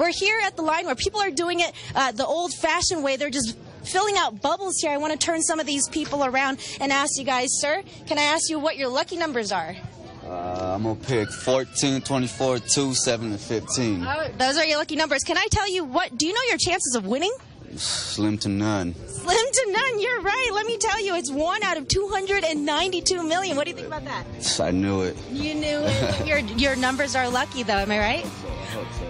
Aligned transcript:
We're 0.00 0.12
here 0.12 0.40
at 0.46 0.56
the 0.56 0.62
line 0.62 0.86
where 0.86 0.94
people 0.94 1.20
are 1.20 1.30
doing 1.30 1.60
it 1.60 1.72
uh, 1.94 2.12
the 2.12 2.24
old 2.24 2.54
fashioned 2.54 3.04
way. 3.04 3.16
They're 3.16 3.28
just 3.28 3.54
filling 3.84 4.14
out 4.16 4.40
bubbles 4.40 4.78
here. 4.80 4.90
I 4.90 4.96
want 4.96 5.12
to 5.12 5.18
turn 5.18 5.42
some 5.42 5.60
of 5.60 5.66
these 5.66 5.90
people 5.90 6.24
around 6.24 6.58
and 6.80 6.90
ask 6.90 7.18
you 7.18 7.24
guys, 7.24 7.48
sir, 7.60 7.82
can 8.06 8.18
I 8.18 8.22
ask 8.22 8.48
you 8.48 8.58
what 8.58 8.78
your 8.78 8.88
lucky 8.88 9.16
numbers 9.18 9.52
are? 9.52 9.76
Uh, 10.24 10.74
I'm 10.74 10.84
gonna 10.84 10.94
pick 10.94 11.30
14, 11.30 12.00
24, 12.00 12.60
2, 12.60 12.94
7, 12.94 13.30
and 13.32 13.38
15. 13.38 14.06
Oh, 14.06 14.28
those 14.38 14.56
are 14.56 14.64
your 14.64 14.78
lucky 14.78 14.96
numbers. 14.96 15.22
Can 15.22 15.36
I 15.36 15.46
tell 15.50 15.70
you 15.70 15.84
what? 15.84 16.16
Do 16.16 16.26
you 16.26 16.32
know 16.32 16.48
your 16.48 16.56
chances 16.56 16.94
of 16.94 17.04
winning? 17.04 17.34
Slim 17.76 18.38
to 18.38 18.48
none. 18.48 18.94
Slim 19.06 19.36
to 19.52 19.66
none. 19.70 20.00
You're 20.00 20.22
right. 20.22 20.50
Let 20.54 20.64
me 20.64 20.78
tell 20.78 21.04
you, 21.04 21.14
it's 21.14 21.30
one 21.30 21.62
out 21.62 21.76
of 21.76 21.88
292 21.88 23.22
million. 23.22 23.54
What 23.54 23.64
do 23.64 23.70
you 23.70 23.76
think 23.76 23.86
about 23.86 24.04
that? 24.06 24.24
I 24.60 24.70
knew 24.70 25.02
it. 25.02 25.16
You 25.30 25.54
knew 25.54 25.80
it. 25.82 26.26
your 26.26 26.38
your 26.38 26.74
numbers 26.74 27.14
are 27.14 27.28
lucky, 27.28 27.64
though. 27.64 27.74
Am 27.74 27.90
I 27.90 27.98
right? 27.98 28.26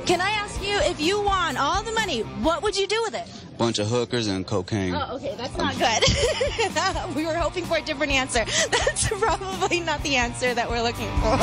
Can 0.05 0.21
I 0.21 0.31
ask 0.31 0.50
you 0.63 0.79
if 0.81 1.01
you 1.01 1.21
won 1.21 1.57
all 1.57 1.83
the 1.83 1.93
money, 1.93 2.21
what 2.43 2.63
would 2.63 2.77
you 2.77 2.87
do 2.87 3.01
with 3.03 3.15
it? 3.15 3.27
Bunch 3.59 3.79
of 3.79 3.89
hookers 3.89 4.27
and 4.27 4.47
cocaine. 4.47 4.95
Oh, 4.95 5.17
okay, 5.17 5.35
that's 5.37 5.57
not 5.57 5.77
good. 5.79 7.15
we 7.17 7.27
were 7.27 7.35
hoping 7.35 7.65
for 7.65 7.77
a 7.77 7.83
different 7.83 8.13
answer. 8.13 8.45
That's 8.71 9.09
probably 9.09 9.81
not 9.81 10.03
the 10.03 10.17
answer 10.17 10.55
that 10.55 10.71
we're 10.71 10.81
looking 10.83 11.11
for. 11.21 11.37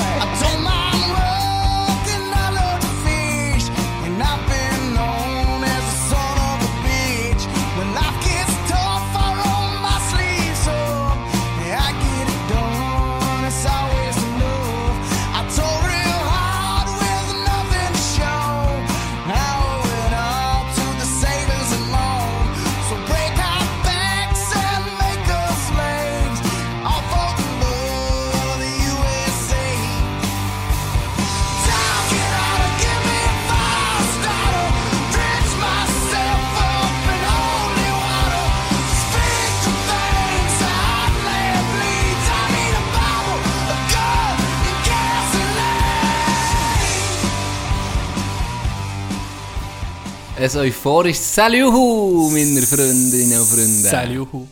Ein 50.40 50.56
euphorisches 50.56 51.34
Saluhu, 51.34 52.30
meine 52.30 52.62
Freundinnen 52.62 53.40
und 53.40 53.48
Freunde. 53.48 53.90
Saluhu. 53.90 54.48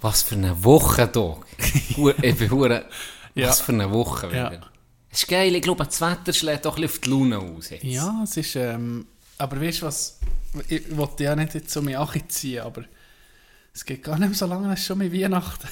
Was 0.00 0.22
für 0.22 0.36
eine 0.36 0.64
Woche, 0.64 1.10
ich 2.22 2.36
bin 2.38 2.50
hure. 2.50 2.86
Ja. 3.34 3.48
Was 3.48 3.60
für 3.60 3.72
eine 3.72 3.90
Woche 3.90 4.30
wieder. 4.30 4.52
Ja. 4.52 4.70
Das 5.10 5.20
ist 5.22 5.28
geil, 5.28 5.54
ich 5.54 5.60
glaube, 5.60 5.84
das 5.84 6.00
Wetter 6.00 6.32
schlägt 6.32 6.66
ein 6.66 6.72
bisschen 6.72 6.84
auf 6.86 6.98
die 7.00 7.10
Laune 7.10 7.38
aus. 7.38 7.68
Jetzt. 7.68 7.84
Ja, 7.84 8.22
es 8.24 8.34
ist, 8.38 8.56
ähm, 8.56 9.06
aber 9.36 9.60
weißt 9.60 9.82
du 9.82 9.86
was, 9.86 10.20
ich 10.68 10.96
wollte 10.96 11.24
ja 11.24 11.36
nicht 11.36 11.52
jetzt 11.52 11.70
so 11.70 11.82
mich 11.82 11.98
ziehen, 12.28 12.62
aber 12.62 12.84
es 13.74 13.84
geht 13.84 14.02
gar 14.02 14.18
nicht 14.18 14.28
mehr 14.30 14.38
so 14.38 14.46
lange, 14.46 14.72
es 14.72 14.80
ist 14.80 14.86
schon 14.86 14.96
mit 14.96 15.12
Weihnachten. 15.12 15.68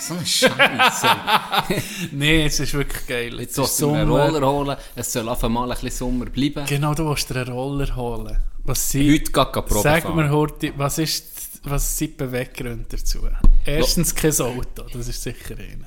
So 0.00 0.14
eine 0.14 0.26
Scheiße. 0.26 1.06
Nein, 2.12 2.40
es 2.46 2.60
ist 2.60 2.74
wirklich 2.74 3.06
geil. 3.06 3.40
Jetzt 3.40 3.56
Es 3.58 3.64
ist 3.70 3.76
sollst 3.78 3.80
du 3.82 3.92
einen 3.92 4.10
Roller 4.10 4.46
holen. 4.46 4.76
Es 4.96 5.12
soll 5.12 5.28
auf 5.28 5.42
einmal 5.44 5.64
ein 5.70 5.74
bisschen 5.80 5.90
Sommer 5.90 6.26
bleiben. 6.26 6.66
Genau, 6.66 6.94
du 6.94 7.08
willst 7.08 7.30
dir 7.30 7.36
einen 7.36 7.52
Roller 7.52 7.94
holen. 7.96 8.36
Was 8.64 8.90
sind, 8.90 9.10
Heute 9.12 9.30
geht 9.32 9.34
die 9.56 9.60
Probe 9.60 9.80
Sag 9.82 10.02
fahren. 10.02 10.16
mir 10.16 10.30
heute, 10.30 10.72
was, 10.76 10.98
ist, 10.98 11.60
was 11.64 11.96
sind 11.98 12.12
die 12.12 12.16
Beweggründe 12.24 12.86
dazu? 12.88 13.20
Erstens 13.64 14.14
kein 14.14 14.32
Auto, 14.40 14.84
das 14.92 15.08
ist 15.08 15.22
sicher 15.22 15.54
einer. 15.58 15.86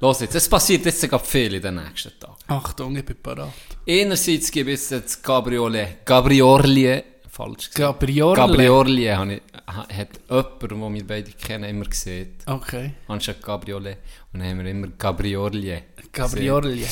Los 0.00 0.20
jetzt, 0.20 0.34
es 0.34 0.48
passiert 0.48 0.84
jetzt 0.84 1.00
sogar 1.00 1.20
viel 1.20 1.54
in 1.54 1.62
den 1.62 1.76
nächsten 1.76 2.12
Tagen. 2.20 2.34
Achtung, 2.48 2.96
ich 2.96 3.04
bin 3.04 3.16
parat. 3.22 3.48
Einerseits 3.88 4.50
gibt 4.50 4.68
es 4.68 4.90
jetzt 4.90 5.22
Gabriole, 5.22 5.98
Gabriorlie, 6.04 7.02
falsch 7.36 7.70
gesagt. 7.70 7.76
Gabriorle? 8.00 8.36
Gabriorlie 8.36 9.16
habe 9.16 9.34
ich, 9.34 9.42
ha- 9.68 9.86
hat 9.88 10.08
jemand, 10.28 10.62
den 10.62 10.94
wir 10.94 11.06
beide 11.06 11.30
kennen, 11.32 11.64
immer 11.64 11.84
gesehen. 11.84 12.34
Okay. 12.46 12.92
Anstatt 13.08 13.42
Gabriole. 13.42 13.98
Und 14.32 14.40
dann 14.40 14.48
haben 14.50 14.64
wir 14.64 14.70
immer. 14.70 14.88
Gabriorlie. 14.98 15.82
gesehen. 16.12 16.84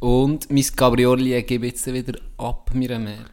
Und 0.00 0.50
mein 0.50 0.66
Gabriorlie 0.74 1.42
gebe 1.44 1.66
ich 1.66 1.72
jetzt 1.74 1.86
wieder 1.92 2.18
ab, 2.38 2.70
mir 2.74 2.98
mehr. 2.98 3.26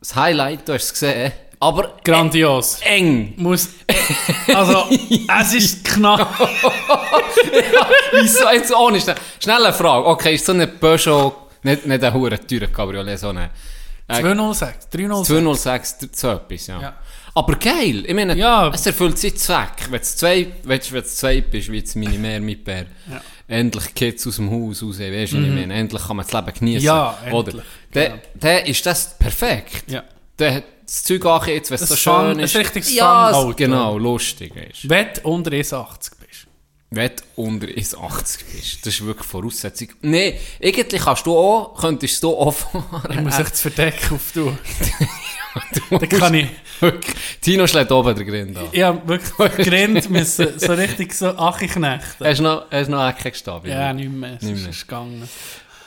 Das 0.00 0.14
Highlight, 0.14 0.68
du 0.68 0.74
hast 0.74 0.84
es 0.84 0.92
gesehen, 0.92 1.32
aber 1.60 1.96
Grandios. 2.04 2.80
eng. 2.82 3.32
Muss, 3.36 3.68
also, 4.54 4.84
es 5.40 5.54
ist 5.54 5.84
knapp. 5.84 6.28
Wieso 8.12 8.48
jetzt 8.50 8.72
ohne? 8.74 9.00
Schnell- 9.00 9.16
Schnelle 9.42 9.72
Frage. 9.72 10.06
Okay, 10.06 10.34
ist 10.34 10.46
so 10.46 10.52
eine 10.52 10.66
Peugeot, 10.66 11.34
nicht, 11.62 11.86
nicht 11.86 12.04
ein 12.04 12.14
hure 12.14 12.38
teurer 12.46 12.66
Cabriolet, 12.68 13.18
so 13.18 13.28
eine... 13.30 13.50
Äh, 14.08 14.20
206, 14.20 14.88
306. 14.90 15.28
206, 15.28 15.96
so 16.12 16.30
etwas, 16.30 16.66
ja. 16.66 16.80
Ja. 16.80 16.96
Aber 17.34 17.54
geil, 17.56 18.04
ich 18.06 18.14
meine, 18.14 18.34
Ja. 18.36 18.68
es 18.74 18.84
erfüllt 18.86 19.18
seinen 19.18 19.36
Zweck. 19.36 19.86
Wenn 19.90 20.00
du 20.00 20.04
zwei, 20.06 20.46
weißt, 20.64 20.92
wenn 20.92 21.02
du 21.02 21.06
zwei 21.08 21.40
bist, 21.42 21.70
wie 21.70 21.76
jetzt 21.76 21.94
meine 21.94 22.18
Mehr 22.18 22.40
mit 22.40 22.64
Bär, 22.64 22.86
Ja. 23.10 23.20
endlich 23.46 23.94
Kids 23.94 24.26
aus 24.26 24.36
dem 24.36 24.50
Haus 24.50 24.82
raus, 24.82 24.98
weißt 24.98 25.32
du, 25.32 25.36
was 25.38 25.44
ich 25.44 25.50
meine, 25.54 25.74
endlich 25.74 26.02
kann 26.06 26.16
man 26.16 26.26
das 26.26 26.32
Leben 26.32 26.58
genießen. 26.58 26.84
Ja, 26.84 27.16
Oder? 27.30 27.48
endlich, 27.48 27.64
Dann, 27.92 28.04
genau. 28.04 28.18
dann 28.34 28.64
ist 28.66 28.86
das 28.86 29.18
perfekt. 29.18 29.84
Ja. 29.90 30.02
Dann 30.38 30.54
hat 30.54 30.64
das 30.84 31.04
Zeug 31.04 31.26
auch 31.26 31.46
jetzt, 31.46 31.70
wenn 31.70 31.74
es 31.78 31.88
so 31.88 31.94
Fun- 31.96 32.24
schön 32.34 32.38
ist. 32.40 32.56
ein 32.56 32.62
richtiges 32.62 32.94
ja, 32.94 33.30
es- 33.30 33.36
Fun-Auto. 33.36 33.56
genau, 33.56 33.98
lustig 33.98 34.52
ist. 34.56 34.84
Du 34.90 35.28
unter 35.28 35.50
1,80 35.52 36.10
bist. 36.17 36.17
Wenn 36.90 37.10
du 37.16 37.42
unter 37.42 37.66
1,80 37.66 38.38
bist. 38.54 38.86
Das 38.86 38.94
ist 38.94 39.04
wirklich 39.04 39.26
Voraussetzung. 39.26 39.88
Nein, 40.00 40.34
eigentlich 40.62 41.02
kannst 41.02 41.26
du 41.26 41.36
auch, 41.36 41.78
könntest 41.78 42.22
du 42.22 42.34
auch 42.34 42.50
fahren. 42.52 43.08
Ich 43.10 43.20
muss 43.20 43.38
echt 43.38 43.52
das 43.52 43.60
Verdeck 43.60 43.94
auftun. 44.10 44.58
Du 45.90 45.98
Dann 45.98 46.08
kann 46.08 46.34
ich... 46.34 46.46
Wirklich. 46.78 47.16
Tino 47.40 47.66
schlägt 47.66 47.90
oben 47.90 48.14
den 48.14 48.26
Grind 48.28 48.56
an. 48.56 48.68
Ich 48.70 48.82
habe 48.82 49.00
wirklich 49.08 49.66
gerannt 49.66 50.08
müssen, 50.08 50.56
so 50.56 50.72
richtig 50.74 51.12
so 51.12 51.30
Achi-Knechten. 51.36 52.24
Hast 52.24 52.38
du 52.38 52.42
noch, 52.44 52.70
hast 52.70 52.88
noch 52.88 53.08
Ecke 53.08 53.30
gestanden? 53.32 53.68
Ja, 53.70 53.92
nicht 53.92 54.08
mehr. 54.12 54.34
Es 54.36 54.42
Nicht 54.42 54.54
ist 54.54 54.60
mehr. 54.60 54.70
ist 54.70 54.80
gegangen. 54.86 55.28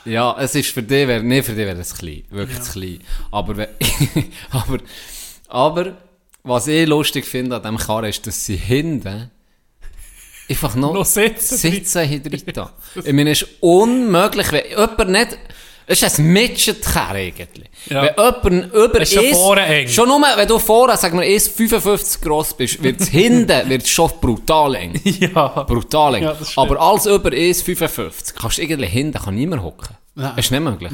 Ja, 0.03 0.35
es 0.39 0.55
ist 0.55 0.71
für 0.71 0.83
dich, 0.83 1.07
wär, 1.07 1.23
nee, 1.23 1.41
für 1.41 1.53
dich 1.53 1.65
wäre 1.65 1.79
es 1.79 1.95
klein. 1.95 2.23
Wirklich 2.31 2.57
Ja. 2.57 2.63
klein. 2.71 2.99
Aber, 3.31 3.67
aber, 4.49 4.77
aber, 5.47 5.97
was 6.43 6.67
ich 6.67 6.85
lustig 6.87 7.23
finde 7.25 7.55
an 7.55 7.61
diesem 7.61 7.77
Karren 7.77 8.05
ist, 8.05 8.25
dass 8.27 8.43
sie 8.45 8.57
hinten 8.57 9.29
einfach 10.51 10.75
noch, 10.75 10.93
Noch 10.93 11.05
sitzen. 11.05 11.57
sitzen 11.57 12.03
hinter 12.07 12.29
drin. 12.29 12.41
Ich 13.05 13.13
meine, 13.13 13.31
es 13.31 13.41
ist 13.41 13.49
unmöglich, 13.59 14.51
wenn 14.51 14.69
jemand 14.69 15.09
nicht, 15.09 15.37
es 15.87 16.01
ist 16.01 16.19
ein 16.19 16.25
Midget-Karren 16.27 17.17
eigentlich. 17.17 17.69
Ja. 17.89 18.03
Wenn 18.03 18.53
jemand 18.53 18.73
über 18.73 19.01
ist 19.01 19.15
eng. 19.15 19.87
Schon 19.87 20.07
nur, 20.07 20.21
wenn 20.35 20.47
du 20.47 20.59
vorne, 20.59 20.95
sagen 20.95 21.19
wir, 21.19 21.25
1,55 21.27 22.21
gross 22.21 22.53
bist, 22.53 22.81
wird 22.83 23.01
es 23.01 23.07
hinten, 23.09 23.69
wird 23.69 23.83
es 23.83 23.89
schon 23.89 24.11
brutal 24.21 24.75
eng. 24.75 24.99
Ja. 25.03 25.47
Brutal 25.63 26.15
eng. 26.15 26.23
Ja. 26.23 26.37
Aber 26.55 26.79
alles 26.79 27.05
über 27.07 27.29
1,55 27.29 28.33
kannst 28.39 28.57
du 28.57 28.61
irgendwie 28.61 28.87
hinten 28.89 29.19
kann 29.19 29.35
niemand 29.35 29.63
hocken. 29.63 29.95
Nein. 30.13 30.33
Das 30.35 30.45
ist 30.45 30.51
nicht 30.51 30.61
möglich. 30.61 30.91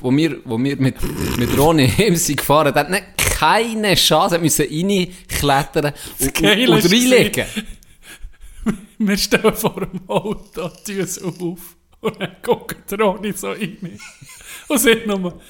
Wo 0.00 0.10
wir, 0.10 0.38
wo 0.44 0.58
wir 0.58 0.76
mit, 0.76 0.96
mit 1.36 1.58
Ronny 1.58 1.88
heim 1.88 2.16
sind 2.16 2.38
gefahren, 2.38 2.72
der 2.72 2.84
hat 2.84 2.90
nicht 2.90 3.04
keine 3.16 3.94
Chance, 3.94 4.36
er 4.36 4.40
musste 4.40 4.64
reinklettern 4.64 5.92
und, 6.18 6.40
und, 6.40 6.84
reinlegen. 6.92 7.44
Wir 8.98 9.16
stehen 9.16 9.54
vor 9.54 9.80
dem 9.80 10.08
Auto, 10.08 10.68
tun 10.68 11.00
es 11.00 11.22
auf 11.22 11.76
und 12.00 12.20
dann 12.20 12.36
guckt 12.42 12.90
der 12.90 13.00
Ronny 13.00 13.32
so 13.32 13.50
rein 13.50 13.98
und 14.68 14.78
sagt 14.78 15.06
nur, 15.06 15.40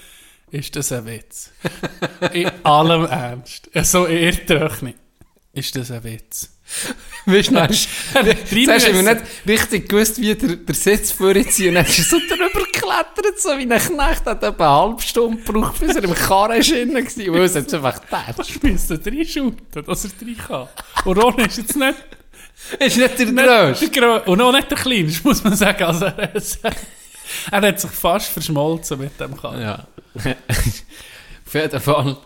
ist 0.50 0.74
das 0.76 0.92
ein 0.92 1.06
Witz? 1.06 1.50
In 2.32 2.50
allem 2.64 3.04
Ernst. 3.06 3.68
So 3.82 4.06
irrt 4.06 4.82
nicht. 4.82 4.98
Ist 5.52 5.74
das 5.74 5.90
ein 5.90 6.04
Witz? 6.04 6.50
Weißt 7.26 7.50
du, 7.50 7.54
dann 7.54 7.68
hast 7.68 7.88
haben 8.14 8.94
wir 8.94 9.14
nicht 9.14 9.22
richtig 9.46 9.88
gewusst, 9.88 10.20
wie 10.20 10.34
der, 10.34 10.56
der 10.56 10.74
Sitz 10.74 11.12
vorziehen. 11.12 11.74
Dann 11.74 11.84
ist 11.86 11.98
er 11.98 12.04
so 12.04 12.18
drüber 12.18 12.64
geklettert, 12.64 13.40
so 13.40 13.50
wie 13.50 13.70
ein 13.70 13.80
Knecht. 13.80 14.24
Hat 14.26 14.42
etwa 14.42 14.48
eine 14.48 14.90
halbe 14.90 15.02
Stunde 15.02 15.42
gebraucht, 15.42 15.80
bis 15.80 15.96
er 15.96 16.04
im 16.04 16.14
Karren 16.14 16.58
ist 16.58 16.70
drin 16.70 16.94
war. 16.94 17.40
Und 17.40 17.54
hat 17.54 17.66
es 17.66 17.74
einfach 17.74 18.00
getätscht. 18.00 18.50
Ich 18.50 18.62
müsste 18.62 19.00
reinschuten, 19.04 19.84
dass 19.84 20.04
er 20.04 20.10
rein 20.20 20.36
kann. 20.38 20.68
Und 21.04 21.18
Ronny 21.18 21.46
ist 21.46 21.58
jetzt 21.58 21.76
nicht... 21.76 21.96
Ist 22.78 22.96
nicht 22.96 23.18
der 23.18 23.26
Grösste. 23.26 24.22
Und 24.22 24.40
auch 24.40 24.52
nicht 24.52 24.70
der 24.70 24.78
Kleinste, 24.78 25.22
muss 25.24 25.42
man 25.44 25.56
sagen. 25.56 25.84
Also 25.84 26.06
er, 26.06 26.32
er 27.50 27.62
hat 27.62 27.80
sich 27.80 27.90
fast 27.90 28.28
verschmolzen 28.28 28.98
mit 28.98 29.18
dem 29.20 29.36
Karren. 29.36 29.60
Ja. 29.60 29.86
Auf 30.14 31.54
jeden 31.54 31.80
Fall. 31.80 32.16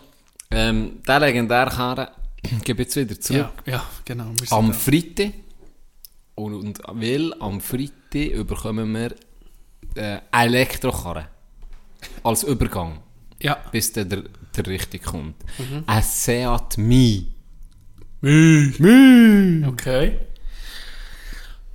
Ähm, 0.51 1.01
der 1.07 1.19
legendäre 1.19 1.69
Karren 1.69 2.07
gebe 2.63 2.81
ich 2.81 2.87
jetzt 2.87 2.95
wieder 2.95 3.19
zurück. 3.19 3.63
Ja, 3.65 3.73
ja, 3.73 3.85
genau. 4.05 4.31
Am. 4.49 4.73
Freitag. 4.73 5.33
Und, 6.35 6.55
und 6.55 6.79
weil 6.87 7.33
am 7.39 7.61
Freitag 7.61 8.47
bekommen 8.47 8.93
wir 8.93 9.15
äh, 9.95 10.19
Elektrokarren. 10.31 11.25
Als 12.23 12.43
Übergang. 12.43 12.99
Ja. 13.39 13.57
bis 13.71 13.91
der, 13.93 14.05
der, 14.05 14.23
der 14.55 14.67
richtig 14.67 15.03
kommt. 15.03 15.35
Ein 15.87 16.03
Seat 16.03 16.77
Mi. 16.77 17.27
Okay. 19.67 20.19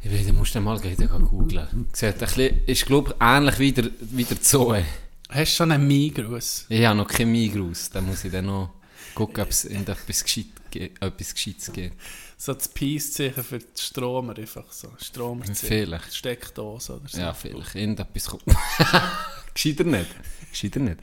Ich 0.06 0.12
weiß, 0.12 0.26
du 0.26 0.32
musst 0.35 0.55
den 0.55 0.62
mal 0.62 0.79
gehen, 0.79 0.97
googlen. 1.08 1.88
Sieht 1.93 2.12
ein 2.14 2.19
bisschen, 2.20 2.64
ist, 2.64 2.87
glaube 2.87 3.11
ich, 3.11 3.17
ähnlich 3.20 3.58
wie 3.58 3.73
der, 3.73 3.91
wie 3.99 4.23
der 4.23 4.41
Zoe. 4.41 4.85
Hast 5.29 5.53
du 5.53 5.56
schon 5.56 5.73
einen 5.73 5.85
Migros? 5.85 6.64
Ich 6.69 6.87
habe 6.87 6.97
noch 6.97 7.08
keinen 7.08 7.32
Migros. 7.32 7.91
Da 7.91 8.00
muss 8.00 8.25
ich 8.25 8.31
dann 8.31 8.47
noch 8.47 8.70
gucken, 9.17 9.43
ob 9.43 9.50
es 9.50 9.64
etwas, 9.64 10.23
gescheit, 10.23 10.47
etwas 10.73 11.35
Gescheites 11.35 11.73
gibt. 11.73 12.00
So 12.38 12.55
das 12.55 12.69
Peace-Zeichen 12.69 13.43
für 13.43 13.58
die 13.58 13.67
Stromer 13.75 14.38
einfach 14.38 14.70
so. 14.70 14.93
Stromerzeichen. 14.97 15.67
Vielleicht. 15.67 16.14
Steckdose 16.14 16.94
oder 16.94 17.09
so. 17.09 17.19
Ja, 17.19 17.35
vielleicht. 17.35 17.75
Irgendetwas 17.75 18.26
kommt. 18.26 18.44
Gescheiter 19.55 19.82
nicht. 19.82 20.06
Gescheiter 20.52 20.79
nicht. 20.79 21.00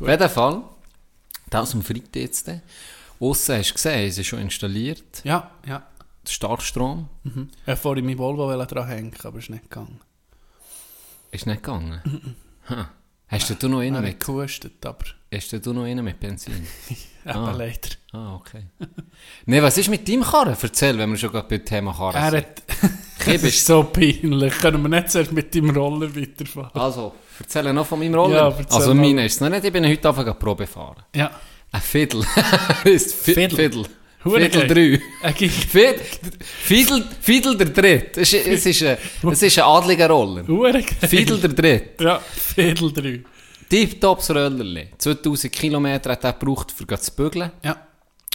Auf 0.00 0.08
jeden 0.08 0.28
Fall, 0.28 0.62
das 1.50 1.70
dem 1.70 1.82
Freitag 1.82 2.16
jetzt. 2.16 2.50
Aussen 3.20 3.58
hast 3.58 3.70
du 3.70 3.74
gesehen, 3.74 4.08
es 4.08 4.18
ist 4.18 4.26
schon 4.26 4.40
installiert. 4.40 5.22
Ja, 5.22 5.52
ja. 5.68 5.86
Starkstrom 6.32 7.08
Ich 7.24 7.34
wollte 7.66 7.76
vorhin 7.80 8.06
mein 8.06 8.18
Volvo 8.18 8.64
dran 8.64 8.86
hängen, 8.86 9.12
aber 9.24 9.38
ist 9.38 9.50
nicht 9.50 9.64
gegangen. 9.64 10.00
ist 11.30 11.46
nicht 11.46 11.62
gegangen. 11.62 12.00
Ha. 12.68 12.90
Hast 13.28 13.62
du 13.62 13.68
noch 13.68 13.80
einen 13.80 14.02
mit? 14.02 14.18
gehustet, 14.18 14.84
aber 14.84 15.04
Hast 15.32 15.52
du 15.52 15.72
noch 15.72 15.84
einen 15.84 16.04
mit 16.04 16.18
Benzin? 16.18 16.52
eben 17.24 17.36
Ah. 17.38 17.52
leider. 17.52 17.90
Ah, 18.12 18.34
okay. 18.34 18.64
ne, 19.46 19.62
was 19.62 19.78
ist 19.78 19.88
mit 19.88 20.08
deinem 20.08 20.22
Karren? 20.22 20.56
Erzähl, 20.60 20.98
wenn 20.98 21.10
wir 21.10 21.16
schon 21.16 21.30
gerade 21.30 21.46
beim 21.48 21.64
Thema 21.64 21.92
Karren 21.92 22.16
Er 22.16 22.30
sind. 22.30 22.46
hat... 22.46 22.62
Das 23.26 23.42
ist 23.42 23.66
so 23.66 23.84
peinlich. 23.84 24.58
Können 24.58 24.80
wir 24.82 24.88
nicht 24.88 25.10
zuerst 25.10 25.30
mit 25.30 25.54
deinem 25.54 25.70
Roller 25.70 26.14
weiterfahren? 26.16 26.70
Also, 26.72 27.14
erzähl 27.38 27.70
noch 27.72 27.86
von 27.86 27.98
meinem 27.98 28.14
Roller. 28.14 28.48
Ja, 28.58 28.64
also, 28.74 28.94
meine 28.94 29.26
ist 29.26 29.34
es 29.34 29.40
noch 29.42 29.50
nicht. 29.50 29.62
Ich 29.64 29.72
bin 29.72 29.84
heute 29.86 30.08
angefangen 30.08 30.38
Probe 30.38 30.66
fahren. 30.66 31.02
Ja. 31.14 31.30
Ein 31.70 31.80
Fiddle. 31.82 32.24
ist 32.84 33.14
Fi- 33.14 33.34
Fiddle. 33.34 33.56
Fiddle. 33.56 33.84
Hure 34.24 34.40
Fiddle 34.40 34.66
geil. 34.66 34.98
3. 34.98 35.02
Er 35.22 35.32
gibt 35.32 35.54
Fiddle, 35.54 36.04
Fiddle, 36.40 37.04
Fiddle 37.20 37.56
der 37.56 37.66
Dritt. 37.70 38.18
Es 38.18 38.32
ist, 38.32 38.46
es 38.46 38.66
ist, 38.66 38.82
ein, 38.82 38.98
es 39.30 39.42
ist 39.42 39.58
ein 39.58 39.64
adliger 39.64 40.10
Roller. 40.10 40.44
Fiddle 40.44 41.38
der 41.38 41.50
Dritt. 41.50 42.00
Ja, 42.00 42.18
Fiddle 42.18 42.92
3. 42.92 43.24
Tiptops 43.70 44.30
Rollerli. 44.30 44.88
2000 44.98 45.52
Kilometer 45.52 46.10
hat 46.10 46.24
er 46.24 46.32
gebraucht, 46.32 46.74
um 46.78 46.98
zu 46.98 47.12
bügeln. 47.12 47.52
Ja. 47.62 47.86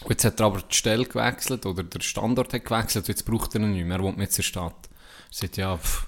Und 0.04 0.10
jetzt 0.10 0.26
hat 0.26 0.40
er 0.40 0.46
aber 0.48 0.62
die 0.62 0.76
Stelle 0.76 1.06
gewechselt 1.06 1.66
oder 1.66 1.84
der 1.84 2.00
Standort 2.00 2.54
hat 2.54 2.64
gewechselt 2.66 3.08
jetzt 3.08 3.26
braucht 3.26 3.54
er 3.56 3.62
ihn 3.62 3.74
nicht 3.74 3.86
mehr. 3.86 3.98
Er 3.98 4.04
wohnt 4.04 4.18
mit 4.18 4.36
der 4.36 4.44
Stadt. 4.44 4.90
Er 5.30 5.32
sagt, 5.32 5.58
ja, 5.58 5.78
pff, 5.78 6.08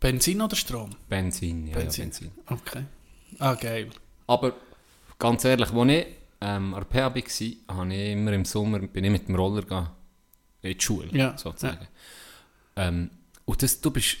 Benzin 0.00 0.40
oder 0.40 0.54
Strom? 0.54 0.90
Benzin, 1.08 1.66
ja, 1.66 1.74
Benzin. 1.74 2.04
ja, 2.04 2.06
Benzin. 2.06 2.30
Okay. 2.46 2.84
Ah, 3.38 3.54
geil. 3.54 3.90
Aber 4.26 4.54
ganz 5.18 5.44
ehrlich, 5.44 5.72
als 5.72 5.90
ich 5.90 6.06
ähm, 6.40 6.74
an 6.74 6.84
der 6.90 7.10
PH 7.10 7.14
war, 7.14 7.76
habe 7.76 7.94
ich 7.94 8.12
immer 8.12 8.32
im 8.32 8.44
Sommer 8.44 8.78
bin 8.80 9.04
ich 9.04 9.10
mit 9.10 9.28
dem 9.28 9.34
Roller 9.34 9.62
gegangen, 9.62 9.90
in 10.62 10.76
die 10.76 10.80
Schule, 10.84 11.08
Ja, 11.12 11.36
sozusagen. 11.36 11.86
Ähm, 12.76 13.10
und 13.44 13.62
das, 13.62 13.80
du 13.80 13.90
bist, 13.90 14.16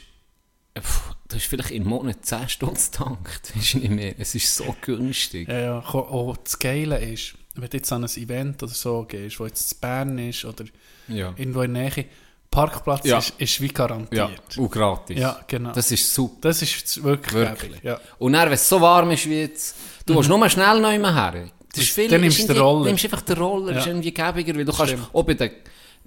äh, 0.74 0.80
pff, 0.80 1.14
du 1.28 1.36
hast 1.36 1.46
vielleicht 1.46 1.70
im 1.70 1.84
Monat 1.84 2.24
10 2.24 2.48
Stunden 2.48 2.74
getankt, 2.76 3.52
weisst 3.56 3.74
du 3.74 3.78
nicht 3.78 3.90
mehr. 3.90 4.14
Es 4.18 4.34
ist 4.34 4.54
so 4.54 4.74
günstig. 4.80 5.48
Ja, 5.48 5.58
ja. 5.58 5.80
Ko- 5.80 6.08
Oh, 6.10 6.34
das 6.42 6.58
Geile 6.58 6.98
ist, 6.98 7.34
wenn 7.54 7.68
du 7.70 7.76
jetzt 7.76 7.92
an 7.92 8.04
ein 8.04 8.10
Event 8.16 8.62
oder 8.62 8.72
so 8.72 9.04
gehst, 9.04 9.38
wo 9.38 9.46
jetzt 9.46 9.72
in 9.72 9.78
Bern 9.80 10.18
ist 10.18 10.44
oder 10.44 10.64
Ja. 11.08 11.32
irgendwo 11.36 11.62
in 11.62 11.74
der 11.74 11.82
Nähe, 11.90 12.04
Parkplatz 12.50 13.04
Ja. 13.06 13.18
ist, 13.18 13.34
ist 13.38 13.60
wie 13.60 13.66
Ja, 13.66 13.72
garantiert. 13.72 14.56
und 14.56 14.70
gratis. 14.72 15.18
Ja, 15.18 15.38
genau. 15.46 15.72
Das 15.72 15.90
ist 15.92 16.12
super. 16.14 16.38
Das 16.48 16.62
ist 16.62 17.02
wirklich, 17.04 17.34
Wirklich. 17.34 17.82
Ja. 17.82 18.00
Und 18.18 18.32
dann, 18.32 18.46
wenn 18.46 18.54
es 18.54 18.66
so 18.68 18.80
warm 18.80 19.10
ist 19.10 19.26
wie 19.28 19.40
jetzt, 19.40 19.76
du 20.06 20.14
willst 20.16 20.30
nur 20.30 20.48
schnell 20.48 20.80
noch 20.80 20.90
immer 20.92 21.14
her. 21.14 21.50
Ist 21.78 21.90
viel, 21.90 22.08
Dann 22.08 22.20
nimmst 22.20 22.40
du 22.40 22.46
den 22.52 22.58
Roller. 22.62 22.86
nimmst 22.86 23.04
einfach 23.04 23.22
den 23.22 23.36
Roller, 23.38 23.72
Ja. 23.72 23.78
ist 23.78 23.86
irgendwie 23.86 24.12
gäbiger, 24.12 24.54
weil 24.56 24.64
du 24.64 24.72
kannst 24.72 24.92
Stimmt. 24.92 25.08
auch 25.12 25.22
bei 25.22 25.34
den, 25.34 25.50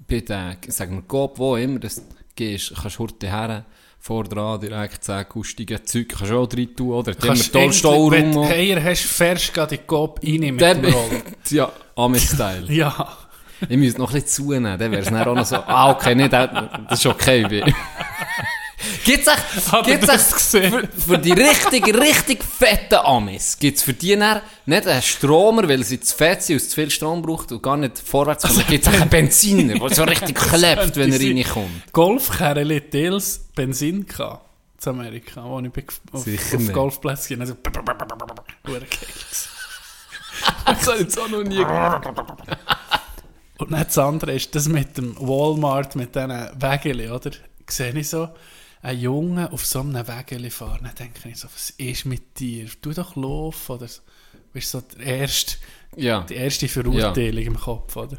bei 0.08 0.20
den, 0.20 0.58
sagen 0.72 0.96
wir, 0.96 1.02
Coop, 1.04 1.38
wo 1.40 1.56
immer 1.56 1.80
das 1.80 2.02
gehst, 2.36 2.74
kannst 2.82 2.98
du 2.98 3.04
heute 3.04 3.28
her, 3.28 3.66
vor 4.00 4.24
dran, 4.24 4.60
direkt 4.60 5.04
10 5.04 5.30
kustige 5.30 5.84
Zeug, 5.84 6.10
kannst 6.10 6.32
du 6.32 6.38
auch 6.40 6.48
drin 6.48 6.76
tun, 6.76 6.92
oder? 6.94 7.12
Die 7.14 7.20
haben 7.20 7.28
Kannst 7.28 7.54
toll 7.54 7.62
Wenn 7.64 7.74
Stauraum. 7.74 8.32
du 8.34 8.42
auch. 8.44 8.50
Eier 8.50 8.84
hast, 8.84 9.02
fährst 9.04 9.56
du 9.56 9.66
den 9.68 9.86
Coop 9.86 10.20
rein 10.24 10.40
mit 10.40 10.60
dem 10.62 10.86
Roller. 10.86 11.22
ja, 11.52 11.72
Ami-Style. 11.96 12.72
Ja. 12.74 13.18
Ich 13.70 13.78
müsste 13.78 14.02
noch 14.02 14.10
ein 14.10 14.22
bisschen 14.22 14.46
zunehmen, 14.46 14.80
dann 14.80 14.92
wäre 14.92 15.04
es 15.04 15.10
dann 15.10 15.28
auch 15.28 15.36
noch 15.36 15.46
so, 15.46 15.58
ah, 15.58 15.92
okay, 15.92 16.16
nicht, 16.16 16.34
das 16.34 16.50
ist 16.94 17.06
okay. 17.06 17.64
Gibt's 19.06 19.28
echt, 19.28 19.86
gibt's 19.86 20.10
echt 20.10 20.42
für, 20.42 20.88
für 20.88 21.18
die 21.18 21.32
richtig, 21.32 21.88
richtig 21.96 22.44
fetten 22.44 23.00
Amis, 23.04 23.58
gibt's 23.60 23.84
für 23.84 23.94
die 23.94 24.16
dann 24.16 24.42
nicht 24.66 24.88
einen 24.88 25.02
Stromer, 25.02 25.68
weil 25.68 25.84
sie 25.84 26.00
zu 26.00 26.16
fett 26.16 26.44
sind 26.44 26.62
und 26.62 26.68
zu 26.68 26.76
viel 26.76 26.90
Strom 26.90 27.22
braucht 27.22 27.52
und 27.52 27.62
gar 27.62 27.78
nicht 27.78 28.00
vorwärts 28.00 28.44
kommen. 28.44 28.64
Gibt's 28.68 28.88
auch 28.88 28.94
einen 28.94 29.10
Benziner, 29.10 29.78
der 29.78 29.90
so 29.90 30.04
richtig 30.04 30.36
klebt, 30.36 30.96
wenn 30.96 31.12
er 31.14 31.20
reinkommt. 31.20 31.92
Golfkerle 31.92 32.90
Teils 32.90 33.40
Benzin 33.56 34.06
gehabt. 34.06 34.46
In 34.84 34.90
Amerika, 34.90 35.44
wo 35.44 35.60
ich 35.60 35.72
auf, 36.12 36.24
Sicher 36.24 36.56
auf 36.56 36.62
nicht. 36.62 36.74
Golfplätzen. 36.74 37.40
Also. 37.40 37.56
Das 40.66 40.88
habe 40.88 40.96
ich 40.96 41.02
jetzt 41.02 41.20
auch 41.20 41.30
noch 41.30 41.44
nie 41.44 41.64
Und 43.60 43.72
dann 43.72 43.84
das 43.84 43.98
andere 43.98 44.34
ist 44.34 44.56
das 44.56 44.68
mit 44.68 44.98
dem 44.98 45.16
Walmart, 45.20 45.96
mit 45.96 46.16
diesen 46.16 46.32
Wägeli, 46.60 47.10
oder? 47.10 47.32
Sehe 47.68 47.94
ich 47.94 48.10
so 48.10 48.30
einen 48.82 49.00
Jungen 49.00 49.48
auf 49.48 49.66
so 49.66 49.80
einem 49.82 50.08
Wägeli 50.08 50.50
fahren, 50.50 50.82
dann 50.84 50.96
denke 50.96 51.30
ich 51.30 51.38
so, 51.38 51.48
was 51.54 51.72
ist 51.72 52.06
mit 52.06 52.40
dir? 52.40 52.68
Tu 52.82 52.94
doch 52.94 53.16
laufen, 53.16 53.72
oder 53.74 53.88
so. 53.88 54.02
Weißt 54.54 54.72
so 54.72 54.82
der 54.82 55.06
erste, 55.06 55.56
Ja. 55.96 56.22
die 56.24 56.36
erste 56.36 56.68
Verurteilung 56.68 57.44
im 57.44 57.58
Kopf, 57.60 57.96
oder? 57.96 58.18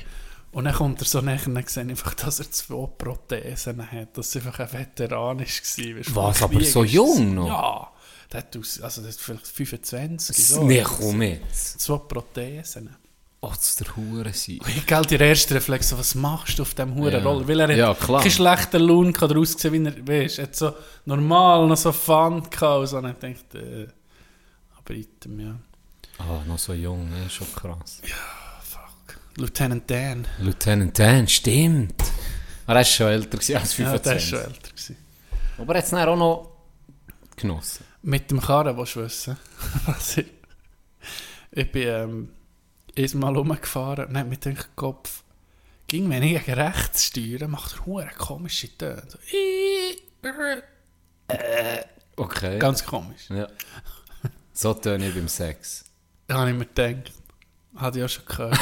Und 0.53 0.65
dann 0.67 0.75
kommt 0.75 1.01
er 1.01 1.07
so 1.07 1.21
näher 1.21 1.41
und 1.47 1.59
ich 1.59 1.79
einfach, 1.79 2.15
dass 2.15 2.39
er 2.41 2.51
zwei 2.51 2.87
Prothesen 2.87 3.91
hat, 3.91 4.17
dass 4.19 4.35
er 4.37 4.45
einfach 4.47 4.61
ein 4.61 4.73
Veteran 4.73 5.39
war. 5.41 5.47
Weißt, 5.47 6.15
Was, 6.15 6.43
aber 6.43 6.63
so 6.65 6.85
jung 6.85 7.35
noch? 7.35 7.47
Ja. 7.47 7.89
Der 8.31 8.41
hat 8.41 8.57
aus, 8.57 8.81
also 8.81 9.03
der 9.03 9.13
hat 9.13 9.19
vielleicht 9.19 9.47
25. 9.47 10.47
so. 10.47 10.65
Nee, 10.65 10.83
komm 10.83 11.23
jetzt. 11.23 11.81
Zwei 11.81 11.99
Prothesen. 11.99 12.95
Oh, 13.45 13.49
das 13.51 13.75
der 13.77 13.97
Hure 13.97 14.33
sein. 14.33 14.61
Ich 14.69 14.87
gell, 14.87 15.03
der 15.03 15.21
erste 15.21 15.57
Reflex, 15.57 15.89
so, 15.89 15.99
was 15.99 16.15
machst 16.15 16.59
du 16.59 16.63
auf 16.63 16.75
diesem 16.75 16.95
Huren 16.95 17.13
Ja. 17.13 17.19
Roller? 17.23 17.49
Weil 17.49 17.61
er 17.61 17.69
hat 17.69 17.77
Ja, 17.77 17.95
klar. 17.95 18.23
keinen 18.23 18.31
schlechten 18.31 18.81
Lohn 18.83 19.13
gehabt, 19.13 19.35
wie 19.35 19.85
er, 19.85 20.07
weißt, 20.09 20.39
er 20.39 20.45
hat 20.45 20.55
so 20.57 20.73
normal 21.07 21.67
noch 21.67 21.77
so 21.77 21.91
Fun 21.93 22.49
gehabt 22.49 22.63
und 22.81 22.87
so. 22.87 22.99
Und 22.99 23.07
ich 23.07 23.17
dachte, 23.37 23.59
äh, 23.59 23.89
aber 24.79 24.95
item, 24.95 25.41
ja. 25.41 25.57
Ah, 26.19 26.43
noch 26.47 26.59
so 26.59 26.73
jung, 26.73 27.11
ne? 27.11 27.29
schon 27.29 27.49
krass. 27.55 28.01
Fuck. 28.63 29.19
Lieutenant 29.37 29.91
Dan. 29.91 30.27
Lieutenant 30.39 30.97
Dan, 30.97 31.27
stimmt. 31.27 32.01
Er 32.69 32.77
war 32.77 32.85
schon 32.85 33.09
älter 33.09 33.39
gewesen 33.39 33.57
als 33.57 33.77
Ja, 33.77 33.87
25. 33.91 34.03
der 34.05 34.13
war 34.13 34.21
schon 34.21 34.39
älter. 34.55 34.71
Gewesen. 34.71 34.97
Aber 35.59 35.75
er 35.75 35.79
hat 35.79 35.87
es 35.87 35.93
auch 35.95 36.17
noch 36.17 36.51
genossen. 37.35 37.85
Mit 38.03 38.31
dem 38.31 38.41
Karren, 38.41 38.77
willst 38.77 38.95
du 38.95 39.01
wissen? 39.03 39.37
Ich 41.55 41.71
bin 41.71 41.83
ähm, 41.87 42.29
einmal 42.97 43.37
rumgefahren 43.37 44.07
und 44.07 44.17
hat 44.19 44.27
mir 44.29 44.37
den 44.37 44.59
Kopf, 44.77 45.23
ging, 45.89 46.09
wenn 46.11 46.23
ich 46.23 46.45
gegen 46.45 46.59
rechts 46.61 47.05
steuere, 47.07 47.49
macht 47.49 47.75
er 47.75 47.87
hure 47.87 48.11
komische 48.19 48.69
Töne. 48.77 49.03
So, 49.09 49.19
Okay. 52.17 52.59
ganz 52.59 52.85
komisch. 52.85 53.29
ja. 53.31 53.49
So 54.53 54.75
töne 54.75 55.09
ich 55.09 55.15
beim 55.15 55.29
Sex. 55.29 55.85
Da 56.27 56.39
habe 56.41 56.51
ich 56.51 56.57
mir 56.57 56.67
gedacht, 56.67 57.13
hatte 57.77 57.99
ich 57.99 58.05
auch 58.05 58.09
schon 58.09 58.25
gehört. 58.27 58.59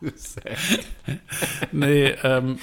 Nein, 1.72 2.16
ähm, 2.22 2.58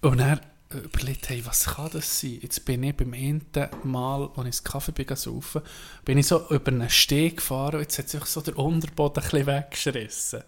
und 0.00 0.18
er 0.18 0.40
überlegt, 0.70 1.28
hey, 1.28 1.44
was 1.46 1.66
kann 1.66 1.90
das 1.92 2.20
sein? 2.20 2.38
Jetzt 2.42 2.64
bin 2.64 2.82
ich 2.82 2.96
beim 2.96 3.12
ersten 3.12 3.68
Mal, 3.90 4.28
als 4.36 4.46
ich 4.46 4.62
das 4.62 4.64
Kaffee 4.64 4.92
bin 4.92 5.14
saufen, 5.16 5.62
bin 6.04 6.18
ich 6.18 6.26
so 6.26 6.48
über 6.50 6.68
einen 6.72 6.90
Steg 6.90 7.36
gefahren 7.36 7.76
und 7.76 7.82
jetzt 7.82 7.98
hat 7.98 8.08
sich 8.08 8.24
so 8.24 8.40
der 8.40 8.58
Unterboden 8.58 9.22
ein 9.22 9.30
bisschen 9.30 9.46
weggeschrissen. 9.46 10.42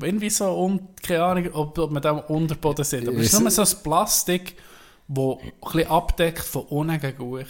Irgendwie 0.00 0.30
so, 0.30 0.56
un, 0.64 0.88
keine 1.02 1.24
Ahnung, 1.24 1.48
ob, 1.54 1.76
ob 1.78 1.90
man 1.90 2.02
da 2.02 2.12
Unterboden 2.12 2.84
sieht, 2.84 3.06
aber 3.08 3.16
es 3.18 3.26
ist 3.26 3.32
Ist- 3.34 3.40
nur 3.40 3.50
so 3.50 3.62
ein 3.62 3.82
Plastik, 3.82 4.54
das 5.08 5.24
ein 5.42 5.52
bisschen 5.60 5.88
abdeckt 5.90 6.44
von 6.44 6.62
unten 6.66 7.00
gegen 7.00 7.20
oben. 7.22 7.44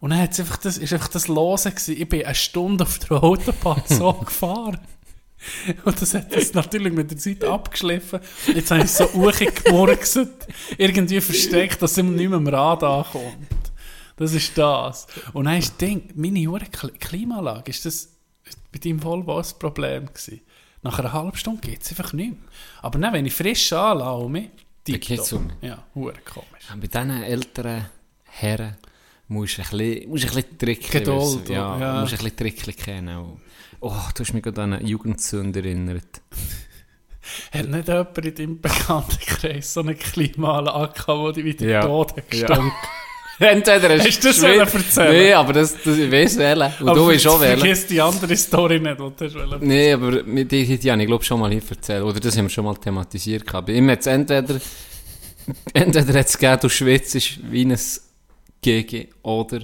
Und 0.00 0.10
dann 0.10 0.20
hat's 0.20 0.38
einfach 0.40 0.56
das, 0.58 0.78
ist 0.78 0.92
einfach 0.92 1.08
das 1.08 1.28
Lose 1.28 1.70
gewesen. 1.70 2.00
Ich 2.00 2.08
bin 2.08 2.24
eine 2.24 2.34
Stunde 2.34 2.84
auf 2.84 2.98
der 3.00 3.22
Autobahn 3.22 3.82
so 3.88 4.12
gefahren. 4.14 4.80
Und 5.84 6.00
das 6.02 6.14
hat 6.14 6.34
das 6.34 6.52
natürlich 6.54 6.92
mit 6.92 7.10
der 7.10 7.18
Zeit 7.18 7.44
abgeschliffen. 7.44 8.20
Jetzt 8.54 8.70
habe 8.70 8.82
ich 8.84 8.90
so 8.90 9.04
hochgemurkset, 9.12 10.46
irgendwie 10.76 11.20
versteckt, 11.20 11.80
dass 11.82 11.96
immer 11.98 12.10
nicht 12.12 12.28
mehr 12.28 12.38
am 12.38 12.46
Rad 12.48 12.82
ankommt. 12.82 13.46
Das 14.16 14.32
ist 14.34 14.56
das. 14.58 15.06
Und 15.32 15.44
dann 15.44 15.58
ist 15.58 15.70
das 15.70 15.76
Ding, 15.76 16.10
meine 16.16 16.44
hure 16.46 16.64
Kli- 16.64 16.98
Klimaanlage, 16.98 17.70
ist 17.70 17.84
das 17.86 18.08
bei 18.72 18.78
deinem 18.80 19.02
Volvo 19.02 19.38
ein 19.38 19.44
Problem 19.58 20.06
gewesen. 20.06 20.40
Nach 20.82 20.98
einer 20.98 21.12
halben 21.12 21.36
Stunde 21.36 21.60
geht 21.60 21.82
es 21.82 21.90
einfach 21.90 22.12
nicht 22.12 22.30
mehr. 22.30 22.38
Aber 22.82 22.98
dann, 22.98 23.12
wenn 23.12 23.26
ich 23.26 23.34
frisch 23.34 23.72
anlaufe, 23.72 24.44
geht's 24.84 25.32
um. 25.32 25.50
Ja, 25.60 25.84
hure 25.94 26.14
komisch. 26.24 26.66
Bei 26.80 26.86
diesen 26.86 27.22
älteren 27.22 27.86
Herren, 28.24 28.76
musst 29.28 29.58
ein 29.60 29.66
bisschen, 29.70 30.08
musst 30.08 30.24
ein 30.24 30.44
bisschen 30.60 30.90
Geduld, 30.90 31.42
wissen. 31.42 31.52
Ja, 31.52 31.78
ja. 31.78 32.00
musst 32.00 32.12
ein 32.14 32.18
bisschen 32.18 32.36
tricklig 32.36 32.76
kennen. 32.76 33.40
Oh, 33.80 33.92
du 34.14 34.20
hast 34.24 34.34
mich 34.34 34.42
gerade 34.42 34.62
an 34.62 34.72
eine 34.74 34.84
Jugendsünde 34.84 35.60
erinnert. 35.60 36.22
Hat 37.52 37.68
nicht 37.68 37.88
jemand 37.88 38.18
in 38.18 38.34
deinem 38.34 38.60
Bekanntenkreis 38.60 39.74
so 39.74 39.80
eine 39.80 39.94
Klimaanlage 39.94 40.92
wo 41.08 41.30
die 41.30 41.44
wieder 41.44 41.66
Ja. 41.66 41.80
tot 41.82 42.12
hat 42.16 42.34
Ja. 42.34 42.46
gestunken? 42.46 42.72
Entweder 43.40 43.96
Hast 43.98 44.24
du 44.24 44.28
das 44.28 44.42
erzählen? 44.74 45.12
Nee, 45.12 45.32
aber 45.32 45.52
das, 45.52 45.76
das, 45.84 45.96
ich 45.96 46.10
weiß 46.10 46.38
wählen. 46.38 46.72
Und 46.80 46.86
du 46.86 46.90
Aber 46.90 47.06
willst 47.08 47.28
auch 47.28 47.40
wählen. 47.40 47.58
Vergiss 47.58 47.86
die 47.86 48.00
andere 48.00 48.36
Story 48.36 48.80
nicht, 48.80 48.98
die 48.98 49.28
du 49.28 49.38
hast. 49.52 49.62
Nee, 49.62 49.92
aber 49.92 50.24
mit 50.24 50.50
dir 50.50 50.64
hätte 50.64 50.88
ich, 50.88 51.06
glaube 51.06 51.22
schon 51.22 51.38
mal 51.38 51.50
hier 51.52 51.62
erzählt. 51.70 52.02
Oder 52.02 52.18
das 52.18 52.36
haben 52.36 52.46
wir 52.46 52.50
schon 52.50 52.64
mal 52.64 52.74
thematisiert. 52.76 53.46
ihm 53.68 53.88
hat 53.90 54.00
es 54.00 54.06
entweder, 54.08 54.60
entweder 55.72 56.18
hat 56.18 56.26
es 56.26 56.36
gegeben, 56.36 56.60
du 56.62 56.68
schwitzt 56.68 57.52
wie 57.52 57.64
ein 57.64 57.78
GG, 58.60 59.06
oder 59.22 59.60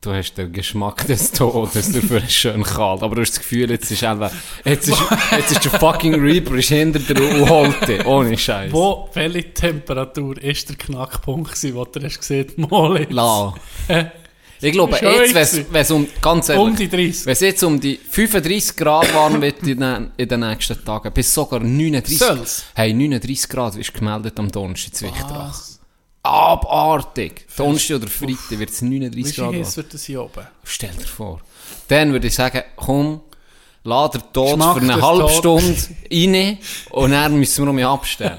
du 0.00 0.12
hast 0.12 0.34
den 0.34 0.52
Geschmack 0.52 1.06
des 1.06 1.32
Todes 1.32 1.92
dafür 1.92 2.22
ist 2.22 2.32
schön 2.32 2.62
kalt. 2.62 3.02
Aber 3.02 3.14
du 3.16 3.22
hast 3.22 3.32
das 3.32 3.40
Gefühl, 3.40 3.70
jetzt 3.70 3.90
ist 3.90 4.04
einfach, 4.04 4.32
jetzt 4.64 4.88
ist, 4.88 5.02
jetzt 5.32 5.52
ist 5.52 5.64
der 5.64 5.80
fucking 5.80 6.14
Reaper 6.14 6.54
ist 6.54 6.68
hinter 6.68 6.98
dir 6.98 7.20
und 7.20 7.48
holt 7.48 7.88
dich. 7.88 8.04
Ohne 8.06 8.36
Scheiß. 8.36 8.72
Wo, 8.72 9.08
welche 9.14 9.52
Temperatur 9.52 10.40
ist 10.42 10.68
der 10.68 10.76
Knackpunkt 10.76 11.52
gewesen, 11.52 11.74
wo 11.74 11.84
du 11.84 12.02
hast 12.02 12.18
gesehen, 12.18 12.52
mal 12.56 13.00
jetzt? 13.00 13.12
La. 13.12 13.54
Ich 14.60 14.72
glaube, 14.72 14.96
jetzt, 14.96 15.70
wenn 15.70 15.82
es 15.82 15.90
um, 15.90 16.06
ganz 16.22 16.48
ehrlich, 16.48 16.64
um 16.64 16.74
die 16.74 16.88
30. 16.88 17.26
Wenn 17.26 17.32
es 17.32 17.40
jetzt 17.40 17.62
um 17.62 17.78
die 17.78 17.98
35 17.98 18.76
Grad 18.76 19.14
warm 19.14 19.42
wird 19.42 19.62
in 19.64 19.80
den, 19.80 20.10
in 20.16 20.28
den 20.28 20.40
nächsten 20.40 20.82
Tagen, 20.82 21.12
bis 21.12 21.32
sogar 21.32 21.60
39, 21.60 22.18
Soll's? 22.18 22.64
hey, 22.74 22.94
39 22.94 23.50
Grad 23.50 23.76
ist 23.76 23.92
gemeldet 23.92 24.38
am 24.38 24.50
Donnerstag 24.50 24.88
in 24.88 24.94
Zwichtrach. 24.94 25.75
Abartig. 26.26 27.46
Donnerstag 27.56 27.96
oder 27.98 28.08
Freitag 28.08 28.58
wird 28.58 28.70
es 28.70 28.82
39 28.82 29.36
Wie 29.36 29.40
Grad 29.40 29.54
heiß 29.54 29.76
wird 29.76 29.94
das 29.94 30.04
hier 30.04 30.22
oben? 30.22 30.46
Stell 30.64 30.90
dir 30.94 31.06
vor. 31.06 31.40
Dann 31.88 32.12
würde 32.12 32.26
ich 32.26 32.34
sagen, 32.34 32.62
komm, 32.74 33.20
lad 33.84 34.14
den 34.14 34.22
Tod 34.32 34.60
für 34.62 34.80
eine 34.80 35.00
halbe. 35.00 35.28
Stunde 35.28 35.76
rein 36.12 36.58
und 36.90 37.10
dann 37.12 37.36
müssen 37.38 37.64
wir 37.64 37.66
noch 37.66 37.72
abstellen. 37.92 38.38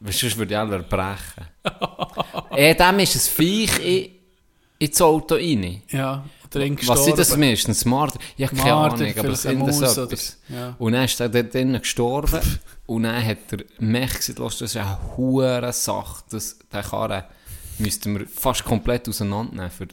Sonst 0.00 0.36
würde 0.38 0.54
ich 0.54 0.58
alle 0.58 0.78
brechen. 0.80 1.44
eh, 2.56 2.74
dem 2.74 2.98
ist 3.00 3.14
ein 3.16 3.34
Viech 3.34 3.78
in, 3.84 4.10
ins 4.78 5.00
Auto 5.00 5.34
rein. 5.34 5.82
Ja, 5.90 6.24
drin 6.54 6.78
Was 6.86 7.04
sind 7.04 7.18
das 7.18 7.28
gestorben. 7.28 7.50
meistens? 7.50 7.84
Marder? 7.84 8.18
Ich 8.36 8.46
habe 8.46 8.56
keine 8.56 8.70
Marder, 8.74 8.94
Ahnung, 9.04 9.18
aber 9.18 9.36
sind 9.36 9.66
das 9.66 9.96
etwas? 9.96 9.98
oder- 9.98 10.56
ja. 10.58 10.74
Und 10.78 10.92
dann 10.92 11.04
ist 11.04 11.20
er 11.20 11.28
dort 11.28 11.52
drinnen 11.54 11.80
gestorben 11.80 12.40
und 12.86 13.02
dann 13.04 13.24
hat 13.24 13.38
der 13.50 13.64
Mech 13.78 14.14
gesagt, 14.14 14.38
«Los, 14.38 14.58
das 14.58 14.70
ist 14.70 14.76
eine 14.76 14.98
hure 15.16 15.72
Sache, 15.72 16.24
das, 16.30 16.58
den 16.72 16.82
Karren 16.82 17.24
müssten 17.78 18.18
wir 18.18 18.26
fast 18.26 18.64
komplett 18.64 19.08
auseinandernehmen, 19.08 19.70
für, 19.70 19.88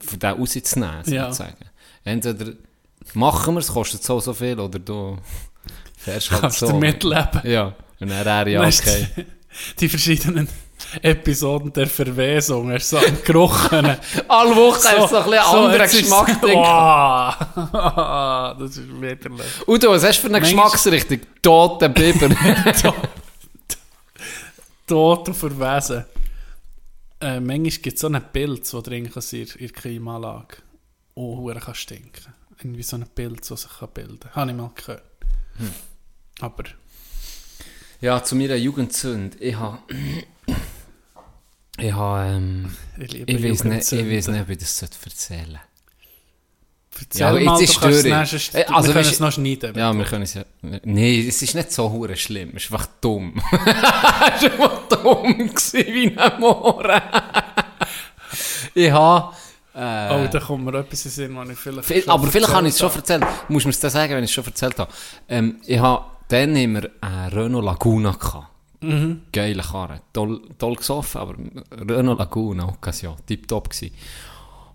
für 0.00 0.16
den 0.16 0.30
rauszunehmen, 0.30 1.02
Ja. 1.06 1.24
sozusagen. 1.32 1.56
Entweder 2.04 2.52
machen 3.14 3.54
wir 3.54 3.60
es, 3.60 3.68
kostet 3.68 4.02
so 4.04 4.20
so 4.20 4.32
viel, 4.34 4.58
oder 4.60 4.78
du 4.78 5.18
fährst 5.96 6.30
halt 6.30 6.40
Kannst 6.42 6.58
so. 6.60 6.68
du 6.68 6.76
mitleben. 6.78 7.40
Ja, 7.44 7.74
und 8.00 8.08
dann 8.10 8.24
wäre 8.24 8.50
ja 8.50 8.60
okay. 8.60 9.06
Die 9.80 9.88
verschiedenen 9.88 10.48
Episoden 11.02 11.72
der 11.72 11.86
Verwesung, 11.86 12.70
hast 12.70 12.92
du 12.92 12.96
so 12.98 13.02
Geruch. 13.24 13.68
können. 13.68 13.96
Alle 14.28 14.54
Woche 14.56 14.76
hast 14.88 14.96
du 14.96 15.06
so 15.08 15.16
ein 15.16 15.24
bisschen 15.24 15.38
anderen 15.44 15.80
jetzt 15.80 15.94
ist- 15.94 16.00
Geschmack 16.02 16.40
drin. 16.40 16.58
Wow. 16.58 17.34
das 18.58 18.76
ist 18.76 19.00
widerlich. 19.00 19.68
Udo, 19.68 19.90
was 19.90 20.04
hast 20.04 20.18
du 20.18 20.22
für 20.22 20.26
eine 20.28 20.40
Manchmal- 20.40 20.70
Geschmacksrichtung? 20.70 21.20
Tote 21.42 21.88
Biber. 21.88 22.28
Tot 24.86 25.28
und 25.28 25.34
verwesen. 25.34 26.04
Äh, 27.20 27.40
manchmal 27.40 27.70
gibt 27.70 27.94
es 27.94 28.00
so 28.00 28.06
einen 28.06 28.22
Pilz, 28.32 28.70
der 28.70 28.82
drin 28.82 29.06
in 29.06 29.12
der 29.58 29.68
Klimaanlage. 29.70 30.56
Oh, 31.14 31.38
hure 31.38 31.58
kann 31.60 31.74
stinken. 31.74 32.34
Irgendwie 32.58 32.82
so 32.82 32.96
einen 32.96 33.08
Pilz, 33.08 33.48
der 33.48 33.56
sich 33.56 33.70
bilden 33.94 34.20
kann. 34.20 34.34
Habe 34.34 34.50
ich 34.50 34.56
mal 34.56 34.70
gehört. 34.74 35.02
Hm. 35.56 35.70
Aber 36.40 36.64
Ja, 38.00 38.22
zu 38.22 38.36
meiner 38.36 38.56
Jugendsünde. 38.56 39.38
Ich 39.38 39.56
habe. 39.56 39.78
Ich 41.78 41.92
habe. 41.92 42.28
Ähm, 42.28 42.70
ich 42.98 43.14
ich 43.28 43.42
weiß 43.42 43.64
nicht, 43.64 43.92
ich 43.92 44.10
weiß 44.10 44.28
nicht, 44.28 44.40
ob 44.42 44.48
ich 44.48 44.58
das 44.58 44.78
sollte 44.78 44.96
erzählen 45.04 45.58
Erzähl 46.96 47.20
Ja, 47.20 47.32
mal, 47.32 47.60
jetzt 47.60 47.70
ist 47.70 47.76
du 47.76 47.80
kannst 47.80 48.04
es 48.04 48.30
sonst- 48.30 48.54
Äh, 48.54 48.58
wir 48.68 48.76
also, 48.76 48.92
können 48.92 49.08
es 49.08 49.20
noch 49.20 49.32
schneiden. 49.32 49.74
Ja, 49.76 49.92
wir 49.92 50.04
können 50.04 50.22
es 50.22 50.34
ja. 50.34 50.44
Nein, 50.62 51.24
es 51.28 51.42
ist 51.42 51.54
nicht 51.56 51.72
so 51.72 51.90
hure 51.90 52.16
schlimm. 52.16 52.52
Es 52.54 52.64
ist 52.66 52.72
einfach 52.72 52.86
dumm. 53.00 53.42
es 53.50 53.58
war 54.44 54.52
einfach 54.52 54.88
dumm 55.02 55.36
gewesen, 55.48 55.86
wie 55.94 56.16
ein 56.16 56.40
Mohren. 56.40 57.02
ich 58.74 58.90
habe. 58.92 59.34
Äh, 59.76 60.08
Oh, 60.14 60.28
da 60.30 60.38
kommt 60.38 60.64
mir 60.64 60.78
etwas 60.78 61.04
in 61.06 61.10
Sinn, 61.10 61.36
was 61.36 61.48
ich 61.48 61.58
vielleicht 61.58 61.88
Viel, 61.88 62.04
aber 62.08 62.28
vielleicht 62.28 62.52
kann 62.52 62.64
ich 62.64 62.74
es 62.74 62.78
schon 62.78 62.92
erzählt 62.92 63.22
erzählen. 63.22 63.44
Muss 63.48 63.64
mir 63.64 63.70
es 63.70 63.80
dann 63.80 63.90
sagen, 63.90 64.12
wenn 64.14 64.22
ich 64.22 64.30
es 64.30 64.34
schon 64.34 64.44
erzählt 64.44 64.78
habe. 64.78 64.92
Ähm, 65.28 65.56
ich 65.66 65.80
habe 65.80 66.04
dann 66.28 66.54
immer 66.54 66.82
einen 67.00 67.32
Renault 67.32 67.64
Laguna 67.64 68.12
gehabt. 68.12 68.53
Mhm. 68.88 69.22
Geile 69.32 69.62
Karre. 69.62 70.00
Toll, 70.12 70.40
toll 70.58 70.76
gesoffen, 70.76 71.20
aber 71.20 71.34
Renault 71.72 72.18
Laguna, 72.18 72.68
Occasion, 72.68 73.16
tipptopp 73.26 73.70
gsi. 73.70 73.92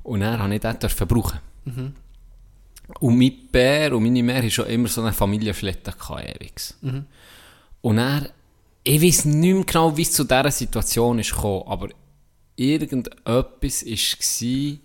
Und 0.04 0.22
dann 0.22 0.40
habe 0.40 0.56
ich 0.56 0.62
den 0.62 0.80
dürfen 0.80 1.08
brauchen. 1.08 1.40
Mhm. 1.66 1.94
Und 3.00 3.18
mein 3.18 3.34
Bär 3.52 3.96
und 3.96 4.04
meine 4.04 4.24
Mär 4.24 4.42
haben 4.42 4.50
schon 4.50 4.66
immer 4.66 4.88
so 4.88 5.02
eine 5.02 5.12
gehabt, 5.12 5.62
ewigs. 5.62 6.78
Mhm. 6.82 7.06
Und 7.82 7.98
er, 7.98 8.30
ich 8.84 9.02
weiß 9.02 9.26
nicht 9.26 9.54
mehr 9.54 9.64
genau, 9.64 9.96
wie 9.96 10.02
es 10.02 10.12
zu 10.14 10.24
dieser 10.24 10.52
Situation 10.52 11.20
ist 11.20 11.34
gekommen, 11.34 11.64
aber 11.68 11.90
irgendetwas 12.56 13.86
war 13.86 14.78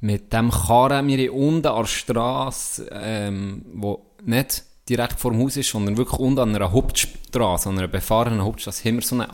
mit 0.00 0.32
dem 0.32 0.50
Karren, 0.50 1.06
wir 1.06 1.32
unten 1.32 1.66
an 1.66 1.76
der 1.82 1.86
Strasse, 1.86 2.88
ähm, 2.92 3.64
wo 3.74 4.04
nicht 4.24 4.64
direkt 4.88 5.18
vor 5.18 5.30
dem 5.30 5.40
Haus 5.40 5.56
ist, 5.56 5.70
sondern 5.70 5.96
wirklich 5.96 6.18
unten 6.18 6.40
an 6.40 6.54
einer 6.54 6.72
Hauptstraße, 6.72 7.68
an 7.68 7.78
einer 7.78 7.88
befahrenen 7.88 8.42
Hauptstraße, 8.42 8.88
haben 8.88 8.96
wir 8.96 9.02
so 9.02 9.16
einen 9.16 9.32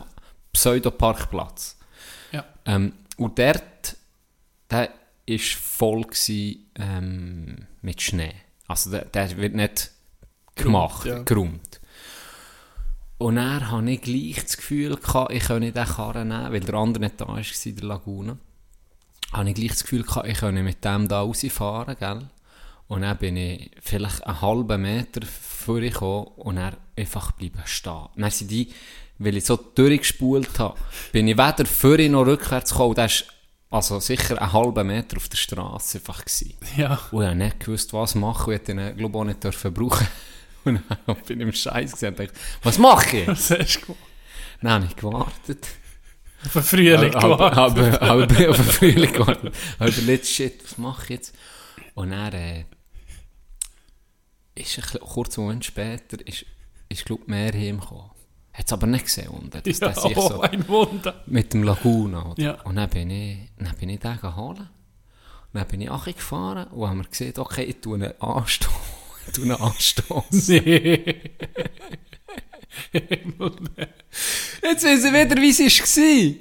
Pseudoparkplatz. 0.53 1.77
Ja. 2.31 2.45
Ähm, 2.65 2.93
und 3.17 3.39
dort, 3.39 3.97
der 4.69 4.89
war 5.27 5.39
voll 5.39 6.03
gewesen, 6.03 6.71
ähm, 6.75 7.67
mit 7.81 8.01
Schnee. 8.01 8.33
Also 8.67 8.91
der, 8.91 9.05
der 9.05 9.37
wird 9.37 9.55
nicht 9.55 9.91
gemacht, 10.55 11.05
ja. 11.05 11.23
geräumt. 11.23 11.81
Und 13.17 13.35
dann 13.35 13.69
hatte 13.69 13.89
ich 13.91 14.01
gleich 14.01 14.43
das 14.43 14.57
Gefühl, 14.57 14.95
gehabt, 14.95 15.33
ich 15.33 15.43
könne 15.43 15.71
diesen 15.71 15.87
Karren 15.87 16.29
nehmen, 16.29 16.53
weil 16.53 16.59
der 16.61 16.75
andere 16.75 17.03
nicht 17.03 17.19
da 17.19 17.27
war, 17.27 17.41
der 17.41 17.83
Lagune. 17.83 18.37
Habe 19.33 19.49
ich 19.49 19.55
gleich 19.55 19.69
das 19.71 19.83
Gefühl, 19.83 20.03
gehabt, 20.03 20.27
ich 20.27 20.37
könne 20.37 20.63
mit 20.63 20.85
dem 20.85 21.07
da 21.07 21.21
rausfahren, 21.21 21.97
gell? 21.99 22.29
Und 22.89 23.03
dann 23.03 23.17
bin 23.19 23.37
ich 23.37 23.69
vielleicht 23.81 24.25
einen 24.25 24.41
halben 24.41 24.81
Meter 24.81 25.21
vorgekommen 25.25 26.25
und 26.37 26.55
dann 26.55 26.75
einfach 26.97 27.31
bleiben 27.33 27.61
stehen. 27.65 28.07
Dann 28.15 28.31
sind 28.31 28.49
die, 28.49 28.73
weil 29.19 29.37
ich 29.37 29.45
so 29.45 29.57
durchgespult 29.57 30.57
habe, 30.57 30.77
bin 31.11 31.27
ich 31.27 31.37
weder 31.37 31.65
vorne 31.67 32.09
noch 32.09 32.25
rückwärts 32.25 32.71
gekommen. 32.71 32.95
Das 32.95 33.25
war 33.69 33.77
also 33.77 33.99
sicher 33.99 34.41
einen 34.41 34.53
halben 34.53 34.87
Meter 34.87 35.17
auf 35.17 35.29
der 35.29 35.37
Straße 35.37 35.99
einfach. 35.99 36.25
Gewesen. 36.25 36.55
Ja. 36.77 36.99
Und 37.11 37.21
ich 37.21 37.27
habe 37.27 37.37
nicht 37.37 37.59
gewusst, 37.59 37.93
was 37.93 38.15
machen. 38.15 38.53
Ich 38.53 38.67
ihn, 38.67 38.77
glaube 38.97 38.97
ich, 38.97 39.15
auch 39.15 39.23
nicht 39.23 39.43
dürfen 39.43 39.71
brauchen. 39.71 40.07
Und 40.65 40.81
dann 40.89 41.15
bin 41.27 41.41
ich 41.41 41.47
im 41.47 41.53
Scheiß 41.53 41.91
gesehen 41.91 42.09
und 42.09 42.19
dachte, 42.19 42.33
was 42.63 42.77
mache 42.77 43.17
ich? 43.17 43.27
Was 43.27 43.49
hast 43.51 43.75
du 43.75 43.85
gemacht? 43.85 43.99
Dann 44.61 44.71
habe 44.71 44.85
ich 44.85 44.95
gewartet. 44.95 45.67
Auf 46.43 46.53
den 46.53 46.63
Frühling 46.63 47.11
gewartet. 47.11 47.57
aber, 47.57 47.57
aber, 47.57 48.01
aber 48.01 48.49
auf 48.49 48.57
den 48.57 48.65
Frühling 48.65 49.13
gewartet. 49.13 49.55
Aber 49.77 49.89
überlegt, 49.89 50.25
shit, 50.25 50.61
was 50.63 50.77
mache 50.77 51.03
ich 51.03 51.09
jetzt? 51.11 51.35
Und 51.93 52.11
dann, 52.11 52.33
äh, 52.33 52.65
ist 54.59 54.77
ein 54.77 54.81
bisschen- 54.83 54.99
kurz 55.01 55.37
einen 55.37 55.47
Moment 55.47 55.65
später, 55.65 56.17
ist, 56.27 56.45
ist 56.89 57.05
glaube 57.05 57.23
mehr 57.27 57.51
heimgekommen. 57.53 58.11
Hat 58.53 58.65
es 58.65 58.73
aber 58.73 58.87
nicht 58.87 59.05
gesehen 59.05 59.29
unten. 59.29 59.49
dass 59.51 59.79
Ja, 59.79 59.93
sich 59.93 60.17
oh, 60.17 60.27
so, 60.29 60.41
ein 60.41 60.67
Wunder. 60.67 61.23
mit 61.27 61.53
dem 61.53 61.63
Laguna. 61.63 62.31
Oder? 62.31 62.43
Ja. 62.43 62.61
Und 62.63 62.75
dann 62.75 62.89
bin 62.89 63.09
ich, 63.09 63.37
dann 63.57 63.75
bin 63.77 63.89
ich 63.89 63.99
den 63.99 64.19
geholt. 64.19 64.59
Dann 65.53 65.67
bin 65.67 65.81
ich 65.81 65.89
auch 65.89 66.05
gefahren 66.05 66.67
und 66.67 66.87
haben 66.87 66.99
wir 67.01 67.07
gesehen, 67.09 67.33
okay, 67.37 67.63
ich 67.63 67.77
tue 67.81 67.95
einen 67.95 68.19
Anstoß. 68.21 68.69
Ich 69.27 69.33
tue 69.35 69.43
einen 69.43 69.61
Anstoß. 69.61 70.25
Nee. 70.49 71.15
Jetzt 74.63 74.83
wissen 74.83 75.13
wir 75.13 75.25
wieder, 75.29 75.41
wie 75.41 75.49
es 75.49 75.59
war. 75.97 76.35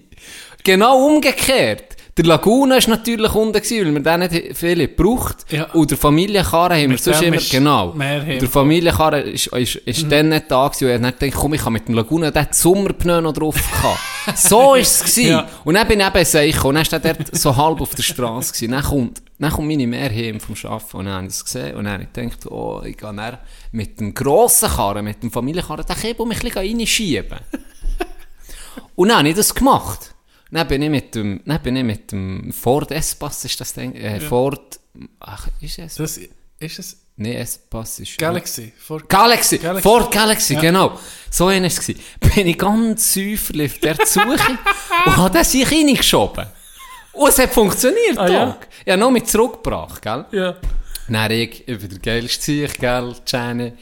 Genau 0.64 1.06
umgekehrt. 1.06 1.96
Der 2.18 2.24
Laguna 2.24 2.74
war 2.74 2.88
natürlich 2.88 3.32
unten, 3.32 3.52
gewesen, 3.52 3.86
weil 3.86 3.94
wir 3.94 4.18
den 4.18 4.28
nicht 4.28 4.56
viele 4.56 4.88
gebraucht 4.88 5.46
Ja. 5.50 5.70
Und 5.70 5.88
der 5.88 5.96
Familienkarren 5.96 6.76
haben 6.76 6.90
wir 6.90 6.98
sonst 6.98 7.22
immer, 7.22 7.36
genau. 7.36 7.92
Der 7.96 8.48
Familienkarren 8.48 9.24
ist, 9.24 9.46
ist, 9.46 9.76
ist 9.76 10.10
dann 10.10 10.30
nicht 10.30 10.50
da 10.50 10.66
gewesen. 10.66 10.84
Und 10.86 11.00
ich 11.00 11.06
habe 11.06 11.16
gedacht, 11.16 11.40
komm, 11.40 11.54
ich 11.54 11.62
kann 11.62 11.72
mit 11.72 11.86
dem 11.86 11.94
Laguna 11.94 12.32
den 12.32 12.48
Sommerpneu 12.50 13.20
noch 13.20 13.32
drauf 13.32 13.54
gehabt. 13.54 14.00
so 14.36 14.58
war 14.58 14.78
es. 14.78 15.14
Ja. 15.14 15.48
Und 15.64 15.74
dann 15.74 15.86
bin 15.86 16.00
ich 16.00 16.06
eben 16.08 16.24
sicher. 16.24 16.64
Und 16.64 16.74
dann 16.74 16.90
war 16.90 16.98
der 16.98 17.14
dort 17.14 17.36
so 17.36 17.56
halb 17.56 17.80
auf 17.80 17.94
der 17.94 18.02
Straße. 18.02 18.52
gewesen. 18.52 18.72
Dann 18.72 18.82
kommt, 18.82 19.22
dann 19.38 19.52
kommt 19.52 19.68
meine 19.68 19.86
Mehr 19.86 20.10
heim 20.10 20.40
vom 20.40 20.56
Arbeiten. 20.64 20.96
Und 20.96 21.04
dann 21.04 21.14
habe 21.14 21.26
ich 21.26 21.32
das 21.32 21.44
gesehen. 21.44 21.76
Und 21.76 21.84
dann 21.84 21.92
habe 21.92 22.02
ich 22.02 22.12
gedacht, 22.12 22.46
oh, 22.50 22.82
ich 22.84 22.96
gehe 22.96 23.14
dann 23.14 23.38
mit 23.70 24.00
dem 24.00 24.12
grossen 24.12 24.68
Karren, 24.68 25.04
mit 25.04 25.22
dem 25.22 25.30
Familienkarren, 25.30 25.86
den 25.86 25.96
Kebel 25.96 26.26
mich 26.26 26.38
ein 26.38 26.50
bisschen 26.50 26.78
reinschieben. 26.78 27.38
Und 28.96 29.08
dann 29.08 29.18
habe 29.18 29.28
ich 29.28 29.36
das 29.36 29.54
gemacht. 29.54 30.16
Dann 30.50 30.66
bin 30.66 30.82
ich 30.82 30.90
mit 30.90 31.14
dem, 31.14 31.40
dann 31.44 31.62
bin 31.62 31.76
ich 31.76 31.84
mit 31.84 32.12
dem 32.12 32.52
Ford 32.52 32.90
S-Pass, 32.90 33.44
ist 33.44 33.60
das 33.60 33.72
Ding? 33.74 33.94
Äh, 33.94 34.20
Ford, 34.20 34.80
ach, 35.20 35.48
ist 35.60 35.78
es? 35.78 35.96
Das 35.96 36.16
ist 36.58 36.78
es 36.78 36.96
Nee, 37.20 37.34
S-Pass 37.34 37.98
ist... 37.98 38.16
Galaxy. 38.16 38.72
Vor 38.78 39.02
Galaxy, 39.08 39.58
Galaxy. 39.58 39.82
Ford 39.82 40.12
Galaxy, 40.12 40.54
genau. 40.54 40.96
So 41.28 41.48
einer 41.48 41.64
war 41.64 41.68
es. 41.68 41.86
Bin 41.86 42.46
ich 42.46 42.56
ganz 42.56 43.12
säuferlich 43.12 43.72
auf 43.72 43.78
der 43.80 43.96
Suche 44.06 44.28
und 45.06 45.16
habe 45.16 45.30
den 45.34 45.44
sich 45.44 45.68
reingeschoben. 45.68 46.46
Und 47.12 47.28
es 47.28 47.38
hat 47.40 47.52
funktioniert, 47.52 48.16
Ah, 48.16 48.28
ja? 48.28 48.46
Doc. 48.46 48.68
Ich 48.84 48.92
habe 48.92 49.00
noch 49.00 49.10
mit 49.10 49.26
zurückgebracht, 49.26 50.00
gell? 50.00 50.26
Ja. 50.30 50.56
Dann 51.08 51.30
ich 51.32 51.66
über 51.66 51.88
der 51.88 51.98
geilste 51.98 52.68
Zeug, 52.68 52.78
gell, 52.78 53.12
Jenny, 53.26 53.72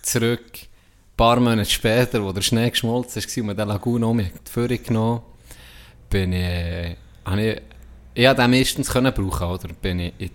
zurück. 0.00 0.52
Ein 0.54 1.16
paar 1.18 1.38
Monate 1.38 1.70
später, 1.70 2.24
wo 2.24 2.32
der 2.32 2.40
Schnee 2.40 2.70
geschmolzen 2.70 3.18
ist 3.18 3.36
und 3.36 3.46
wir 3.46 3.54
den 3.54 3.68
Lagun 3.68 4.04
um 4.04 4.18
die 4.18 4.30
Führung 4.50 4.82
genommen 4.82 5.20
bin 6.16 6.32
ich, 6.32 6.96
habe 7.26 7.42
ich, 7.42 7.62
ich 8.14 8.26
habe 8.26 8.40
den 8.40 8.50
meistens 8.50 8.88
können 8.88 9.12
brauchen, 9.12 9.48
oder? 9.48 9.68
Bin 9.74 10.00
ich, 10.00 10.14
ich, 10.16 10.30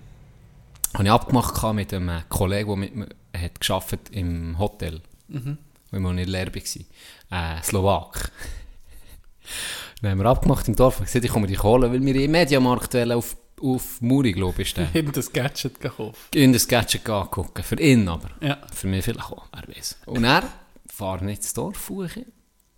habe 0.93 1.05
ich 1.05 1.09
abgemacht 1.11 1.73
mit 1.73 1.91
einem 1.93 2.21
Kollegen, 2.29 2.67
der 2.67 2.77
mit 2.77 2.95
mir 2.95 3.07
hat 3.35 3.59
geschafft 3.59 3.97
im 4.11 4.59
Hotel. 4.59 5.01
Mhm. 5.27 5.57
Weil 5.89 5.99
wir 6.01 6.11
in 6.11 6.17
der 6.17 6.25
Lehre 6.27 6.53
waren. 6.53 7.57
Äh, 7.59 7.63
Slowak. 7.63 8.31
Dann 10.01 10.11
haben 10.11 10.19
wir 10.19 10.25
abgemacht 10.27 10.67
im 10.67 10.75
Dorf 10.75 10.99
und 10.99 11.05
gesagt, 11.05 11.25
ich 11.25 11.31
komme 11.31 11.47
dich 11.47 11.63
holen, 11.63 11.91
weil 11.91 12.05
wir 12.05 12.15
im 12.15 12.31
Mediamarkt 12.31 12.95
auf, 12.95 13.35
auf 13.59 14.01
Muri, 14.01 14.33
glaube 14.33 14.61
ich, 14.61 14.75
In 14.93 15.11
das 15.11 15.33
Gadget 15.33 15.79
gekauft. 15.79 16.35
in 16.35 16.53
das 16.53 16.67
Gadget 16.67 17.09
angucken. 17.09 17.63
Für 17.63 17.79
ihn 17.79 18.07
aber. 18.07 18.29
Ja. 18.39 18.59
Für 18.71 18.85
mich 18.85 19.03
vielleicht 19.03 19.31
auch, 19.31 19.47
wer 19.51 19.75
weiß. 19.75 19.97
Und 20.05 20.25
er 20.25 20.43
fahren 20.85 21.25
nicht 21.25 21.41
ins 21.41 21.53
Dorf 21.55 21.89
hoch. 21.89 22.09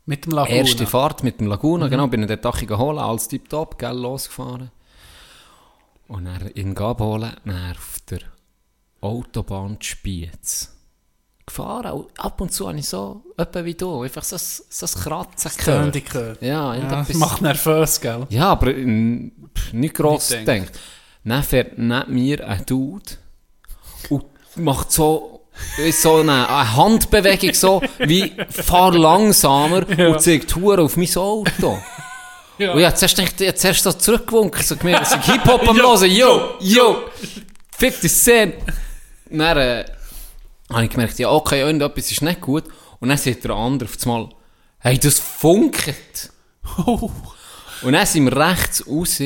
Mit 0.06 0.26
dem 0.26 0.34
Laguna. 0.34 0.56
Erste 0.58 0.86
Fahrt 0.86 1.24
mit 1.24 1.40
dem 1.40 1.48
Laguna, 1.48 1.88
genau, 1.88 2.08
bin 2.08 2.22
ich 2.22 2.28
den 2.28 2.42
Tag 2.42 2.66
geholt, 2.68 3.00
alles 3.00 3.28
tipptopp, 3.30 3.78
gell, 3.80 3.96
losgefahren. 3.98 4.72
Und 6.08 6.26
dann 6.26 6.52
ihn 6.54 6.78
abholen, 6.78 7.34
dann 7.46 7.72
auf 7.72 7.98
der 8.10 8.20
Autobahn 9.02 9.78
die 9.80 9.86
Spiez. 9.86 10.70
Gefahren, 11.46 12.06
ab 12.18 12.40
und 12.40 12.54
zu 12.54 12.68
habe 12.70 12.80
ich 12.80 12.88
so, 12.88 13.22
etwa 13.38 13.66
wie 13.66 13.74
du, 13.74 14.02
einfach 14.02 14.24
so, 14.24 14.38
so 14.38 14.86
ein 14.86 15.04
Kratzen 15.04 15.52
gehört. 15.58 16.06
gehört. 16.06 16.42
Ja, 16.42 16.74
Ja, 16.76 17.04
das 17.04 17.14
macht 17.16 17.42
nervös, 17.42 18.00
gell? 18.00 18.26
ja, 18.30 18.50
aber 18.50 18.68
pff, 18.74 19.74
nicht 19.74 19.94
gross 19.96 20.30
Nicht 20.32 20.46
gedacht. 20.46 20.80
Dann 21.26 21.44
fährt 21.44 21.78
neben 21.78 22.14
mir 22.14 22.48
ein 22.48 22.66
Dude 22.66 23.04
und 24.10 24.26
macht 24.56 24.92
so, 24.92 25.33
ist 25.78 26.02
so 26.02 26.18
eine, 26.18 26.50
eine 26.50 26.76
Handbewegung, 26.76 27.54
so 27.54 27.82
wie 28.00 28.34
fahr 28.50 28.94
langsamer 28.94 29.88
und 29.98 30.22
zeigt 30.22 30.56
Huren 30.56 30.82
auf 30.82 30.98
mein 30.98 31.16
Auto. 31.16 31.80
Ja. 32.58 32.72
Und 32.74 32.80
ich 32.80 32.86
hab 32.86 32.98
zuerst 32.98 33.16
gedacht, 33.16 33.42
ich 33.42 33.48
hab 33.48 33.58
zuerst 33.58 33.84
so 33.84 33.94
zurückgewunken, 33.94 34.62
so 34.64 34.76
gemerkt, 34.76 35.02
dass 35.02 35.16
ich 35.16 35.34
Hip-Hop 35.34 35.68
am 35.68 35.78
Hören, 35.82 36.12
yo, 36.12 36.56
yo, 36.60 37.04
50 37.78 38.14
Cent. 38.14 38.56
Dann 39.30 39.58
äh, 39.58 39.86
habe 40.72 40.86
ich 40.86 40.90
gemerkt, 40.90 41.18
ja, 41.20 41.30
okay, 41.30 41.62
irgendetwas 41.62 42.12
ist 42.12 42.22
nicht 42.22 42.42
gut. 42.42 42.66
Und 43.00 43.10
dann 43.10 43.18
sagt 43.18 43.44
der 43.44 43.52
andere 43.52 43.90
auf 43.90 44.06
einmal, 44.06 44.30
hey, 44.80 44.98
das 44.98 45.20
funkelt. 45.20 46.32
Oh. 46.86 47.12
Und 47.82 47.92
dann 47.92 48.06
sind 48.06 48.24
wir 48.24 48.38
rechts 48.38 48.88
raus 48.88 49.20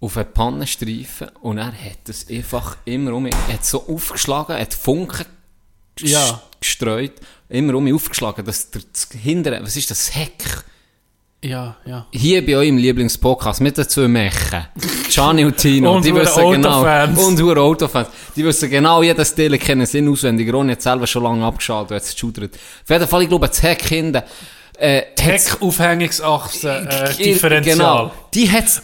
auf 0.00 0.16
einen 0.16 0.32
Pannenstreifen 0.32 1.28
und 1.40 1.58
er 1.58 1.66
hat 1.68 1.98
das 2.04 2.26
einfach 2.28 2.76
immer 2.84 3.12
um 3.14 3.22
mich, 3.24 3.34
er 3.48 3.54
hat 3.54 3.64
so 3.64 3.86
aufgeschlagen, 3.88 4.56
hat 4.58 4.74
Funken 4.74 5.24
Ja. 6.00 6.42
gestreut, 6.60 7.12
immer 7.48 7.74
um 7.74 7.84
mich 7.84 7.94
aufgeschlagen, 7.94 8.44
dass 8.44 8.70
der 8.70 8.82
das 8.92 9.08
hintere, 9.20 9.62
was 9.62 9.76
ist 9.76 9.90
das, 9.90 10.14
Heck? 10.14 10.64
Ja, 11.42 11.76
ja. 11.84 12.06
Hier 12.12 12.44
bei 12.44 12.56
eurem 12.56 12.76
Lieblingspodcast 12.78 13.60
mit 13.60 13.76
den 13.78 13.88
zwei 13.88 14.08
Mächen, 14.08 14.66
Gianni 15.10 15.44
und 15.44 15.56
Tino, 15.56 15.94
Und 15.96 16.04
die 16.04 16.14
wissen 16.14 16.50
genau, 16.50 16.80
Autofans. 16.80 17.18
und 17.24 17.40
hure 17.40 17.60
Autofans, 17.60 18.08
die 18.34 18.44
wissen 18.44 18.68
genau, 18.68 19.02
jedes 19.02 19.34
Teil 19.34 19.56
kennen 19.58 19.86
sie 19.86 20.06
auswendig, 20.08 20.52
Ronny 20.52 20.72
hat 20.72 20.82
selber 20.82 21.06
schon 21.06 21.22
lange 21.22 21.44
abgeschaltet, 21.44 21.96
hat 21.96 22.02
es 22.02 22.12
geschudert. 22.12 22.54
Auf 22.54 22.90
jeden 22.90 23.06
Fall, 23.06 23.22
ich 23.22 23.28
glaube, 23.28 23.46
das 23.48 23.62
Heck 23.62 23.82
hinten, 23.82 24.22
äh, 24.78 25.02
Heck-Aufhängungsachse, 25.18 26.88
äh, 26.88 27.14
Differential. 27.22 27.76
Genau. 27.76 28.10
Die 28.34 28.50
hat's, 28.50 28.82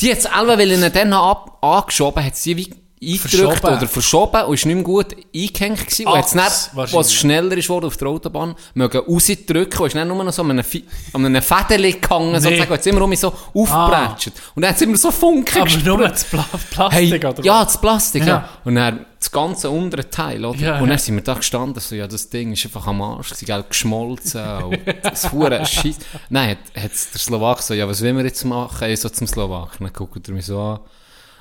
die 0.00 0.10
hat's 0.12 0.22
selber, 0.24 0.58
weil 0.58 0.70
ich 0.70 0.80
ihn 0.80 0.92
dann 0.92 1.12
ab, 1.12 1.58
angeschoben 1.60 2.24
hat 2.24 2.36
sie 2.36 2.56
wie 2.56 2.81
eingedrückt 3.02 3.64
oder 3.64 3.88
verschoben 3.88 4.44
und 4.44 4.54
ist 4.54 4.64
nicht 4.66 4.74
mehr 4.76 4.84
gut 4.84 5.16
eingehängt 5.34 5.80
gewesen. 5.86 6.06
Und 6.06 6.14
hat's 6.18 6.30
dann, 6.30 6.40
Achs, 6.40 6.70
wahrscheinlich. 6.72 6.94
was 7.06 7.12
schneller 7.14 7.56
ist 7.56 7.68
worden 7.68 7.86
auf 7.86 7.96
der 7.96 8.08
Autobahn, 8.08 8.54
mögen 8.74 8.98
rausdrücken 8.98 9.80
und 9.80 9.86
ist 9.88 9.96
dann 9.96 10.08
nur 10.08 10.22
noch 10.22 10.32
so 10.32 10.42
an 10.42 10.50
einem, 10.50 10.64
Fi- 10.64 10.84
an 11.12 11.26
einem 11.26 11.42
Fädeli 11.42 11.92
gehangen, 11.94 12.34
sozusagen, 12.40 12.62
und 12.70 12.70
hat's 12.76 12.86
immer 12.86 13.02
um 13.02 13.10
mich 13.10 13.20
so 13.20 13.32
aufgebretscht. 13.54 14.32
Und 14.54 14.62
dann 14.62 14.70
hat's 14.70 14.80
immer 14.82 14.96
so 14.96 15.10
Funken 15.10 15.56
Aber 15.56 15.64
gesprüht. 15.64 15.84
nur 15.86 15.98
das 16.08 16.24
Pla 16.24 16.44
Plastik, 16.70 16.92
Hey, 17.12 17.26
oder? 17.26 17.42
ja, 17.44 17.64
das 17.64 17.80
Plastik, 17.80 18.22
ja. 18.22 18.28
Ja. 18.28 18.48
Und 18.64 18.76
dann 18.76 19.06
das 19.18 19.30
ganze 19.30 19.70
untere 19.70 20.08
Teil, 20.10 20.44
oder? 20.44 20.58
Ja, 20.58 20.74
und 20.74 20.80
dann 20.88 20.90
ja. 20.90 20.98
sind 20.98 21.14
wir 21.14 21.22
da 21.22 21.34
gestanden, 21.34 21.80
so, 21.80 21.94
ja, 21.94 22.06
das 22.08 22.28
Ding 22.28 22.52
ist 22.52 22.64
einfach 22.64 22.86
am 22.88 23.00
Arsch, 23.02 23.28
gewesen, 23.30 23.46
gell, 23.46 23.64
geschmolzen, 23.68 24.62
und 24.64 24.78
das 25.02 25.30
hure 25.32 25.64
Scheiß. 25.66 25.96
Nein, 26.28 26.50
hat, 26.74 26.82
hat's 26.84 27.10
der 27.12 27.20
Slowak 27.20 27.62
so, 27.62 27.72
ja, 27.74 27.88
was 27.88 28.02
wollen 28.02 28.16
wir 28.16 28.24
jetzt 28.24 28.44
machen? 28.44 28.88
Ich 28.88 29.00
so 29.00 29.08
zum 29.08 29.26
Slowak. 29.26 29.78
Dann 29.78 29.92
guckt 29.92 30.26
er 30.28 30.34
mich 30.34 30.46
so 30.46 30.60
an. 30.60 30.80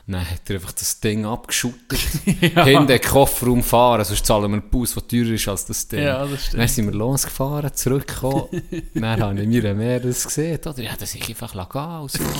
Dann 0.07 0.29
hat 0.29 0.49
er 0.49 0.55
einfach 0.55 0.71
das 0.73 0.99
Ding 0.99 1.25
abgeschüttet. 1.25 1.99
Hinten 2.25 2.87
den 2.87 3.01
Kofferraum 3.01 3.63
fahren, 3.63 4.03
sonst 4.03 4.25
zahlen 4.25 4.51
wir 4.51 4.59
einen 4.59 4.69
Bus, 4.69 4.93
der 4.93 5.07
teurer 5.07 5.31
ist 5.31 5.47
als 5.47 5.65
das 5.65 5.87
Ding. 5.87 6.03
Ja, 6.03 6.25
das 6.25 6.47
stimmt. 6.47 6.61
Dann 6.61 6.67
sind 6.67 6.85
wir 6.85 6.93
losgefahren, 6.93 7.73
zurückgekommen. 7.73 8.47
dann 8.93 9.21
habe 9.21 9.41
ich 9.41 9.47
mir 9.47 9.73
mehr 9.73 9.99
das 9.99 10.25
gesehen, 10.25 10.59
oder? 10.65 10.81
Ja, 10.81 10.95
das 10.97 11.15
ich 11.15 11.29
einfach 11.29 11.53
und 12.01 12.11
so. 12.11 12.23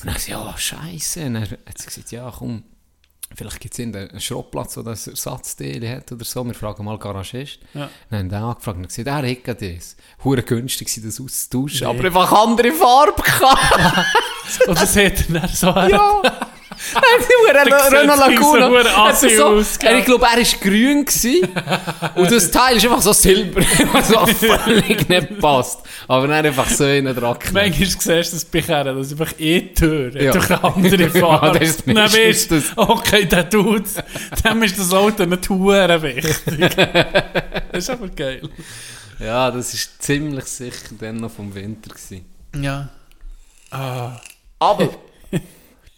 Und 0.00 0.06
dann 0.06 0.14
habe 0.14 0.20
ich 0.20 0.26
gesagt, 0.26 0.46
ja, 0.46 0.58
scheiße. 0.58 1.26
Und 1.26 1.34
dann 1.34 1.42
hat 1.42 1.78
sie 1.78 1.86
gesagt, 1.86 2.12
ja, 2.12 2.32
komm, 2.38 2.62
vielleicht 3.34 3.58
gibt 3.58 3.76
es 3.76 3.80
einen 3.80 4.20
Schrottplatz, 4.20 4.76
wo 4.76 4.82
das 4.82 5.08
Ersatzteile 5.08 5.90
hat 5.90 6.12
oder 6.12 6.24
so. 6.24 6.44
Wir 6.44 6.54
fragen 6.54 6.84
mal 6.84 6.98
Garagist. 6.98 7.58
Ja. 7.74 7.90
Dann 8.08 8.18
haben 8.20 8.28
die 8.28 8.34
angefragt 8.36 8.78
und 8.78 8.86
gesagt, 8.86 9.08
er 9.08 9.28
hat 9.28 9.60
das. 9.60 9.96
Hure 10.22 10.44
günstig 10.44 10.96
war 10.96 11.04
das 11.04 11.20
auszutauschen, 11.20 11.86
aber 11.88 12.04
einfach 12.04 12.30
andere 12.32 12.70
Farbe 12.70 13.20
gehabt. 13.20 14.06
Und 14.68 14.80
das 14.80 14.94
hat 14.96 15.28
er 15.28 15.40
dann 15.40 15.48
so... 15.48 15.66
ja. 15.66 16.22
Sieht's 16.92 17.92
Renault 17.92 18.30
wie 18.30 18.36
so 18.36 18.96
Hat 18.96 19.18
so, 19.18 19.86
er, 19.86 19.98
ich 19.98 20.04
glaube, 20.04 20.26
er 20.26 20.36
war 20.38 20.60
grün 20.60 21.04
gewesen. 21.04 21.48
und 22.14 22.30
das 22.30 22.50
Teil 22.50 22.76
ist 22.76 22.84
einfach 22.84 23.02
so 23.02 23.12
silber. 23.12 23.60
was 23.92 24.08
so 24.08 24.26
völlig 24.26 25.08
nicht 25.08 25.38
passt. 25.40 25.80
Aber 26.06 26.26
dann 26.26 26.44
einfach 26.46 26.68
so 26.68 26.84
innen 26.84 27.14
dran 27.14 27.34
geknallt. 27.38 27.78
Manchmal 27.78 27.86
siehst 28.22 28.32
du 28.32 28.36
das 28.36 28.44
bei 28.44 28.62
Kerren, 28.62 28.96
das 28.96 29.06
ist 29.12 29.20
einfach 29.20 29.38
eh 29.38 29.60
Tür, 29.74 30.20
Ja. 30.20 30.32
durch 30.32 30.50
eine 30.50 30.64
andere 30.64 31.02
Ja, 31.02 31.10
Farbe. 31.10 31.58
Und 31.86 31.96
dann 31.96 32.12
weißt 32.12 32.50
du, 32.50 32.62
okay, 32.76 33.24
der 33.26 33.48
tut 33.48 33.84
dem 34.44 34.62
ist 34.62 34.78
das 34.78 34.92
Auto 34.92 35.24
nicht 35.26 35.50
wichtig. 35.50 36.36
das 37.72 37.78
ist 37.84 37.90
aber 37.90 38.08
geil. 38.08 38.48
Ja, 39.18 39.50
das 39.50 39.74
war 39.74 39.80
ziemlich 39.98 40.44
sicher 40.44 40.94
dann 40.98 41.16
noch 41.16 41.30
vom 41.32 41.54
Winter. 41.54 41.90
Gewesen. 41.90 42.24
Ja. 42.60 42.88
Ah, 43.70 44.12
Aber 44.60 44.88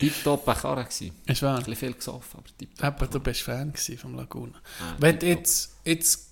tipptopp 0.01 0.49
eine 0.49 0.59
Karre 0.59 0.85
gewesen. 0.85 1.13
ist 1.27 1.43
wahr. 1.43 1.53
Ein 1.59 1.59
bisschen 1.65 1.77
viel 1.77 1.93
gesoffen, 1.95 2.39
aber 2.41 2.49
tipptopp. 2.59 3.03
Eben, 3.03 3.11
du 3.13 3.21
bist 3.21 3.43
Fan 3.43 3.73
vom 4.01 4.15
Laguna. 4.17 4.59
Ah, 4.81 4.95
Wenn 4.99 5.19
jetzt, 5.21 5.77
jetzt 5.85 6.31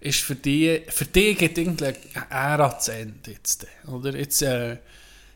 ist 0.00 0.20
für 0.20 0.34
dich, 0.36 0.82
für 0.92 1.06
dich 1.06 1.38
geht 1.38 1.56
irgendwie 1.58 1.86
eine 1.86 1.96
Ära 2.30 2.78
zu 2.78 2.92
Ende 2.92 3.30
jetzt, 3.32 3.66
oder? 3.86 4.14
Jetzt 4.16 4.42
äh, 4.42 4.76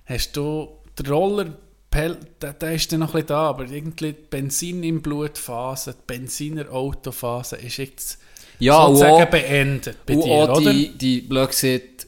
hast 0.04 0.36
du 0.36 0.68
den 0.98 1.06
Roller, 1.06 1.46
der, 1.92 2.14
der 2.52 2.72
ist 2.74 2.92
dann 2.92 3.00
noch 3.00 3.08
ein 3.08 3.12
bisschen 3.14 3.26
da, 3.28 3.48
aber 3.48 3.64
irgendwie 3.64 4.12
die 4.12 4.22
Benzin 4.28 4.82
im 4.84 5.02
Blutphase, 5.02 5.94
die 5.94 6.02
Benziner-Autophase 6.06 7.56
ist 7.56 7.78
jetzt 7.78 8.18
Ja, 8.58 8.86
sozusagen 8.86 9.30
beendet 9.30 10.06
bei 10.06 10.14
dir, 10.14 10.22
oder? 10.24 10.60
die, 10.72 10.96
die, 10.96 11.20
blöd 11.22 11.48
gesagt, 11.50 12.06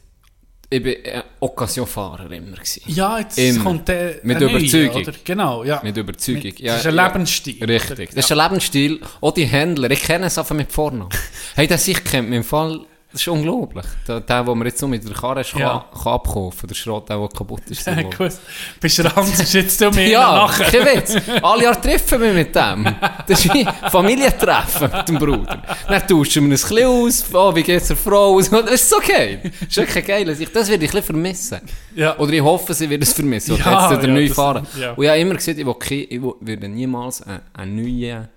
ich 0.73 0.83
bin 0.83 0.97
ein 1.05 1.23
Occasion-Fahrer 1.41 2.31
immer 2.31 2.57
gewesen. 2.57 2.83
ja, 2.87 3.19
jetzt 3.19 3.39
Immer. 3.39 3.63
kommt 3.65 3.89
der 3.89 4.17
Mit 4.23 4.41
der 4.41 4.49
neue, 4.49 4.59
Überzeugung. 4.59 5.03
Oder? 5.03 5.13
Genau, 5.25 5.65
ja. 5.65 5.81
Mit 5.83 5.97
Überzeugung. 5.97 6.43
Mit- 6.45 6.61
ja, 6.61 6.73
das 6.73 6.81
ist 6.83 6.87
ein 6.89 6.97
ja. 6.97 7.07
Lebensstil. 7.07 7.65
Richtig. 7.65 8.11
Das 8.15 8.25
ist 8.25 8.31
ja. 8.31 8.37
ein 8.37 8.51
Lebensstil. 8.51 9.01
Auch 9.21 9.33
die 9.33 9.45
Händler, 9.45 9.91
ich 9.91 10.03
kenne 10.03 10.27
es 10.27 10.39
einfach 10.39 10.55
mit 10.55 10.73
Vornamen. 10.73 11.11
hey, 11.55 11.67
das 11.67 11.87
ich 11.89 12.03
kennt 12.05 12.29
mich 12.31 12.39
im 12.39 12.45
Fall, 12.45 12.81
das 13.13 13.21
ist 13.21 13.29
unglaublich. 13.29 13.85
Der, 14.09 14.21
der, 14.21 14.43
den 14.45 14.59
man 14.59 14.67
jetzt 14.67 14.79
so 14.79 14.89
mit 14.89 15.07
der 15.07 15.15
Karre 15.15 15.45
kann, 15.45 15.61
Ja. 15.61 15.85
kann 16.03 16.13
abkaufen 16.15 16.67
der 16.67 16.75
Schrott, 16.75 17.09
der, 17.09 17.19
der 17.19 17.29
kaputt 17.29 17.63
ist. 17.69 17.87
Ja, 17.87 18.01
gut. 18.03 18.33
Bist 18.81 18.99
du 18.99 19.03
Ranz, 19.17 19.53
jetzt 19.53 19.81
du 19.81 19.91
mir 19.91 20.09
Ja, 20.09 20.49
kein 20.49 20.85
Witz. 20.87 21.17
Alle 21.43 21.65
Jahre 21.65 21.81
treffen 21.81 22.21
wir 22.21 22.33
mit 22.33 22.55
dem. 22.55 22.85
Das 23.29 23.45
ist 23.45 23.53
wie 23.55 23.67
Familientreffen 23.91 24.91
mit 24.91 25.09
dem 25.09 25.19
Bruder. 25.19 25.63
Dann 25.89 26.07
tauschen 26.07 26.45
wir 26.47 26.53
uns 26.53 26.65
ein 26.65 26.69
bisschen 26.75 26.87
aus. 26.87 27.25
Oh, 27.35 27.55
wie 27.55 27.63
geht's 27.63 27.89
der 27.89 27.97
Frau? 27.97 28.41
So. 28.41 28.63
Das 28.63 28.73
ist 28.75 28.89
so 28.91 28.97
geil. 29.07 29.41
Das 29.61 29.69
ist 29.69 29.77
wirklich 29.77 30.07
geil. 30.07 30.25
Das 30.25 30.39
werde 30.39 30.53
ich 30.55 30.71
ein 30.73 30.79
bisschen 30.79 31.03
vermissen. 31.03 31.61
Ja. 31.95 32.17
Oder 32.19 32.33
ich 32.33 32.41
hoffe, 32.41 32.75
sie 32.75 32.89
wird 32.89 33.03
es 33.03 33.13
vermissen. 33.13 33.53
Oder 33.55 33.65
Ja, 33.65 33.91
jetzt 33.91 34.01
der 34.03 34.09
ja, 34.09 34.15
neue 34.15 34.27
das- 34.29 34.37
Fahrer. 34.37 34.63
ja. 34.79 34.93
Und 34.93 35.05
ich 35.05 35.11
habe 35.11 35.19
immer 35.21 35.35
gesagt, 35.35 35.59
ich, 35.59 35.67
will, 35.67 35.75
ich 36.09 36.21
würde 36.23 36.69
niemals 36.69 37.23
eine, 37.23 37.43
eine 37.53 37.71
neue 37.83 38.29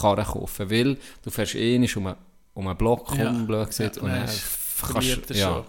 Karre 0.00 0.22
kaufen. 0.24 0.70
Weil 0.70 0.96
du 1.24 1.30
fährst 1.30 1.54
eh 1.54 1.78
nicht 1.78 1.96
um 1.96 2.06
einen, 2.06 2.16
um 2.54 2.66
einen 2.68 2.76
Block 2.76 3.14
Ja. 3.16 3.28
rum, 3.28 3.46
blöd 3.46 3.68
gesagt. 3.68 3.96
Ja, 3.96 4.02
und 4.02 4.08
dann 4.10 4.28
kannst 4.92 5.30
du... 5.30 5.34
Ja. 5.34 5.48
schon 5.48 5.64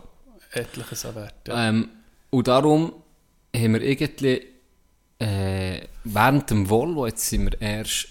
etliches 0.51 1.05
an 1.05 1.15
Wert. 1.15 1.47
Ja. 1.47 1.69
Ähm, 1.69 1.89
und 2.29 2.47
darum 2.47 2.93
haben 3.55 3.73
wir 3.73 3.81
irgendwie 3.81 4.41
äh, 5.19 5.81
während 6.03 6.49
dem 6.49 6.69
Volvo, 6.69 7.05
jetzt 7.05 7.29
sind 7.29 7.51
wir 7.51 7.61
erst 7.61 8.07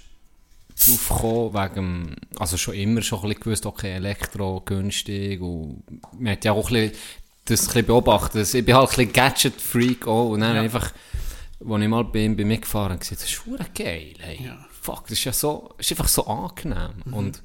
drauf 0.78 1.08
gekommen, 1.08 1.54
wegen, 1.54 2.16
also 2.38 2.56
schon 2.56 2.74
immer 2.74 3.02
schon 3.02 3.20
ein 3.20 3.28
bisschen 3.28 3.42
gewusst, 3.42 3.66
okay, 3.66 3.94
Elektro 3.94 4.62
günstig 4.64 5.40
und 5.40 5.82
man 6.18 6.32
hat 6.32 6.44
ja 6.44 6.52
auch 6.52 6.70
ein 6.70 6.90
bisschen, 6.90 6.92
das 7.46 7.62
ein 7.62 7.66
bisschen 7.66 7.86
beobachtet, 7.86 8.42
dass 8.42 8.54
ich 8.54 8.64
bin 8.64 8.74
halt 8.74 8.90
ein 8.90 8.96
bisschen 8.96 9.12
Gadget-Freak 9.12 10.06
auch 10.06 10.30
und 10.30 10.40
dann 10.40 10.56
einfach, 10.56 10.92
als 11.68 11.82
ich 11.82 11.88
mal 11.88 12.04
bei 12.04 12.20
ihm 12.20 12.36
bei 12.36 12.44
mir 12.44 12.58
gefahren 12.58 12.92
habe, 12.92 12.98
gesagt, 12.98 13.22
das 13.22 13.30
ist 13.30 13.74
geil, 13.74 14.14
hey. 14.20 14.44
Ja. 14.44 14.64
Fuck, 14.80 15.02
das 15.08 15.12
ist 15.12 15.24
ja 15.24 15.32
so, 15.32 15.74
ist 15.78 15.90
einfach 15.90 16.08
so 16.08 16.26
angenehm 16.26 17.02
und 17.10 17.42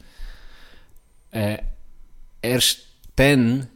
äh, 1.35 1.57
erst 2.41 2.79
dann 3.15 3.67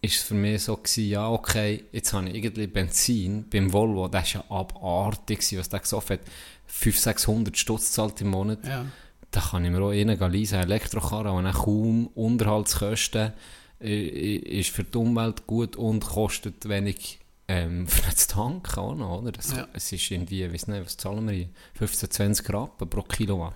ist 0.00 0.16
es 0.16 0.22
für 0.22 0.34
mich 0.34 0.62
so 0.62 0.76
gewesen, 0.76 1.08
ja, 1.08 1.28
okay, 1.28 1.84
jetzt 1.90 2.12
habe 2.12 2.28
ich 2.28 2.36
irgendwie 2.36 2.68
Benzin 2.68 3.44
beim 3.50 3.72
Volvo, 3.72 4.06
das 4.06 4.28
ist 4.28 4.32
ja 4.34 4.44
abartig 4.48 5.40
gewesen, 5.40 5.58
was 5.58 5.68
der 5.68 5.80
gesoffen 5.80 6.18
hat. 6.18 6.26
500, 6.66 7.18
600 7.18 7.58
Stutz 7.58 7.92
zahlt 7.92 8.20
im 8.20 8.28
Monat. 8.28 8.64
Ja. 8.64 8.86
Da 9.30 9.40
kann 9.40 9.64
ich 9.64 9.70
mir 9.70 9.82
auch 9.82 9.90
einen 9.90 10.18
leisen 10.18 10.60
Elektrokarren, 10.60 11.42
der 11.42 11.52
dann 11.52 11.60
kaum 11.60 12.06
Unterhaltskosten 12.08 13.32
äh, 13.80 14.36
ist 14.36 14.70
für 14.70 14.84
die 14.84 14.98
Umwelt 14.98 15.46
gut 15.46 15.74
und 15.76 16.04
kostet 16.04 16.68
wenig 16.68 17.18
ähm, 17.48 17.86
für 17.88 18.10
das 18.10 18.28
Tanken 18.28 18.78
auch 18.78 18.94
noch, 18.94 19.22
oder? 19.22 19.32
Das, 19.32 19.50
Ja. 19.50 19.66
Es 19.72 19.90
ist 19.90 20.10
irgendwie, 20.10 20.44
ich 20.44 20.52
weiß 20.52 20.68
nicht, 20.68 20.84
was 20.84 20.96
zahlen 20.96 21.26
wir 21.26 21.34
hier? 21.34 21.48
15, 21.74 22.10
20 22.10 22.50
Rappen 22.50 22.88
pro 22.88 23.02
Kilowatt. 23.02 23.54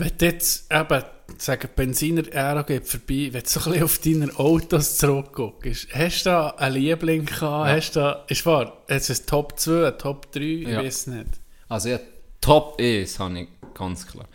Wenn 0.00 0.12
du 0.16 0.24
jetzt 0.26 0.70
eben, 0.72 1.02
sagen, 1.38 1.68
Benziner-Ära 1.74 2.62
geht 2.62 2.86
vorbei, 2.86 3.28
wenn 3.32 3.42
du 3.42 3.48
so 3.48 3.60
ein 3.60 3.64
bisschen 3.72 3.84
auf 3.84 3.98
deine 3.98 4.38
Autos 4.38 4.96
zurückguckst, 4.98 5.88
hast 5.92 6.22
du 6.26 6.30
da 6.30 6.50
einen 6.50 6.74
Liebling 6.76 7.24
gehabt? 7.26 7.70
Hast 7.70 7.96
du 7.96 8.00
da, 8.00 8.24
ist 8.28 8.46
wahr, 8.46 8.78
jetzt 8.88 9.10
ist 9.10 9.28
Top 9.28 9.58
2, 9.58 9.88
ein 9.88 9.98
Top 9.98 10.30
3, 10.32 10.40
ich 10.40 10.68
Ja. 10.68 10.82
weiß 10.82 11.08
nicht. 11.08 11.26
Also 11.68 11.88
ja, 11.90 11.98
Top 12.40 12.76
1 12.80 13.18
habe 13.18 13.40
ich 13.40 13.48
ganz 13.74 14.06
klar. 14.06 14.26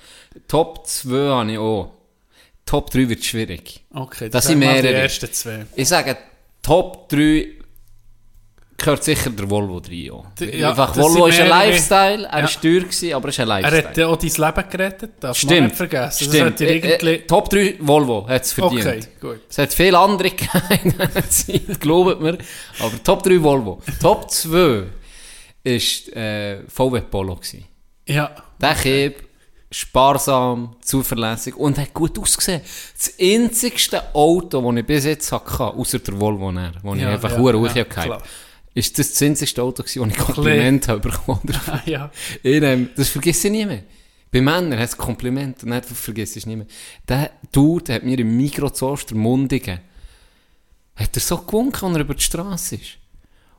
Top 0.47 0.85
2 0.85 1.17
habe 1.29 1.51
ich 1.53 1.57
auch. 1.57 1.93
Top 2.65 2.91
3 2.91 3.09
wird 3.09 3.23
schwierig. 3.23 3.83
Okay, 3.93 4.29
Das 4.29 4.43
sag 4.45 4.51
sind 4.51 4.59
mal 4.59 4.75
die 4.75 4.81
mehrere. 4.83 5.01
ersten 5.03 5.31
zwei. 5.31 5.65
Ich 5.75 5.87
sage, 5.87 6.17
Top 6.61 7.07
3 7.09 7.47
gehört 8.83 9.03
sicher 9.03 9.29
der 9.29 9.49
Volvo 9.49 9.77
rein. 9.77 10.11
auch. 10.11 10.25
Ja, 10.39 10.69
Einfach, 10.69 10.89
das 10.93 10.97
Volvo 11.03 11.27
ist 11.27 11.39
ein. 11.39 11.47
Lifestyle, 11.49 12.27
er 12.27 12.39
Ja. 12.39 12.45
ist 12.45 12.61
teuer 12.61 12.79
gewesen, 12.81 13.13
aber 13.13 13.29
es 13.29 13.35
ist 13.35 13.39
ein 13.39 13.49
Er 13.49 13.61
Lifestyle. 13.61 13.87
hat 13.89 13.97
ja 13.97 14.07
auch 14.07 14.15
dein 14.17 14.29
Leben 14.55 14.69
gerettet, 14.69 15.11
man 15.23 15.33
Stimmt. 15.33 15.61
nicht 15.63 15.75
vergessen. 15.75 16.23
Stimmt. 16.25 16.33
Das 16.33 16.41
hat 16.51 16.59
dir 16.59 16.67
Äh, 16.69 16.75
irgendwie... 16.77 17.07
äh, 17.09 17.17
Top 17.27 17.49
3 17.49 17.75
Volvo 17.79 18.27
hat 18.27 18.43
es 18.43 18.53
verdient. 18.53 18.85
okay, 18.85 18.99
gut. 19.21 19.39
Es 19.49 19.57
hat 19.57 19.73
viele 19.73 19.97
andere 19.97 20.29
gegeben 20.31 21.79
glaubt 21.79 22.21
mir. 22.21 22.37
Aber 22.79 23.03
Top 23.03 23.23
3 23.23 23.41
Volvo. 23.41 23.81
Top 24.01 24.29
2 24.29 24.83
ist 25.63 26.13
äh, 26.15 26.59
VW 26.67 27.01
Polo 27.01 27.35
gewesen. 27.35 27.65
Ja, 28.07 28.31
Der 28.61 28.75
Kieb, 28.75 29.23
sparsam, 29.71 30.75
zuverlässig 30.81 31.55
und 31.55 31.77
hat 31.77 31.93
gut 31.93 32.19
ausgesehen. 32.19 32.61
Das 32.95 33.13
einzigste 33.19 34.13
Auto, 34.13 34.61
das 34.71 34.79
ich 34.79 34.85
bis 34.85 35.05
jetzt 35.05 35.31
hatte, 35.31 35.63
außer 35.63 35.99
der 35.99 36.19
Volvo, 36.19 36.51
näher, 36.51 36.73
wo 36.83 36.93
ich 36.95 37.01
Ja, 37.01 37.09
einfach 37.09 37.31
ja, 37.31 37.37
ja, 37.37 37.65
ja, 37.65 37.71
ja, 37.75 37.83
klar. 37.85 38.21
Ist 38.73 38.97
das 38.97 39.11
das 39.11 39.21
einzigste 39.21 39.61
Auto 39.61 39.83
wo 39.83 40.05
ich 40.05 40.17
Kompliment 40.17 40.87
habe 40.87 40.99
bekommen 40.99 41.41
Ah, 41.67 41.81
ja. 41.85 42.11
in, 42.41 42.63
ähm, 42.63 42.89
das 42.95 43.09
vergesse 43.09 43.47
ich 43.47 43.53
nie 43.53 43.65
mehr. 43.65 43.83
Bei 44.31 44.41
Männern 44.41 44.79
hat 44.79 44.89
es 44.89 44.97
Kompliment 44.97 45.63
und 45.63 45.69
nicht 45.69 45.85
vergesse 45.85 46.39
ich 46.39 46.47
nie 46.47 46.55
mehr. 46.55 46.65
Der 47.07 47.29
Dude 47.51 47.93
hat 47.93 48.03
mir 48.03 48.17
im 48.17 48.35
Mikro 48.35 48.69
zu 48.71 48.87
Ostermundigen, 48.87 49.79
hat 50.95 51.15
er 51.15 51.21
so 51.21 51.37
gewunken, 51.37 51.85
als 51.85 51.95
er 51.95 52.01
über 52.01 52.15
die 52.15 52.23
Straße 52.23 52.75
ist. 52.75 52.97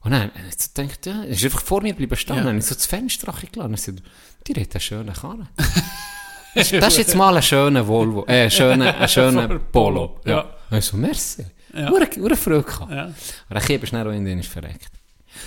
Und 0.01 0.11
dann 0.11 0.23
habe 0.23 0.33
ich 0.49 0.61
so 0.61 0.69
gedacht, 0.75 1.07
ja, 1.07 1.23
er 1.23 1.29
ist 1.29 1.45
einfach 1.45 1.63
vor 1.63 1.81
mir 1.81 1.95
bleiben 1.95 2.17
stehen. 2.17 2.37
Ja. 2.37 2.43
Dann 2.43 2.49
habe 2.49 2.59
ich 2.59 2.67
so 2.67 2.75
das 2.75 2.87
Fenster 2.87 3.33
gelassen 3.33 3.61
und 3.61 3.77
gesagt, 3.77 4.03
die 4.47 4.61
hat 4.61 4.75
einen 4.75 4.81
schönen 4.81 5.15
Karren. 5.15 5.49
das, 6.55 6.71
das 6.71 6.89
ist 6.89 6.99
jetzt 6.99 7.15
mal 7.15 7.37
ein 7.37 7.43
schöner 7.43 7.87
Volvo, 7.87 8.25
äh, 8.27 8.45
ein 8.45 8.51
schöner, 8.51 8.99
ein 8.99 9.09
schöner 9.09 9.59
Polo. 9.73 10.21
Ja. 10.25 10.31
Ja. 10.31 10.57
Also, 10.71 10.97
merci. 10.97 11.47
Ja. 11.73 11.91
Ure, 11.91 12.09
ure 12.19 12.37
Freude 12.37 12.65
gehabt. 12.65 12.91
Ja. 12.91 13.07
Und 13.07 13.15
dann 13.49 13.63
ist 13.63 13.89
schnell 13.89 14.07
auch 14.07 14.13
in 14.13 14.25
den 14.25 14.43
verreckt. 14.43 14.91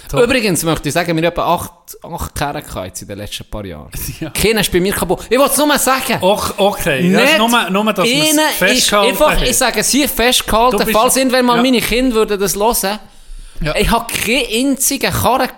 Top. 0.10 0.22
Übrigens 0.24 0.64
möchte 0.64 0.88
ich 0.88 0.94
sagen, 0.94 1.08
wir 1.16 1.24
haben 1.26 1.32
etwa 1.34 1.54
acht, 1.56 1.72
acht 2.04 2.36
Kerne 2.36 2.62
gehabt 2.62 2.86
jetzt 2.88 3.02
in 3.02 3.08
den 3.10 3.18
letzten 3.18 3.46
paar 3.50 3.66
Jahren. 3.66 3.90
Ja. 4.20 4.30
Keiner 4.30 4.62
ist 4.62 4.72
bei 4.72 4.80
mir 4.80 4.94
kaputt. 4.94 5.22
Ich 5.30 5.38
wollte 5.38 5.52
es 5.52 5.58
nur 5.58 5.78
sagen. 5.78 6.18
Och, 6.22 6.54
okay, 6.58 7.12
das 7.12 7.32
ist 7.32 7.38
nur, 7.38 7.70
nur 7.70 7.94
dass 7.94 7.98
man 7.98 8.06
es 8.08 8.32
ist 8.34 8.42
festgehalten 8.58 9.10
einfach, 9.12 9.32
hat. 9.42 9.48
ich 9.48 9.58
sage 9.58 9.80
es 9.82 9.90
hier 9.90 10.08
Du 10.08 10.14
festgehalten, 10.14 10.88
falls 10.92 11.18
irgendwann 11.18 11.46
mal 11.46 11.58
ja. 11.58 11.62
meine 11.62 11.82
Kinder 11.82 12.16
würden 12.16 12.40
das 12.40 12.56
hören. 12.56 13.00
Ja. 13.62 13.76
Ich 13.76 13.90
habe 13.92 14.06
keinen 14.14 14.72
einzigen 14.72 15.12
Karren 15.12 15.50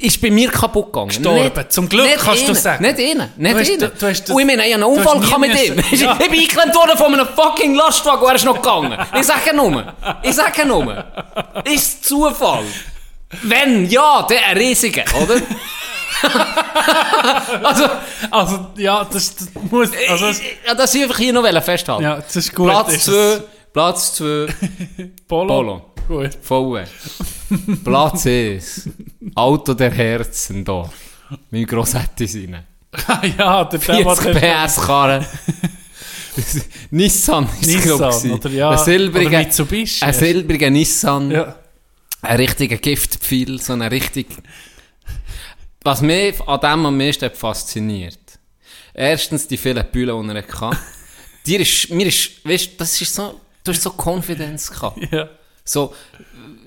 ist 0.00 0.22
bei 0.22 0.30
mir 0.30 0.48
kaputt 0.50 0.86
gegangen. 0.92 1.08
Gestorben. 1.08 1.64
Zum 1.70 1.88
Glück 1.88 2.06
kannst 2.18 2.42
du 2.42 2.46
einen, 2.52 2.54
sagen. 2.54 2.84
Nicht 2.84 2.98
innen, 3.00 3.32
nicht 3.36 3.52
Du 3.54 3.58
hast- 3.58 3.68
innen. 3.68 3.80
du- 3.80 3.98
du 3.98 4.06
hast 4.06 4.22
das- 4.22 4.30
Und 4.30 4.40
ich 4.40 4.46
meine, 4.46 4.64
ich 4.68 4.72
habe 4.74 4.84
einen 4.84 4.94
du 4.94 5.00
Unfall 5.00 5.20
gehabt 5.20 5.40
mit 5.40 5.66
ihm. 5.66 5.74
Ja. 5.98 6.12
Ich 6.20 6.30
bin 6.30 6.38
eingeklemmt 6.40 6.74
worden 6.76 6.96
von 6.96 7.12
einem 7.14 7.26
fucking 7.34 7.74
Lastwagen 7.74 8.22
und 8.22 8.28
er 8.28 8.34
ist 8.36 8.44
noch 8.44 8.54
gegangen. 8.62 8.96
Ich 9.18 9.26
sage 9.26 9.56
nur. 9.56 9.92
Ich 10.22 10.34
sage 10.34 10.64
nur. 10.66 11.04
Ist 11.64 12.04
Zufall. 12.04 12.62
Wenn, 13.42 13.88
ja, 13.88 14.26
der 14.28 14.46
ein 14.46 14.56
riesiger, 14.56 15.04
oder? 15.22 15.40
also, 17.62 17.84
Also, 18.30 18.66
ja, 18.76 19.04
das, 19.04 19.36
das 19.36 19.48
muss... 19.70 19.90
Also, 20.08 20.26
das, 20.26 20.40
ja, 20.66 20.74
das 20.74 20.94
ich 20.94 21.02
einfach 21.02 21.18
hier 21.18 21.32
noch 21.32 21.62
festhalten. 21.62 22.02
ja, 22.02 22.16
das 22.16 22.36
ist 22.36 22.54
gut. 22.54 22.68
Platz 22.68 22.94
Ist 22.94 23.04
2, 23.04 23.12
es 23.12 23.42
Platz 23.72 24.14
2, 24.14 24.46
Polo. 25.28 25.46
Polo. 25.46 25.82
Gut. 26.08 26.38
VW. 26.40 26.84
Platz 27.84 28.26
1, 28.26 28.88
Auto 29.34 29.74
der 29.74 29.90
Herzen 29.90 30.64
da. 30.64 30.88
Mein 31.50 31.66
Grossetti 31.66 32.24
rein. 32.24 32.64
ja, 33.38 33.64
der, 33.64 33.78
der 33.78 33.80
40 33.80 34.34
PS 34.34 34.76
Karre. 34.86 35.26
Nissan 36.90 37.48
ist 37.60 37.66
Nissan, 37.66 38.30
oder 38.32 38.50
ja, 38.50 38.70
ein 38.70 38.78
silbriger, 38.78 39.28
oder 39.28 39.38
Mitsubishi. 39.40 40.04
ein 40.04 40.14
silbriger 40.14 40.70
Nissan, 40.70 41.30
Ja. 41.30 41.56
Ein 42.22 42.36
richtiger 42.36 42.76
Giftpfeil, 42.76 43.60
so 43.60 43.72
ein 43.72 43.82
richtig... 43.82 44.26
Was 45.84 46.00
mich 46.02 46.40
an 46.46 46.60
dem 46.60 46.86
am 46.86 46.96
meisten 46.98 47.30
fasziniert, 47.30 48.18
erstens 48.92 49.46
die 49.46 49.56
vielen 49.56 49.86
Bühlen, 49.90 50.28
die 50.28 50.34
er 50.36 50.60
hatte. 50.60 50.78
Dir 51.46 51.60
ist, 51.60 51.90
mir 51.90 52.06
ist, 52.06 52.44
weißt, 52.44 52.72
das 52.80 53.00
ist 53.00 53.14
so, 53.14 53.40
du 53.64 53.72
hast 53.72 53.82
so 53.82 53.90
Konfidenz 53.90 54.70
gehabt. 54.70 54.98
ja. 55.12 55.28
So, 55.64 55.94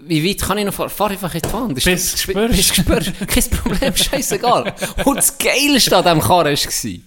wie 0.08 0.28
weit 0.28 0.42
kann 0.42 0.58
ich 0.58 0.66
noch 0.66 0.74
fahren? 0.74 0.90
Fahr 0.90 1.12
einfach 1.12 1.34
in 1.36 1.42
die 1.42 1.54
Wand. 1.54 1.78
Ist- 1.78 1.84
Bis 1.84 2.14
ist- 2.14 2.22
spürst. 2.22 2.56
Bis 2.56 2.76
spürst. 2.76 3.12
Kein 3.28 3.50
Problem, 3.60 3.96
scheißegal. 3.96 4.74
Und 5.04 5.18
das 5.18 5.38
Geilste 5.38 5.98
an 5.98 6.04
diesem 6.04 6.22
Karren 6.22 6.56
war, 6.56 7.02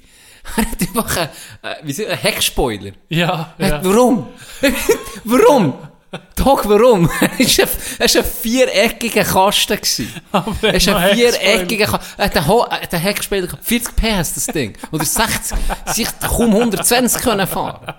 er 0.57 0.66
hat 0.66 0.80
einfach 0.80 1.16
einen, 1.16 1.28
äh, 1.62 1.76
wie 1.85 1.92
sagt, 1.94 2.11
einen 2.11 2.20
Heckspoiler. 2.20 2.92
Ja, 3.09 3.54
ja. 3.59 3.83
Warum? 3.85 4.28
warum? 5.24 5.74
Doch, 6.37 6.64
warum? 6.68 7.11
Es 7.38 7.59
war 7.59 7.66
ein, 7.98 8.14
war 8.14 8.24
viereckiger 8.24 9.24
Kasten. 9.24 9.79
Es 10.62 10.87
noch 10.87 10.96
ein 10.96 11.16
viereckiger 11.16 11.87
Kasten. 11.87 12.14
Er 12.18 12.24
hat 12.27 12.92
den 12.92 13.00
Heckspieler 13.00 13.46
gehabt. 13.46 13.64
40 13.64 13.96
PS, 13.96 14.35
das 14.35 14.46
Ding. 14.46 14.74
Oder 14.92 15.05
60. 15.05 15.57
Sie 15.87 16.07
hat 16.07 16.20
kaum 16.20 16.50
120 16.55 17.22
können 17.22 17.46
fahren. 17.46 17.81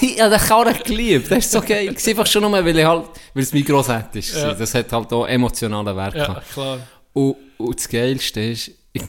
Ich 0.00 0.20
habe 0.20 0.30
den 0.30 0.40
Karren 0.40 0.78
geliebt. 0.84 1.30
Das 1.30 1.38
ist 1.38 1.52
so 1.52 1.60
geil. 1.60 1.86
gewesen. 1.88 2.10
Einfach 2.10 2.26
schon 2.26 2.42
nur, 2.42 2.52
weil, 2.52 2.78
ich 2.78 2.84
halt, 2.84 3.04
weil 3.32 3.42
es 3.42 3.52
mein 3.52 3.64
Grossetti 3.64 4.18
ist. 4.18 4.34
Ja. 4.36 4.52
Das 4.52 4.74
hat 4.74 4.92
halt 4.92 5.12
auch 5.12 5.26
emotionalen 5.26 5.96
Wert 5.96 6.14
Ja, 6.14 6.26
gehabt. 6.26 6.52
klar. 6.52 6.78
Und, 7.12 7.36
und 7.58 7.78
das 7.78 7.88
Geilste 7.88 8.40
ist, 8.40 8.70
ich, 8.92 9.02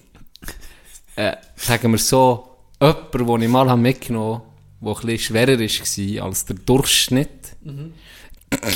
äh, 1.16 1.36
sagen 1.56 1.92
wir 1.92 1.98
so, 2.00 2.48
jemand, 2.82 3.14
den 3.14 3.42
ich 3.42 3.50
mal 3.50 3.76
mitgenommen 3.78 4.36
habe, 4.36 4.44
der 4.82 4.90
ein 4.90 4.96
bisschen 5.02 5.20
schwerer 5.20 5.60
war 5.60 6.26
als 6.26 6.46
der 6.46 6.56
Durchschnitt, 6.58 7.56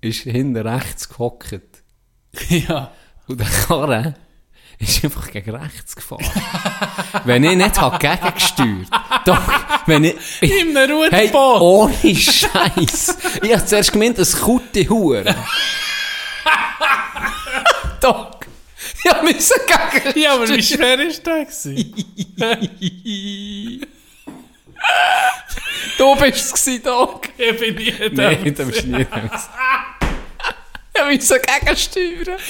ist 0.00 0.20
hinten 0.22 0.56
rechts 0.66 1.08
gehockt. 1.08 1.60
Ja. 2.50 2.92
Und 3.28 3.40
der 3.40 3.46
Karre 3.48 4.14
ist 4.78 5.02
einfach 5.02 5.30
gegen 5.30 5.56
rechts 5.56 5.96
gefahren. 5.96 6.22
wenn 7.24 7.42
ich 7.44 7.56
nicht 7.56 7.80
habe 7.80 7.96
gegengesteuert, 7.98 8.88
doch, 9.24 9.40
wenn 9.86 10.04
ich... 10.04 10.14
In 10.42 10.76
einem 10.76 11.10
Hey, 11.10 11.28
Ruderboot. 11.28 11.60
ohne 11.62 12.14
Scheiß. 12.14 13.16
Ich 13.42 13.52
habe 13.54 13.64
zuerst 13.64 13.90
gemeint, 13.92 14.18
es 14.18 14.38
kutte 14.38 14.86
Hure. 14.88 15.34
Doch. 18.02 18.35
Ja, 19.06 19.22
müssen 19.22 19.60
gegen. 19.66 20.18
Ja, 20.18 20.34
aber 20.34 20.48
wie 20.48 20.62
schwer 20.62 20.98
ist 20.98 21.24
der 21.24 21.44
gewesen? 21.44 21.94
Du 25.96 26.16
bist 26.16 26.36
es 26.36 26.52
gewesen, 26.52 26.82
Doc. 26.82 27.28
Ich 27.38 27.56
bin 27.56 27.76
nie 27.76 27.92
da. 27.92 28.08
Nein, 28.10 28.52
da 28.52 28.64
bist 28.64 28.82
du 28.82 28.88
nie 28.88 29.04
dran 29.04 29.28
gewesen. 29.28 29.48
Ja, 30.96 31.04
müssen 31.04 31.38
gegensteuern. 31.40 32.26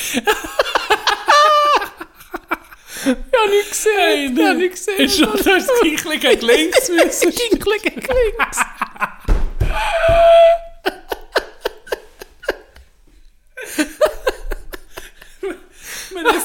ja, 3.05 3.47
nicht 3.51 3.69
gesehen. 3.69 4.37
Ja, 4.38 4.55
nicht 4.55 4.71
gesehen. 4.71 4.99
Ist 4.99 5.19
schon, 5.19 5.33
du 5.33 5.51
hast 5.51 5.71
gleich 5.81 6.21
gegen 6.21 6.47
links 6.47 6.88
müssen. 6.88 7.33
Ginkli 7.33 7.79
gegen 7.83 8.01
links. 8.01 8.61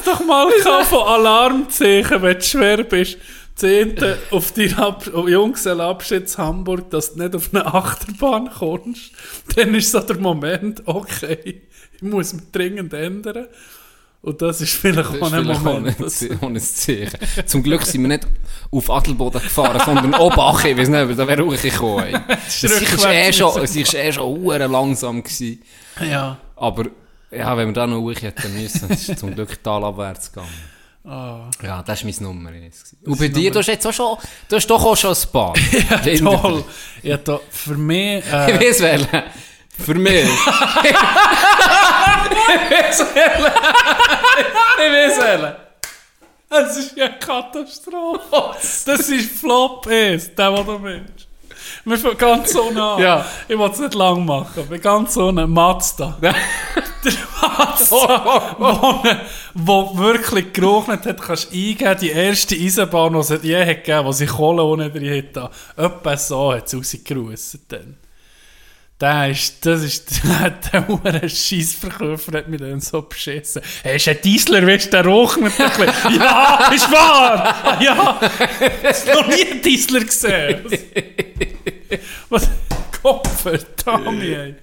Doch 0.04 0.24
mal 0.24 0.48
von 0.84 1.06
Alarmzeichen, 1.06 2.22
wenn 2.22 2.38
du 2.38 2.42
schwer 2.42 2.84
bist. 2.84 3.18
Zehnte 3.54 4.18
auf 4.30 4.52
deinen 4.52 4.74
Ab 4.78 5.04
Junggesellenabschied 5.14 6.22
in 6.22 6.38
Hamburg, 6.38 6.90
dass 6.90 7.14
du 7.14 7.22
nicht 7.22 7.34
auf 7.34 7.50
eine 7.52 7.66
Achterbahn 7.66 8.50
kommst. 8.50 9.12
Dann 9.54 9.74
ist 9.74 9.92
so 9.92 10.00
der 10.00 10.18
Moment, 10.18 10.82
okay, 10.86 11.62
ich 11.94 12.02
muss 12.02 12.32
mich 12.32 12.50
dringend 12.50 12.94
ändern. 12.94 13.48
Und 14.22 14.40
das 14.40 14.60
ist 14.60 14.74
vielleicht 14.74 15.14
Das 15.14 15.20
auch 15.20 15.32
ein 15.32 15.44
Moment. 15.44 16.00
Das, 16.00 16.22
ein 16.40 16.60
Zeichen. 16.60 17.18
Zum 17.44 17.62
Glück 17.62 17.82
sind 17.82 18.02
wir 18.02 18.08
nicht 18.08 18.26
auf 18.70 18.88
Adelboden 18.88 19.42
gefahren, 19.42 19.80
sondern 19.84 20.14
Obache. 20.14 20.70
Ich 20.70 20.78
weiß 20.78 20.88
nicht, 20.88 21.18
da 21.18 21.26
wäre 21.26 21.42
auch 21.42 21.60
gekommen. 21.60 22.24
Es 22.46 22.62
ist 22.62 22.80
rückwärts 22.80 23.36
eh 23.36 23.84
schon, 23.84 24.00
eh 24.00 24.12
schon 24.12 24.72
langsam 24.72 25.22
gewesen. 25.22 25.62
ja. 26.00 26.38
Aber 26.54 26.84
ja, 27.32 27.56
wenn 27.56 27.68
wir 27.68 27.72
da 27.72 27.86
noch 27.86 28.00
hoch 28.00 28.20
hätten 28.20 28.52
müssen, 28.60 28.90
ist 28.90 29.08
es 29.08 29.18
zum 29.18 29.34
Glück 29.34 29.62
talabwärts 29.62 30.32
gegangen. 30.32 30.72
Ah. 31.04 31.50
Ja, 31.62 31.82
das 31.82 32.04
war 32.04 32.10
mein 32.12 32.22
Nummer. 32.22 32.50
Und 33.06 33.18
bei 33.18 33.26
dir, 33.28 33.50
du 33.50 33.58
hast 33.58 33.66
jetzt 33.66 33.84
auch 33.86 33.92
schon, 33.92 34.16
du 34.48 34.56
hast 34.56 34.66
doch 34.68 34.84
auch 34.84 34.96
schon 34.96 35.10
ein 35.12 35.32
paar. 35.32 35.52
ja, 36.06 36.16
Toll. 36.18 36.64
Ja, 37.02 37.16
da, 37.16 37.40
für 37.50 37.74
mich... 37.74 38.24
Ich 38.26 38.32
Äh, 38.32 38.60
weiß 38.60 38.80
welchen. 38.82 39.22
Für 39.84 39.94
mich. 39.94 40.12
ich 40.24 40.28
weiß 42.70 43.00
welchen. 43.14 43.52
Ich 44.78 44.92
weiß 44.92 45.18
welchen. 45.20 45.54
das 46.48 46.76
ist 46.76 46.96
ja 46.96 47.06
eine 47.06 47.18
Katastrophe. 47.18 48.56
Das 48.86 49.08
ist 49.08 49.38
Flop 49.40 49.86
1, 49.86 50.34
der, 50.36 50.50
den 50.52 50.66
du 50.66 50.78
meinst. 50.78 51.26
Wir 51.84 51.98
fangen 51.98 52.18
ganz 52.18 52.52
so 52.52 52.70
nah. 52.70 52.98
Ja. 52.98 53.26
Ich 53.48 53.58
will 53.58 53.70
es 53.70 53.78
nicht 53.78 53.94
lang 53.94 54.24
machen. 54.24 54.64
Wir 54.68 54.78
ganz 54.78 55.14
so 55.14 55.30
nah. 55.30 55.46
Mazda. 55.46 56.18
Der 57.04 57.12
Mazda, 57.40 58.54
wo, 58.58 59.02
wo 59.54 59.98
wirklich 59.98 60.52
gerochnet 60.52 61.04
hat, 61.04 61.20
kannst 61.20 61.52
du 61.52 61.56
eingeben, 61.56 61.98
die 62.00 62.10
erste 62.10 62.54
Eisenbahn, 62.54 63.12
die 63.14 63.18
es 63.18 63.42
je 63.42 63.60
hat 63.60 63.84
gegeben, 63.84 64.06
wo 64.06 64.12
sie 64.12 64.26
Kohle 64.26 64.62
ohne 64.62 64.88
drin 64.88 65.24
hat. 65.34 65.50
Etwa 65.76 66.16
so 66.16 66.52
hat 66.52 66.66
es 66.66 66.74
rausgerusset 66.76 67.62
dann. 67.68 68.01
Der 69.02 69.30
ist, 69.30 69.66
das 69.66 69.82
ist, 69.82 70.22
der 70.72 70.86
hure 70.86 71.28
Scheissverkäufer 71.28 72.38
hat 72.38 72.46
mich 72.46 72.60
dann 72.60 72.80
so 72.80 73.02
beschissen. 73.02 73.60
Hey, 73.82 73.96
ist 73.96 74.06
ein 74.06 74.18
Diesler, 74.22 74.64
weißt 74.64 74.86
du, 74.86 74.90
der 74.90 75.06
rochnet 75.06 75.58
ein 75.58 75.70
bisschen. 75.70 76.20
Ja, 76.20 76.70
ist 76.72 76.92
wahr! 76.92 77.52
Ah, 77.64 77.82
ja! 77.82 78.20
Hast 78.84 79.08
du 79.08 79.12
noch 79.14 79.26
nie 79.26 79.44
einen 79.44 79.60
Diesler 79.60 80.04
gesehen? 80.04 80.64
Was? 82.28 82.48
Kopfer, 83.02 83.58
Tommy, 83.74 84.34
ey. 84.34 84.54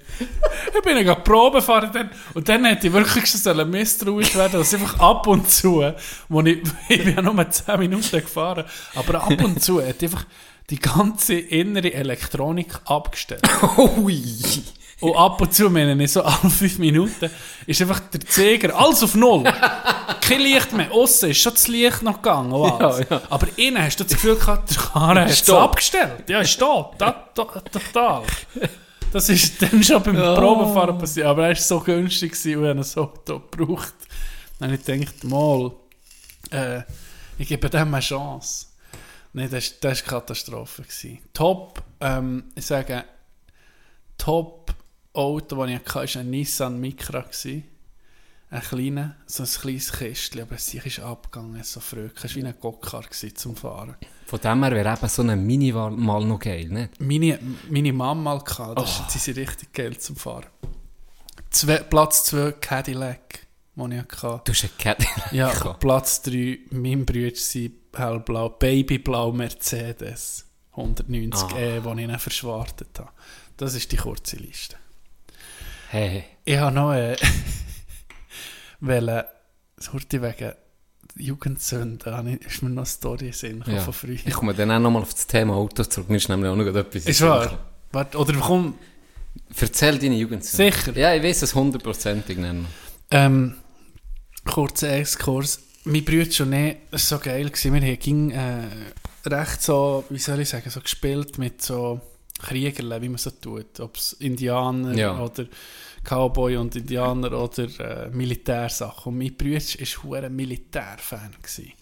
Ich 0.73 0.81
bin 0.83 1.05
ja 1.05 1.15
Probe 1.15 1.61
fahren 1.61 1.89
dann, 1.93 2.09
und 2.33 2.47
dann 2.47 2.63
hätte 2.63 2.87
ich 2.87 2.93
wirklich 2.93 3.25
schon 3.25 3.69
misstrauisch 3.69 4.35
werden, 4.35 4.59
dass 4.59 4.73
einfach 4.73 4.97
ab 5.01 5.27
und 5.27 5.49
zu, 5.49 5.83
wo 6.29 6.41
ich, 6.41 6.59
ich 6.87 7.03
bin 7.03 7.13
ja 7.13 7.21
nur 7.21 7.49
10 7.49 7.77
Minuten 7.77 8.21
gefahren, 8.21 8.63
aber 8.95 9.21
ab 9.21 9.43
und 9.43 9.61
zu 9.61 9.81
hätte 9.81 10.05
ich 10.05 10.13
einfach 10.13 10.25
die 10.69 10.79
ganze 10.79 11.35
innere 11.35 11.93
Elektronik 11.93 12.79
abgestellt. 12.85 13.41
Ui. 13.77 14.23
Und 15.01 15.15
ab 15.15 15.39
und 15.39 15.53
zu, 15.53 15.69
meine 15.69 16.03
ich, 16.03 16.11
so 16.11 16.23
alle 16.23 16.49
5 16.49 16.77
Minuten, 16.79 17.29
ist 17.65 17.81
einfach 17.81 18.01
der 18.01 18.19
Zeiger, 18.21 18.77
alles 18.77 19.01
auf 19.01 19.15
Null. 19.15 19.45
Kein 20.19 20.41
Licht 20.41 20.73
mehr. 20.73 20.91
Aussen 20.91 21.29
ist 21.29 21.41
schon 21.41 21.53
das 21.53 21.67
Licht 21.69 22.01
noch 22.01 22.21
gegangen. 22.21 22.51
Ja, 22.51 22.99
ja. 23.09 23.21
Aber 23.29 23.47
innen 23.55 23.81
hast 23.81 23.99
du 23.99 24.03
das 24.03 24.13
Gefühl 24.13 24.35
gehabt, 24.35 24.75
der 24.75 24.93
hat 24.93 25.29
es 25.29 25.39
Stopp. 25.39 25.61
abgestellt. 25.61 26.29
Ja, 26.29 26.43
stopp. 26.43 26.97
Da, 26.99 27.29
da, 27.33 27.43
total. 27.45 28.23
Das 29.11 29.29
ist 29.29 29.61
dann 29.61 29.81
schon 29.81 30.03
beim 30.03 30.15
Probefahren 30.15 30.97
passiert. 30.97 31.27
Aber 31.27 31.43
er 31.43 31.49
war 31.49 31.55
so 31.55 31.79
günstig 31.79 32.33
und 32.33 32.45
ich 32.45 32.55
habe 32.55 32.69
ein 32.71 32.79
Auto 32.79 33.39
gebraucht. 33.49 33.93
Dann 34.59 34.71
habe 34.71 34.79
ich 34.79 34.85
gedacht, 34.85 35.23
mal, 35.23 35.71
äh, 36.51 36.81
ich 37.37 37.47
gebe 37.47 37.69
dem 37.69 37.93
eine 37.93 38.01
Chance. 38.01 38.65
Nein, 39.33 39.49
das 39.49 39.75
war 39.81 39.91
eine 39.91 39.99
Katastrophe. 39.99 40.81
Gewesen. 40.83 41.19
Top, 41.33 41.83
ähm, 41.99 42.45
ich 42.55 42.65
sage, 42.65 43.05
Top 44.17 44.73
Auto, 45.13 45.55
das 45.55 45.69
ich 45.69 45.75
hatte, 45.75 46.15
war 46.15 46.21
ein 46.21 46.29
Nissan 46.29 46.79
Micra. 46.79 47.21
Gewesen. 47.21 47.63
Ein 48.51 48.61
kleiner, 48.61 49.15
so 49.27 49.43
ein 49.43 49.49
kleines 49.49 49.91
Kistchen, 49.91 50.41
aber 50.41 50.55
es 50.55 50.73
ist 50.73 50.99
abgegangen, 50.99 51.61
so 51.63 51.79
früh. 51.79 52.09
Es 52.15 52.23
war 52.23 52.35
wie 52.35 52.47
ein 52.47 52.55
gewesen 52.59 53.35
zum 53.35 53.55
Fahren. 53.55 53.95
Von 54.25 54.39
dem 54.39 54.63
her 54.63 54.71
wäre 54.71 54.91
eben 54.91 55.07
so 55.07 55.21
eine 55.21 55.35
Mini 55.35 55.71
mal 55.71 56.25
noch 56.25 56.39
geil, 56.39 56.65
nicht? 56.65 56.99
Meine, 56.99 57.39
meine 57.69 57.93
Mama 57.93 58.35
mal 58.35 58.43
gehabt, 58.43 58.79
das 58.79 59.03
oh. 59.07 59.19
sind 59.19 59.37
richtig 59.37 59.71
geil 59.71 59.95
zum 59.99 60.15
Fahren. 60.15 60.47
Zwei, 61.51 61.77
Platz 61.77 62.25
2 62.25 62.53
Cadillac, 62.53 63.47
den 63.75 63.91
ich 63.91 64.23
hatte. 64.23 64.41
Du 64.45 64.51
hast 64.51 64.63
einen 64.63 64.77
Cadillac 64.79 65.31
Ja. 65.31 65.73
Platz 65.73 66.23
3, 66.23 66.59
mein 66.71 67.05
Bruder 67.05 67.35
hellblau, 67.95 68.49
Babyblau 68.49 69.31
Mercedes 69.31 70.45
190 70.71 71.43
Ah. 71.43 71.57
E, 71.59 71.79
den 71.81 71.97
ich 71.97 72.07
dann 72.07 72.19
verschwartet 72.19 72.99
habe. 72.99 73.09
Das 73.57 73.73
ist 73.73 73.91
die 73.91 73.97
kurze 73.97 74.37
Liste. 74.37 74.77
Hey, 75.89 76.23
Ich 76.45 76.57
habe 76.57 76.75
noch 76.75 76.93
äh, 76.93 77.15
wollen, 78.79 79.23
heute 79.93 80.21
wegen 80.21 80.53
Jugendsünden, 81.15 82.37
ist 82.37 82.61
mir 82.61 82.69
noch 82.69 82.77
eine 82.77 82.85
Story 82.85 83.31
Sinn 83.31 83.63
ja. 83.65 83.79
von 83.79 83.93
früher. 83.93 84.19
Ich 84.23 84.33
komme 84.33 84.53
dann 84.53 84.71
auch 84.71 84.79
nochmal 84.79 85.01
auf 85.01 85.13
das 85.13 85.27
Thema 85.27 85.55
Auto 85.55 85.83
zurück. 85.83 86.09
Mir 86.09 86.17
ist 86.17 86.29
nämlich 86.29 86.49
auch 86.49 86.55
noch 86.55 86.65
etwas 86.65 87.05
Ist 87.05 87.21
wahr? 87.21 87.57
Warte, 87.91 88.17
oder 88.17 88.33
komm, 88.35 88.75
Erzähl 89.59 89.97
deine 89.97 90.15
Jugend. 90.15 90.43
Sicher? 90.43 90.95
Ja, 90.95 91.13
ich 91.13 91.23
weiß 91.23 91.41
es 91.41 91.55
hundertprozentig 91.55 92.37
nennen. 92.37 92.67
Ähm, 93.11 93.55
kurzer 94.45 94.91
Exkurs. 94.93 95.61
Mein 95.85 96.03
Bruder 96.03 96.29
ich, 96.29 96.77
das 96.91 97.11
war 97.11 97.19
so 97.19 97.23
geil. 97.23 97.49
Gewesen. 97.49 97.73
Wir 97.73 97.81
haben 97.81 98.31
äh, 98.31 99.29
recht 99.29 99.61
so, 99.61 100.03
wie 100.09 100.19
soll 100.19 100.41
ich 100.41 100.49
sagen, 100.49 100.69
so 100.69 100.81
gespielt 100.81 101.37
mit 101.37 101.61
so 101.61 102.01
Kriegerle, 102.39 103.01
wie 103.01 103.09
man 103.09 103.17
so 103.17 103.31
tut. 103.31 103.79
Ob 103.79 103.95
es 103.97 104.13
Indianer 104.13 104.93
Ja. 104.93 105.19
oder 105.19 105.45
Cowboy 106.03 106.57
und 106.57 106.75
Indianer 106.75 107.31
oder 107.33 107.67
äh, 107.79 108.09
Militärsachen. 108.09 109.13
Und 109.13 109.17
mein 109.19 109.35
Bruder 109.35 109.61
war 110.03 110.23
ein 110.23 110.35
Militärfan. 110.35 111.35
Gewesen. 111.41 111.73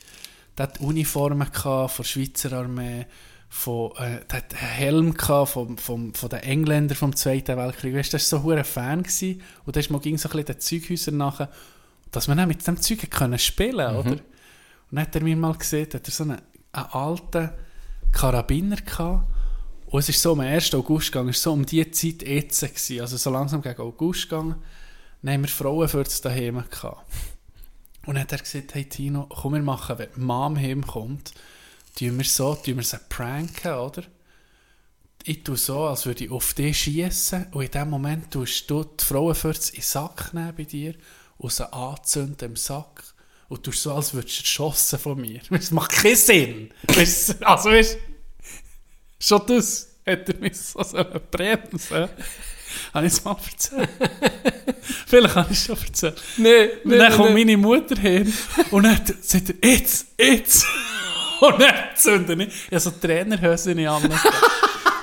Der 0.57 0.63
hat 0.63 0.79
Uniformen 0.79 1.51
von 1.53 1.89
der 1.97 2.03
Schweizer 2.03 2.53
Armee, 2.53 3.05
von, 3.49 3.91
äh, 3.97 4.19
der 4.29 4.43
einen 4.59 4.67
Helm 4.67 5.17
vom, 5.17 5.77
vom, 5.77 6.13
von 6.13 6.29
den 6.29 6.39
Engländern 6.39 6.97
vom 6.97 7.15
Zweiten 7.15 7.57
Weltkrieg. 7.57 7.95
Weißt, 7.95 8.13
das 8.13 8.31
war 8.31 8.39
so 8.41 8.49
ein 8.49 8.63
Fan 8.65 9.03
gewesen. 9.03 9.41
Und 9.65 9.75
da 9.75 9.81
ging 9.81 10.17
so 10.17 10.29
ein 10.29 10.31
bisschen 10.31 10.45
den 10.45 10.59
Zeughäusern 10.59 11.17
nachher, 11.17 11.49
dass 12.11 12.27
man 12.27 12.39
auch 12.39 12.45
mit 12.45 12.65
dem 12.65 12.79
Zeug 12.81 13.09
können 13.09 13.39
spielen, 13.39 13.95
oder? 13.95 14.11
Und 14.11 14.95
dann 14.95 15.01
hat 15.01 15.15
er 15.15 15.23
mir 15.23 15.35
mal 15.35 15.53
gesehen, 15.53 15.87
hat 15.93 16.07
er 16.07 16.11
so 16.11 16.23
einen, 16.23 16.41
einen 16.71 16.85
alten 16.85 17.49
Karabiner 18.11 18.77
gehabt. 18.77 19.27
Und 19.87 19.99
es 19.99 20.09
ist 20.09 20.21
so 20.21 20.33
am 20.33 20.41
1. 20.41 20.73
August 20.75 21.11
gegangen, 21.11 21.29
es 21.29 21.45
war 21.45 21.51
so 21.51 21.53
um 21.53 21.65
die 21.65 21.89
Zeit 21.91 22.21
jetzt 22.23 22.61
gewesen, 22.61 23.01
also 23.01 23.17
so 23.17 23.29
langsam 23.29 23.61
gegen 23.61 23.81
August 23.81 24.23
gegangen. 24.23 24.55
Dann 25.21 25.33
haben 25.33 25.41
wir 25.41 25.49
Frauen 25.49 25.87
für 25.87 26.03
das 26.03 26.21
daheim 26.21 26.63
gehabt. 26.69 27.05
Und 28.05 28.15
dann 28.15 28.23
hat 28.23 28.31
er 28.31 28.37
gesagt, 28.37 28.75
hey 28.75 28.85
Tino, 28.85 29.27
komm, 29.29 29.53
wir 29.53 29.61
machen, 29.61 29.97
wenn 29.97 30.09
die 30.15 30.19
Mom 30.21 30.57
heimkommt, 30.57 31.33
tun 31.97 32.17
wir 32.17 32.25
so, 32.25 32.55
tun 32.55 32.77
wir 32.77 32.83
sie 32.83 32.99
pranken, 33.09 33.73
oder? 33.73 34.03
Ich 35.23 35.43
tue 35.43 35.57
so, 35.57 35.87
als 35.87 36.05
würde 36.05 36.23
ich 36.23 36.31
auf 36.31 36.53
dich 36.53 36.79
schießen 36.79 37.47
und 37.51 37.63
in 37.63 37.71
dem 37.71 37.89
Moment 37.89 38.31
tust 38.31 38.69
du 38.69 38.85
die 38.85 39.03
Frauenfürze 39.03 39.73
in 39.73 39.79
den 39.79 39.83
Sack 39.83 40.33
nehmen 40.33 40.53
bei 40.55 40.63
dir 40.63 40.95
sie 41.49 41.71
anzünden 41.71 42.49
im 42.49 42.55
Sack 42.55 43.03
und 43.49 43.63
tust 43.63 43.83
so, 43.83 43.93
als 43.93 44.13
würdest 44.13 44.37
du 44.37 44.41
erschossen 44.41 44.99
von 44.99 45.19
mir. 45.19 45.41
Das 45.49 45.71
macht 45.71 45.91
keinen 45.91 46.15
Sinn. 46.15 46.73
Also 47.41 47.69
weißt, 47.69 47.97
schon 49.19 49.41
das 49.47 49.87
hätte 50.03 50.33
er 50.33 50.39
mich 50.39 50.57
so 50.57 50.79
bremsen 51.31 52.09
Habe 52.93 53.07
ich 53.07 53.13
es 53.13 53.23
mal 53.23 53.37
erzählt? 53.51 53.89
Vielleicht 55.07 55.35
habe 55.35 55.51
ich 55.51 55.57
es 55.57 55.65
schon 55.65 55.77
erzählt. 55.77 56.21
Nein, 56.37 56.69
Und 56.83 56.91
dann 56.91 57.13
kommt 57.13 57.33
meine 57.33 57.57
Mutter 57.57 57.95
hin 57.99 58.33
und 58.71 58.83
dann 58.83 58.99
sagt 59.21 59.49
er, 59.49 59.69
jetzt, 59.69 60.07
jetzt. 60.17 60.65
Und 61.39 61.61
dann 61.61 61.75
zünde 61.95 62.33
ich, 62.33 62.49
ich 62.49 62.71
habe 62.71 62.79
so 62.79 62.89
Trainerhöschen 62.89 63.85
an. 63.85 64.09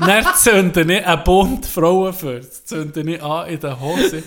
dann 0.01 0.27
zünde 0.35 0.81
ich 0.83 1.07
einen 1.07 1.23
Bund 1.23 1.65
Frauenfürst, 1.65 2.67
zünde 2.67 3.03
ich 3.03 3.23
an 3.23 3.49
in 3.49 3.61
der 3.61 3.79
Hose. 3.79 4.25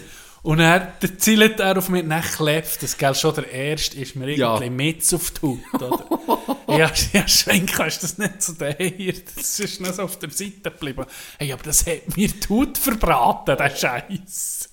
Und 0.48 0.60
der 0.60 0.94
zielt 1.18 1.60
er 1.60 1.78
auf 1.78 1.90
mich, 1.90 2.08
dann 2.08 2.22
klebt 2.22 2.82
das, 2.82 2.98
gell, 2.98 3.14
schon 3.14 3.36
der 3.36 3.52
Erste 3.52 4.00
ist 4.00 4.16
mir 4.16 4.34
Ja. 4.34 4.54
irgendwie 4.54 4.70
mit 4.70 5.14
auf 5.14 5.32
die 5.32 5.42
Haut, 5.42 5.82
oder? 5.82 6.58
ja, 6.78 6.90
ja, 7.12 7.28
Schwenk, 7.28 7.78
ist 7.80 8.02
das 8.02 8.18
nicht 8.18 8.42
so 8.42 8.54
der 8.54 8.74
hier, 8.78 9.14
das 9.36 9.60
ist 9.60 9.82
nicht 9.82 9.96
so 9.96 10.04
auf 10.04 10.18
der 10.20 10.30
Seite 10.30 10.72
geblieben. 10.72 11.06
Hey, 11.38 11.52
aber 11.52 11.64
das 11.64 11.86
hat 11.86 12.16
mir 12.16 12.30
die 12.30 12.48
Haut 12.48 12.78
verbraten, 12.78 13.58
der 13.58 13.76
Scheiß. 13.76 14.70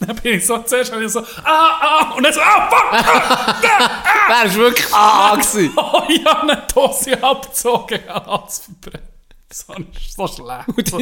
Dann 0.00 0.16
bin 0.16 0.34
ich 0.38 0.44
so 0.44 0.58
zuerst 0.58 0.92
ich 0.92 1.08
so, 1.12 1.20
ah, 1.20 1.44
ah, 1.44 2.14
und 2.16 2.24
dann 2.24 2.32
so, 2.32 2.40
ah, 2.40 2.68
fuck, 2.68 2.92
ah, 2.92 4.42
Wärst 4.42 4.56
wirklich 4.56 4.92
A 4.92 5.36
gewesen. 5.36 5.72
oh, 5.76 6.02
ich 6.08 6.24
habe 6.24 6.52
eine 6.52 6.66
Dose 6.74 7.22
abgezogen, 7.22 8.08
alles 8.08 8.58
verbrennt. 8.58 9.15
So, 9.52 9.74
so 10.16 10.26
schlecht. 10.26 10.88
So, 10.88 10.98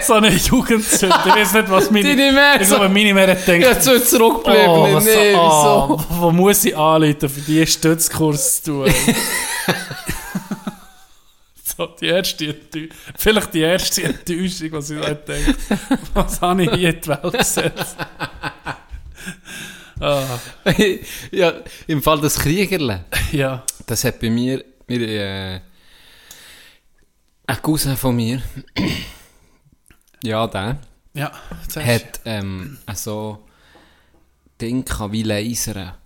so 0.00 0.14
eine 0.14 0.30
Jugendsünde. 0.30 1.14
Ich 1.26 1.34
weiß 1.34 1.52
nicht, 1.54 1.70
was 1.70 1.90
meine... 1.90 2.08
Deine 2.08 2.32
Mehr. 2.32 2.60
Ich 2.60 2.68
glaube, 2.68 2.88
meine 2.88 3.12
Mehr 3.12 3.28
hat 3.28 3.46
Ja, 3.48 3.78
zu 3.78 4.02
zurückgeblieben. 4.02 4.66
Oh, 4.68 4.94
was, 4.94 5.04
nee, 5.04 5.34
ah, 5.34 5.88
wieso? 5.88 6.06
wo 6.20 6.30
muss 6.30 6.64
ich 6.64 6.76
anrufen, 6.76 7.28
für 7.28 7.40
die 7.42 7.66
Stützkurs 7.66 8.62
zu 8.62 8.84
tun? 8.84 8.94
so, 11.76 11.86
die 12.00 12.06
erste. 12.06 12.56
Vielleicht 13.16 13.52
die 13.54 13.60
erste 13.60 14.02
Enttäuschung, 14.04 14.72
was 14.72 14.90
ich 14.90 15.00
da 15.00 15.12
denke. 15.14 15.54
Was 16.14 16.40
habe 16.40 16.62
ich 16.64 16.70
hier 16.72 16.94
in 16.94 17.00
die 17.00 17.08
Welt 17.08 17.32
gesetzt? 17.38 17.96
Ah, 20.00 20.24
ja, 21.30 21.52
im 21.86 22.02
Fall 22.02 22.20
des 22.22 22.38
Kriegerle. 22.38 23.04
ja. 23.32 23.62
Das 23.86 24.02
hat 24.04 24.18
bei 24.18 24.30
mir, 24.30 24.64
mir 24.86 25.00
äh, 25.08 25.60
ein 27.50 27.62
Cousin 27.62 27.96
von 27.96 28.14
mir, 28.16 28.40
ja, 30.22 30.46
der, 30.46 30.78
Ja, 31.14 31.32
das 31.72 31.84
hat 31.84 32.20
ähm, 32.24 32.78
so 32.94 33.44
Ding 34.60 34.84
gehabt 34.84 35.12
wie 35.12 35.22
Laser, 35.22 35.96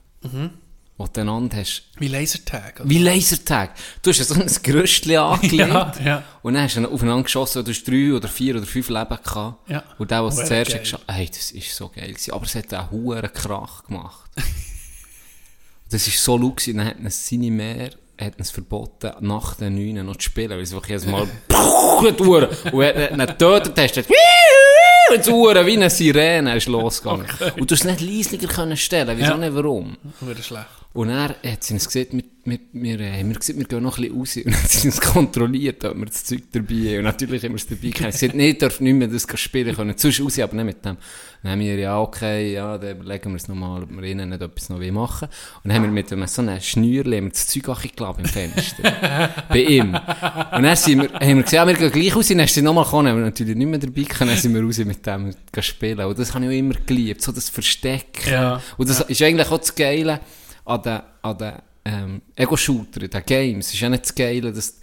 wo 0.97 1.07
du 1.09 1.21
einander 1.21 1.57
hast, 1.59 1.83
Wie 1.99 2.07
Lasertag. 2.09 2.81
oder? 2.81 2.89
wie 2.89 2.99
Lasertag. 2.99 3.75
Du 4.01 4.11
hast 4.11 4.25
so 4.25 4.35
ein 4.35 4.47
Gerüstchen 4.63 5.17
angelegt 5.17 5.53
Ja, 5.69 5.93
ja. 6.05 6.23
und 6.43 6.55
dann 6.55 6.63
hast 6.63 6.77
du 6.77 6.89
aufeinander 6.89 7.25
geschossen, 7.25 7.65
du 7.65 7.71
hast 7.73 7.85
drei 7.85 8.13
oder 8.15 8.29
vier 8.29 8.57
oder 8.57 8.65
fünf 8.67 8.89
Leben 8.89 9.19
gehabt. 9.23 9.69
Ja. 9.69 9.83
Und 9.99 10.11
der, 10.11 10.25
was 10.25 10.39
Oh, 10.39 10.45
zuerst 10.45 10.71
geil. 10.73 10.85
hat 10.93 11.01
hey, 11.09 11.27
das 11.27 11.51
ist 11.51 11.75
so 11.75 11.89
geil 11.89 12.09
gewesen. 12.13 12.33
Aber 12.33 12.45
es 12.45 12.55
hat 12.55 12.73
einen 12.73 12.91
hohen 12.93 13.33
Krach 13.33 13.85
gemacht. 13.85 14.31
das 15.91 16.07
ist 16.07 16.23
so 16.23 16.39
laut 16.39 16.59
gewesen, 16.59 16.79
dann 16.79 16.87
hat 16.87 16.99
uns 17.01 17.29
seine 17.29 17.51
Mehr 17.51 17.91
hat 18.21 18.39
uns 18.39 18.51
verboten, 18.51 19.13
nach 19.21 19.55
den 19.57 19.75
9 19.75 20.05
noch 20.07 20.17
zu 20.17 20.23
spielen, 20.27 20.51
weil 20.51 20.61
es 20.61 20.73
einfach 20.75 20.89
jedes 20.89 21.07
Mal 21.07 21.27
Uhren. 22.21 22.49
und 22.73 22.83
er 22.83 23.05
hat 23.05 23.11
ihn 23.13 23.19
getötet, 23.19 23.79
hast 23.79 23.97
die 25.27 25.31
Uhren 25.31 25.67
wie 25.67 25.73
eine 25.75 25.91
Sirene 25.91 26.57
ist 26.57 26.67
losgegangen. 26.69 27.27
Und 27.59 27.71
du 27.71 27.75
hast 27.75 27.85
es 27.85 27.85
nicht 27.85 28.01
leislicher 28.01 28.47
können 28.49 28.77
stellen, 28.77 29.17
wieso 29.17 29.33
Ja. 29.33 29.37
nicht, 29.37 29.55
warum? 29.55 29.97
Wurde 30.21 30.43
schlecht. 30.43 30.67
Und 30.95 31.09
er 31.09 31.35
hat 31.45 31.65
sie 31.65 31.75
uns 31.75 31.89
gesagt, 31.89 32.13
wir, 32.13 32.23
wir, 32.45 32.59
wir, 32.73 33.01
äh, 33.01 33.19
haben 33.19 33.29
wir 33.31 33.37
gesagt, 33.37 33.59
wir 33.59 33.67
gehen 33.67 33.83
noch 33.83 33.99
ein 33.99 34.03
bisschen 34.05 34.17
raus. 34.17 34.37
Und 34.37 34.47
dann 34.47 34.55
hat 34.63 34.71
sie 34.71 34.87
uns 34.87 35.01
kontrolliert, 35.01 35.85
ob 35.85 35.97
wir 35.99 36.07
das 36.07 36.23
Zeug 36.23 36.43
dabei 36.53 36.75
haben. 36.75 36.99
Und 36.99 37.05
natürlich 37.05 37.43
haben 37.43 37.51
wir 37.51 37.57
es 37.57 37.67
dabei 37.67 37.89
gehabt. 37.89 38.15
Sie 38.15 38.29
hat 38.29 38.35
nicht, 38.37 38.63
dürfen 38.63 38.85
nicht 38.85 38.95
mehr 38.95 39.09
das 39.09 39.27
spielen 39.41 39.75
können. 39.75 39.95
Sonst 39.99 40.21
raus, 40.21 40.39
aber 40.39 40.55
nicht 40.55 40.65
mit 40.67 40.85
dem. 40.85 40.97
Dann 41.43 41.53
haben 41.53 41.61
wir, 41.61 41.75
ja, 41.75 42.01
okay, 42.01 42.53
ja, 42.53 42.79
dann 42.79 42.93
überlegen 42.93 43.31
wir 43.31 43.37
es 43.37 43.49
nochmal, 43.49 43.83
ob 43.83 43.91
wir 43.91 44.05
ihnen 44.05 44.29
nicht 44.29 44.41
etwas 44.41 44.69
noch 44.69 44.79
machen 44.79 45.29
Und 45.65 45.69
dann 45.69 45.75
haben 45.75 45.83
wir 45.83 45.91
mit 45.91 46.13
einem 46.13 46.29
so 46.29 46.43
einem 46.43 46.61
Schnürchen 46.61 47.13
haben 47.13 47.25
wir 47.25 47.31
das 47.31 47.49
Zeug 47.49 47.69
angelassen 47.71 48.21
im 48.21 48.27
Fenster. 48.27 49.35
Bei 49.49 49.59
ihm. 49.59 49.95
Und 49.95 50.63
dann 50.63 50.77
sind 50.77 51.03
wir, 51.03 51.13
haben 51.13 51.27
wir 51.27 51.43
gesagt, 51.43 51.53
ja, 51.55 51.67
wir 51.67 51.75
gehen 51.75 51.91
gleich 51.91 52.15
raus. 52.15 52.29
Dann 52.29 52.39
ist 52.39 52.55
sie 52.55 52.63
nochmal 52.63 52.85
gekommen, 52.85 53.09
haben 53.09 53.19
wir 53.19 53.25
natürlich 53.25 53.57
nicht 53.57 53.67
mehr 53.67 53.81
dabei 53.81 54.03
gehabt. 54.03 54.21
Dann 54.21 54.37
sind 54.37 54.55
wir 54.55 54.63
raus 54.63 54.79
mit 54.79 55.05
dem 55.05 55.35
spielen. 55.59 56.07
Und 56.07 56.19
das 56.21 56.33
habe 56.33 56.45
ich 56.45 56.51
auch 56.51 56.55
immer 56.55 56.75
geliebt. 56.87 57.21
So 57.21 57.33
das 57.33 57.49
Verstecken. 57.49 58.31
Ja. 58.31 58.63
Und 58.77 58.89
das 58.89 59.01
ist 59.01 59.21
eigentlich 59.23 59.51
auch 59.51 59.59
das 59.59 59.75
Geile 59.75 60.21
an 60.65 60.83
den, 60.83 61.01
an 61.23 61.39
den 61.39 61.53
ähm, 61.85 62.23
Ego-Shooter, 62.37 63.07
den 63.09 63.25
Games. 63.27 63.69
Es 63.69 63.75
ist 63.75 63.81
ja 63.81 63.89
nicht 63.89 64.05
das 64.05 64.15
Geile, 64.15 64.53
dass, 64.53 64.81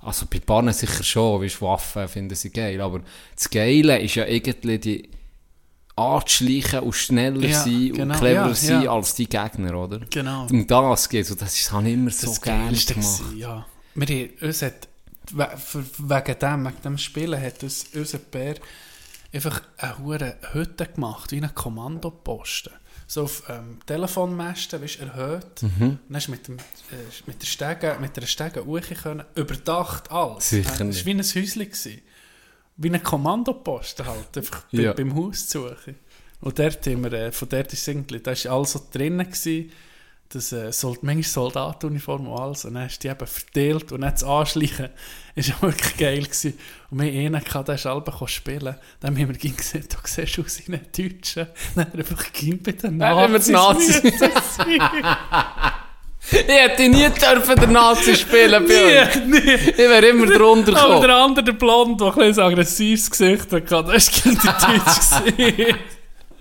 also 0.00 0.26
bei 0.26 0.38
Bahnen 0.40 0.72
sicher 0.72 1.02
schon, 1.02 1.42
wie 1.42 1.60
Waffen 1.60 2.06
finden 2.08 2.34
sie 2.34 2.50
geil, 2.50 2.80
aber 2.80 3.00
das 3.34 3.50
Geile 3.50 3.98
ist 4.00 4.14
ja 4.14 4.26
irgendwie 4.26 4.78
die 4.78 5.08
anzuschleichen 5.96 6.80
und 6.80 6.92
schneller 6.94 7.46
Ja, 7.48 7.62
sein 7.62 7.92
genau, 7.92 8.14
und 8.14 8.18
cleverer 8.20 8.48
ja, 8.48 8.54
sein 8.54 8.82
ja. 8.82 8.92
als 8.92 9.14
die 9.14 9.28
Gegner, 9.28 9.78
oder? 9.78 10.00
Genau. 10.10 10.46
Um 10.50 10.66
das 10.66 11.08
geht 11.08 11.30
und 11.30 11.40
das 11.40 11.54
ist, 11.54 11.70
ich 11.72 11.92
immer 11.92 12.10
so 12.10 12.26
das 12.26 12.40
gerne 12.42 12.64
Geilste 12.66 12.94
gemacht. 12.94 13.18
gewesen, 13.18 13.38
ja. 13.38 13.66
Wir 13.94 14.06
haben, 14.08 14.30
uns 14.48 14.62
hat, 14.62 14.88
we- 15.30 15.56
für- 15.56 15.84
wegen 15.98 16.38
dem, 16.40 16.64
wegen 16.66 16.82
dem 16.82 16.98
Spielen 16.98 17.40
hat 17.40 17.62
uns 17.62 17.86
unser 17.94 18.18
Bär 18.18 18.56
einfach 19.32 19.62
eine 19.78 20.36
Hütte 20.52 20.86
gemacht, 20.86 21.30
wie 21.30 21.40
ein 21.40 21.54
Kommandoposten. 21.54 22.72
So 23.06 23.24
auf 23.24 23.42
ähm, 23.48 23.78
Telefonmästen, 23.86 24.80
weißt, 24.82 25.00
erhöht. 25.00 25.62
Mhm. 25.62 25.98
Dann 26.08 26.16
hast 26.16 26.26
du 26.28 26.30
mit, 26.32 26.48
dem, 26.48 26.56
äh, 26.56 26.60
mit 27.26 27.40
der 27.42 27.46
Stege, 27.46 27.96
mit 28.00 28.16
der 28.16 28.22
Stege 28.26 28.64
hoch 28.64 28.80
können, 29.02 29.24
überdacht 29.34 30.10
alles. 30.10 30.50
Sicher 30.50 30.74
Äh, 30.80 30.86
Das 30.86 30.98
war 31.00 31.06
wie 31.06 31.10
ein 31.10 31.18
Häuschen. 31.20 31.62
Gewesen. 31.62 32.00
Wie 32.76 32.90
ein 32.90 33.02
Kommandoposten 33.02 34.06
halt, 34.06 34.36
einfach 34.36 34.64
Ja. 34.72 34.92
beim 34.94 35.14
Haus 35.14 35.46
zu 35.48 35.68
suchen. 35.68 35.96
Und 36.40 36.58
dort 36.58 36.86
haben 36.86 37.04
wir, 37.04 37.12
äh, 37.12 37.32
von 37.32 37.48
dort 37.48 37.72
ist 37.72 37.86
irgendwie, 37.86 38.20
da 38.20 38.32
war 38.32 38.52
alles 38.52 38.72
so 38.72 38.80
drinnen 38.92 39.26
gewesen, 39.30 39.70
das 40.28 40.52
äh, 40.52 40.72
Sold 40.72 41.02
manchmal 41.02 41.22
Soldatenuniform 41.22 42.26
und 42.28 42.38
alles. 42.38 42.64
Und 42.64 42.74
dann 42.74 42.84
hast 42.84 42.98
du 42.98 43.08
die 43.08 43.12
eben 43.12 43.26
verteilt 43.26 43.92
und 43.92 44.00
dann 44.00 44.10
das 44.12 44.24
Anschleichen 44.24 44.88
ist 45.34 45.48
ja 45.48 45.54
wirklich 45.60 45.96
geil 45.96 46.22
gewesen. 46.22 46.58
Und 46.90 47.02
wir 47.02 47.12
einen, 47.12 47.42
gehabt, 47.44 47.68
der 47.68 47.74
ist 47.76 47.82
selber 47.82 48.26
spielen. 48.26 48.76
Dann 49.00 49.16
haben 49.18 49.28
wir 49.28 49.36
ging 49.36 49.56
gesehen, 49.56 49.86
du 49.88 49.96
siehst 50.04 50.38
aus 50.38 50.60
wie 50.66 50.72
ein 50.74 50.86
Deutscher. 50.96 51.48
Dann 51.74 51.84
haben 51.84 51.92
wir 51.92 52.00
einfach 52.00 52.32
ging 52.32 52.62
bei 52.62 52.72
den 52.72 52.98
Dann 52.98 53.16
haben 53.16 53.32
wir 53.32 53.40
die 53.40 53.52
Nazis. 53.52 54.02
Ich 56.30 56.38
hätte 56.48 56.88
nie 56.88 57.06
dürfen 57.10 57.60
den 57.60 57.72
Nazi 57.72 58.16
spielen 58.16 58.66
bei 58.66 59.02
euch. 59.02 59.16
Nee, 59.26 59.40
nee. 59.44 59.54
Ich 59.54 59.76
wäre 59.76 60.06
immer 60.06 60.26
drunter 60.26 60.72
Aber 60.72 60.86
gekommen. 60.86 61.02
der 61.02 61.16
andere, 61.16 61.44
der 61.44 61.52
Blond, 61.52 62.00
der 62.00 62.16
ein 62.16 62.38
aggressives 62.38 63.10
Gesicht 63.10 63.52
hatte, 63.52 63.60
das 63.60 64.24
war 64.24 64.32
die 64.32 65.36
Deutsch. 65.36 65.84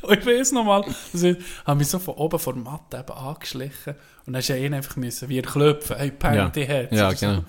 Und 0.04 0.20
ich 0.20 0.26
weiß 0.26 0.52
noch 0.52 0.64
mal, 0.64 0.84
also 1.14 1.28
ich 1.28 1.38
habe 1.66 1.78
mich 1.78 1.88
so 1.88 2.00
von 2.00 2.16
oben 2.16 2.40
vor 2.40 2.54
der 2.54 2.62
Matte 2.64 2.98
eben 2.98 3.18
angeschlichen 3.18 3.96
und 4.26 4.34
dann 4.34 4.36
musste 4.36 4.58
ihn 4.58 4.74
einfach 4.74 4.96
müssen, 4.96 5.30
wie 5.30 5.40
er 5.40 5.44
klopfen, 5.44 5.98
hey, 5.98 6.12
Panty 6.12 6.62
Ja. 6.62 6.68
Heads. 6.68 6.96
Ja, 6.96 7.12
so. 7.12 7.26
genau. 7.26 7.44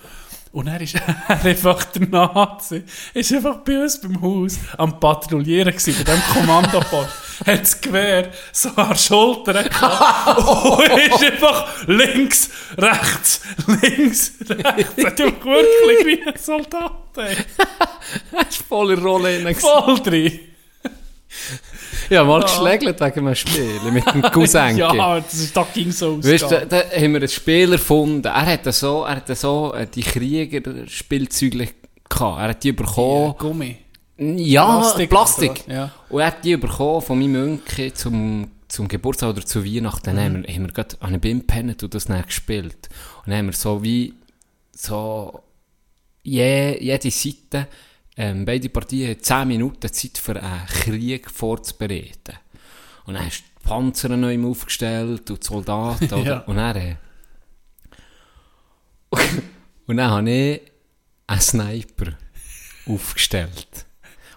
Und 0.53 0.69
er 0.69 0.81
ist 0.81 0.95
er 1.29 1.45
einfach 1.45 1.85
der 1.87 2.07
Nazi, 2.09 2.85
ist 3.13 3.33
einfach 3.33 3.57
bei 3.59 3.83
uns 3.83 4.01
beim 4.01 4.23
Haus 4.23 4.57
am 4.79 5.01
Patrouillieren 5.01 5.73
gewesen, 5.77 5.97
bei 6.05 6.13
diesem 6.13 6.23
Kommandopost. 6.33 7.11
hat 7.47 7.61
das 7.61 7.81
Gewehr 7.81 8.31
so 8.53 8.69
an 8.77 8.89
der 8.91 8.95
Schulter 8.95 9.65
gehabt 9.65 10.39
und 10.39 10.81
ist 10.85 11.25
einfach 11.25 11.89
links, 11.89 12.51
rechts, 12.79 13.41
links, 13.67 14.35
rechts. 14.49 15.05
Hat 15.05 15.19
wirklich 15.19 16.07
wie 16.07 16.23
ein 16.25 16.39
Soldat. 16.39 16.93
ey. 17.17 17.37
War 18.31 18.45
voll 18.69 18.93
in 18.93 19.03
Rolle 19.03 19.31
hinein. 19.31 19.57
Voll 19.57 19.99
drin. 19.99 20.39
Ja, 22.11 22.25
mal 22.25 22.43
geschlägelt 22.43 23.01
wegen 23.01 23.27
einem 23.27 23.35
Spiel 23.35 23.81
mit 23.93 24.07
dem 24.07 24.23
Cousin. 24.33 24.77
Ja, 24.77 25.21
das 25.21 25.35
ist 25.35 25.57
doch 25.57 25.73
ging 25.73 25.91
so 25.91 26.17
aus. 26.17 26.25
Weißt 26.27 26.51
da, 26.51 26.65
da 26.65 26.77
haben 26.79 27.13
wir 27.13 27.21
einen 27.21 27.29
Spieler 27.29 27.73
gefunden. 27.73 28.25
Er 28.25 28.47
hatte 28.47 28.73
so, 28.73 29.05
er 29.05 29.17
hatte 29.17 29.35
so 29.35 29.73
äh, 29.75 29.87
die 29.87 30.03
Krieger-Spielzeuge 30.03 31.69
gehabt. 32.09 32.41
Er 32.41 32.49
hat 32.49 32.65
die 32.65 32.73
bekommen. 32.73 33.35
Gummi. 33.39 33.77
Ja, 34.17 34.79
Plastik. 34.79 35.11
Plastik? 35.11 35.65
Ja. 35.67 35.91
Und 36.09 36.21
er 36.21 36.27
hat 36.29 36.45
die 36.45 36.57
bekommen 36.57 37.03
von 37.03 37.19
meinem 37.19 37.33
Münke 37.33 37.93
zum, 37.93 38.49
zum 38.69 38.87
Geburtstag 38.87 39.31
oder 39.31 39.45
zu 39.45 39.65
Weihnachten. 39.65 40.05
Dann 40.05 40.21
haben 40.21 40.47
wir, 40.47 40.55
haben 40.55 40.67
wir 40.67 40.73
gerade 40.73 40.97
an 41.01 41.15
einem 41.15 41.21
gepennt 41.21 41.83
und 41.83 41.95
das 41.95 42.05
dann 42.05 42.23
gespielt. 42.23 42.89
Und 43.25 43.31
dann 43.31 43.39
haben 43.39 43.47
wir 43.47 43.53
so 43.55 43.83
wie, 43.83 44.15
so, 44.73 45.43
je, 46.23 46.79
jede 46.81 47.11
Seite, 47.11 47.69
ähm, 48.17 48.45
beide 48.45 48.69
Partien 48.69 49.11
haben 49.11 49.23
10 49.23 49.49
Minuten 49.49 49.93
Zeit 49.93 50.19
für 50.19 50.41
einen 50.41 50.67
Krieg 50.67 51.31
vorzubereiten. 51.31 52.39
Und 53.07 53.15
dann 53.15 53.27
hast 53.27 53.41
du 53.41 53.45
die 53.63 53.69
Panzer 53.69 54.17
neu 54.17 54.43
aufgestellt 54.47 55.31
und 55.31 55.43
die 55.43 55.47
Soldaten? 55.47 56.09
Ja. 56.25 56.39
Und 56.41 56.57
dann, 56.57 56.77
äh, 56.77 56.97
und 59.87 59.97
dann 59.97 60.11
habe 60.11 60.31
ich 60.31 60.61
einen 61.27 61.41
Sniper 61.41 62.13
aufgestellt. 62.87 63.87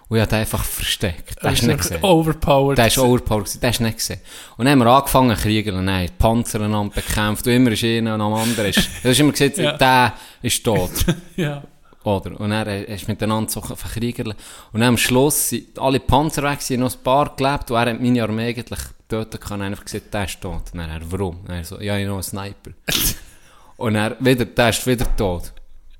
Und 0.08 0.16
ich 0.16 0.22
habe 0.22 0.30
den 0.30 0.40
einfach 0.40 0.64
versteckt. 0.64 1.36
Das 1.42 1.60
du 1.60 1.66
nicht 1.66 1.78
gesehen. 1.80 2.02
Overpowered. 2.02 2.78
Der 2.78 2.86
ist 2.86 2.98
overpowered, 2.98 3.58
hast 3.62 3.78
du 3.78 3.82
nicht 3.84 3.98
gesehen. 3.98 4.20
Und 4.56 4.64
dann 4.64 4.72
haben 4.72 4.78
wir 4.86 4.86
angefangen 4.86 5.36
zu 5.36 5.42
kriegen 5.42 5.76
und 5.76 5.86
dann 5.86 6.06
die 6.06 6.12
Panzer 6.18 6.62
einander 6.62 6.94
bekämpft 6.94 7.46
und 7.46 7.52
immer 7.52 7.72
ist 7.72 7.84
einer 7.84 8.14
und 8.14 8.20
am 8.22 8.32
anderen 8.32 8.70
ist, 8.70 8.78
du 9.02 9.08
hast 9.10 9.20
immer 9.20 9.32
gesagt, 9.32 9.58
Ja. 9.58 9.76
der 9.76 10.14
ist 10.40 10.64
tot. 10.64 10.90
Ja. 11.36 11.62
Oder? 12.08 12.40
Und 12.40 12.50
dann 12.50 12.66
hast 12.88 13.06
du 13.06 13.10
miteinander 13.10 13.50
so 13.50 13.60
verkriegelt. 13.60 14.36
Und 14.72 14.80
dann 14.80 14.90
am 14.90 14.96
Schluss 14.96 15.50
sind 15.50 15.78
alle 15.78 16.00
Panzer 16.00 16.42
weg, 16.42 16.62
sind 16.62 16.80
noch 16.80 16.92
ein 16.92 17.02
paar 17.02 17.36
gelebt 17.36 17.70
und 17.70 17.76
er 17.76 17.92
hat 17.92 18.00
meine 18.00 18.22
Armee 18.22 18.48
eigentlich 18.48 18.80
töten 19.08 19.38
können. 19.38 19.62
Einfach 19.62 19.84
gesagt, 19.84 20.14
der 20.14 20.24
ist 20.24 20.40
tot. 20.40 20.62
Und 20.72 20.78
dann 20.78 20.90
er, 20.90 21.00
warum? 21.10 21.40
Und 21.40 21.50
er 21.50 21.64
so, 21.64 21.80
ja, 21.80 21.98
ich 21.98 22.06
noch 22.06 22.14
einen 22.14 22.22
Sniper. 22.22 22.70
und 23.76 23.94
er 23.94 24.16
wieder, 24.20 24.46
der 24.46 24.68
ist 24.70 24.86
wieder 24.86 25.16
tot. 25.16 25.52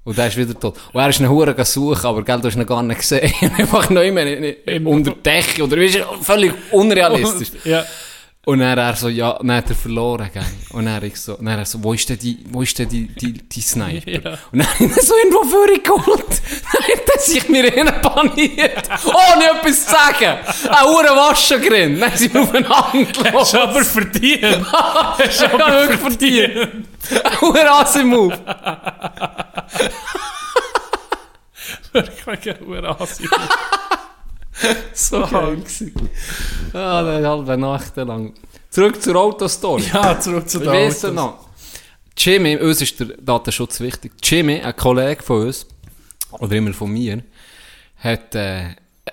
Und 0.05 0.17
der 0.17 0.29
ist 0.29 0.37
wieder 0.39 0.59
tot. 0.59 0.79
Und 0.93 1.01
er 1.01 1.11
ist 1.11 1.21
einen 1.21 1.29
Huren 1.29 1.65
suchen, 1.65 2.07
aber 2.07 2.25
gell, 2.25 2.41
du 2.41 2.49
hast 2.49 2.57
ihn 2.57 2.65
gar 2.65 2.83
nicht 2.83 3.01
gesehen. 3.01 3.31
einfach 3.59 3.91
noch 3.91 4.01
immer 4.01 4.25
unter 4.85 5.13
Decke. 5.13 5.65
Oder 5.65 5.77
weißt 5.77 6.03
völlig 6.23 6.55
unrealistisch. 6.73 7.53
Ja. 7.65 7.85
Und 8.49 8.61
dann 8.61 8.79
er 8.79 8.97
so, 8.97 9.11
ja, 9.11 9.35
dann 9.35 9.53
hat 9.53 9.69
er 9.69 9.77
verloren, 9.77 10.31
gell. 10.33 10.43
Und 10.71 10.87
dann 10.87 11.05
ich 11.05 11.21
so, 11.21 11.35
dann 11.35 11.49
er 11.49 11.67
so, 11.67 11.85
wo 11.85 11.93
ist 11.93 12.09
denn 12.09 12.19
die, 12.19 12.47
wo 12.49 12.63
ist 12.63 12.79
denn 12.79 12.89
die, 12.89 13.07
die, 13.07 13.35
die 13.35 13.61
Sniper? 13.61 14.11
Ja. 14.11 14.39
Und 14.51 14.61
dann 14.61 14.69
ich 14.79 14.81
ihn 14.81 14.95
so 14.95 15.15
irgendwo 15.23 15.45
vorgeholt. 15.45 16.25
Dann 16.73 16.83
hat 16.83 17.11
er 17.15 17.21
sich 17.21 17.47
mir 17.51 17.71
innen 17.77 18.01
paniert. 18.01 18.89
Ohne 19.05 19.51
etwas 19.51 19.85
zu 19.85 19.91
sagen. 19.91 20.39
Ein 20.67 20.87
Uhren 20.87 21.15
Waschen 21.15 21.61
drin. 21.61 22.01
Dann 22.01 22.17
sind 22.17 22.33
wir 22.33 22.41
aufeinander 22.41 22.79
Hast 22.79 23.13
gelaufen. 23.23 23.53
du 23.53 23.61
aber 23.61 23.85
verdient. 23.85 24.73
Hast 24.73 25.43
du 25.43 25.47
aber 25.47 25.73
wirklich 25.83 26.01
verdient. 26.01 26.89
Ein 27.25 27.39
Uhren 27.43 27.69
Asimov. 27.69 28.33
Wirklich 31.93 32.57
ein 32.61 32.87
Asi. 32.87 33.29
So 34.93 35.21
geil 35.27 35.57
gewesen. 35.57 35.95
Ah, 36.73 37.01
eine 37.01 37.29
halbe 37.29 37.57
Nacht 37.57 37.97
lang. 37.97 38.35
Zurück 38.71 39.01
zur 39.01 39.17
Autostory. 39.17 39.85
Ja, 39.93 40.19
zurück 40.19 40.49
zu 40.49 40.59
den 40.59 40.69
Autos. 40.69 41.03
noch. 41.13 41.49
Jimmy, 42.17 42.57
uns 42.57 42.81
ist 42.83 42.99
der 42.99 43.07
Datenschutz 43.19 43.79
wichtig. 43.81 44.13
Jimmy, 44.23 44.61
ein 44.61 44.75
Kollege 44.75 45.23
von 45.23 45.47
uns, 45.47 45.67
oder 46.33 46.57
immer 46.57 46.73
von 46.73 46.91
mir, 46.91 47.23
hat, 47.99 48.35
äh, 48.35 48.71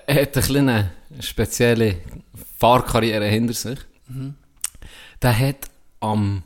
hat 0.08 0.36
eine 0.36 0.46
kleine 0.46 0.92
spezielle 1.20 1.98
Fahrkarriere 2.58 3.26
hinter 3.26 3.54
sich. 3.54 3.78
Der 5.22 5.38
hat 5.38 5.70
am 6.00 6.42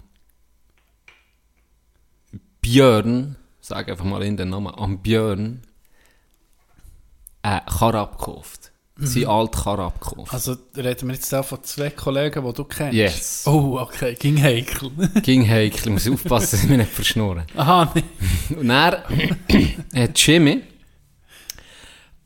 Björn, 2.61 3.37
sag 3.61 3.89
einfach 3.89 4.05
mal 4.05 4.23
in 4.23 4.37
den 4.37 4.51
Namen, 4.51 4.75
am 4.75 4.99
Björn, 4.99 5.63
eine 7.43 7.63
Karre 7.67 8.01
abgekauft. 8.01 8.60
Sein 9.07 9.27
alt 9.27 9.53
Karre 9.53 9.85
abgekauft. 9.85 10.33
Also 10.33 10.57
reden 10.77 11.09
wir 11.09 11.15
jetzt 11.15 11.33
da 11.33 11.43
von 11.43 11.63
zwei 11.65 11.91
Kollegen, 11.91 12.45
die 12.45 12.53
du 12.53 12.65
kennst? 12.65 12.95
Yes. 12.95 13.43
Oh, 13.47 13.79
okay, 13.81 14.15
ging 14.15 14.41
heikel. 14.41 14.91
Ging 15.23 15.49
heikel, 15.49 15.81
ich 15.81 15.91
muss 15.91 16.09
aufpassen, 16.09 16.51
dass 16.51 16.65
ich 16.65 16.69
mich 16.69 16.79
nicht 16.79 16.93
verschnurren. 16.93 17.45
Aha, 17.57 17.93
nee. 17.95 18.05
Und 18.57 18.71
er 19.93 20.03
hat 20.03 20.19
Jimmy, 20.19 20.63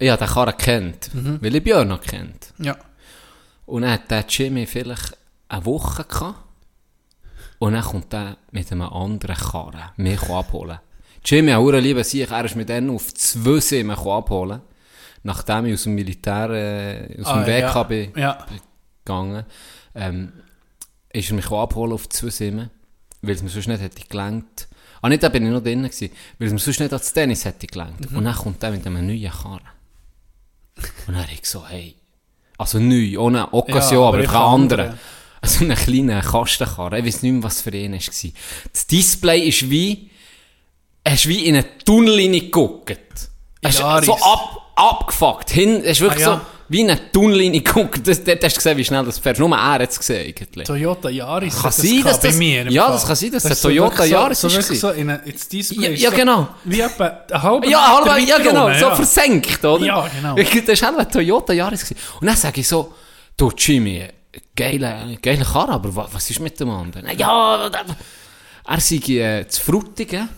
ja, 0.00 0.16
den 0.16 0.28
Karren 0.28 0.56
kennt, 0.56 1.10
weil 1.14 1.54
ich 1.54 1.62
Björn 1.62 1.88
noch 1.88 2.00
kennt. 2.00 2.52
Ja. 2.58 2.76
Und 3.66 3.82
dann 3.82 3.92
hat 3.92 4.10
der 4.10 4.24
Jimmy 4.28 4.66
vielleicht 4.66 5.16
eine 5.48 5.64
Woche 5.64 6.04
gehabt. 6.04 6.38
Und 7.58 7.74
dann 7.74 7.84
kommt 7.84 8.12
er 8.12 8.36
mit 8.50 8.70
einem 8.72 8.82
anderen 8.82 9.36
Karren 9.36 9.90
mich 9.96 10.22
abholen. 10.22 10.80
Jimmy 11.24 11.52
hat 11.52 11.60
eine 11.60 11.80
liebe 11.80 12.04
sich, 12.04 12.30
er 12.30 12.44
ist 12.44 12.56
mit 12.56 12.68
denen 12.68 12.90
auf 12.90 13.14
zwei 13.14 13.60
Simmen 13.60 13.96
abholen. 13.96 14.60
Nachdem 15.24 15.66
ich 15.66 15.74
aus 15.74 15.82
dem 15.84 15.94
Militär, 15.94 16.50
äh, 16.50 17.20
aus 17.20 17.28
dem 17.28 17.42
Ah, 17.42 17.46
WK 17.46 17.60
ja. 17.74 17.82
bin 17.82 18.12
Ja. 18.16 18.46
gegangen, 19.04 19.44
ähm, 19.94 20.32
ist 21.12 21.30
er 21.30 21.34
mich 21.36 21.50
abholen 21.50 21.92
auf 21.92 22.08
zwei 22.10 22.30
Simmen, 22.30 22.70
weil 23.22 23.34
es 23.34 23.42
mir 23.42 23.48
sonst 23.48 23.66
nicht 23.68 23.80
hätte 23.82 24.06
gelangt. 24.08 24.68
Ah, 25.02 25.08
nicht, 25.08 25.22
da 25.22 25.28
bin 25.28 25.44
ich 25.46 25.52
noch 25.52 25.62
drinnen 25.62 25.90
gewesen, 25.90 26.10
weil 26.38 26.46
es 26.48 26.52
mir 26.52 26.58
sonst 26.60 26.80
nicht 26.80 26.92
als 26.92 27.12
Tennis 27.12 27.44
hätte 27.44 27.66
gelangt. 27.66 28.06
Und 28.14 28.24
dann 28.24 28.34
kommt 28.34 28.62
er 28.62 28.70
mit 28.70 28.86
einem 28.86 29.06
neuen 29.06 29.30
Karren. 29.30 29.60
Und 31.06 31.14
dann 31.14 31.22
habe 31.22 31.32
ich 31.32 31.44
so, 31.48 31.66
hey, 31.66 31.94
also 32.58 32.78
neu, 32.78 33.18
ohne 33.18 33.52
Occasion, 33.52 34.02
Ja, 34.02 34.08
aber 34.08 34.20
ich 34.20 34.28
einen 34.28 34.36
andere. 34.36 34.82
anderen. 34.82 34.98
Also 35.40 35.64
einen 35.64 35.76
kleinen 35.76 36.20
Kastenkarren. 36.22 36.98
Ich 37.00 37.06
weiß 37.06 37.22
nicht 37.22 37.32
mehr, 37.32 37.42
was 37.42 37.60
für 37.60 37.70
ihn 37.74 37.92
war. 37.92 37.98
Das 38.72 38.86
Display 38.86 39.48
ist 39.48 39.68
wie, 39.70 40.10
hast 41.06 41.28
wie 41.28 41.46
in 41.46 41.56
einen 41.56 41.66
Tunnel 41.84 42.14
reingeguckt. 42.16 43.30
Es 43.64 43.74
ist 43.76 43.80
Yaris. 43.80 44.06
so 44.06 44.14
ab, 44.16 44.72
abgefuckt. 44.76 45.50
Hin, 45.50 45.80
es 45.84 45.92
ist 45.92 46.00
wirklich 46.00 46.26
Ah, 46.26 46.30
ja. 46.30 46.36
so, 46.36 46.40
wie 46.68 46.80
in 46.80 46.90
einen 46.90 47.12
Tunnel 47.12 47.38
reingeguckt. 47.40 48.06
Das, 48.08 48.24
dort 48.24 48.42
hast 48.42 48.54
du 48.54 48.58
gesehen, 48.58 48.76
wie 48.78 48.84
schnell 48.84 49.04
das 49.04 49.18
fährst. 49.18 49.38
Nur 49.40 49.50
er 49.54 49.72
hat 49.74 49.90
es 49.90 49.98
gesehen, 49.98 50.26
eigentlich. 50.28 50.66
Toyota 50.66 51.08
Yaris. 51.10 51.54
Kann 51.54 51.64
hat 51.64 51.74
sein, 51.74 52.02
dass 52.02 52.20
bei 52.20 52.28
das- 52.28 52.36
mir 52.36 52.70
ja, 52.70 52.88
das 52.88 53.06
kann 53.06 53.16
sein, 53.16 53.30
dass 53.32 53.42
so 53.42 53.68
Toyota 53.68 53.90
wirklich 53.98 54.10
Yaris 54.12 54.40
so, 54.40 54.48
so 54.48 54.58
ist 54.58 54.80
so 54.80 54.90
in 54.90 55.10
ein, 55.10 55.20
Display. 55.52 55.90
Ja, 55.90 55.90
ja, 55.90 56.10
so 56.10 56.16
genau. 56.16 56.48
Wie 56.64 56.80
etwa 56.80 57.04
ein 57.30 57.42
halber 57.42 57.66
Ja, 57.68 57.98
Meter 58.00 58.12
halb, 58.14 58.28
ja 58.28 58.38
genau, 58.38 58.66
unten, 58.66 58.78
so 58.78 58.86
ja. 58.86 58.94
versenkt, 58.96 59.64
oder? 59.64 59.84
Ja, 59.84 60.08
genau. 60.08 60.36
Das 60.66 60.82
war 60.82 60.88
halt 60.90 60.98
ein 61.00 61.10
Toyota 61.12 61.52
Yaris. 61.52 61.84
gewesen. 61.84 62.00
Und 62.20 62.26
dann 62.26 62.36
sage 62.36 62.60
ich 62.60 62.68
so, 62.68 62.94
du 63.36 63.50
Jimmy, 63.56 64.04
geile, 64.56 65.18
geile 65.22 65.44
Karre, 65.44 65.72
aber 65.72 65.94
wa- 65.94 66.08
was 66.10 66.30
ist 66.30 66.40
mit 66.40 66.58
dem 66.58 66.70
anderen? 66.70 67.06
Ja, 67.18 67.70
er 68.66 68.80
sei 68.80 68.96
äh, 68.96 69.46
zu 69.48 69.60
Frutigen, 69.62 70.28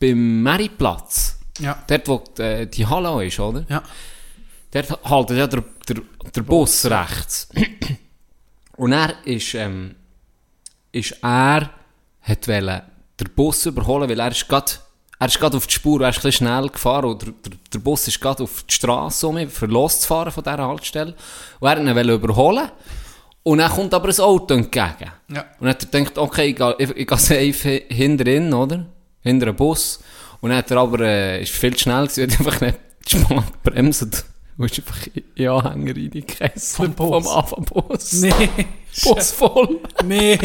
beim 0.00 0.42
Meriplatz. 0.42 1.37
Ja. 1.58 1.82
Dort, 1.86 2.08
wo 2.08 2.22
die, 2.36 2.42
äh, 2.42 2.66
die 2.66 2.86
Halle 2.86 3.26
ist, 3.26 3.38
oder? 3.40 3.64
Ja. 3.68 3.82
Dort 4.70 5.04
haltet 5.04 5.38
ja 5.38 5.46
der, 5.46 5.64
der, 5.88 5.96
der 6.34 6.42
Bus 6.42 6.84
rechts. 6.86 7.48
Und 8.76 8.92
er 8.92 9.14
ist, 9.24 9.54
ähm, 9.54 9.94
ist 10.92 11.16
er, 11.22 11.70
hat 12.20 12.48
wollen 12.48 12.82
den 13.18 13.34
Bus 13.34 13.66
überholen, 13.66 14.08
weil 14.08 14.20
er 14.20 14.30
ist 14.30 14.46
grad, 14.46 14.80
er 15.18 15.26
ist 15.26 15.40
grad 15.40 15.54
auf 15.54 15.66
die 15.66 15.74
Spur, 15.74 16.00
er 16.00 16.10
ist 16.10 16.18
ein 16.18 16.22
bisschen 16.22 16.46
schnell 16.46 16.68
gefahren 16.68 17.06
und 17.06 17.22
der, 17.22 17.32
der, 17.32 17.52
der 17.74 17.78
Bus 17.80 18.06
ist 18.06 18.20
grad 18.20 18.40
auf 18.40 18.62
die 18.62 18.74
Straße, 18.74 19.26
um 19.26 19.48
für 19.48 19.66
loszufahren 19.66 20.30
von 20.30 20.44
dieser 20.44 20.58
Haltestelle. 20.58 21.14
Und 21.58 21.68
er 21.68 21.94
wollte 21.94 22.10
ihn 22.10 22.14
überholen. 22.14 22.70
Und 23.42 23.58
dann 23.58 23.70
kommt 23.70 23.94
aber 23.94 24.08
ein 24.08 24.20
Auto 24.20 24.54
entgegen. 24.54 25.10
Ja. 25.28 25.44
Und 25.58 25.66
dann 25.66 25.68
er 25.68 25.74
gedacht, 25.74 26.18
okay, 26.18 26.50
ich 26.50 26.56
gehe, 26.56 26.76
ich, 26.78 26.90
ich 26.90 27.06
gehe 27.06 27.18
safe 27.18 27.82
hinter 27.88 28.26
ihn, 28.26 28.52
oder? 28.52 28.86
Hinter 29.22 29.46
einem 29.46 29.56
Bus. 29.56 30.00
Und 30.40 30.50
dann 30.50 30.58
hat 30.58 30.70
er 30.70 30.76
aber, 30.78 31.00
äh, 31.00 31.42
ist 31.42 31.52
viel 31.52 31.74
zu 31.74 31.82
schnell 31.84 32.06
gewesen, 32.06 32.30
hat 32.32 32.38
einfach 32.40 32.60
nicht 32.60 32.78
spannend 33.08 33.62
bremsen. 33.62 34.10
Und 34.56 34.70
ist 34.70 34.78
einfach 34.78 35.06
in 35.14 35.22
den 35.36 35.48
Anhänger 35.48 35.96
reingekesselt. 35.96 36.56
Vom 36.76 36.92
Bus? 36.94 37.24
Vom 37.26 37.36
Anfang-Bus. 37.38 38.12
Nee. 38.14 38.32
Bus 39.04 39.30
voll. 39.32 39.80
Nee. 40.04 40.38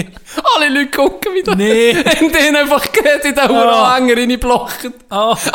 Alle 0.56 0.70
Leute 0.70 0.92
gucken 0.92 1.34
wieder. 1.34 1.56
Nee. 1.56 1.92
Und 2.22 2.34
den 2.36 2.56
einfach 2.56 2.92
gerade 2.92 3.28
in 3.28 3.34
den 3.36 3.40
Ah. 3.40 3.96
Anhänger 3.96 4.18
reingeblocht. 4.20 4.92
Ah, 5.10 5.36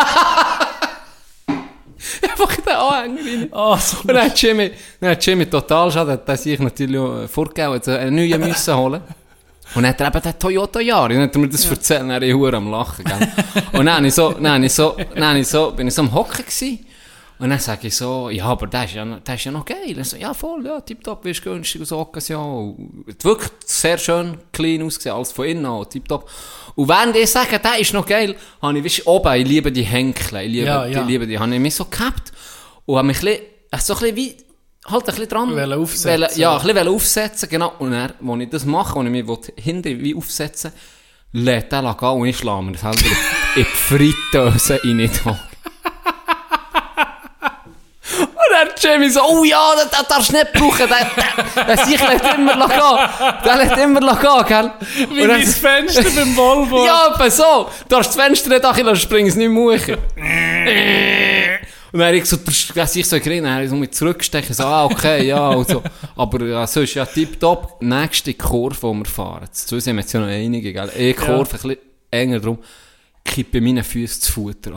Einfach 2.22 2.58
in 2.58 2.64
den 2.64 2.72
Anhänger 2.74 3.20
rein. 3.42 3.48
ah, 3.52 3.76
so. 3.78 3.98
Und 4.00 4.08
dann 4.08 4.24
hat 4.26 4.40
Jimmy, 4.40 4.70
dann 5.00 5.10
hat 5.10 5.24
Jimmy 5.26 5.46
total 5.46 5.90
schade, 5.90 6.12
hat 6.12 6.28
er 6.28 6.36
sich 6.36 6.58
natürlich 6.58 6.98
auch 7.00 7.28
vorgegeben, 7.28 7.74
hat 7.74 7.88
einen 7.88 8.16
neuen 8.16 8.40
müssen 8.48 8.76
holen. 8.76 9.02
Und 9.74 9.82
dann 9.82 9.90
hat 9.90 10.00
er 10.00 10.06
eben 10.08 10.22
den 10.22 10.38
Toyota 10.38 10.80
Yaris, 10.80 11.14
und 11.16 11.20
dann 11.20 11.28
hat 11.28 11.34
er 11.36 11.38
mir 11.40 11.48
das 11.48 11.70
erzählt, 11.70 12.02
und 12.02 12.08
dann 12.08 12.22
ich 12.22 12.32
hure 12.34 12.56
am 12.56 12.70
Lachen, 12.70 13.04
gell. 13.04 13.28
Und 13.72 13.86
dann, 13.86 14.04
ich 14.04 14.14
so, 14.14 14.32
dann, 14.32 14.62
ich 14.64 14.72
so, 14.72 14.96
dann 15.14 15.36
ich 15.36 15.46
so, 15.46 15.72
bin 15.72 15.86
ich 15.88 15.94
so 15.94 16.02
am 16.02 16.12
Hocken 16.14 16.44
gewesen, 16.44 16.86
und 17.40 17.50
dann 17.50 17.58
sage 17.60 17.86
ich 17.86 17.94
so, 17.94 18.30
ja, 18.30 18.46
aber 18.46 18.66
der 18.66 18.84
ist 18.86 18.94
ja, 18.94 19.04
noch- 19.04 19.20
der 19.20 19.34
ist 19.36 19.44
ja 19.44 19.52
noch 19.52 19.64
geil. 19.64 19.94
Und 19.96 20.04
so, 20.04 20.16
ja, 20.16 20.34
voll, 20.34 20.64
ja, 20.66 20.80
tipptopp, 20.80 21.24
ist 21.26 21.40
günstig 21.44 21.82
aus 21.82 21.92
Occasion. 21.92 23.04
Wirklich 23.22 23.50
sehr 23.64 23.96
schön 23.96 24.38
clean 24.52 24.82
ausgesehen, 24.82 25.14
alles 25.14 25.30
von 25.30 25.44
innen 25.46 25.64
auch, 25.66 25.84
tipptopp. 25.84 26.28
Und 26.74 26.88
während 26.88 27.14
ich 27.14 27.30
sage, 27.30 27.60
der 27.60 27.78
ist 27.78 27.92
noch 27.92 28.06
geil, 28.06 28.34
habe 28.60 28.78
ich, 28.78 28.84
weißt, 28.84 28.98
du, 29.06 29.10
oben, 29.10 29.34
ich 29.40 29.46
liebe 29.46 29.70
die 29.70 29.84
Henkel, 29.84 30.38
ich 30.40 30.50
liebe, 30.50 30.66
Ja, 30.66 30.86
ja. 30.86 31.00
die, 31.04 31.12
liebe 31.12 31.26
die, 31.28 31.38
habe 31.38 31.54
ich 31.54 31.60
mich 31.60 31.76
so 31.76 31.84
gehabt 31.84 32.32
und 32.86 32.96
habe 32.96 33.06
mich 33.06 33.18
ein 33.18 33.24
bisschen, 33.26 33.40
so 33.84 33.94
ein 33.94 34.00
bisschen 34.00 34.16
wie, 34.16 34.36
halt 34.86 35.02
ein 35.02 35.06
bisschen 35.06 35.28
dran. 35.28 35.50
Wollen 35.54 35.72
aufsetzen. 35.72 36.20
Wollen- 36.22 36.30
Ja, 36.38 36.56
ein 36.56 36.66
bisschen 36.66 36.88
aufsetzen, 36.88 37.48
genau. 37.48 37.72
Und 37.78 37.90
dann, 37.92 38.12
als 38.26 38.40
ich 38.40 38.50
das 38.50 38.64
mache, 38.64 38.98
als 38.98 39.06
ich 39.06 39.10
mich 39.12 39.24
hinten 39.56 40.00
wie 40.00 40.14
aufsetzen 40.14 40.72
lädt 41.32 41.70
der 41.72 41.94
gehen 41.94 42.08
und 42.08 42.26
ich 42.26 42.38
schlage 42.38 42.62
mir 42.62 42.78
selber 42.78 42.96
in 42.96 43.06
die 43.56 43.64
Fritteuse 43.64 44.80
rein. 44.82 45.10
Und 48.20 48.54
dann 48.54 48.68
Jamie 48.80 49.10
so, 49.10 49.20
oh 49.22 49.44
ja, 49.44 49.74
das, 49.76 49.90
das 49.90 50.08
darfst 50.08 50.30
du 50.30 50.32
nicht 50.32 50.52
brauchen, 50.54 50.88
der, 50.88 51.06
der, 51.54 51.64
der 51.76 51.84
sich 51.84 52.00
lässt 52.00 52.24
immer 52.34 52.66
gehen. 52.66 53.40
Der 53.44 53.56
lässt 53.56 53.76
immer 53.76 54.00
gehen, 54.00 54.46
gell? 54.48 54.72
Wie 55.10 55.20
Und 55.22 55.28
dann- 55.28 55.38
mein 55.38 55.46
Fenster 55.46 56.02
beim 56.02 56.34
Volvo. 56.36 56.84
ja, 56.86 57.12
etwa 57.14 57.30
so. 57.30 57.68
Du 57.82 57.88
darfst 57.94 58.16
das 58.16 58.24
Fenster 58.24 58.48
nicht 58.48 58.64
anlassen, 58.64 58.86
dann 58.86 58.96
springen 58.96 59.30
sie 59.30 59.46
nicht 59.46 59.86
mehr. 59.86 59.98
Und 61.98 62.02
dann 62.02 62.08
habe 62.14 62.18
ich 62.18 62.26
so, 62.26 62.36
der 62.36 62.86
sich 62.86 63.08
so 63.08 63.18
dann 63.18 63.50
habe 63.50 63.64
ich 63.64 63.70
so 63.70 63.74
mit 63.74 63.92
zurückgestechen, 63.92 64.54
so, 64.54 64.62
ah, 64.62 64.84
okay, 64.84 65.26
ja, 65.26 65.48
und 65.48 65.66
so. 65.68 65.82
Aber 66.14 66.46
ja, 66.46 66.64
so 66.64 66.82
ist 66.82 66.94
ja 66.94 67.04
tipptopp. 67.04 67.82
Nächste 67.82 68.34
Kurve, 68.34 68.92
die 68.92 68.98
wir 69.00 69.04
fahren. 69.04 69.48
Zu 69.50 69.80
sind 69.80 69.96
wir 69.96 70.02
jetzt 70.02 70.12
ja 70.12 70.20
noch 70.20 70.28
einige, 70.28 70.72
gell? 70.72 70.92
E-Kurve, 70.96 71.32
Ja. 71.32 71.40
ein 71.40 71.48
bisschen 71.48 71.76
enger 72.12 72.38
drum, 72.38 72.58
kippe 73.24 73.60
meine 73.60 73.82
Füße 73.82 74.20
zu 74.20 74.30
Futter. 74.32 74.74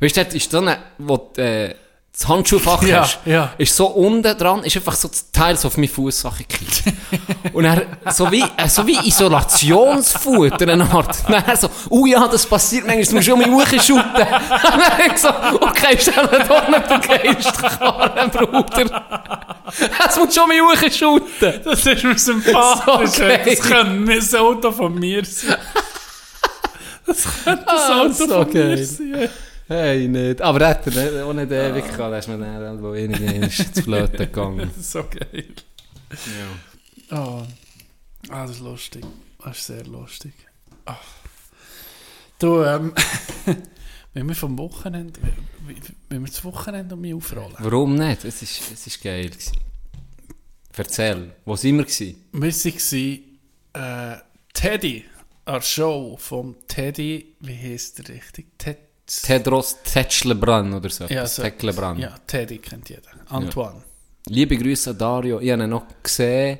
Weißt 0.00 0.16
du, 0.16 0.22
dort 0.24 0.34
ist 0.34 0.50
so 0.50 0.56
eine, 0.56 0.78
wo 0.96 1.30
äh, 1.36 1.74
das 2.18 2.26
Handschuhfach 2.28 2.82
Ja, 2.82 3.02
hast, 3.02 3.20
ja. 3.26 3.52
ist 3.58 3.76
so 3.76 3.86
unten 3.86 4.36
dran, 4.36 4.64
ist 4.64 4.74
einfach 4.76 4.94
so 4.94 5.06
das 5.06 5.30
Teil 5.30 5.56
so 5.56 5.68
auf 5.68 5.76
meine 5.76 5.86
Fußsache 5.88 6.42
gekippt. 6.44 6.82
Und 7.52 7.64
er, 7.64 7.86
so 8.12 8.30
wie, 8.32 8.42
äh, 8.56 8.68
so 8.68 8.84
wie 8.86 8.98
Isolationsfutter, 9.06 10.68
eine 10.68 10.90
Art. 10.90 11.16
Dann 11.28 11.56
so, 11.56 11.70
oh 11.90 12.06
ja, 12.06 12.26
das 12.26 12.44
passiert 12.44 12.86
manchmal, 12.86 13.04
du 13.04 13.14
musst 13.14 13.26
schon 13.28 13.38
mal 13.38 13.50
hochschuten. 13.50 14.02
Und 14.02 14.82
dann 14.98 15.16
so, 15.16 15.28
okay, 15.60 15.96
stell 16.00 16.26
dir 16.26 16.44
doch 16.44 16.68
nicht 16.68 16.90
den 16.90 17.00
Geistkarren, 17.00 18.30
Bruder. 18.30 19.04
Das 19.98 20.18
muss 20.18 20.34
schon 20.34 20.48
mal 20.48 20.60
hochschuten. 20.60 21.60
Das 21.64 21.86
ist 21.86 22.02
mir 22.04 22.18
sympathisch. 22.18 23.10
So 23.10 23.20
geil. 23.22 23.42
das 23.46 23.60
könnte 23.60 24.12
ein 24.12 24.40
Auto 24.40 24.72
von 24.72 24.94
mir 24.94 25.24
sein. 25.24 25.56
Das 27.06 27.18
könnte 27.44 27.68
ein 27.70 27.76
Ah, 27.78 28.00
Auto 28.02 28.12
so 28.12 28.26
von 28.26 28.48
mir 28.48 28.52
geil. 28.76 28.84
sein. 28.84 29.28
Hey, 29.68 30.08
nicht. 30.08 30.40
Aber 30.40 30.60
er 30.62 30.68
hat 30.70 30.86
er 30.86 30.92
nicht- 31.10 31.22
auch 31.22 31.32
nicht 31.32 31.50
ewig 31.52 31.84
gehabt, 31.84 31.98
da 32.12 32.18
ist 32.18 32.28
mir 32.28 32.38
dann 32.38 32.62
irgendwo 32.62 32.94
irgendwie 32.94 33.48
zu 33.48 33.82
Flöten 33.82 34.16
gegangen. 34.18 34.68
Das 34.74 34.76
ist 34.78 34.92
so 34.92 35.04
geil. 35.04 35.44
Oh. 37.10 37.42
Ah, 38.30 38.42
das 38.46 38.52
ist 38.52 38.60
lustig. 38.60 39.04
Das 39.44 39.58
ist 39.58 39.66
sehr 39.66 39.84
lustig. 39.84 40.32
Ah. 40.86 40.96
Du, 42.38 42.62
ähm, 42.62 42.94
wenn 44.14 44.28
wir 44.28 44.34
vom 44.34 44.56
Wochenende, 44.58 45.20
wenn 46.08 46.20
wir 46.22 46.28
das 46.30 46.42
Wochenende 46.44 46.94
um 46.94 47.00
mich 47.02 47.14
aufrollen. 47.14 47.54
Warum 47.58 47.94
nicht? 47.96 48.24
Es 48.24 48.42
ist, 48.42 48.60
es 48.72 48.86
ist 48.86 49.02
geil 49.02 49.28
gewesen. 49.28 49.56
Erzähl, 50.76 51.32
wo 51.44 51.56
sind 51.56 51.76
wir 51.78 51.84
gewesen? 51.84 52.24
Wir 52.32 52.52
waren 53.74 54.14
äh, 54.14 54.22
Teddy, 54.54 55.04
an 55.44 55.54
der 55.54 55.60
Show 55.62 56.16
vom 56.18 56.54
Teddy, 56.68 57.34
wie 57.40 57.56
heisst 57.56 57.98
der 57.98 58.08
richtig? 58.14 58.56
Ted, 58.58 58.78
Tedros 59.08 59.78
Tetschlebran 59.84 60.72
oder 60.74 60.90
so. 60.90 61.04
Ja, 61.06 61.26
so 61.26 61.42
Teklebran. 61.42 61.98
Ja, 61.98 62.14
Teddy 62.26 62.58
kennt 62.58 62.88
jeder. 62.90 63.08
Antoine. 63.28 63.82
Liebe 64.28 64.56
Grüße 64.56 64.90
an 64.90 64.98
Dario. 64.98 65.40
Ich 65.40 65.50
habe 65.50 65.62
ihn 65.64 65.70
noch 65.70 65.84
gesehen, 66.02 66.58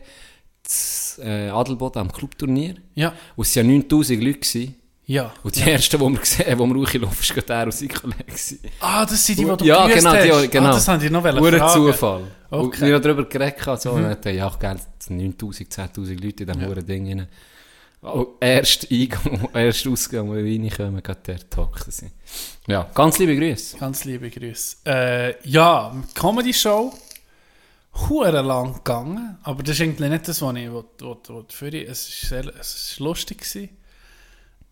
das 0.63 1.21
äh, 1.23 1.49
Adelboden 1.51 2.01
am 2.01 2.13
Clubturnier. 2.13 2.77
Ja, 2.95 3.13
Und 3.37 3.47
es 3.47 3.55
waren 3.57 3.67
ja 3.71 3.77
9000 3.79 4.23
Leute. 4.23 4.39
Gewesen. 4.39 4.77
ja. 5.07 5.33
Und 5.43 5.57
die 5.57 5.63
ersten, 5.71 5.99
die 5.99 6.05
wir 6.05 6.19
gesehen 6.21 6.51
haben, 6.51 6.69
die 6.69 6.75
wir 6.75 6.81
hochgelaufen 6.87 7.23
sind, 7.23 7.37
waren 7.37 7.47
der 7.47 7.65
und 7.67 7.73
sein 7.75 7.89
Kollege. 7.89 8.71
Ah, 8.81 9.05
das 9.07 9.27
sind 9.27 9.39
die, 9.39 9.45
die 9.45 9.57
du 9.57 9.65
ja, 9.67 9.87
genau, 9.87 10.11
hast. 10.13 10.25
die, 10.45 10.49
genau. 10.49 10.69
Ah, 10.69 10.73
das 10.73 10.89
haben 10.89 11.01
die 11.01 11.11
noch 11.11 11.25
Hure 11.25 11.59
fragen. 11.59 11.73
Zufall. 11.73 12.23
Und 12.51 12.61
Okay. 12.61 12.87
wir 12.87 12.95
haben 12.95 13.03
darüber 13.03 13.25
geredet, 13.25 13.81
so, 13.81 13.91
und 13.93 14.03
dann 14.03 14.11
dachte 14.13 14.31
ich, 14.31 14.37
ja, 14.37 14.49
es 14.75 15.07
sind 15.07 15.19
9000, 15.19 15.71
10.000 15.71 16.15
Leute 16.25 16.45
in 16.45 16.47
diesem 16.47 16.61
ja. 16.63 16.75
Ding 16.83 17.09
rein. 17.09 17.29
Oh, 18.03 18.27
erst 18.41 18.91
Eingang, 18.93 19.49
erst 19.55 19.87
Ausgang, 19.87 20.29
wo 20.29 20.35
wir 20.35 20.45
reinkommen, 20.45 21.03
gerade 21.03 21.21
der 21.27 21.51
Talk. 21.51 21.81
Ja, 22.69 22.89
ganz 22.95 23.19
liebe 23.19 23.37
Grüße. 23.37 23.77
Ganz 23.79 24.05
liebe 24.05 24.31
Grüße. 24.31 24.77
Äh, 24.87 25.49
ja, 25.49 25.95
Comedy-Show. 26.15 26.93
Hure 28.09 28.43
lang 28.43 28.75
gegangen, 28.75 29.39
aber 29.43 29.63
das 29.65 29.75
ist 29.77 29.83
eigentlich 29.83 30.09
nicht 30.11 30.29
das, 30.29 30.41
was 30.41 30.55
ich 30.57 30.71
will, 30.71 30.85
will, 31.01 31.45
will. 31.73 31.87
Es 31.89 32.09
ist, 32.09 32.29
sehr, 32.29 32.47
es 32.61 32.75
ist 32.93 33.01
lustig 33.01 33.39
gewesen. 33.39 33.71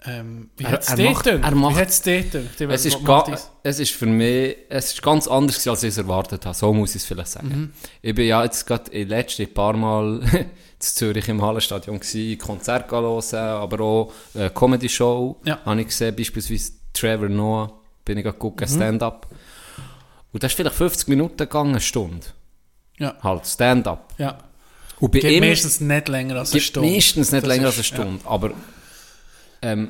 Ähm, 0.04 0.50
wie 0.58 0.66
hat 0.66 0.82
es 0.82 0.94
dir 0.94 1.12
gedacht? 1.12 1.54
macht- 1.56 1.74
Wie 1.74 1.80
hat 1.80 1.88
es 1.88 2.84
ist, 2.84 3.04
ga, 3.04 3.24
es 3.64 3.78
ist 3.80 3.92
für 3.92 4.06
mich 4.06 4.56
es 4.68 4.92
ist 4.92 5.02
ganz 5.02 5.26
anders, 5.26 5.66
als 5.66 5.82
ich 5.82 5.88
es 5.88 5.98
erwartet 5.98 6.44
habe. 6.46 6.54
So 6.56 6.72
muss 6.72 6.90
ich 6.94 7.02
es 7.02 7.08
vielleicht 7.08 7.30
sagen. 7.30 7.48
Mhm. 7.48 7.72
Ich 8.02 8.14
bin 8.14 8.26
ja 8.28 8.44
jetzt 8.44 8.64
gerade 8.66 8.90
in 8.92 9.08
letzten 9.08 9.52
paar 9.52 9.72
Mal 9.76 10.20
in 10.78 10.80
Zürich 10.80 11.28
im 11.28 11.40
Hallenstadion 11.42 11.98
gewesen, 12.00 12.38
Konzert 12.38 12.90
hören, 12.90 13.34
aber 13.38 13.80
auch 13.84 14.12
eine 14.34 14.50
Comedy-Show 14.50 15.36
Ja. 15.44 15.58
habe 15.64 15.80
ich 15.80 15.86
gesehen, 15.88 16.14
beispielsweise 16.14 16.72
Trevor 16.92 17.28
Noah, 17.28 17.72
bin 18.04 18.18
ich 18.18 18.24
gerade 18.24 18.38
Mhm. 18.38 18.68
Stand-up. 18.68 19.26
Und 20.32 20.42
das 20.42 20.52
ist 20.52 20.56
vielleicht 20.56 20.76
50 20.76 21.08
Minuten 21.08 21.36
gegangen, 21.38 21.70
eine 21.70 21.80
Stunde. 21.80 22.26
Ja, 22.98 23.14
Halt, 23.22 23.46
Stand-up. 23.46 24.12
ja. 24.18 24.38
Und 25.00 25.12
bei 25.12 25.18
ihm 25.20 25.40
meistens 25.44 25.80
nicht 25.80 26.08
länger 26.08 26.36
als 26.36 26.52
eine 26.52 26.60
Stunde. 26.62 26.90
meistens 26.90 27.30
nicht 27.32 27.42
Das 27.42 27.48
länger 27.48 27.68
ist- 27.68 27.78
als 27.78 27.92
eine 27.92 28.02
Stunde, 28.02 28.24
aber 28.26 28.50
ähm, 29.62 29.88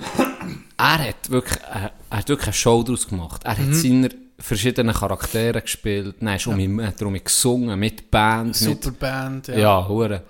er 0.77 0.99
hat 1.09 1.31
wirklich, 1.31 1.59
er, 1.63 1.93
er 2.11 2.19
hat 2.19 2.29
wirklich 2.29 2.47
eine 2.49 2.55
Show 2.55 2.83
daraus 2.83 3.07
gemacht. 3.09 3.43
Er 3.45 3.57
Mhm. 3.57 3.67
hat 3.69 3.75
seine 3.75 4.09
verschiedenen 4.39 4.95
Charaktere 4.95 5.63
gespielt, 5.63 6.17
dann 6.21 6.35
ist 6.37 6.47
um 6.47 6.59
ihn, 6.59 6.85
hat 6.87 7.01
er 7.01 7.07
um 7.07 7.15
ihn 7.15 7.25
gesungen, 7.25 7.79
mit 7.79 8.11
Band, 8.11 8.55
Super 8.57 8.91
mit, 8.91 8.99
Band, 8.99 9.49
ja. 9.49 9.57
ja, 9.59 9.89
hure. 9.89 10.23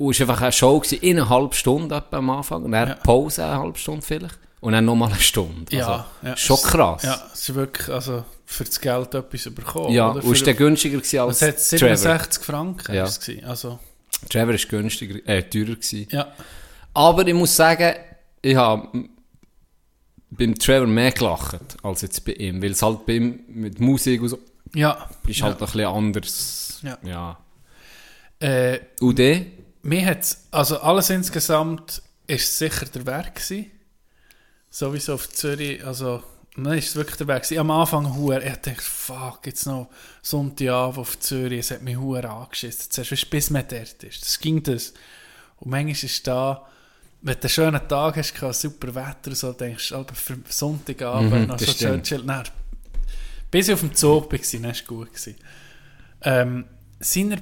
Und 0.00 0.12
es 0.12 0.20
war 0.20 0.28
einfach 0.30 0.42
eine 0.42 0.52
Show 0.52 0.78
gewesen, 0.80 1.02
in 1.02 1.18
einer 1.18 1.28
halben 1.28 1.52
Stunde 1.52 1.94
etwa 1.94 2.16
am 2.18 2.30
Anfang, 2.30 2.62
und 2.64 2.72
dann 2.72 2.88
Ja. 2.88 2.94
Pause 2.94 3.44
eine 3.44 3.58
halbe 3.58 3.78
Stunde 3.78 4.00
vielleicht, 4.02 4.38
und 4.60 4.72
dann 4.72 4.84
nochmal 4.86 5.10
eine 5.10 5.20
Stunde. 5.20 5.76
Ja, 5.76 5.86
also, 5.86 6.04
ja. 6.28 6.36
Schon 6.36 6.56
krass. 6.56 7.02
Ja, 7.02 7.22
es 7.32 7.40
ist 7.48 7.54
wirklich, 7.54 7.88
also 7.88 8.24
für 8.46 8.64
das 8.64 8.80
Geld 8.80 9.14
etwas 9.14 9.54
bekommen. 9.54 9.92
Ja, 9.92 10.10
oder? 10.12 10.24
und 10.24 10.36
Für- 10.38 10.44
der 10.44 10.54
günstiger 10.54 10.96
gewesen 10.98 11.18
als 11.20 11.42
Es 11.42 11.48
hat 11.48 11.78
Trevor. 11.80 11.96
67 11.96 12.42
Franken 12.44 12.94
Ja. 12.94 13.04
es. 13.04 13.20
Also, 13.46 13.78
Trevor 14.28 14.54
ist 14.54 14.68
günstiger, 14.68 15.16
äh, 15.28 15.42
teurer 15.42 15.76
gewesen. 15.76 16.06
ja. 16.10 16.28
Aber 16.94 17.26
ich 17.26 17.34
muss 17.34 17.54
sagen, 17.54 17.94
ich 18.42 18.56
habe 18.56 18.88
beim 20.30 20.54
Trevor 20.58 20.86
mehr 20.86 21.12
gelacht 21.12 21.60
als 21.82 22.02
jetzt 22.02 22.24
bei 22.24 22.32
ihm, 22.32 22.62
weil 22.62 22.70
es 22.72 22.82
halt 22.82 23.04
bei 23.06 23.14
ihm 23.14 23.40
mit 23.48 23.78
Musik 23.80 24.22
und 24.22 24.28
so 24.28 24.38
Ja. 24.74 25.08
ist 25.26 25.38
ja. 25.40 25.44
halt 25.46 25.56
ein 25.60 25.64
bisschen 25.66 25.86
anders. 25.86 26.80
Ja. 26.82 26.98
ja. 27.04 27.38
Äh, 28.40 28.80
Und 29.00 29.18
der? 29.18 29.42
Mir 29.82 30.06
hat 30.06 30.36
also 30.50 30.80
alles 30.80 31.10
insgesamt 31.10 32.02
ist 32.26 32.56
sicher 32.58 32.86
der 32.86 33.06
Weg 33.06 33.34
gewesen. 33.34 33.70
Sowieso 34.70 35.14
auf 35.14 35.28
Zürich, 35.30 35.84
also 35.84 36.22
nein, 36.56 36.78
ist 36.78 36.90
es 36.90 36.96
wirklich 36.96 37.16
der 37.16 37.26
Weg. 37.28 37.58
Am 37.58 37.70
Anfang 37.72 38.14
huer, 38.16 38.40
ich 38.42 38.52
dachte, 38.56 38.80
fuck, 38.80 39.40
jetzt 39.46 39.66
noch 39.66 39.88
Sonntagabend 40.22 40.98
auf 40.98 41.18
Zürich, 41.18 41.60
es 41.60 41.70
hat 41.72 41.82
mich 41.82 41.96
huer 41.96 42.24
angeschissen. 42.24 42.90
Zuerst, 42.90 43.30
bis 43.30 43.50
man 43.50 43.64
dort 43.68 44.04
ist. 44.04 44.22
Das 44.22 44.38
ging 44.38 44.62
das. 44.62 44.92
Und 45.58 45.70
manchmal 45.70 45.92
ist 45.92 46.26
da, 46.26 46.66
wenn 47.22 47.34
du 47.34 47.40
einen 47.40 47.48
schönen 47.48 47.88
Tag 47.88 48.16
hast, 48.16 48.60
super 48.60 48.94
Wetter 48.94 49.30
und 49.30 49.36
so, 49.36 49.52
denkst 49.52 49.88
du, 49.88 49.96
aber 49.96 50.14
für 50.14 50.38
Sonntagabend 50.48 51.30
Mhm, 51.32 51.46
noch 51.48 51.58
so 51.58 51.72
schön 51.72 52.02
stimmt. 52.02 52.06
chill. 52.06 52.22
Nein, 52.24 52.44
bis 53.50 53.68
ich 53.68 53.74
auf 53.74 53.80
dem 53.80 53.94
Zug 53.94 54.32
war, 54.32 54.38
dann 54.38 54.62
war 54.62 54.70
es 54.70 54.84
gut. 54.86 55.08
Ähm, 56.22 56.64
seiner, 57.00 57.38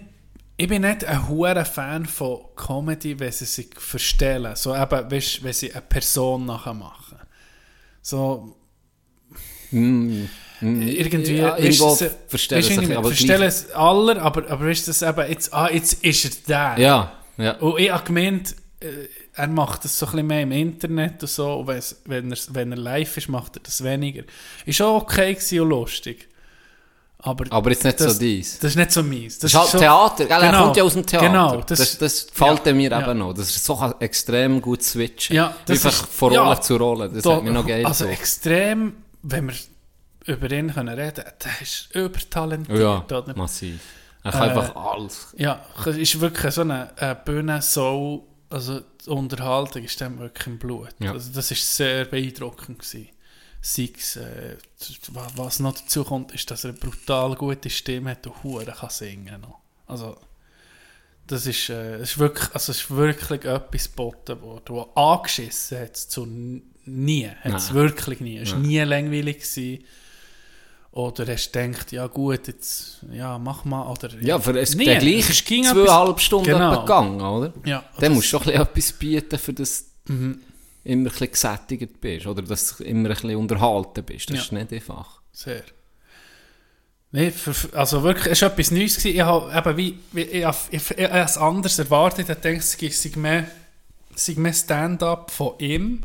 ich 0.61 0.69
bin 0.69 0.83
nicht 0.83 1.05
ein 1.05 1.29
hoher 1.29 1.65
Fan 1.65 2.05
von 2.05 2.41
Comedy, 2.57 3.19
wenn 3.19 3.33
sie 3.33 3.45
sich 3.47 3.69
verstellen. 3.79 4.55
So 4.57 4.75
eben, 4.75 5.11
weißt, 5.11 5.43
wenn 5.45 5.53
sie 5.53 5.73
eine 5.73 5.83
Person 5.83 6.45
nachher 6.47 6.75
machen. 6.75 7.17
So, 8.03 8.55
Mm, 9.71 10.25
mm, 10.63 10.81
irgendwie, 10.83 11.37
ja, 11.37 11.59
irgendwo 11.59 11.95
sie- 11.95 12.09
verstellen 12.27 12.65
weißt, 12.65 12.81
sich, 12.81 12.97
aber 12.97 13.09
verstellen 13.09 13.43
es 13.43 13.71
alle, 13.73 14.21
aber, 14.23 14.51
aber 14.51 14.67
weißt 14.67 14.87
du, 14.87 14.91
das 14.91 15.03
eben, 15.03 15.29
jetzt, 15.31 15.53
ah, 15.53 15.69
jetzt 15.71 16.03
ist 16.03 16.25
er 16.25 16.31
da. 16.47 16.79
Ja, 16.79 17.13
ja. 17.37 17.53
Und 17.59 17.79
ich 17.79 17.91
habe 17.91 18.03
gemeint, 18.05 18.57
äh, 18.81 18.87
er 19.35 19.47
macht 19.49 19.85
das 19.85 19.99
so 19.99 20.07
ein 20.07 20.13
bisschen 20.13 20.27
mehr 20.27 20.43
im 20.45 20.53
Internet 20.53 21.21
und 21.23 21.29
so, 21.29 21.53
und 21.61 21.67
wenn, 22.07 22.33
er, 22.33 22.39
wenn 22.53 22.73
er 22.73 22.79
live 22.79 23.15
ist, 23.19 23.29
macht 23.29 23.57
er 23.57 23.63
das 23.63 23.85
weniger. 23.85 24.23
Ist 24.65 24.81
auch 24.81 25.03
okay 25.03 25.37
und 25.61 25.69
lustig. 25.69 26.29
Aber, 27.21 27.45
Aber 27.51 27.71
jetzt 27.71 27.83
nicht 27.85 27.99
das, 28.01 28.13
so 28.15 28.19
dies. 28.21 28.59
Das 28.61 28.71
ist 28.71 28.77
nicht 28.77 28.93
so 28.93 29.03
mies. 29.03 29.41
Das 29.41 29.51
ist 29.53 29.59
halt 29.59 29.71
so- 29.71 29.79
Theater, 29.79 30.25
gell? 30.27 30.41
er 30.41 30.51
Genau, 30.53 30.65
kommt 30.65 30.77
ja 30.77 30.83
aus 30.85 30.93
dem 30.95 31.05
Theater. 31.05 31.27
Genau, 31.27 31.57
das, 31.63 31.79
das, 31.81 31.99
das, 31.99 32.27
gefällt 32.29 32.65
ja, 32.67 32.73
mir 32.73 32.91
ja. 32.93 33.01
eben 33.11 33.19
noch. 33.19 33.33
Das 33.35 33.51
ist 33.51 33.65
so 33.65 33.93
extrem 33.99 34.61
gut 34.63 34.85
switchen. 34.85 35.35
Ja, 35.35 35.55
das 35.67 35.85
Einfach 35.85 36.05
ist- 36.05 36.13
von 36.15 36.29
Rolle 36.37 36.51
ja, 36.51 36.61
zu 36.61 36.77
Rolle. 36.77 37.09
Das 37.11 37.25
da- 37.25 37.37
hat 37.37 37.43
mir 37.43 37.51
noch 37.51 37.67
geil 37.67 37.85
Also 37.85 38.05
gefunden. 38.05 38.21
extrem, 38.23 38.97
wenn 39.23 39.49
wir 39.49 39.55
über 40.27 40.51
ihn 40.53 40.73
können 40.73 40.89
reden 40.97 41.25
der 41.45 41.61
ist 41.61 41.89
übertalentiert. 41.95 42.79
Ja, 42.79 43.05
oder? 43.05 43.37
massiv. 43.37 43.81
Er 44.23 44.31
kann 44.33 44.49
Äh, 44.51 44.53
einfach 44.53 44.77
alles. 44.77 45.35
Ja, 45.37 45.61
es 45.87 45.97
ist 45.97 46.21
wirklich 46.21 46.55
so 46.55 46.61
eine, 46.61 46.91
eine 47.01 47.15
Bühne 47.17 47.63
so, 47.63 48.29
also 48.51 48.81
die 49.05 49.11
Unterhaltung 49.11 49.83
ist 49.85 50.01
dem 50.01 50.19
wirklich 50.21 50.47
im 50.47 50.59
Blut. 50.59 50.91
Ja. 51.01 51.13
Also 51.13 51.31
das 51.33 51.51
ist 51.51 51.77
sehr 51.77 52.05
beeindruckend 52.05 52.79
gewesen. 52.79 53.09
Sei 53.61 53.91
es, 53.99 54.17
äh, 54.17 54.57
wa- 55.13 55.27
was 55.37 55.59
noch 55.61 55.75
dazu 55.75 56.05
kommt, 56.05 56.33
ist, 56.33 56.51
dass 56.51 56.65
er 56.65 56.71
eine 56.71 56.79
brutal 56.79 57.35
gute 57.35 57.69
Stimme 57.71 58.11
hat 58.13 58.27
und 58.27 58.43
hure 58.45 58.65
kann 58.67 58.91
singen 58.91 59.41
noch. 59.41 59.59
Also 59.87 60.17
das 61.27 61.47
ist, 61.47 61.69
äh, 61.69 62.01
ist 62.03 62.19
wirklich, 62.19 62.49
also 62.55 62.73
ist 62.73 62.91
wirklich 62.91 63.45
etwas 63.45 63.91
geboten 63.91 64.41
worden, 64.41 64.65
wo 64.69 64.83
angeschissen 64.95 65.79
hat 65.81 65.97
es 65.97 66.09
zu 66.09 66.25
nie, 66.87 67.29
hat 67.29 67.55
es 67.55 67.75
wirklich 67.75 68.21
nie. 68.21 68.39
Es 68.39 68.53
war 68.53 68.59
nie 68.61 68.79
langweilig 68.81 69.39
gewesen. 69.41 69.85
Oder 70.91 71.27
hast 71.33 71.53
du 71.53 71.61
gedacht, 71.61 71.93
ja 71.93 72.07
gut, 72.07 72.49
jetzt, 72.49 73.05
ja, 73.13 73.39
mach 73.39 73.65
mal, 73.65 73.89
oder... 73.91 74.09
Ja, 74.21 74.39
für 74.41 74.59
es 74.59 74.75
Nie. 74.75 74.87
der 74.87 74.97
gleiche 74.99 75.33
Es 75.33 75.45
ging 75.45 75.63
zweieinhalb 75.65 76.19
Stunden 76.19 76.47
Genau. 76.47 76.81
gegangen, 76.81 77.21
oder? 77.21 77.53
Ja, 77.67 77.85
Dann 78.01 78.15
musst 78.15 78.33
du 78.33 78.39
schon 78.41 78.49
etwas 78.55 78.93
bieten, 78.93 79.39
für 79.39 79.53
das 79.53 79.85
Mhm. 80.07 80.41
Immer 80.89 81.11
ein 81.11 81.13
bisschen 81.13 81.31
gesättigt 81.31 82.01
bist. 82.01 82.27
Oder 82.27 82.43
dass 82.43 82.77
du 82.77 82.85
immer 82.85 83.11
ein 83.11 83.15
bisschen 83.15 83.37
unterhalten 83.37 84.05
bist. 84.05 84.31
Das 84.31 84.37
Ja. 84.37 84.43
ist 84.43 84.53
nicht 84.53 84.73
einfach. 84.73 85.21
Sehr. 85.33 85.63
Nee, 87.11 87.31
für, 87.31 87.55
also 87.77 88.03
wirklich, 88.03 88.33
es 88.33 88.43
war 88.43 88.51
etwas 88.51 88.71
Neues. 88.71 88.97
Gewesen. 88.97 89.15
Ich 89.17 89.21
habe 89.21 89.57
eben 89.57 89.77
wie, 89.77 89.99
wie 90.13 90.23
ich, 90.23 90.47
ich, 90.71 90.91
ich, 90.91 91.11
habe 91.11 91.19
es 91.19 91.37
anders 91.37 91.79
erwartet. 91.79 92.21
Ich 92.21 92.27
dachte, 92.27 92.51
es 92.51 92.73
sei 92.73 93.11
mehr, 93.17 93.51
sei 94.15 94.35
mehr 94.37 94.53
Stand-up 94.53 95.31
von 95.31 95.59
ihm 95.59 96.03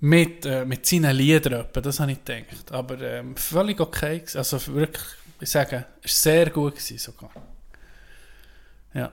mit, 0.00 0.44
äh, 0.46 0.64
mit 0.64 0.86
seinen 0.86 1.16
Liedern. 1.16 1.66
Das 1.72 2.00
habe 2.00 2.12
ich 2.12 2.24
gedacht. 2.24 2.72
Aber 2.72 3.00
ähm, 3.00 3.36
völlig 3.36 3.80
okay. 3.80 4.18
gewesen. 4.18 4.38
Also 4.38 4.66
wirklich, 4.74 5.04
ich 5.40 5.50
sage, 5.50 5.86
es 6.02 6.26
war 6.26 6.32
sehr 6.32 6.50
gut 6.50 6.74
gewesen 6.74 6.98
sogar. 6.98 7.30
Ja. 8.92 9.12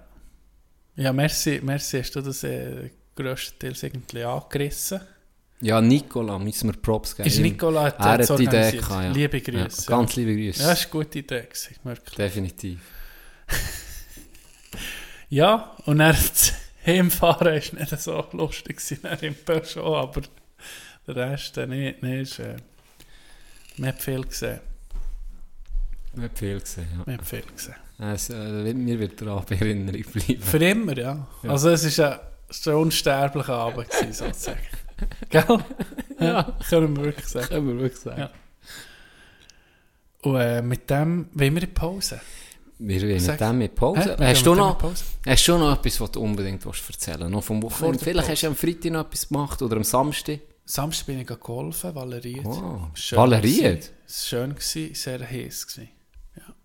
Ja, 0.97 1.13
merci, 1.13 1.61
merci 1.63 1.99
hast 1.99 2.15
du 2.15 2.21
das 2.21 2.43
äh, 2.43 2.89
grösstenteils 3.15 3.83
irgendwie 3.83 4.23
angerissen. 4.23 5.01
Ja, 5.61 5.79
Nicola, 5.79 6.39
müssen 6.39 6.73
wir 6.73 6.81
Props 6.81 7.15
geben. 7.15 7.27
Ist 7.27 7.39
Nicola 7.39 7.83
hat 7.83 7.99
er 7.99 8.27
hat 8.27 8.39
die 8.39 8.43
Idee 8.45 8.71
gehabt, 8.71 9.03
ja. 9.03 9.11
Liebe 9.11 9.37
Ja, 9.37 9.63
Grüße. 9.63 9.85
ganz 9.85 10.15
liebe 10.15 10.35
Grüße. 10.35 10.63
Ja, 10.63 10.69
das 10.69 10.85
war 10.85 10.91
eine 10.99 11.05
gute 11.05 11.19
Idee, 11.19 11.41
gewesen, 11.43 11.75
wirklich. 11.83 12.15
Definitiv. 12.15 12.79
Ja, 15.29 15.77
und 15.85 15.99
das 15.99 16.51
Heimfahren 16.85 17.45
war 17.47 17.53
nicht 17.53 18.01
so 18.01 18.25
lustig 18.33 18.77
gewesen, 18.85 18.99
im 19.21 19.35
Peugeot, 19.45 19.95
aber 19.95 20.21
der 21.07 21.15
Rest 21.15 21.57
äh, 21.57 21.67
nicht. 21.67 22.03
Nee, 22.03 22.23
ist, 22.23 22.39
äh, 22.39 22.57
hat 23.81 24.01
viel 24.01 24.23
gesehen. 24.25 24.59
Nicht 26.15 26.37
viel 26.37 26.59
gesehen, 26.59 26.87
ja. 27.07 27.13
Hat 27.13 27.25
viel 27.25 27.43
gesehen. 27.43 27.75
Es, 27.97 28.29
äh, 28.29 28.73
mir 28.73 28.99
wird 28.99 29.21
daran 29.21 29.45
in 29.51 29.57
Erinnerung 29.59 30.03
bleiben. 30.11 30.41
Für 30.41 30.57
immer, 30.57 30.97
ja. 30.97 31.27
Ja. 31.43 31.49
Also 31.49 31.69
es 31.69 31.97
war 31.97 32.11
ein, 32.13 32.19
war 32.65 32.73
ein 32.73 32.79
unsterblicher 32.79 33.53
Abend, 33.53 33.89
gewesen, 33.89 34.13
sozusagen. 34.13 34.59
Gell? 35.29 35.57
Ja, 36.19 36.57
können 36.69 36.95
wir 36.95 37.05
wirklich 37.05 37.27
sagen. 37.27 37.47
Können 37.47 37.67
wir 37.67 37.79
wirklich 37.79 38.01
sagen. 38.01 38.19
Ja. 38.21 38.29
Und 40.21 40.35
äh, 40.35 40.61
mit 40.61 40.89
dem 40.89 41.29
wollen 41.33 41.55
wir 41.55 41.63
in 41.63 41.73
Pause. 41.73 42.21
Wir 42.77 43.01
wollen 43.01 43.25
mit 43.25 43.39
dem 43.39 43.57
mit 43.57 43.75
Pause. 43.75 44.17
Hä? 44.19 44.25
Hast, 44.25 44.45
du 44.45 44.53
noch, 44.53 44.73
in 44.73 44.77
Pause. 44.77 45.03
hast 45.25 45.47
du 45.47 45.57
noch 45.57 45.77
etwas, 45.77 46.01
was 46.01 46.11
du 46.11 46.21
unbedingt 46.21 46.65
willst 46.65 46.89
erzählen 46.89 47.31
Noch 47.31 47.43
vom 47.43 47.61
Wochenende? 47.63 47.99
Vielleicht 47.99 48.27
Pause. 48.27 48.31
hast 48.31 48.43
du 48.43 48.47
am 48.47 48.55
Freitag 48.55 48.91
noch 48.91 49.05
etwas 49.05 49.27
gemacht 49.27 49.61
oder 49.61 49.77
am 49.77 49.83
Samstag. 49.83 50.39
Samstag 50.65 51.07
bin 51.07 51.19
ich 51.19 51.27
geholfen, 51.27 51.95
valeriert. 51.95 52.45
Oh, 52.45 52.87
Schön 52.93 53.29
gewesen. 53.29 53.79
Es 54.05 54.31
war 54.31 54.39
schön, 54.39 54.55
gewesen, 54.55 54.95
sehr 54.95 55.19
heiß. 55.27 55.67
Gewesen. 55.67 55.89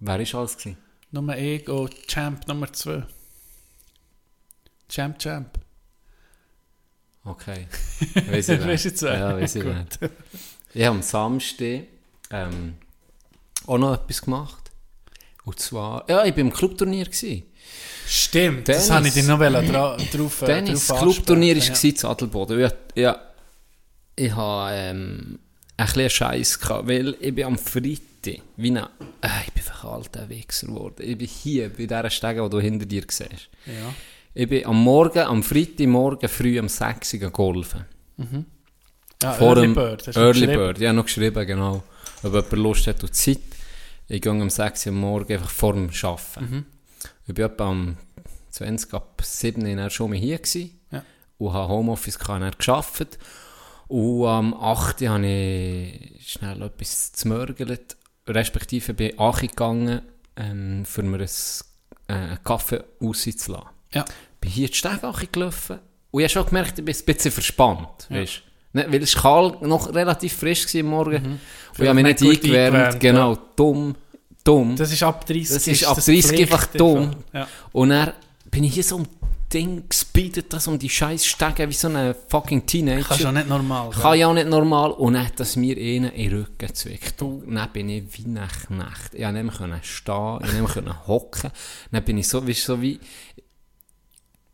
Wer 0.01 0.18
war 0.18 0.41
alles? 0.41 0.57
Gewesen? 0.59 0.76
Nummer 1.11 1.39
ich 1.39 1.68
und 1.68 2.07
Champ 2.07 2.47
Nummer 2.47 2.72
2. 2.72 3.07
Champ 4.89 5.18
Champ. 5.18 5.59
Okay. 7.27 7.66
Weiss 8.31 8.49
ich 8.49 8.64
Weisst 8.64 8.64
du 8.64 8.66
nicht. 8.66 8.85
jetzt 8.85 9.03
wer? 9.03 9.18
Ja, 9.18 9.37
weiss 9.37 9.55
ich 9.57 9.64
nicht. 9.64 9.99
Ich 10.74 10.85
habe 10.85 10.97
am 10.97 11.03
Samstag 11.03 11.83
ähm, 12.31 12.74
auch 13.66 13.79
noch 13.79 13.95
etwas 13.95 14.22
gemacht. 14.22 14.70
Und 15.45 15.59
zwar, 15.59 16.05
ja, 16.09 16.24
ich 16.24 16.33
war 16.33 16.39
im 16.39 16.53
Clubturnier. 16.53 17.07
Gewesen. 17.07 17.45
Stimmt, 18.07 18.68
das 18.68 18.87
Tennis. 18.87 18.91
habe 18.91 19.09
ich 19.09 19.14
dir 19.14 19.22
noch 19.24 19.39
dra 19.39 19.97
drauf 19.97 20.43
äh, 20.43 20.47
Tennis, 20.47 20.87
drauf 20.87 21.01
Clubturnier 21.01 21.57
war 21.57 21.64
ja. 21.64 21.95
zu 21.95 22.09
Adelboden. 22.09 22.61
Ja, 22.61 22.72
ja, 22.95 23.20
ich 24.14 24.33
habe 24.33 24.70
ähm, 24.74 25.39
ein 25.77 25.87
bisschen 25.87 26.11
Scheiß 26.11 26.61
gehabt, 26.61 26.89
weil 26.89 27.16
ich 27.20 27.35
bin 27.35 27.45
am 27.45 27.59
Freitag, 27.59 28.43
wie 28.57 28.70
ein, 28.70 28.77
äh, 28.77 28.83
ich 29.47 29.53
bin 29.53 29.62
einfach 29.62 29.85
ein 29.85 29.91
alter 29.91 30.29
Wichser 30.29 30.68
geworden. 30.68 31.03
Ich 31.05 31.18
bin 31.18 31.27
hier, 31.27 31.68
bei 31.70 31.87
dieser 31.87 32.11
Stege, 32.11 32.43
die 32.45 32.51
du 32.51 32.61
hinter 32.61 32.87
dir 32.87 33.03
siehst. 33.09 33.49
Ja. 33.66 33.95
Ja. 34.37 34.43
Ich 34.43 34.49
bin 34.49 34.66
am 34.66 34.82
Morgen, 34.82 35.18
am 35.20 35.43
Freitagmorgen 35.43 36.28
früh 36.28 36.59
um 36.61 36.68
6 36.68 37.14
Uhr 37.14 37.30
golfen. 37.30 37.84
Ah, 39.24 39.32
Vor 39.32 39.49
Early 39.57 39.62
dem 39.62 39.74
Bird, 39.74 40.07
hast 40.07 40.16
Early? 40.16 40.47
Bird, 40.47 40.78
ja, 40.78 40.93
noch 40.93 41.05
geschrieben, 41.07 41.47
genau. 41.47 41.82
Ob 42.22 42.32
jemand 42.32 42.53
Lust 42.53 42.87
hat 42.87 43.03
und 43.03 43.14
Zeit. 43.14 43.39
Ich 44.09 44.20
gehe 44.20 44.32
um 44.32 44.51
6 44.51 44.87
Uhr 44.87 44.93
am 44.93 45.01
Morgen 45.01 45.32
einfach 45.32 45.51
vor 45.51 45.72
dem 45.72 45.91
Arbeiten. 46.03 46.66
Ich 47.26 47.34
bin 47.34 47.45
etwa 47.45 47.70
am 47.70 47.97
20 48.51 48.95
ab 48.95 49.20
7 49.22 49.66
Uhr 49.78 49.91
schon 49.91 50.11
mal 50.11 50.18
hier 50.18 50.39
gewesen 50.39 50.78
Ja. 50.91 51.03
und 51.39 51.53
habe 51.53 51.68
Homeoffice 51.72 52.18
gehabt, 52.18 52.59
gearbeitet. 52.59 53.18
Und 53.89 54.26
am 54.26 54.55
8 54.55 55.03
Uhr 55.03 55.09
habe 55.11 55.26
ich 55.26 56.32
schnell 56.32 56.62
etwas 56.62 57.12
zmörgelt, 57.12 57.97
respektive 58.28 58.95
bin 58.95 59.12
ich 59.18 59.41
gegangen, 59.41 60.03
ähm, 60.37 60.84
für 60.84 61.03
mir 61.03 61.20
äh, 61.22 61.26
einen 62.12 62.45
Kaffee 62.45 62.84
auszulassen. 63.01 63.68
Ja. 63.93 64.05
Bin 64.47 64.53
hier 64.53 64.69
die 64.69 64.75
Stege 64.75 65.29
gelaufen 65.33 65.79
und 66.11 66.21
ich 66.21 66.25
habe 66.25 66.33
schon 66.33 66.47
gemerkt, 66.47 66.79
ich 66.79 66.85
bin 66.85 66.95
ein 66.95 67.05
bisschen 67.05 67.33
verspannt. 67.33 68.07
Weißt? 68.09 68.43
Nicht, 68.73 68.93
weil 68.93 69.03
es 69.03 69.15
kalt, 69.15 69.63
noch 69.63 69.95
relativ 69.95 70.35
frisch 70.35 70.73
war 70.75 70.81
am 70.81 70.87
Morgen. 70.87 71.25
Und 71.25 71.41
ich 71.79 71.89
habe 71.89 71.95
mich 71.95 72.05
nicht 72.05 72.23
eingewärmt. 72.23 72.77
eingewärmt, 72.77 73.01
Genau, 73.01 73.39
dumm. 73.57 73.95
Dumm. 74.45 74.77
Das 74.77 74.93
ist 74.93 75.03
ab 75.03 75.27
30. 75.27 75.49
Das 75.49 75.67
ist 75.67 75.85
ab 75.85 75.97
30 75.97 76.41
einfach 76.41 76.67
dumm. 76.67 77.11
Ja. 77.33 77.49
Und 77.73 77.89
dann 77.89 78.13
bin 78.51 78.65
ich 78.65 78.75
hier 78.75 78.85
so 78.85 78.97
um 78.97 79.07
Ding 79.53 79.89
gespeedet, 79.89 80.53
das 80.53 80.67
um 80.69 80.79
die 80.79 80.89
scheiß 80.89 81.25
Stege 81.25 81.69
wie 81.69 81.73
so 81.73 81.89
ein 81.89 82.15
fucking 82.29 82.67
Teenager. 82.67 83.09
Kannst 83.09 83.27
auch 83.27 83.33
nicht 83.33 83.49
normal. 83.49 83.91
Kann 83.91 84.19
ja 84.19 84.29
auch 84.29 84.35
nicht 84.35 84.49
normal. 84.49 84.91
Und 84.93 85.15
dann 85.15 85.27
hat 85.27 85.41
das 85.41 85.57
mir 85.57 85.77
einen 85.77 86.11
in 86.11 86.31
den 86.31 86.39
Rücken 86.39 86.59
gezwickt. 86.59 87.23
Und 87.23 87.55
dann 87.55 87.71
bin 87.73 87.89
ich 87.89 88.05
wie 88.13 88.29
nach 88.29 88.69
Nacht. 88.71 89.15
Ich 89.15 89.23
konnte 89.23 89.43
nicht 89.43 89.61
mehr 89.61 89.81
stehen, 89.83 90.39
ich 90.43 90.49
konnte 90.49 90.57
nicht 90.57 90.85
mehr 90.85 91.07
hocken. 91.07 91.51
Dann 91.91 92.05
bin 92.05 92.19
ich 92.19 92.29
so, 92.29 92.47
wie, 92.47 92.53
so 92.53 92.81
wie, 92.83 93.01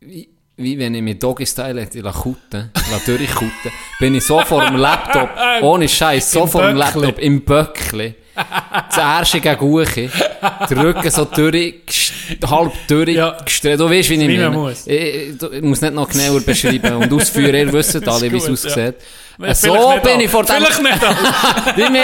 wie, 0.07 0.29
wie 0.57 0.77
wenn 0.79 0.93
ich 0.95 1.01
mit 1.01 1.21
Doggy-Style 1.21 1.81
hätte 1.81 2.01
kutten, 2.01 2.71
durchkutten, 3.05 3.71
bin 3.99 4.15
ich 4.15 4.25
so 4.25 4.39
vor 4.41 4.65
dem 4.65 4.77
Laptop, 4.77 5.29
ohne 5.61 5.87
Scheiß, 5.89 6.31
so 6.31 6.43
Im 6.43 6.47
vor 6.47 6.61
dem 6.61 6.77
Böckli. 6.77 7.01
Laptop, 7.01 7.19
im 7.19 7.41
Böckli. 7.41 8.15
Das 8.89 8.97
Ärsche 8.97 9.39
gegen 9.39 9.61
Uche. 9.61 10.09
Der 10.69 10.77
Rücken 10.77 11.11
so 11.11 11.25
durch, 11.25 12.11
halb 12.45 12.71
durch, 12.87 13.09
Ja. 13.09 13.37
gestreckt. 13.43 13.79
Du 13.79 13.89
weißt, 13.89 14.09
wie 14.09 14.15
ich 14.15 14.39
meine. 14.39 14.49
muss. 14.49 14.87
Ich, 14.87 15.41
ich, 15.41 15.61
muss 15.61 15.81
nicht 15.81 15.93
noch 15.93 16.09
genauer 16.09 16.41
beschreiben 16.41 16.95
und 16.95 17.13
ausführen. 17.13 17.53
Ihr 17.53 17.71
wisst 17.71 18.07
alle, 18.07 18.31
wie 18.31 18.37
es 18.37 18.47
gut, 18.47 18.63
ja. 18.63 18.71
aussieht. 18.71 18.95
Vielleicht 19.37 19.61
so 19.61 19.99
bin 20.03 20.19
ich 20.19 20.29
vor 20.29 20.43
dem... 20.43 20.55
Vielleicht 20.55 20.81
nicht 20.81 21.03
alle. 21.03 21.75
die, 21.77 21.91
me 21.91 22.03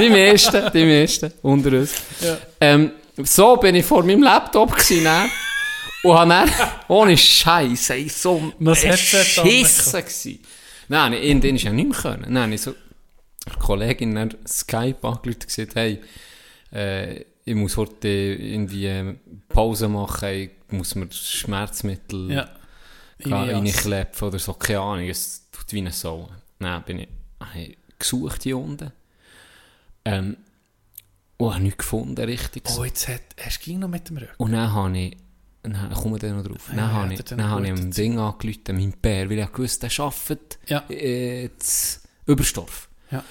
die 0.00 0.10
meisten, 0.10 0.62
die 0.72 0.84
meisten 0.84 1.32
unter 1.42 1.70
uns. 1.70 1.92
Ja. 2.20 2.36
Ähm, 2.60 2.92
so 3.22 3.56
bin 3.56 3.74
ich 3.76 3.84
vor 3.84 4.02
meinem 4.02 4.22
Laptop 4.22 4.72
gewesen, 4.72 5.04
dann. 5.04 5.30
Und 6.10 6.18
habe 6.18 6.30
dann, 6.30 6.50
ohne 6.88 7.16
Scheiß, 7.16 7.90
ey, 7.90 8.08
so 8.08 8.52
beschissen 8.58 9.20
gewesen. 10.04 10.38
Nein, 10.88 11.12
in 11.14 11.40
den 11.40 11.56
ist 11.56 11.62
ja 11.64 11.72
nicht 11.72 11.88
mehr 11.90 11.98
können. 11.98 12.32
Nein, 12.32 12.52
ich 12.52 12.62
so, 12.62 12.74
eine 13.46 13.56
Kollegin 13.56 14.16
in 14.16 14.34
Skype 14.46 14.96
angerufen 15.02 15.34
und 15.34 15.46
gesagt, 15.46 15.74
hey, 15.74 16.00
äh, 16.72 17.24
ich 17.44 17.54
muss 17.54 17.76
heute 17.76 18.08
irgendwie 18.08 18.86
äh, 18.86 19.14
Pause 19.48 19.88
machen, 19.88 20.28
ich 20.28 20.50
muss 20.70 20.94
mir 20.94 21.08
Schmerzmittel 21.10 22.30
Ja. 22.30 22.48
reinklepfen 23.24 24.28
oder 24.28 24.38
so, 24.38 24.54
keine 24.54 24.80
Ahnung, 24.80 25.08
es 25.08 25.48
tut 25.50 25.72
wie 25.72 25.78
eine 25.78 25.92
Sau. 25.92 26.28
Dann 26.58 26.82
bin 26.84 27.00
ich, 27.00 27.08
ich 27.56 27.78
gesucht 27.98 28.42
hier 28.42 28.58
unten. 28.58 28.92
Ähm, 30.04 30.36
und 31.38 31.54
habe 31.54 31.62
nichts 31.62 31.78
gefunden, 31.78 32.24
richtig. 32.24 32.64
Oh, 32.76 32.84
jetzt 32.84 33.08
hat, 33.08 33.20
hast 33.40 33.64
du 33.66 33.78
noch 33.78 33.88
mit 33.88 34.08
dem 34.08 34.16
Rücken. 34.18 34.32
Und 34.38 34.52
dann 34.52 34.72
habe 34.72 34.98
ich, 34.98 35.16
dann 35.72 35.92
kommen 35.94 36.14
wir 36.14 36.18
dann 36.18 36.36
noch 36.36 36.44
drauf, 36.46 36.64
dann 36.68 36.76
Ja, 36.78 36.92
habe 36.92 37.04
hat 37.06 37.12
ich, 37.12 37.18
er 37.20 37.24
dann 37.24 37.38
dann 37.38 37.48
habe 37.50 37.66
ich 37.66 37.72
am? 37.72 37.90
Ding 37.90 38.18
angerufen, 38.18 38.62
meinem 38.68 38.92
Bär, 39.00 39.30
weil 39.30 39.38
ich 39.38 39.52
gewusst, 39.52 39.82
der 39.82 39.90
arbeitet 39.98 40.58
Ja. 40.66 40.78
in 40.88 41.50
Überstorf. 42.26 42.88
Ja. 43.10 43.24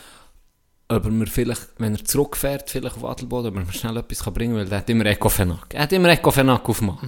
Ob 0.89 1.03
er 1.05 1.11
mir 1.11 1.27
vielleicht, 1.27 1.61
wenn 1.79 1.95
er 1.95 2.03
zurückfährt, 2.05 2.69
vielleicht 2.69 2.95
auf 2.95 3.03
Adelboden, 3.05 3.49
ob 3.51 3.55
er 3.57 3.65
mir 3.65 3.73
schnell 3.73 3.97
etwas 3.97 4.23
kann 4.23 4.33
bringen 4.33 4.53
kann, 4.53 4.61
weil 4.61 4.69
der 4.69 4.77
hat 4.79 4.89
immer 4.89 5.05
Ecofenac. 5.05 5.73
Er 5.73 5.83
hat 5.83 5.91
immer 5.91 6.09
Ecofenac 6.09 6.67
aufgemacht. 6.69 7.05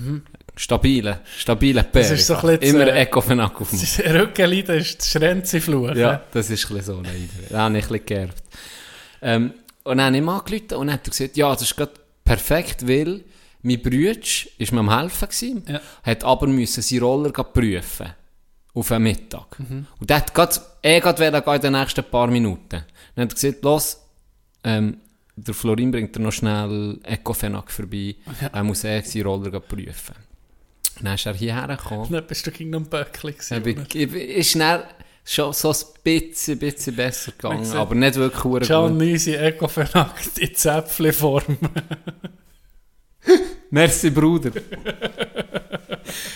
Stabile, 0.55 1.21
stabile 1.37 1.83
Bär. 1.85 2.05
Mhm. 2.05 2.13
ist 2.15 2.27
so 2.27 2.35
ein 2.35 2.41
bisschen, 2.59 2.75
Immer 2.75 2.87
äh, 2.87 3.01
Ecofenac 3.03 3.61
aufmachen. 3.61 3.79
Das 3.79 3.99
Rückenleiden 4.13 4.75
ist 4.77 4.99
das 4.99 5.09
Schrenzi-Fluch. 5.11 5.95
Ja, 5.95 6.21
das 6.31 6.49
ist 6.49 6.69
ein 6.69 6.75
bisschen 6.77 6.95
so 6.95 7.01
leider. 7.01 7.49
Da 7.49 7.59
habe 7.61 7.77
ich 7.77 7.85
ein 7.85 7.89
bisschen 7.89 8.05
geerbt. 8.05 8.43
Ähm, 9.21 9.53
und 9.85 9.97
dann 9.97 10.07
habe 10.07 10.15
ich 10.17 10.21
ihm 10.21 10.29
angerufen 10.29 10.73
und 10.75 10.87
dann 10.87 10.93
hat 10.95 11.07
er 11.07 11.11
gesagt, 11.11 11.37
ja, 11.37 11.51
das 11.53 11.61
ist 11.61 11.77
gerade 11.77 11.93
perfekt, 12.25 12.85
weil 12.85 13.23
mein 13.61 13.81
Bruder 13.81 14.15
war 14.19 14.73
mir 14.73 14.79
am 14.79 14.99
helfen 14.99 15.27
gewesen, 15.27 15.63
Ja. 15.67 15.81
hat 16.03 16.23
aber 16.23 16.47
müssen 16.47 16.81
seinen 16.81 17.01
Roller 17.03 17.31
prüfen. 17.31 18.07
Auf 18.73 18.91
einen 18.91 19.03
Mittag. 19.03 19.57
Und 19.59 20.09
der 20.09 20.17
hat 20.17 20.33
grad, 20.33 20.61
er 20.81 21.01
gehen 21.01 21.55
in 21.55 21.61
den 21.61 21.73
nächsten 21.73 22.03
paar 22.03 22.27
Minuten. 22.27 22.83
Dann 23.15 23.23
hat 23.25 23.31
er 23.31 23.35
gesagt, 23.35 23.63
los, 23.63 23.99
ähm, 24.63 24.97
der 25.35 25.53
Florin 25.53 25.91
bringt 25.91 26.15
er 26.15 26.21
noch 26.21 26.31
schnell 26.31 26.99
Ecofenac 27.03 27.71
vorbei. 27.71 28.15
Er 28.51 28.63
muss 28.63 28.83
er 28.83 29.01
seinen 29.03 29.23
Roller 29.25 29.59
prüfen. 29.59 30.15
Dann 31.01 31.15
ist 31.15 31.25
er 31.25 31.33
hierher 31.33 31.67
gekommen. 31.67 32.11
Dann 32.11 32.27
bist 32.27 32.45
du 32.45 32.51
gegen 32.51 32.75
einen 32.75 32.85
Böckli 32.85 33.31
Ich 33.31 33.37
gewesen. 33.49 33.87
ich 33.93 34.11
bin, 34.11 34.21
ist 34.21 34.55
schon 35.25 35.53
so 35.53 35.71
ein 35.71 35.75
bisschen, 36.03 36.59
bisschen 36.59 36.95
besser 36.95 37.31
gegangen, 37.31 37.71
aber 37.71 37.95
nicht 37.95 38.15
wirklich 38.15 38.41
verdammt 38.41 38.69
John 38.69 38.89
gut. 38.91 39.01
Nisi 39.01 39.33
Ecofenac 39.35 40.13
in 40.37 40.55
Zäpfli-Form. 40.55 41.57
Merci, 43.71 44.09
Bruder. 44.09 44.51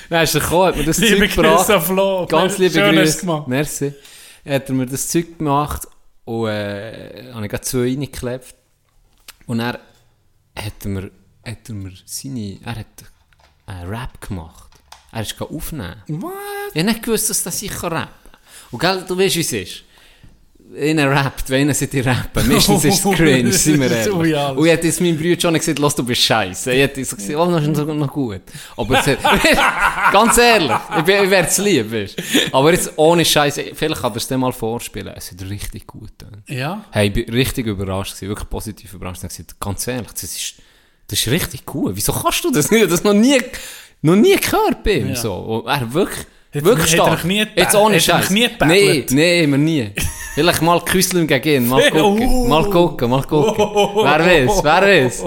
Dann 0.10 0.24
ist 0.24 0.36
er 0.36 0.42
gekommen, 0.42 0.66
hat 0.68 0.76
mir 0.78 0.84
das 0.84 0.98
Liebe 1.00 1.28
Zeug 1.28 1.36
gebracht. 1.36 1.68
Grüße 1.68 1.82
Flo. 1.82 2.26
Ganz 2.28 2.58
liebe 2.58 2.74
Schön 2.74 2.84
hast 2.84 2.96
du's 2.96 3.04
Grüße. 3.04 3.20
gemacht. 3.22 3.48
Merci. 3.48 3.94
Hat 4.48 4.70
er 4.70 4.76
mir 4.76 4.86
das 4.86 5.08
Zeug 5.08 5.38
gemacht 5.38 5.88
und 6.26 6.48
äh, 6.48 7.32
habe 7.34 7.46
ich 7.46 7.50
gerade 7.52 7.64
zwei 7.64 7.80
reingeklebt. 7.80 8.56
Und 9.48 9.60
er 9.60 9.80
hat 10.56 10.86
mir, 10.86 11.12
hat 11.46 11.70
er 11.70 11.76
mir 11.76 11.92
seine, 12.06 12.60
er 12.64 12.76
hat 12.76 12.88
einen 13.66 13.90
Rap 13.90 14.22
gemacht. 14.22 14.70
Er 15.12 15.22
ist 15.22 15.40
aufnehmen. 15.42 15.96
What? 16.08 16.34
Ich 16.74 16.80
habe 16.80 16.92
nicht 16.92 17.04
gewusst, 17.04 17.30
dass 17.30 17.44
das 17.44 17.62
ich 17.62 17.72
rappen 17.84 17.90
kann. 17.98 18.10
Und 18.72 18.80
gell, 18.80 19.06
du 19.08 19.18
weißt, 19.18 19.36
wie 19.36 19.42
es 19.42 19.54
ist. 19.54 19.84
Einer 20.76 21.12
rappt, 21.12 21.50
wenn 21.50 21.62
einer 21.62 21.74
sollte 21.74 22.04
rappen. 22.06 22.48
Meistens 22.48 22.84
ist 22.86 23.06
es 23.06 23.12
cringe, 23.16 23.52
sind 23.54 23.80
wir 23.80 23.92
ehrlich. 23.92 24.14
Und 24.14 24.66
ich 24.66 24.72
hätte 24.72 24.88
jetzt 24.88 25.02
meinem 25.02 25.18
Bruder 25.18 25.40
schon 25.40 25.54
gesagt, 25.54 25.80
lass, 25.80 25.96
du 25.96 26.04
bist 26.04 26.22
scheiße. 26.22 26.72
Ich 26.74 26.82
hätte 26.82 27.00
gesagt, 27.02 27.22
oh, 27.36 27.52
das 27.52 27.64
ist 27.68 27.78
noch, 27.78 28.08
gut. 28.12 28.42
Aber 28.76 28.98
hat, 28.98 29.18
ganz 30.12 30.38
ehrlich, 30.38 30.72
ich, 30.72 31.00
ich 31.00 31.30
werde 31.30 31.48
es 31.48 31.58
lieb, 31.58 31.92
weißt. 31.92 32.16
Aber 32.52 32.72
jetzt 32.72 32.92
ohne 32.96 33.24
Scheiße, 33.24 33.72
vielleicht 33.74 34.02
kann 34.02 34.12
er 34.14 34.18
es 34.18 34.28
dir 34.28 34.38
mal 34.38 34.52
vorspielen. 34.52 35.14
Es 35.16 35.32
hat 35.32 35.42
richtig 35.50 35.86
gut. 35.86 36.12
Ja. 36.48 36.84
Hey, 36.92 37.08
ich 37.08 37.14
bin 37.14 37.30
richtig 37.34 37.68
überrascht 37.68 38.16
gewesen, 38.16 38.30
wirklich 38.30 38.50
positiv 38.50 38.94
überrascht. 38.94 39.18
Ich 39.18 39.24
habe 39.24 39.30
gesagt, 39.44 39.60
ganz 39.60 39.88
ehrlich, 39.88 40.12
das 40.12 40.24
ist, 40.24 40.54
das 41.08 41.20
ist 41.20 41.28
richtig 41.28 41.64
cool. 41.74 41.92
Wieso 41.96 42.14
kannst 42.14 42.44
du 42.44 42.52
das 42.52 42.72
nicht? 42.72 42.90
Das 42.90 43.04
noch 43.04 43.14
nie, 43.14 43.38
noch 44.02 44.16
nie 44.16 44.36
gehört 44.38 44.84
bei 44.84 44.94
ihm, 44.94 45.10
Ja. 45.10 45.16
so. 45.16 45.34
Und 45.36 45.68
er 45.68 45.94
wirklich, 45.94 46.26
Hat 46.54 46.64
wirklich 46.64 47.00
hat 47.00 47.20
stark. 47.20 47.26
Jetzt 47.56 47.76
ohne 47.76 47.96
hat 47.98 48.08
er 48.08 48.18
dich 48.18 48.28
Scheiß. 48.28 48.30
nie 48.32 48.48
Vielleicht 50.36 50.62
mal 50.62 50.82
Küsseln 50.82 51.28
gegen 51.28 51.64
ihn, 51.64 51.68
mal 51.70 51.82
gucken, 51.92 52.28
Oh. 52.28 52.48
mal 52.48 52.70
gucken, 52.70 53.10
mal 53.10 53.24
gucken. 53.24 53.56
Wer 53.58 54.20
weiß, 54.48 54.64
wer 54.64 54.82
weiß. 54.82 55.24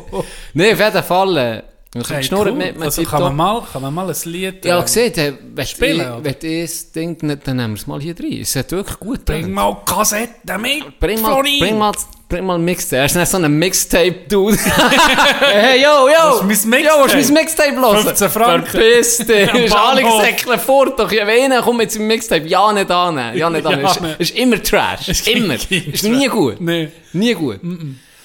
Nee, 0.54 0.72
auf 0.72 0.80
jeden 0.80 1.02
Fall, 1.02 1.36
äh, 1.36 1.62
Hey, 2.08 2.18
geschnurrt 2.18 2.48
cool. 2.48 2.52
mit, 2.52 2.82
also 2.82 3.02
kann 3.04 3.22
man, 3.22 3.36
mal, 3.36 3.62
kann 3.72 3.80
man 3.80 3.94
mal 3.94 4.06
ein 4.10 4.16
Lied... 4.30 4.62
Ja, 4.66 4.76
ähm, 4.78 4.82
gesehen, 4.84 5.14
äh, 5.16 5.32
wenn 5.54 5.66
spielen, 5.66 6.00
ich, 6.18 6.24
wenn 6.42 6.52
ich 6.52 6.62
das 6.70 6.92
Ding 6.92 7.16
nicht, 7.22 7.46
dann 7.48 7.56
nehmen 7.56 7.72
wir 7.74 7.80
es 7.80 7.86
mal 7.86 8.00
hier 8.02 8.14
rein. 8.20 8.38
Es 8.42 8.54
hat 8.54 8.70
wirklich 8.72 8.98
gut 9.00 9.24
Bring 9.24 9.38
getan. 9.38 9.52
mal 9.52 9.76
Kassetten 9.86 10.60
mit, 10.60 10.98
Bring 11.00 11.22
mal, 11.22 11.32
Florin. 11.32 11.58
bring 11.58 11.78
mal 11.78 11.92
bring 12.28 12.44
mal 12.44 12.56
ein 12.56 12.64
Mixtape. 12.64 12.96
Er 13.00 13.04
ist 13.06 13.16
nicht 13.16 13.28
so 13.30 13.36
ein 13.38 13.58
Mixtape-Dude. 13.58 14.56
hey, 15.40 15.82
yo, 15.82 16.08
yo! 16.08 16.40
Willst 16.48 16.64
du 16.64 16.68
mein 16.68 16.84
Yo, 16.84 16.90
willst 17.04 17.28
du 17.30 17.32
Mixtape? 17.32 17.72
mein 17.72 17.80
Mixtape 17.80 17.80
hören? 17.80 18.02
15 18.04 18.30
Franken. 18.30 18.66
Verpiss 18.66 19.18
dich! 19.18 19.54
Ist 19.64 19.74
alle 19.76 20.02
gesäckelt 20.02 20.60
fort, 20.60 20.98
doch. 20.98 21.10
Ja, 21.12 21.26
wen 21.26 21.52
kommt 21.62 21.78
mit 21.78 21.90
seinem 21.92 22.08
Mixtape? 22.08 22.46
Ja, 22.46 22.72
nicht 22.72 22.90
annehmen. 22.90 23.36
Ja, 23.36 23.50
nicht 23.50 23.64
Ja, 23.64 23.70
annehmen. 23.70 23.86
Ist, 23.90 24.00
nicht. 24.00 24.20
ist 24.20 24.36
immer 24.36 24.62
Trash. 24.62 25.08
Ist 25.08 25.28
immer. 25.28 25.54
Ist 25.54 26.04
nie 26.04 26.26
gut. 26.28 26.60
Nee. 26.60 26.88
Nie 27.12 27.34
gut. 27.34 27.60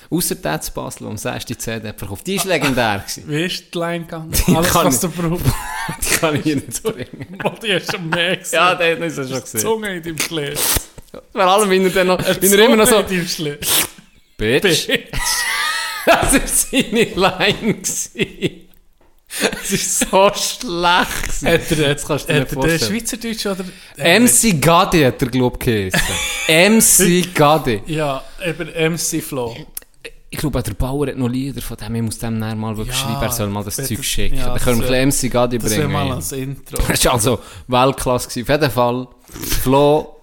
Außer 0.10 0.36
der 0.36 0.60
zu 0.60 0.74
Basel, 0.74 1.08
am 1.08 1.16
6. 1.16 1.46
CD 1.58 1.94
verkauft. 1.96 2.28
Die 2.28 2.38
war 2.38 2.46
legendär. 2.48 3.02
Wie 3.28 3.46
ist 3.46 3.74
die 3.74 3.78
Line 3.78 4.02
gegangen? 4.02 4.30
Alles, 4.54 4.76
was 4.76 5.00
du 5.00 5.08
brauchst. 5.10 5.46
Die 6.12 6.16
kann 6.16 6.36
ich 6.36 6.44
hier 6.44 6.56
nicht 6.58 6.84
bringen. 6.84 7.38
Oh, 7.46 7.52
die 7.62 7.74
hast 7.74 7.88
du 7.88 7.98
schon 7.98 8.10
mehr 8.10 8.36
gesehen. 8.38 8.56
Ja, 8.60 8.76
der 8.76 8.92
hat 8.98 9.02
uns 9.02 9.16
ja 9.18 9.24
schon 9.26 9.42
gesehen. 9.42 9.62
Zunge 9.62 9.96
in 9.96 10.04
deinem 10.04 10.20
Schlitz. 10.20 10.91
Vor 11.32 11.42
allem, 11.42 11.70
wenn 11.70 11.84
er 11.84 11.90
dann 11.90 12.08
noch, 12.08 12.20
wenn 12.20 12.54
er 12.60 12.66
immer 12.66 12.76
noch 12.78 12.88
so. 12.88 13.04
Bitch. 14.38 14.88
Das 16.04 16.34
war 16.34 16.42
seine 16.48 17.04
Line. 17.04 17.74
gewesen. 17.76 18.68
Es 19.64 19.72
ist 19.72 20.00
so 20.00 20.32
schlecht. 20.34 21.46
Hat 21.46 21.72
er, 21.72 21.94
Das 21.94 22.06
kannst 22.08 22.28
du 22.28 22.34
dir 22.34 22.48
vorstellen. 22.48 22.80
Schweizerdeutsch 22.80 23.46
oder... 23.46 23.64
MC 24.20 24.60
Gadi 24.60 25.04
hat 25.04 25.22
er, 25.22 25.28
glaub 25.30 25.66
ich, 25.68 25.92
geheißen. 25.92 27.22
MC 27.28 27.34
Gadi. 27.36 27.82
Ja, 27.86 28.24
eben 28.44 28.94
MC 28.94 29.22
Flo. 29.24 29.56
Ich 30.32 30.40
glaube, 30.40 30.64
der 30.64 30.74
Bauer 30.74 31.06
hat 31.08 31.18
noch 31.18 31.28
Lieder 31.30 31.62
von 31.62 31.78
dem. 31.78 31.94
Ich 31.96 32.02
muss 32.02 32.18
dem 32.18 32.40
nachher 32.40 32.56
mal 32.56 32.76
wirklich 32.76 32.98
Ja, 32.98 33.04
schreiben, 33.04 33.22
er 33.22 33.32
soll 33.32 33.50
mal 33.50 33.64
das. 33.64 33.76
Zeug 33.76 34.04
schicken. 34.04 34.38
Ja, 34.38 34.48
Dann 34.48 34.60
können 34.60 34.82
wir 34.82 34.90
ein 34.98 35.10
bisschen 35.10 35.30
MC 35.30 35.32
Gadi 35.34 35.58
Das 35.60 35.70
wäre 35.72 35.82
bringen. 35.84 35.94
mal 35.94 36.12
als 36.14 36.32
Intro. 36.32 36.78
Das 36.88 37.06
war 37.06 37.14
also 37.14 37.40
Weltklasse. 37.68 38.28
gewesen. 38.28 38.44
Auf 38.44 38.50
jeden 38.62 38.72
Fall, 38.72 39.08
Flo 39.62 40.18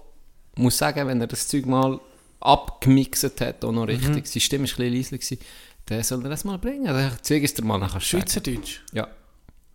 muss 0.59 0.77
sagen, 0.77 1.07
wenn 1.07 1.19
er 1.21 1.27
das 1.27 1.47
Zeug 1.47 1.65
mal 1.65 1.99
abgemixt 2.39 3.41
hat, 3.41 3.65
auch 3.65 3.71
noch 3.71 3.83
Mhm. 3.85 3.89
richtig, 3.89 4.27
seine 4.27 4.41
Stimme 4.41 4.63
war 4.67 4.69
ein 4.85 4.91
bisschen 4.91 4.95
leise, 4.95 5.17
gewesen, 5.17 5.39
dann 5.87 6.03
soll 6.03 6.23
er 6.23 6.29
das 6.29 6.43
mal 6.43 6.57
bringen. 6.57 6.85
Dann 6.85 7.11
zeig 7.21 7.43
es 7.43 7.53
dir 7.53 7.63
mal, 7.63 7.79
du 7.79 7.87
sagen. 7.87 8.01
Schweizerdeutsch. 8.01 8.81
Ja. 8.93 9.07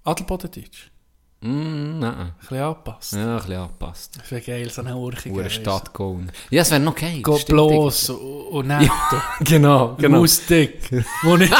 Adelbodendeutsch. 0.05 0.91
Mm, 1.41 1.99
nein. 1.99 2.15
Ein 2.15 2.33
bisschen 2.41 2.59
angepasst. 2.59 3.13
Ja, 3.13 3.33
ein 3.33 3.37
bisschen 3.37 3.57
angepasst. 3.57 4.19
Das 4.19 4.31
wäre 4.31 4.41
geil, 4.41 4.71
so 4.71 4.81
eine 4.81 4.97
Urchige. 4.97 5.35
Hure 5.35 5.51
Stadt 5.51 5.93
gehen. 5.93 6.31
Ja, 6.51 6.63
es 6.63 6.71
wäre 6.71 6.81
noch 6.81 6.95
geil. 6.95 7.21
Stimmt, 7.23 7.47
bloß 7.49 8.11
und 8.11 8.19
und 8.47 8.67
nett. 8.69 8.83
Ja, 8.89 9.23
genau, 9.41 9.95
genau. 9.97 10.19
Mustig. 10.21 10.79
Wo 11.23 11.37
ich... 11.37 11.51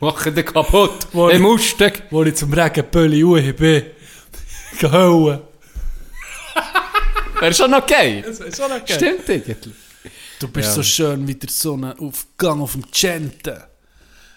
Machen 0.00 0.34
den 0.34 0.44
kaputt. 0.44 1.06
Wo 1.12 1.28
Hey, 1.28 1.36
ich- 1.36 1.42
Mustag. 1.42 2.02
wo 2.10 2.22
ich 2.22 2.34
zum 2.36 2.52
Regenbölli 2.52 3.22
uhe 3.24 3.52
bin. 3.52 3.82
Gehauen. 4.78 5.40
Wäre 7.42 7.54
schon 7.54 7.72
geil. 7.88 8.22
Das 8.22 8.38
ist 8.38 8.56
schon 8.56 8.70
okay. 8.70 8.94
Stimmt 8.94 9.28
irgendwie. 9.28 9.72
Du 10.38 10.46
bist 10.46 10.68
Ja. 10.68 10.74
so 10.74 10.82
schön 10.84 11.26
wie 11.26 11.34
der 11.34 11.50
Sonnenaufgang 11.50 12.60
auf 12.60 12.72
dem 12.72 12.84
Gente. 12.92 13.64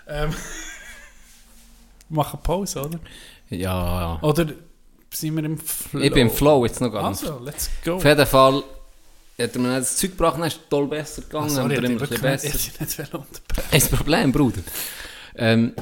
Ähm. 0.08 0.34
Machen 2.10 2.40
Pause, 2.42 2.82
oder? 2.82 3.00
Ja, 3.52 4.18
ja. 4.18 4.20
Oder 4.24 4.48
sind 5.14 5.36
wir 5.36 5.44
im 5.44 5.60
Flow? 5.60 6.02
Ich 6.02 6.12
bin 6.12 6.30
im 6.30 6.32
Flow 6.34 6.66
jetzt 6.66 6.82
noch 6.82 6.92
ganz. 6.92 7.22
Also, 7.22 7.44
let's 7.44 7.70
go. 7.84 7.98
Auf 7.98 8.06
jeden 8.06 8.26
Fall 8.26 8.64
mir 9.38 9.48
dann 9.50 9.64
das 9.66 9.98
Zeug 9.98 10.12
gebracht, 10.12 10.38
dann 10.40 10.48
ist 10.48 10.56
es 10.56 10.70
toll 10.70 10.88
besser 10.88 11.22
gegangen. 11.22 11.50
Sorry, 11.52 11.74
ich 11.76 11.84
er 11.84 11.90
immer 11.92 12.12
ein 12.12 12.22
besser. 12.22 12.48
ich 12.56 12.80
nicht 12.80 13.00
unterbrechen. 13.00 13.70
Kein 13.70 13.82
Problem, 13.82 14.32
Bruder. 14.32 14.62
Ähm, 15.36 15.74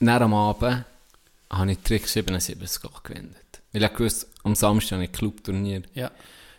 dann 0.00 0.22
am 0.22 0.34
Abend 0.34 0.84
habe 1.50 1.72
ich 1.72 1.78
Trick 1.78 2.06
77 2.06 2.82
gewendet. 3.04 3.62
Weil 3.72 3.84
ich 3.84 3.98
wusste, 3.98 4.26
am 4.44 4.54
Samstag 4.54 4.96
habe 4.96 5.04
ich 5.04 5.10
ein 5.10 5.12
Clubturnier. 5.12 5.82
Ja. 5.94 6.10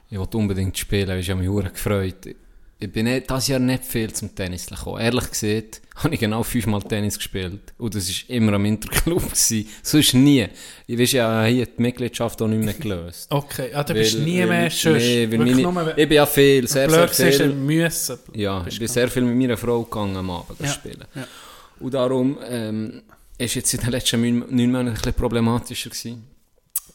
Ich 0.09 0.17
wollte 0.17 0.37
unbedingt 0.37 0.77
spielen, 0.77 1.19
ich 1.19 1.29
habe 1.29 1.41
mich 1.41 1.49
sehr 1.49 1.71
gefreut. 1.71 2.35
Ich 2.81 2.89
bin 2.93 3.05
nicht, 3.05 3.29
dieses 3.29 3.47
Jahr 3.49 3.59
nicht 3.59 3.83
viel 3.83 4.11
zum 4.13 4.33
Tennis 4.33 4.65
gekommen. 4.67 5.01
Ehrlich 5.01 5.29
gesagt, 5.31 5.81
habe 5.97 6.13
ich 6.13 6.19
genau 6.21 6.41
fünfmal 6.43 6.81
Tennis 6.81 7.17
gespielt. 7.17 7.73
Und 7.77 7.93
das 7.93 8.07
war 8.07 8.29
immer 8.35 8.53
am 8.53 8.63
Interclub. 8.63 9.21
gewesen. 9.21 9.67
Sonst 9.83 10.13
nie. 10.13 10.47
Ich 10.87 10.97
weiß 10.97 11.11
ja, 11.11 11.43
hier 11.43 11.65
die 11.65 11.81
Mitgliedschaft 11.81 12.41
auch 12.41 12.47
nicht 12.47 12.63
mehr 12.63 12.73
gelöst. 12.73 13.27
Okay, 13.29 13.71
ah, 13.73 13.83
du 13.83 13.93
bist 13.93 14.15
Weil- 14.17 14.23
nie 14.23 14.39
weil- 14.39 14.47
mehr 14.47 14.69
schön. 14.69 14.95
Nee, 14.97 15.27
meine, 15.73 15.91
ich 15.97 16.07
bin 16.07 16.15
ja 16.15 16.25
viel, 16.25 16.67
sehr, 16.69 16.89
sehr 16.89 17.33
viel. 17.33 17.49
müssen. 17.53 18.17
Ja, 18.33 18.65
ich 18.65 18.79
bin 18.79 18.87
sehr 18.87 19.09
viel 19.09 19.23
mit 19.23 19.35
meiner 19.35 19.57
Frau 19.57 19.83
gegangen 19.83 20.15
am 20.15 20.29
Abend 20.31 20.57
Ja, 20.61 20.67
spielen. 20.69 21.03
ja. 21.15 21.27
Und 21.81 21.93
darum 21.93 22.37
ähm, 22.49 23.01
ist 23.37 23.55
jetzt 23.55 23.73
in 23.73 23.81
den 23.81 23.89
letzten 23.91 24.21
neun 24.21 24.39
Monaten 24.71 24.87
ein 24.87 24.93
bisschen 24.93 25.13
problematischer 25.15 25.89
gewesen. 25.89 26.23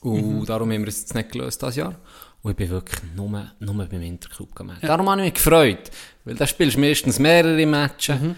Und 0.01 0.41
Mhm. 0.41 0.47
darum 0.47 0.71
haben 0.73 0.81
wir 0.83 0.89
es 0.89 1.01
jetzt 1.01 1.15
nicht 1.15 1.31
gelöst 1.33 1.61
dieses 1.61 1.77
Jahr. 1.77 1.95
Und 2.45 2.51
ich 2.53 2.57
bin 2.59 2.69
wirklich 2.71 3.01
nur, 3.17 3.51
nur 3.59 3.75
beim 3.87 4.03
Interclub 4.03 4.55
gemerkt. 4.55 4.85
Darum 4.85 5.09
habe 5.09 5.23
ich 5.23 5.25
mich 5.33 5.35
gefreut. 5.35 5.91
Weil 6.25 6.35
da 6.37 6.47
spielst 6.47 6.77
du 6.77 6.81
meistens 6.81 7.19
mehrere 7.19 7.65
Matches. 7.67 8.21
Mhm. 8.21 8.37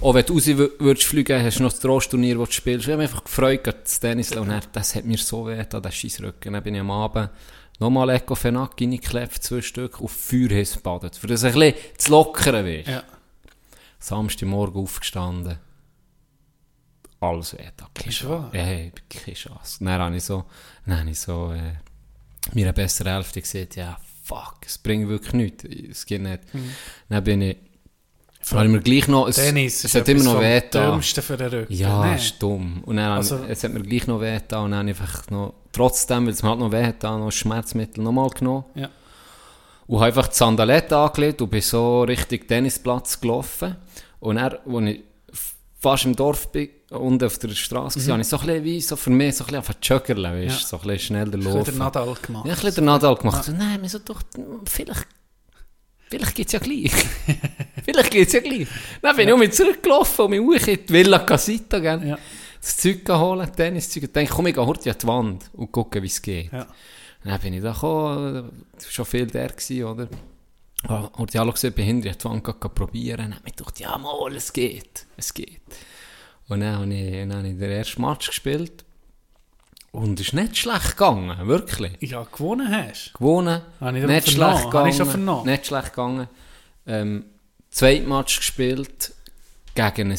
Auch 0.00 0.14
wenn 0.14 0.24
du 0.26 0.34
raus 0.34 0.46
wü- 0.46 0.70
würdest 0.78 1.06
fliegen, 1.06 1.42
hast 1.42 1.58
du 1.58 1.62
noch 1.64 1.72
das 1.72 1.80
Trostturnier, 1.80 2.36
das 2.38 2.50
du 2.50 2.54
spielst. 2.54 2.86
Ich 2.86 2.92
habe 2.92 3.02
mich 3.02 3.10
einfach 3.10 3.24
gefreut, 3.24 3.66
das 3.66 3.98
Tennis. 3.98 4.36
Und 4.36 4.48
dann, 4.50 4.60
das 4.72 4.94
hat 4.94 5.04
mir 5.06 5.16
so 5.18 5.46
weh, 5.48 5.64
da 5.68 5.80
der 5.80 5.90
Scheissrücken. 5.90 6.52
Dann 6.52 6.62
bin 6.62 6.74
ich 6.74 6.80
am 6.82 6.90
Abend 6.90 7.30
nochmal 7.80 8.10
Eco 8.10 8.34
Fenac 8.34 8.78
reingeklebt, 8.80 9.42
zwei 9.42 9.62
Stück, 9.62 10.00
auf 10.00 10.12
Feuerhiss 10.12 10.74
gebadet. 10.74 11.16
Für 11.16 11.26
das 11.26 11.42
ein 11.42 11.52
bisschen 11.54 11.74
zu 11.96 12.10
lockern 12.12 12.64
weißt. 12.66 12.86
Ja. 12.88 13.02
Samstagmorgen 13.98 14.80
aufgestanden. 14.82 15.58
Alles 17.20 17.54
weh, 17.54 17.64
da 17.76 17.88
keine? 17.94 18.12
Chance. 18.12 18.50
Ja, 18.56 18.62
hey, 18.62 18.92
keine 19.08 19.34
Chance. 19.34 19.82
Dann 19.82 20.00
habe 20.00 20.16
ich 20.16 20.22
so, 20.22 20.44
dann 20.86 21.00
habe 21.00 21.10
ich 21.10 21.18
so, 21.18 21.52
äh, 21.52 21.72
mir 22.54 22.66
eine 22.66 22.72
bessere 22.72 23.10
Hälfte 23.14 23.40
gesagt, 23.40 23.76
ja, 23.76 23.98
fuck, 24.22 24.56
es 24.66 24.78
bringt 24.78 25.08
wirklich 25.08 25.32
nichts, 25.32 25.64
es 25.64 26.06
geht 26.06 26.22
nicht. 26.22 26.40
Dann 27.08 27.24
bin 27.24 27.42
ich, 27.42 27.56
habe 28.52 28.64
ich 28.66 28.70
mir 28.70 28.80
gleich 28.80 29.08
noch, 29.08 29.28
es, 29.28 29.36
Tennis 29.36 29.84
es 29.84 29.94
hat 29.94 30.08
immer 30.08 30.24
noch 30.24 30.40
weh. 30.40 30.60
Dümmsten 30.70 31.22
für 31.22 31.36
den 31.36 31.48
Rücken. 31.48 31.72
Ja, 31.72 32.04
Nee. 32.06 32.16
ist 32.16 32.42
dumm. 32.42 32.82
Und 32.84 32.96
dann, 32.96 33.12
Also- 33.12 33.44
es 33.48 33.62
hat 33.64 33.72
mir 33.72 33.80
gleich 33.82 34.06
noch 34.06 34.20
weh 34.20 34.34
getan 34.34 34.64
und 34.66 34.70
dann 34.72 34.88
einfach 34.88 35.28
noch, 35.30 35.54
trotzdem, 35.72 36.24
weil 36.26 36.32
es 36.32 36.42
mir 36.42 36.48
halt 36.50 36.60
noch 36.60 36.72
weh 36.72 36.84
hat, 36.84 37.02
noch 37.02 37.30
Schmerzmittel 37.30 38.02
nochmal 38.02 38.30
genommen. 38.30 38.64
Ja. 38.74 38.88
Und 39.86 39.96
habe 39.96 40.06
einfach 40.06 40.28
die 40.28 40.34
Sandalette 40.36 40.96
angelegt 40.96 41.40
und 41.42 41.50
bin 41.50 41.62
so 41.62 42.02
Richtung 42.02 42.46
Tennisplatz 42.46 43.20
gelaufen. 43.20 43.76
Und 44.20 44.36
dann, 44.36 44.52
als 44.66 44.90
ich 44.90 45.00
fast 45.78 46.04
im 46.06 46.16
Dorf 46.16 46.50
bin 46.50 46.68
und 46.90 47.22
auf 47.22 47.38
der 47.38 47.50
Straße 47.50 48.04
war, 48.06 48.12
habe 48.14 48.22
ich 48.22 48.28
so 48.28 48.38
ein 48.38 48.46
bisschen, 48.46 48.64
wie 48.64 48.80
so 48.80 48.96
für 48.96 49.10
mich 49.10 49.36
so 49.36 49.44
ein 49.44 49.46
bisschen 49.46 49.58
auf 49.60 49.66
den 49.68 49.76
Jogger, 49.82 50.16
weißt, 50.22 50.34
Mhm. 50.34 50.42
Ja. 50.48 50.50
so 50.58 50.76
ein 50.76 50.82
bisschen 50.82 50.98
schneller 50.98 51.34
Ich 51.38 51.44
habe 51.46 51.58
laufen. 51.58 51.70
den 51.72 51.78
Nadal 51.78 52.14
gemacht. 52.20 52.46
Ja, 52.46 52.52
ein 52.52 52.56
bisschen 52.56 52.74
den 52.74 52.84
Nadal 52.86 53.14
gemacht. 53.16 53.44
So, 53.44 53.52
nein, 53.52 53.80
wir 53.82 53.88
so 53.88 53.98
doch, 54.00 54.22
vielleicht, 54.66 55.06
vielleicht 56.08 56.34
geht's 56.34 56.52
ja 56.52 56.58
gleich. 56.58 56.90
vielleicht 57.84 58.10
geht's 58.10 58.32
ja 58.32 58.40
gleich. 58.40 58.66
Dann 59.02 59.16
bin 59.16 59.28
ich 59.28 59.34
um 59.34 59.40
mich 59.40 59.52
zurückgelaufen 59.52 60.24
und 60.24 60.30
mich 60.30 60.40
hoch 60.40 60.66
in 60.68 60.78
die 60.86 60.92
Villa 60.92 61.18
Casita, 61.20 61.78
gell. 61.78 62.06
Ja. 62.08 62.18
Das 62.60 62.76
Zeug 62.76 63.08
holen, 63.08 63.48
Tenniszeug. 63.54 64.02
Und 64.04 64.16
dachte, 64.16 64.28
komm, 64.32 64.46
ich 64.48 64.54
gehe 64.54 64.66
heute 64.66 64.90
an 64.90 64.96
die 65.00 65.06
Wand 65.06 65.50
und 65.52 65.70
gucke, 65.70 66.02
wie 66.02 66.06
es 66.08 66.20
geht. 66.20 66.52
Ja. 66.52 66.66
Dann 67.24 67.40
bin 67.40 67.54
ich 67.54 67.62
da 67.62 67.72
gekommen, 67.72 68.34
war 68.34 68.90
schon 68.90 69.04
viel 69.04 69.26
der, 69.26 69.48
gewesen, 69.48 69.84
oder? 69.84 70.08
Ah, 70.86 71.08
Und 71.16 71.34
die 71.34 71.38
alle 71.38 71.52
gesehen, 71.52 71.74
die 71.76 72.04
Wand 72.24 72.44
gegangen, 72.44 72.74
probieren. 72.74 73.18
Dann 73.18 73.34
habe 73.36 73.48
ich 73.48 73.56
gedacht, 73.56 73.80
ja, 73.80 73.98
mal, 73.98 74.34
es 74.36 74.52
geht, 74.52 75.06
es 75.16 75.34
geht. 75.34 75.60
Und 76.48 76.60
dann 76.60 76.76
habe 76.76 76.94
ich, 76.94 77.12
dann 77.28 77.34
habe 77.36 77.48
ich 77.48 77.58
den 77.58 77.70
ersten 77.70 78.00
Match 78.02 78.28
gespielt. 78.28 78.84
Und 79.90 80.20
es 80.20 80.28
ist 80.28 80.32
nicht 80.34 80.56
schlecht 80.56 80.90
gegangen, 80.96 81.46
wirklich. 81.48 81.92
Ja, 82.00 82.22
gewonnen 82.30 82.68
hast. 82.70 83.12
Gewonnen, 83.14 83.62
Habe 83.80 83.98
ich 83.98 84.04
nicht 84.06 84.30
schlecht 84.30 84.64
gegangen. 84.64 84.72
habe 84.74 84.88
ich 84.90 84.96
schon. 84.96 85.44
Nicht 85.46 85.66
schlecht 85.66 85.90
gegangen. 85.92 86.28
Ähm, 86.86 87.24
Zweitmatch 87.70 88.36
gespielt 88.38 89.12
gegen 89.74 90.12
ein 90.12 90.16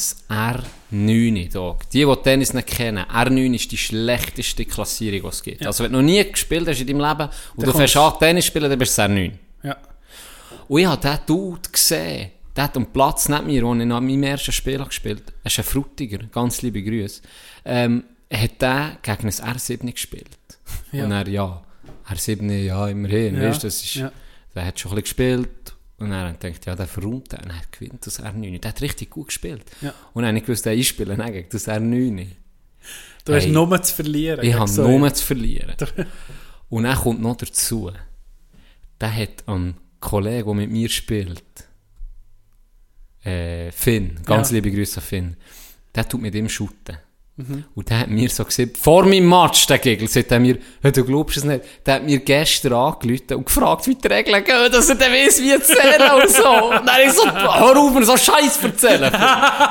R9. 0.92 1.52
Da. 1.52 1.76
Die, 1.92 2.04
die 2.04 2.16
Tennis 2.22 2.52
nicht 2.52 2.68
kennen, 2.68 3.04
R9 3.06 3.54
ist 3.54 3.72
die 3.72 3.76
schlechteste 3.76 4.64
Klassierung, 4.66 5.22
die 5.22 5.26
es 5.28 5.42
gibt. 5.42 5.66
Also 5.66 5.84
wenn 5.84 5.92
du 5.92 5.98
noch 5.98 6.04
nie 6.04 6.22
gespielt 6.30 6.66
hast 6.68 6.80
in 6.80 6.86
deinem 6.86 7.00
Leben 7.00 7.30
und 7.56 7.62
Dann 7.62 7.70
du 7.70 7.76
fängst 7.76 7.94
kommst- 7.94 8.14
an 8.14 8.18
Tennis 8.20 8.46
spielen, 8.46 8.70
dann 8.70 8.78
bist 8.78 8.96
du 8.98 9.02
R9. 9.02 9.32
Ja. 10.70 10.74
Und 10.74 10.80
ich 10.80 10.86
habe 10.86 11.00
diesen 11.00 11.26
Dude 11.26 11.68
gesehen. 11.70 12.30
Der 12.56 12.64
hat 12.64 12.76
am 12.76 12.86
Platz 12.92 13.28
neben 13.28 13.46
mir, 13.46 13.62
wo 13.62 13.74
ich 13.74 13.84
nach 13.86 14.00
meinem 14.00 14.22
ersten 14.24 14.52
Spiel 14.52 14.84
gespielt 14.84 15.22
habe. 15.22 15.32
Er 15.44 15.46
ist 15.46 15.58
ein 15.58 15.64
Frutiger, 15.64 16.18
ganz 16.18 16.62
liebe 16.62 16.82
Grüße. 16.82 17.22
Ähm, 17.64 18.04
hat 18.32 18.60
der 18.60 18.98
gegen 19.02 19.26
ein 19.26 19.32
R7 19.56 19.92
gespielt. 19.92 20.28
Ja. 20.92 21.04
Und 21.04 21.12
er, 21.12 21.26
ja, 21.28 21.62
R7, 22.08 22.52
ja, 22.62 22.86
immerhin, 22.88 23.34
Ja, 23.36 23.48
weißt, 23.48 23.64
das 23.64 23.82
ist, 23.82 23.94
ja. 23.96 24.12
der 24.54 24.66
hat 24.66 24.78
schon 24.78 24.92
ein 24.92 25.02
bisschen 25.02 25.02
gespielt. 25.42 25.74
Und 25.98 26.12
er 26.12 26.32
denkt, 26.32 26.64
ja, 26.66 26.74
der 26.76 26.86
verräumt 26.86 27.30
den. 27.32 27.40
Und 27.40 27.50
er 27.50 27.62
gewinnt 27.72 28.06
das 28.06 28.20
R9. 28.22 28.60
Der 28.60 28.68
hat 28.70 28.80
richtig 28.80 29.10
gut 29.10 29.26
gespielt. 29.26 29.62
Ja. 29.80 29.92
Und 30.12 30.22
dann 30.22 30.28
habe 30.28 30.38
ich 30.38 30.44
gewusst, 30.44 30.64
der 30.64 30.72
einspielen 30.72 31.20
gegen 31.32 31.48
das 31.50 31.68
R9. 31.68 32.26
Du 33.24 33.34
hast 33.34 33.44
Hey. 33.44 33.52
nur 33.52 33.82
zu 33.82 33.94
verlieren. 33.94 34.44
Ich 34.44 34.54
habe 34.54 34.68
so. 34.68 34.86
nur 34.86 35.12
zu 35.12 35.24
verlieren. 35.24 35.74
Und 36.68 36.84
dann 36.84 36.96
kommt 36.96 37.20
noch 37.20 37.36
dazu, 37.36 37.90
der 39.00 39.14
hat 39.16 39.46
einen 39.46 39.74
Kollegen, 40.00 40.46
der 40.46 40.54
mit 40.54 40.70
mir 40.70 40.88
spielt, 40.88 41.42
äh, 43.24 43.70
Finn, 43.72 44.18
ganz 44.24 44.50
Ja. 44.50 44.54
liebe 44.56 44.70
Grüße 44.70 45.00
an 45.00 45.06
Finn, 45.06 45.36
der 45.94 46.08
tut 46.08 46.20
mit 46.22 46.34
ihm 46.34 46.48
shooten. 46.48 46.96
Und 47.74 47.88
der 47.88 48.00
hat 48.00 48.08
mir 48.10 48.28
so 48.28 48.44
gesagt, 48.44 48.76
vor 48.76 49.02
meinem 49.06 49.26
Match, 49.26 49.66
der 49.66 49.78
Gegel, 49.78 50.06
sagt 50.08 50.30
er 50.30 50.38
mir, 50.38 50.58
hey, 50.82 50.92
du 50.92 51.02
glaubst 51.02 51.38
es 51.38 51.44
nicht, 51.44 51.64
der 51.86 51.94
hat 51.94 52.04
mir 52.04 52.18
gestern 52.18 52.74
angerufen 52.74 53.34
und 53.34 53.46
gefragt, 53.46 53.86
wie 53.86 53.94
die 53.94 54.08
Regeln 54.08 54.44
gehen, 54.44 54.70
dass 54.70 54.90
er 54.90 54.96
dann 54.96 55.10
weiss, 55.10 55.40
wie 55.40 55.58
zählen 55.62 56.10
und 56.22 56.28
so. 56.28 56.46
Und 56.76 56.86
dann 56.86 57.00
ich 57.02 57.12
so, 57.12 57.24
hör 57.24 57.76
auf, 57.78 57.94
mir 57.94 58.04
so 58.04 58.14
Scheiß 58.18 58.62
erzählen. 58.62 59.10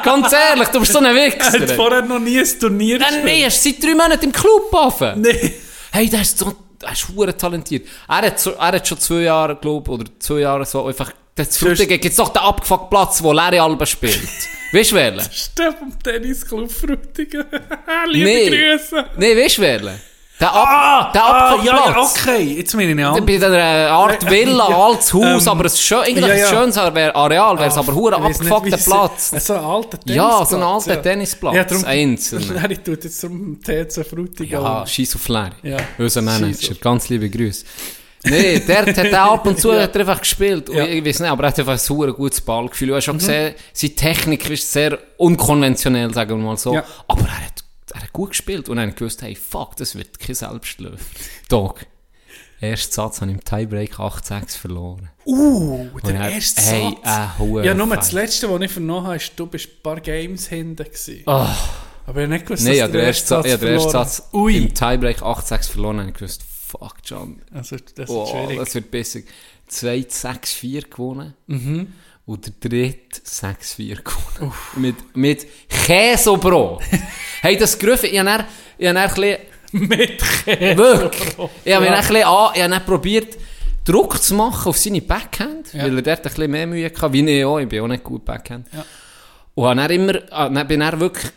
Ganz 0.03 0.33
ehrlich, 0.33 0.67
du 0.69 0.79
bist 0.79 0.93
so 0.93 0.97
ein 0.97 1.05
Er 1.15 1.27
hat 1.31 1.53
Wichser. 1.53 1.75
vorher 1.75 2.01
noch 2.01 2.17
nie 2.19 2.39
ein 2.39 2.59
Turnier 2.59 2.97
Nein, 2.97 3.23
nee, 3.23 3.41
er 3.41 3.49
ist 3.49 3.63
seit 3.63 3.83
drei 3.83 3.89
Monaten 3.93 4.25
im 4.25 4.31
Club 4.31 4.69
offen. 4.73 5.21
Nee. 5.21 5.53
Hey, 5.91 6.09
der 6.09 6.21
ist 6.21 6.37
so, 6.37 6.55
der 6.81 6.91
ist 6.91 7.09
hure 7.09 7.35
talentiert. 7.35 7.87
Er 8.07 8.17
hat, 8.17 8.39
so, 8.39 8.51
er 8.51 8.67
hat 8.73 8.87
schon 8.87 8.99
zwei 8.99 9.21
Jahre, 9.21 9.55
glaube 9.55 9.91
oder 9.91 10.05
zwei 10.19 10.39
Jahre 10.39 10.65
so 10.65 10.85
einfach, 10.85 11.11
das 11.35 11.57
Frutigen 11.57 11.99
gibt's 11.99 12.17
doch 12.17 12.29
den 12.29 12.41
abgefuckten 12.41 12.89
Platz, 12.89 13.23
wo 13.23 13.31
Larry 13.31 13.59
Alba 13.59 13.85
spielt. 13.85 14.19
weißt 14.73 14.91
du 14.91 14.95
wer? 14.95 15.19
Stimmt, 15.31 15.77
vom 15.79 15.99
Tennisclub 16.03 16.71
Frutigen. 16.71 17.45
Liebe 18.07 18.25
Nee. 18.25 18.49
Grüße. 18.49 19.05
Nee, 19.17 19.37
weißt 19.37 19.57
du 19.57 19.61
wer? 19.61 19.99
Der, 20.39 20.53
Ab 20.53 20.67
Ah, 20.69 21.11
der 21.11 21.23
ah, 21.23 21.49
abgefuckte 21.49 21.67
ja, 21.67 21.91
ja, 21.91 22.01
okay. 22.01 22.43
Jetzt 22.59 22.73
meine 22.73 22.91
ich 22.91 22.95
Bei 22.97 23.47
an. 23.47 23.53
einer 23.53 23.91
Art 23.91 24.29
Villa, 24.29 24.67
Ja, 24.69 24.77
altes 24.85 25.13
Haus, 25.13 25.45
ähm, 25.45 25.51
aber 25.51 25.65
ein, 25.65 25.69
schön, 25.69 25.97
eigentlich 25.99 26.25
ja, 26.25 26.33
ein 26.33 26.39
ja. 26.39 26.47
schönes 26.47 26.77
Areal, 26.77 27.57
wäre 27.57 27.67
es 27.67 27.77
aber 27.77 27.93
hure 27.93 28.15
Ich 28.15 28.39
nicht, 28.39 28.51
abgefuckter 28.51 28.77
Platz. 28.77 29.31
So 29.45 29.53
ein 29.53 29.59
alter 29.65 29.99
Tennisplatz. 29.99 30.15
Ja, 30.15 30.45
so 30.45 30.55
ein 30.55 30.63
alter 30.63 31.01
Tennisplatz, 31.01 31.55
Ja, 31.55 31.63
darum, 31.65 31.83
einzelner. 31.85 32.53
Larry 32.53 32.77
tut 32.83 33.03
jetzt 33.03 33.19
zum 33.19 33.59
TC 33.61 34.05
Frutigen. 34.09 34.51
Ja, 34.61 34.87
scheiß 34.87 35.15
auf 35.15 35.27
Larry. 35.27 35.55
Ja. 35.63 35.77
Unser 35.97 36.21
Manager. 36.21 36.75
Ganz 36.75 37.09
liebe 37.09 37.29
Grüße. 37.29 37.65
Nee, 38.23 38.59
der 38.59 38.85
hat 38.85 38.97
er 38.97 39.21
ab 39.21 39.45
und 39.45 39.59
zu 39.59 39.71
Ja. 39.73 39.81
hat 39.83 39.95
er 39.95 40.01
einfach 40.01 40.19
gespielt. 40.19 40.69
Ja. 40.69 40.85
Mhm. 40.85 40.91
Ich 40.93 41.05
weiß 41.05 41.19
nicht, 41.19 41.29
aber 41.29 41.43
er 41.43 41.49
hat 41.49 41.59
einfach 41.59 41.73
ein 41.73 41.77
super 41.79 42.13
gutes 42.13 42.39
Ballgefühl. 42.41 42.89
Du 42.89 42.95
hast 42.95 43.05
schon 43.05 43.17
gesehen, 43.17 43.55
seine 43.73 43.95
Technik 43.95 44.49
ist 44.49 44.71
sehr 44.71 44.97
unkonventionell, 45.17 46.13
sagen 46.13 46.37
wir 46.37 46.45
mal 46.45 46.57
so. 46.57 46.73
Ja. 46.73 46.83
Aber 47.07 47.21
er 47.23 47.45
hat, 47.45 47.63
er 47.91 48.01
hat 48.03 48.13
gut 48.13 48.29
gespielt. 48.29 48.69
Und 48.69 48.77
dann 48.77 48.93
gewusst, 48.95 49.21
hey, 49.21 49.35
fuck, 49.35 49.75
das 49.75 49.95
wird 49.95 50.19
kein 50.19 50.35
Selbstläufer. 50.35 51.03
Dog. 51.49 51.85
Erster 52.61 52.93
Satz 52.93 53.21
habe 53.21 53.31
ich 53.31 53.37
im 53.37 53.43
Tiebreak 53.43 53.95
8-6 53.99 54.57
verloren. 54.57 55.09
Uh, 55.25 55.87
der 56.05 56.15
er- 56.15 56.31
erste 56.31 56.61
hey, 56.61 56.83
Satz. 56.91 56.99
ein 57.03 57.37
hoher 57.39 57.63
ja, 57.63 57.73
nur 57.73 57.87
Fall. 57.87 57.97
das 57.97 58.11
letzte, 58.11 58.51
was 58.51 58.61
ich 58.61 58.71
vernommen 58.71 59.05
habe, 59.07 59.15
ist, 59.15 59.31
du 59.37 59.45
bist 59.47 59.67
ein 59.69 59.81
paar 59.81 60.01
Games 60.01 60.47
hinten 60.47 60.83
gewesen. 60.83 61.23
Oh. 61.25 61.31
Aber 62.05 62.21
ich 62.21 62.23
habe 62.23 62.27
nicht 62.27 62.45
gewusst, 62.45 62.63
Nein, 62.63 62.71
dass 62.73 62.79
ja, 62.79 62.87
der 62.89 63.03
erste 63.03 63.27
Satz, 63.27 63.45
ja, 63.47 63.57
der 63.57 63.69
erste 63.71 63.89
verloren 63.91 64.07
Satz. 64.09 64.29
Ui. 64.33 64.57
im 64.57 64.73
Tiebreak 64.73 65.21
8-6 65.21 65.69
verloren. 65.71 65.99
habe 65.99 66.09
ich 66.09 66.15
gewusst, 66.15 66.43
fuck, 66.43 66.95
John, 67.05 67.41
Also, 67.53 67.77
das 67.77 68.09
ist 68.09 68.09
Oh, 68.09 68.25
schwierig. 68.25 68.59
das 68.59 68.75
wird 68.75 68.91
besser. 68.91 69.19
2-6-4 69.71 70.89
gewonnen. 70.89 71.33
Mhm. 71.47 71.93
Und 72.29 72.45
der 72.45 72.53
dritte 72.69 73.21
6-4 73.25 74.03
gewonnen. 74.03 74.53
Mit, 74.75 75.17
mit 75.17 75.47
Käsebrot. 75.67 76.83
hey, 77.41 77.57
das 77.57 77.75
Gerüff, 77.79 78.03
ich 78.03 78.19
habe 78.19 78.29
dann, 78.29 78.39
habe 78.41 78.47
dann 78.77 78.97
ein 78.97 79.09
bisschen, 79.09 79.37
Mit 79.71 80.21
Käse. 80.45 80.77
wirklich, 80.77 81.29
ich 81.65 81.73
habe 81.73 81.85
Ja. 81.87 81.95
habe 82.03 82.53
dann 82.69 82.85
probiert, 82.85 83.35
Druck 83.83 84.21
zu 84.21 84.35
machen 84.35 84.69
auf 84.69 84.77
seine 84.77 85.01
Backhand, 85.01 85.73
Ja. 85.73 85.85
weil 85.85 85.95
er 85.95 86.01
dort 86.03 86.19
ein 86.19 86.23
bisschen 86.23 86.51
mehr 86.51 86.67
Mühe 86.67 86.85
hatte, 86.85 87.13
wie 87.13 87.27
ich 87.27 87.43
auch, 87.43 87.57
ich 87.57 87.67
bin 87.67 87.81
auch 87.81 87.87
nicht 87.87 88.03
gut 88.03 88.23
Backhand. 88.25 88.67
Ja. 88.73 88.85
Und 89.55 89.65
habe 89.67 89.75
dann 89.79 89.91
immer, 89.91 90.13
ah, 90.29 90.49
dann 90.49 90.67
bin 90.67 90.81
dann 90.81 90.99
wirklich, 90.99 91.31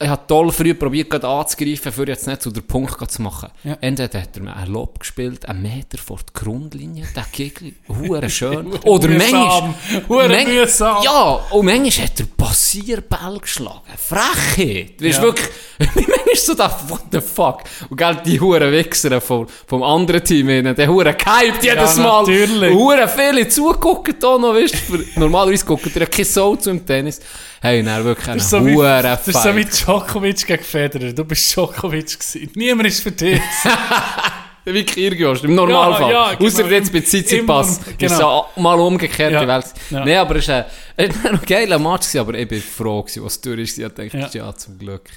ich 0.00 0.08
habe 0.08 0.22
toll 0.26 0.50
früh 0.50 0.74
probiert, 0.74 1.24
anzugreifen, 1.24 1.92
für 1.92 2.06
jetzt 2.08 2.26
nicht 2.26 2.42
zu 2.42 2.50
der 2.50 2.62
Punkt 2.62 3.10
zu 3.10 3.22
machen. 3.22 3.48
Ja. 3.62 3.76
Entweder 3.80 4.20
hat 4.22 4.36
er 4.36 4.42
mir 4.42 4.54
einen 4.56 4.72
Lob 4.72 4.98
gespielt, 4.98 5.48
einen 5.48 5.62
Meter 5.62 5.98
vor 5.98 6.18
der 6.18 6.42
Grundlinie, 6.42 7.06
der 7.14 7.24
Gegel, 7.30 7.74
hure 7.88 8.28
schön. 8.28 8.72
Oder 8.84 9.08
manchmal, 9.08 9.74
manchmal- 10.08 11.04
ja, 11.04 11.40
und 11.50 11.64
manchmal 11.66 12.06
hat 12.06 12.20
er 12.20 12.26
Passierball 12.36 13.38
geschlagen. 13.38 13.80
Frechheit. 13.96 14.94
Du 14.98 15.04
bist 15.04 15.18
Ja. 15.18 15.22
wirklich, 15.24 15.48
manchmal 15.78 16.36
so 16.36 16.54
da, 16.54 16.76
what 16.88 17.02
the 17.12 17.20
fuck. 17.20 17.62
Und 17.88 17.96
gell, 17.96 18.18
die 18.26 18.40
hure 18.40 18.70
Wichser 18.72 19.20
vom, 19.20 19.46
vom 19.66 19.82
anderen 19.82 20.24
Team, 20.24 20.48
ihnen, 20.50 20.74
der 20.74 20.88
hure 20.88 21.14
gehypt 21.14 21.62
jedes 21.62 21.96
Ja, 21.96 22.02
Mal. 22.02 22.20
natürlich. 22.22 22.72
Und 22.72 22.78
hure 22.78 23.08
viele 23.08 23.48
zugucken 23.48 24.16
da 24.20 24.36
noch, 24.38 24.54
weißt 24.54 24.74
du. 24.88 25.20
Normalerweise 25.20 25.64
gucken 25.64 25.92
die 25.94 26.00
ja 26.00 26.06
keine 26.06 26.24
Soul 26.24 26.58
zu 26.58 26.70
im 26.70 26.84
Tennis. 26.84 27.20
Hey, 27.62 27.82
dann 27.82 28.04
wirklich 28.04 28.36
ist 28.36 28.52
wie, 28.52 28.74
hure 28.74 29.18
ist 29.26 29.42
so 29.42 29.54
Djokovic 29.84 30.46
gegen 30.46 30.64
Federer. 30.64 31.12
Du 31.12 31.24
bist 31.24 31.54
Djokovic 31.54 32.18
gewesen. 32.18 32.50
Niemand 32.54 32.88
ist 32.88 33.02
für 33.02 33.12
dich. 33.12 33.40
Wie 34.66 34.82
Kyrgios, 34.84 35.44
im 35.44 35.54
Normalfall. 35.54 36.10
Ja, 36.10 36.30
ja, 36.30 36.34
genau. 36.36 36.48
Außer 36.48 36.70
jetzt 36.70 36.90
bei 36.90 37.00
Tsitsipas. 37.00 37.76
Immer, 37.78 37.88
Ist 37.90 37.98
genau. 37.98 38.48
ja 38.56 38.62
mal 38.62 38.80
umgekehrt 38.80 39.32
Ja, 39.32 39.40
die 39.42 39.48
Welt. 39.48 39.66
ja. 39.90 40.04
Nee, 40.06 40.16
aber 40.16 40.36
es 40.36 40.48
war 40.48 40.64
ein, 40.96 41.14
war 41.24 41.32
ein 41.32 41.40
geiler 41.46 41.78
Match, 41.78 42.06
gewesen, 42.06 42.18
aber 42.20 42.34
ich 42.38 42.48
bin 42.48 42.62
froh, 42.62 43.02
gewesen, 43.02 43.24
was 43.24 43.40
durch 43.42 43.60
ist. 43.60 43.78
Ich 43.78 43.84
dachte, 43.86 44.06
ja. 44.16 44.28
Ja. 44.32 44.54
zum 44.54 44.78
Glück. 44.78 45.10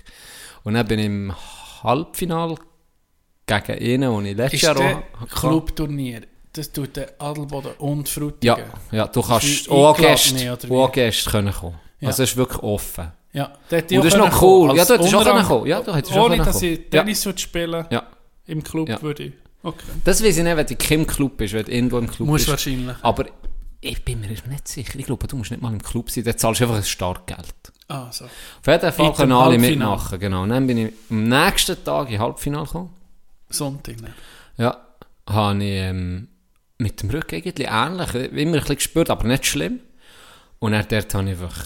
Und 0.63 0.73
dann 0.73 0.85
bin 0.85 0.99
ich 0.99 1.05
im 1.05 1.33
Halbfinale 1.81 2.55
gegen 3.45 3.77
ihn, 3.81 4.01
den 4.01 4.25
ich 4.25 4.35
letztes 4.35 4.61
Jahr 4.63 4.77
auch 5.21 5.29
Clubturnier, 5.29 6.23
das 6.51 6.69
tut 6.73 6.97
der 6.97 7.13
Adelboden 7.17 7.71
und 7.77 8.09
Frutigen. 8.09 8.57
Ja, 8.91 8.97
ja, 8.97 9.07
du 9.07 9.21
kannst 9.21 9.69
auch 9.71 9.95
Gäste, 9.97 10.35
oder 10.51 10.63
wie? 10.69 10.73
auch 10.73 10.91
Gäste 10.91 11.29
können 11.29 11.53
kommen. 11.53 11.79
Ja. 12.01 12.09
Also 12.09 12.23
es 12.23 12.31
ist 12.31 12.37
wirklich 12.37 12.61
offen. 12.61 13.13
Ja, 13.37 13.51
der 13.69 13.77
hätte 13.79 13.95
Und 13.97 14.05
das 14.05 14.13
ist 14.13 14.19
noch 14.19 14.41
cool. 14.41 14.75
Ja, 14.75 14.83
du 14.85 14.93
hättest 14.93 15.13
auch 15.15 15.23
können 15.23 15.45
kommen. 15.45 15.67
Ja, 15.67 15.81
du 15.81 15.93
hättest 15.93 16.15
Ohne, 16.15 16.37
dass 16.37 16.61
ich 16.61 16.89
Tennis 16.89 17.23
würde 17.25 17.37
spielen 17.39 17.85
Ja. 17.91 18.03
im 18.47 18.63
Club 18.63 18.89
Ja. 18.89 18.99
würde 19.01 19.23
ich. 19.25 19.33
Okay. 19.61 19.85
Das 20.03 20.23
weiß 20.23 20.37
ich 20.37 20.43
nicht, 20.43 20.57
wenn 20.57 20.65
du 20.65 20.93
im 20.95 21.05
Club 21.07 21.37
bist, 21.37 21.53
wenn 21.53 21.65
du 21.65 21.71
irgendwo 21.71 21.97
im 21.99 22.07
Club 22.09 22.27
Muss 22.27 22.41
bist. 22.41 22.49
wahrscheinlich. 22.49 22.95
Aber 23.03 23.25
ich 23.79 24.03
bin 24.03 24.21
mir 24.21 24.27
nicht 24.29 24.67
sicher. 24.67 24.97
Ich 24.97 25.05
glaube, 25.05 25.27
du 25.27 25.35
musst 25.35 25.51
nicht 25.51 25.61
mal 25.61 25.71
im 25.71 25.83
Club 25.83 26.09
sein. 26.09 26.23
Da 26.23 26.35
zahlst 26.35 26.61
du 26.61 26.63
einfach 26.65 26.77
ein 26.77 26.83
Startgeld. 26.83 27.53
Ah, 27.89 28.11
so. 28.11 28.25
Auf 28.25 28.31
jeden 28.67 28.91
Fall 28.91 29.13
können 29.13 29.31
alle 29.33 29.57
mitmachen. 29.59 30.19
Genau. 30.19 30.41
Und 30.43 30.49
dann 30.49 30.65
bin 30.65 30.77
ich 30.79 30.93
am 31.11 31.23
nächsten 31.25 31.83
Tag 31.83 32.09
im 32.09 32.19
Halbfinale 32.19 32.65
gekommen. 32.65 32.89
Sonntag. 33.49 34.01
Ne? 34.01 34.13
Ja. 34.57 34.77
Habe 35.29 35.63
ich 35.63 35.69
ähm, 35.71 36.27
mit 36.79 37.01
dem 37.01 37.09
Rücken 37.11 37.35
irgendwie 37.35 37.63
ähnlich, 37.63 38.13
immer 38.15 38.55
ein 38.55 38.61
bisschen 38.61 38.75
gespürt, 38.77 39.09
aber 39.09 39.27
nicht 39.27 39.45
schlimm. 39.45 39.79
Und 40.59 40.71
dann 40.71 40.85
dort 40.89 41.13
habe 41.13 41.29
ich 41.29 41.39
einfach, 41.39 41.65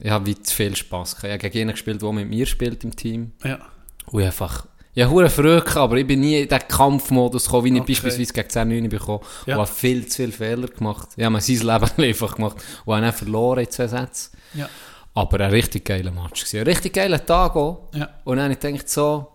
ich 0.00 0.10
habe 0.10 0.26
wie 0.26 0.40
zu 0.40 0.54
viel 0.54 0.74
Spass 0.76 1.12
gehabt. 1.16 1.24
Ich 1.24 1.30
habe 1.30 1.38
gegen 1.38 1.58
jenen 1.58 1.72
gespielt, 1.72 2.02
der 2.02 2.12
mit 2.12 2.28
mir 2.28 2.46
spielt 2.46 2.84
im 2.84 2.94
Team. 2.94 3.32
Ja. 3.44 3.58
Und 4.06 4.20
ich 4.20 4.26
einfach, 4.26 4.66
ich 4.94 5.02
habe 5.02 5.12
hure 5.12 5.30
Freude 5.30 5.60
gehabt, 5.60 5.76
aber 5.76 5.96
ich 5.96 6.06
bin 6.06 6.20
nie 6.20 6.40
in 6.42 6.48
den 6.48 6.58
Kampfmodus 6.68 7.44
gekommen, 7.44 7.64
wie 7.66 7.74
ich 7.74 7.80
Okay. 7.82 7.92
beispielsweise 7.92 8.32
gegen 8.32 8.48
10 8.50 8.68
9 8.68 8.88
bekommen 8.88 9.20
Ja. 9.46 9.56
und 9.56 9.60
habe 9.62 9.72
viel 9.72 10.06
zu 10.06 10.16
viele 10.16 10.32
Fehler 10.32 10.68
gemacht. 10.68 11.08
Ich 11.16 11.24
habe 11.24 11.32
mir 11.34 11.40
sein 11.40 11.56
Leben 11.96 12.04
einfach 12.08 12.34
gemacht 12.36 12.56
und 12.84 12.94
habe 12.94 13.04
dann 13.06 13.12
verloren 13.12 13.60
in 13.64 13.70
zwei 13.70 13.86
Sätzen. 13.88 14.36
Ja. 14.54 14.68
Aber 15.14 15.40
ein 15.40 15.50
richtig 15.50 15.84
geiler 15.84 16.10
Match 16.12 16.40
gewesen. 16.44 16.58
Ein 16.60 16.66
richtig 16.66 16.92
geiler 16.92 17.24
Tag 17.24 17.56
auch. 17.56 17.88
Ja. 17.94 18.08
Und 18.24 18.36
dann 18.36 18.44
habe 18.44 18.54
ich 18.54 18.60
gedacht, 18.60 18.88
so, 18.88 19.26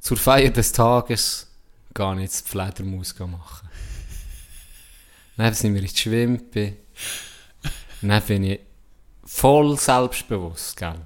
zur 0.00 0.16
Feier 0.16 0.50
des 0.50 0.72
Tages 0.72 1.48
ich 1.94 2.20
jetzt 2.20 2.46
die 2.46 2.50
Fledermaus 2.50 3.14
machen. 3.18 3.68
Dann 5.36 5.52
sind 5.54 5.74
wir 5.74 5.80
in 5.82 5.88
die 5.88 5.96
Schwimpe. 5.96 6.72
Dann 8.00 8.22
bin 8.22 8.44
ich 8.44 8.60
voll 9.32 9.78
selbstbewusst, 9.78 10.76
gell. 10.76 11.00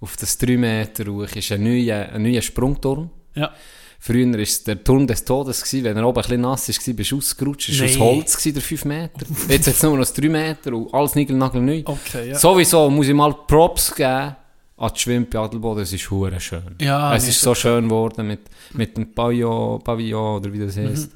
Auf 0.00 0.16
das 0.16 0.36
3 0.38 0.56
Meter 0.56 1.10
hoch 1.10 1.34
ist 1.34 1.52
ein 1.52 1.62
neuer, 1.62 2.08
ein 2.12 2.22
neuer 2.22 2.42
Sprungturm. 2.42 3.10
Ja. 3.34 3.52
Früher 3.98 4.32
war 4.32 4.40
es 4.40 4.64
der 4.64 4.82
Turm 4.82 5.06
des 5.06 5.24
Todes, 5.24 5.62
gewesen. 5.62 5.84
wenn 5.84 5.96
er 5.96 6.06
oben 6.06 6.18
ein 6.18 6.22
bisschen 6.22 6.40
nass 6.40 6.68
war, 6.68 6.94
bist 6.94 7.10
du 7.12 7.18
ausgerutscht. 7.18 7.68
Es 7.68 7.80
war 7.80 7.86
aus. 7.86 7.98
Holz, 7.98 8.36
gewesen, 8.36 8.54
der 8.54 8.62
5 8.62 8.84
Meter. 8.84 9.26
Jetzt 9.48 9.66
hat 9.68 9.74
es 9.74 9.82
nur 9.82 9.96
noch 9.96 10.06
3 10.06 10.28
Meter 10.28 10.72
und 10.74 10.92
alles 10.92 11.14
nigelnagelneu. 11.14 11.82
Okay, 11.84 12.30
ja. 12.30 12.38
Sowieso 12.38 12.90
muss 12.90 13.06
ich 13.06 13.14
mal 13.14 13.32
Props 13.46 13.94
geben 13.94 14.36
an 14.76 14.90
die 14.96 14.98
Schwimpe 14.98 15.38
Adelboden, 15.38 15.84
es 15.84 15.92
ist 15.92 16.10
hure 16.10 16.40
schön. 16.40 16.74
Ja, 16.80 17.14
es 17.14 17.28
ist 17.28 17.40
so 17.40 17.54
schön 17.54 17.84
geworden 17.84 18.26
mit, 18.26 18.40
mit 18.72 18.96
dem 18.96 19.14
Pavillon, 19.14 19.80
Pavillon 19.80 20.38
oder 20.38 20.52
wie 20.52 20.58
das 20.58 20.76
heisst. 20.76 21.12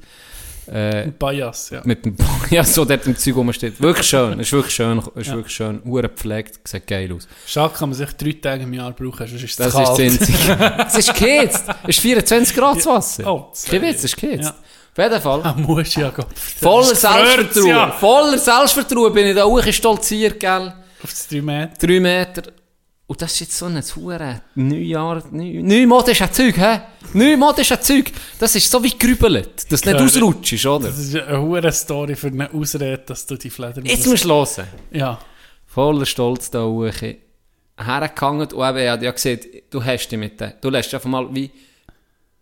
Äh, 0.67 1.11
Bias, 1.17 1.69
ja. 1.69 1.81
mit 1.85 2.05
dem, 2.05 2.15
ja, 2.49 2.63
so 2.63 2.83
dort 2.85 3.05
im 3.07 3.15
Zeug 3.15 3.35
rumsteht. 3.35 3.79
Wirklich 3.81 4.07
schön, 4.07 4.39
ist 4.39 4.51
wirklich 4.51 4.75
schön, 4.75 5.01
ist 5.15 5.27
Ja. 5.27 5.35
wirklich 5.35 5.55
schön, 5.55 5.81
hure 5.85 6.03
gepflegt, 6.03 6.59
sieht 6.67 6.85
geil 6.87 7.11
aus. 7.13 7.27
Schade 7.45 7.73
kann 7.77 7.89
man 7.89 7.97
sich 7.97 8.09
drei 8.11 8.33
Tage 8.33 8.63
im 8.63 8.73
Jahr 8.73 8.91
brauchen, 8.91 9.27
sonst 9.27 9.43
ist 9.43 9.43
es 9.51 9.55
Das 9.55 9.73
kalt. 9.73 9.99
ist 9.99 10.21
das. 10.21 10.29
Es 10.87 10.97
ist 11.07 11.13
geheizt, 11.15 11.63
es 11.83 11.89
ist 11.89 11.99
24 11.99 12.55
Grad 12.55 12.85
Wasser. 12.85 13.31
Oh, 13.31 13.51
Kein 13.69 13.81
Witz, 13.81 13.97
es 13.99 14.03
ist 14.05 14.17
geheizt. 14.17 14.43
Ja. 14.43 14.49
Auf 14.49 15.03
jeden 15.11 15.21
Fall. 15.21 15.41
Ah, 15.43 15.53
muss 15.57 15.93
ja 15.95 16.09
Gott. 16.09 16.27
Voller 16.59 16.95
Selbstvertrauen. 16.95 17.67
Ja. 17.67 17.91
Voller 17.91 18.37
Selbstvertrauen 18.37 19.13
bin 19.13 19.27
ich 19.27 19.35
da 19.35 19.43
hoch 19.45 19.61
stolziert, 19.71 20.39
gell. 20.39 20.73
Auf 21.03 21.09
das 21.11 21.27
3 21.27 21.41
Meter. 21.41 21.71
drei 21.79 21.99
Meter. 21.99 22.41
Und 23.09 23.21
das 23.21 23.33
ist 23.33 23.39
jetzt 23.39 23.57
so 23.57 23.65
ein 23.67 23.81
hure 23.95 24.41
Neujahr, 24.55 25.23
neu, 25.31 25.61
neumodisches 25.63 26.29
Zeug, 26.33 26.57
hä? 26.57 26.81
Neumodisches 27.13 27.79
Zeug. 27.79 28.11
Das 28.37 28.53
ist 28.53 28.69
so 28.69 28.83
wie 28.83 28.97
gerübelt, 28.97 29.71
dass 29.71 29.79
du 29.79 29.89
nicht 29.89 29.99
Ja, 29.99 30.05
ausrutschst, 30.05 30.65
oder? 30.65 30.89
Das 30.89 30.99
ist 30.99 31.15
eine 31.15 31.41
hohe 31.41 31.71
Story 31.71 32.17
für 32.17 32.27
eine 32.27 32.53
Ausrede, 32.53 33.03
dass 33.05 33.25
du 33.25 33.37
die 33.37 33.49
Fledermaus... 33.49 33.89
Jetzt 33.89 34.07
musst 34.07 34.25
du 34.25 34.29
hören. 34.29 34.67
Ja. 34.91 35.19
Voller 35.65 36.05
Stolz 36.05 36.51
da 36.51 36.65
hoch. 36.65 36.91
Hergehangen 37.79 38.41
und 38.41 38.53
eben, 38.53 38.61
habe 38.61 38.81
ja 38.81 39.11
gesehen, 39.11 39.39
du 39.69 39.85
hast 39.85 40.09
dich 40.09 40.19
mit 40.19 40.41
den, 40.41 40.53
du 40.59 40.69
lässt 40.69 40.93
einfach 40.93 41.09
mal 41.09 41.33
wie, 41.33 41.49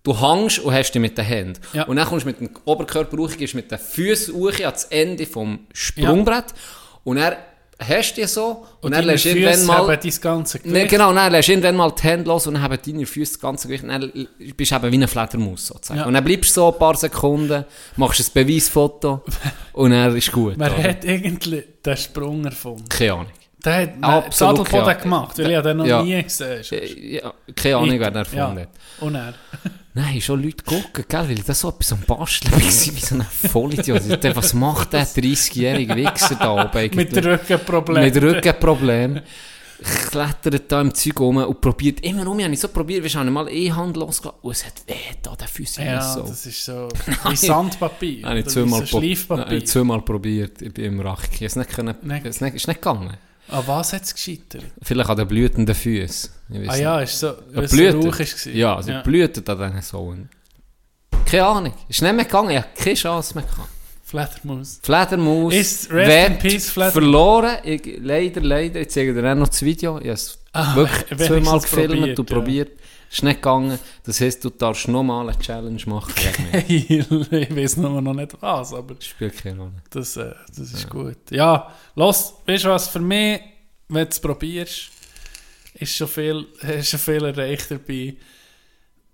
du 0.02 0.20
hängst 0.20 0.60
und 0.60 0.74
hast 0.74 0.94
dich 0.94 1.02
mit 1.02 1.16
den 1.16 1.26
Händen. 1.26 1.62
Ja. 1.74 1.84
Und 1.84 1.98
dann 1.98 2.08
kommst 2.08 2.26
du 2.26 2.30
mit 2.30 2.40
dem 2.40 2.50
Oberkörper 2.66 3.18
hoch, 3.18 3.38
gehst 3.38 3.54
mit 3.54 3.70
den 3.70 3.78
Füßen 3.78 4.34
hoch 4.34 4.60
ans 4.62 4.86
Ende 4.86 5.28
vom 5.28 5.68
Sprungbrett 5.74 6.56
und 7.04 7.18
dann 7.18 7.36
hast 7.80 8.14
du 8.14 8.22
die 8.22 8.28
so 8.28 8.48
und, 8.82 8.86
Und 8.86 8.92
dann 8.94 9.06
lässt 9.06 9.26
irgendwann 9.26 9.66
mal... 9.66 9.78
haben 9.78 10.00
dein 10.02 10.22
ganze 10.22 10.60
Gewicht. 10.60 10.74
Ne, 10.74 10.88
genau, 10.88 11.14
dann 11.14 11.32
lässt 11.32 11.50
irgendwann 11.50 11.76
mal 11.76 11.92
die 11.92 12.04
Hände 12.04 12.28
los 12.30 12.48
und 12.48 12.54
dann 12.56 12.64
haben 12.64 12.78
deine 12.86 13.06
Füße 13.06 13.34
das 13.34 13.40
ganze 13.42 13.68
Gewicht. 13.68 13.84
und 13.84 13.90
Dann 13.90 14.12
bist 14.56 14.72
du 14.72 14.76
eben 14.76 14.92
wie 14.92 14.96
eine 14.96 15.08
Fledermaus 15.08 15.68
sozusagen. 15.68 16.00
Ja. 16.00 16.06
Und 16.06 16.14
dann 16.14 16.24
bleibst 16.24 16.52
du 16.52 16.62
so 16.62 16.72
ein 16.74 16.80
paar 16.80 16.96
Sekunden, 16.96 17.66
machst 17.98 18.20
ein 18.22 18.26
Beweisfoto 18.34 19.24
und 19.74 19.92
dann 19.92 20.16
ist 20.16 20.32
gut. 20.32 20.54
Wer 20.58 20.74
oder? 20.74 20.84
hat 20.84 21.04
irgendwie 21.04 21.64
den 21.86 21.98
Sprung 21.98 22.46
erfunden? 22.46 22.88
Keine 22.90 23.14
Ahnung. 23.14 23.28
Der 23.64 23.82
hat 23.82 23.90
Absolut 24.02 24.68
Sadelboden 24.68 25.02
gemacht, 25.02 25.38
weil 25.40 25.52
ich 25.52 25.62
den 25.62 25.78
noch 25.78 25.86
Ja. 25.86 26.04
nie 26.04 26.22
gesehen 26.24 26.64
habe. 26.64 26.86
Ja, 27.00 27.34
keine 27.56 27.78
Ahnung, 27.78 28.00
wer 28.00 28.12
den 28.12 28.18
erfunden 28.18 28.58
ja. 28.58 28.62
hat. 28.62 28.70
Und 29.00 29.16
er. 29.16 29.34
Nein, 29.98 30.20
schon 30.20 30.44
Leute 30.44 30.64
gucken, 30.66 31.06
gell, 31.08 31.22
weil 31.30 31.40
ich 31.40 31.46
das 31.46 31.62
so 31.62 31.70
etwas 31.70 31.94
am 31.94 32.02
Basteln 32.02 32.52
war, 32.52 32.60
wie 32.60 32.70
so 32.70 33.16
ein 33.16 33.22
Vollidiot. 33.22 34.02
Ich 34.02 34.08
dachte, 34.20 34.36
Was 34.36 34.54
macht 34.54 34.92
der 34.92 35.08
30-jährige 35.08 35.96
Wichser 35.96 36.36
da 36.36 36.52
oben 36.52 36.78
eigentlich? 36.78 37.14
Mit 37.14 37.26
Rückenproblemen. 37.26 38.04
Mit 38.14 38.22
Rückenproblem. 38.22 39.22
Klettert 40.10 40.72
da 40.72 40.82
im 40.82 40.94
Zeug 40.94 41.20
rum 41.20 41.38
und 41.38 41.62
probiert 41.62 42.00
immer 42.02 42.28
um. 42.28 42.40
Ich 42.40 42.46
habe 42.46 42.56
so 42.56 42.68
probiert, 42.70 43.04
wie 43.04 43.10
habe 43.18 43.26
ich 43.26 43.32
mal 43.34 43.50
E-Hand 43.50 43.98
losgelassen 43.98 44.40
und 44.42 44.52
es 44.52 44.66
hat 44.66 44.74
weh 44.88 44.94
da, 45.22 45.36
der 45.36 45.48
Füße 45.48 45.84
Ja, 45.84 46.02
so. 46.02 46.22
das 46.22 46.46
ist 46.46 46.64
so 46.66 46.88
wie 47.30 47.36
Sandpapier. 47.36 48.26
Habe 48.26 48.40
ich 48.40 48.46
habe 48.56 49.56
ich 49.56 49.68
zweimal 49.68 50.02
probiert. 50.02 50.62
Ich 50.62 50.74
bin 50.74 50.86
im 50.86 51.00
Rach. 51.02 51.24
Ich 51.30 51.36
habe 51.36 51.46
es 51.46 51.56
nicht, 51.58 51.70
können, 51.72 51.96
Nicht- 52.04 52.26
es 52.26 52.40
nicht, 52.42 52.56
ist 52.56 52.68
nicht 52.68 52.82
gegangen. 52.82 53.18
An 53.48 53.64
was 53.68 53.94
hat 53.94 54.04
es 54.04 54.14
gescheitert? 54.14 54.64
Vielleicht 54.82 55.10
an 55.10 55.18
den 55.18 55.28
blütenden 55.28 55.76
Füßen. 55.76 56.32
Ah 56.68 56.76
ja, 56.76 57.00
ist 57.02 57.20
so, 57.20 57.34
weil 57.52 57.66
es 57.66 57.74
rauch 57.74 58.20
war. 58.20 58.54
Ja, 58.54 58.82
sie 58.82 58.94
blühten 59.04 59.48
an 59.48 59.58
diesen 59.72 59.82
Sohlen. 59.82 60.30
Keine 61.26 61.46
Ahnung. 61.46 61.74
Ist 61.88 62.02
nicht 62.02 62.16
mehr 62.16 62.26
gegangen. 62.26 62.52
Ich 62.52 62.58
habe 62.58 62.68
keine 62.76 62.96
Chance 62.96 63.36
mehr 63.36 63.44
gehabt. 63.44 63.70
Fledermaus. 64.04 64.80
Fledermaus. 64.84 65.54
Ist 65.54 65.92
Rest 65.92 66.30
in 66.30 66.38
Peace, 66.38 66.70
Fledermaus. 66.70 66.94
Verloren. 66.94 67.58
Ich, 67.64 68.00
leider, 68.02 68.42
leider. 68.42 68.82
Ich 68.82 68.90
zeige 68.90 69.14
dir 69.14 69.32
auch 69.32 69.36
noch 69.36 69.48
das 69.48 69.62
Video. 69.62 69.98
Ich 69.98 70.04
habe 70.06 70.14
es 70.14 70.40
Ah, 70.54 70.76
wirklich 70.76 71.20
zweimal 71.28 71.60
gefilmt 71.60 72.20
und 72.20 72.26
probiert, 72.26 72.30
ja. 72.30 72.36
probiert. 72.36 72.72
Ist 73.16 73.24
nicht 73.24 73.38
gegangen. 73.38 73.80
Das 74.04 74.20
heisst, 74.20 74.44
du 74.44 74.50
darfst 74.50 74.90
nochmal 74.90 75.30
eine 75.30 75.40
Challenge 75.40 75.82
machen. 75.86 76.14
ich 76.68 77.10
weiß 77.10 77.78
nur 77.78 78.02
noch 78.02 78.14
nicht 78.14 78.36
was, 78.42 78.74
aber 78.74 78.94
Spielt 79.00 79.38
keine 79.38 79.60
Rolle. 79.60 79.84
das, 79.90 80.18
äh, 80.18 80.34
das 80.50 80.74
ist 80.74 80.90
gut. 80.90 81.32
Ja, 81.32 81.72
los, 81.96 82.34
weißt 82.46 82.66
du 82.66 82.70
was, 82.72 82.90
für 82.90 83.00
mich, 83.00 83.40
wenn 83.88 84.04
du 84.04 84.10
es 84.10 84.20
probierst, 84.20 84.90
ist 85.76 85.96
schon 85.96 86.10
viel, 86.10 86.46
hast 86.62 86.90
schon 86.90 87.00
viel 87.00 87.24
erreicht 87.24 87.72
dabei. 87.72 88.18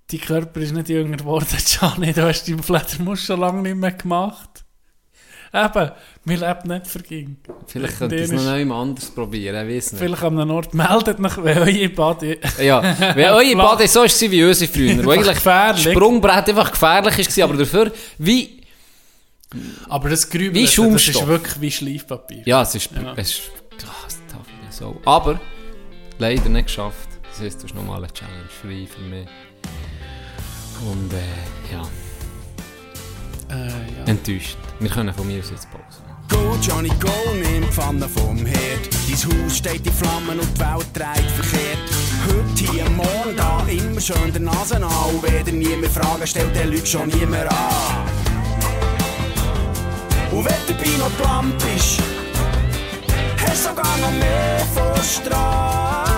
Dein 0.09 0.21
Körper 0.21 0.61
ist 0.61 0.73
nicht 0.73 0.89
jünger 0.89 1.17
geworden, 1.17 1.57
Gianni, 1.63 2.11
du 2.11 2.23
hast 2.23 2.47
deinen 2.47 2.63
Fledermaus 2.63 3.19
schon 3.19 3.39
lange 3.39 3.61
nicht 3.61 3.75
mehr 3.75 3.91
gemacht. 3.91 4.65
Eben, 5.53 5.91
wir 6.23 6.37
leben 6.37 6.67
nicht 6.69 6.87
verging. 6.87 7.35
Vielleicht 7.67 7.97
könnte 7.97 8.15
ich 8.15 8.21
es 8.21 8.31
noch 8.31 8.55
jemand 8.55 8.81
anders 8.89 9.09
probieren. 9.11 9.67
Ich 9.67 9.75
weiß 9.75 9.91
nicht. 9.93 9.99
Vielleicht 10.01 10.23
an 10.23 10.39
einem 10.39 10.51
Ort 10.51 10.73
meldet 10.73 11.19
noch, 11.19 11.43
wenn 11.43 11.57
eure 11.57 11.89
Body... 11.89 12.39
Ja, 12.61 12.81
wenn 13.15 13.29
eure. 13.31 13.55
Bade 13.57 13.87
so 13.87 13.99
war 14.01 14.31
wie 14.31 14.43
unsere 14.45 14.71
früher, 14.71 15.03
wo 15.03 15.11
eigentlich 15.11 15.33
gefährlich. 15.35 15.83
Sprungbrett 15.91 16.47
einfach 16.49 16.71
gefährlich 16.71 17.37
war, 17.37 17.43
aber 17.43 17.57
dafür 17.57 17.91
wie... 18.17 18.61
Aber 19.89 20.09
das 20.09 20.29
Grübeln, 20.29 20.53
Wie 20.55 20.63
das 20.63 20.77
ist 21.07 21.27
wirklich 21.27 21.59
wie 21.59 21.71
Schleifpapier. 21.71 22.43
Ja, 22.45 22.61
es 22.61 22.75
ist... 22.75 22.89
Ja. 22.91 23.13
Es 23.17 23.31
ist 23.31 23.41
ah, 23.83 24.05
es 24.07 24.19
darf 24.31 24.47
ich 24.47 24.63
nicht 24.65 24.73
so. 24.73 25.01
Aber 25.03 25.37
leider 26.17 26.47
nicht 26.47 26.67
geschafft. 26.67 27.09
Das 27.29 27.41
heisst, 27.41 27.57
das 27.57 27.65
ist 27.65 27.75
nochmal 27.75 27.97
eine 27.97 28.13
Challenge 28.13 28.47
frei 28.61 28.87
für 28.89 29.01
mich. 29.01 29.27
Und 30.89 31.11
äh, 31.13 31.73
ja, 31.73 31.81
Äh, 33.53 33.67
ja. 33.67 34.05
enttäuscht. 34.05 34.57
Wir 34.81 34.89
können 34.89 35.13
von 35.13 35.27
mir 35.27 35.39
aus 35.39 35.51
jetzt 35.51 35.67
Pause. 35.69 36.01
Go, 36.27 36.57
Johnny, 36.59 36.89
go, 36.99 37.11
nimm 37.35 37.61
die 37.61 37.71
Pfanne 37.71 38.09
vom 38.09 38.43
Herd. 38.43 38.89
Dein 38.91 39.45
Haus 39.45 39.57
steht 39.57 39.85
in 39.85 39.93
Flammen 39.93 40.39
und 40.39 40.57
die 40.57 40.59
Welt 40.59 40.87
dreht 40.91 41.29
verkehrt. 41.29 41.77
Heute 42.27 42.71
hier, 42.71 42.89
morgen 42.89 43.37
da, 43.37 43.63
immer 43.67 44.01
schön 44.01 44.33
der 44.33 44.41
Nase 44.41 44.77
an. 44.77 44.83
Und 44.83 45.21
wenn 45.21 45.45
dir 45.45 45.53
niemand 45.53 45.93
Fragen 45.93 46.25
stellt, 46.25 46.55
der 46.55 46.65
lügt 46.65 46.87
schon 46.87 47.09
niemand 47.09 47.51
an. 47.51 48.07
Und 50.31 50.45
wenn 50.45 50.67
dabei 50.67 50.97
noch 50.97 51.15
Plan 51.17 51.53
bist, 51.59 52.01
hast 53.37 53.65
du 53.65 53.69
sogar 53.69 53.97
noch 53.99 54.11
mehr 54.17 54.65
vor 54.73 54.97
Strasse. 55.03 56.10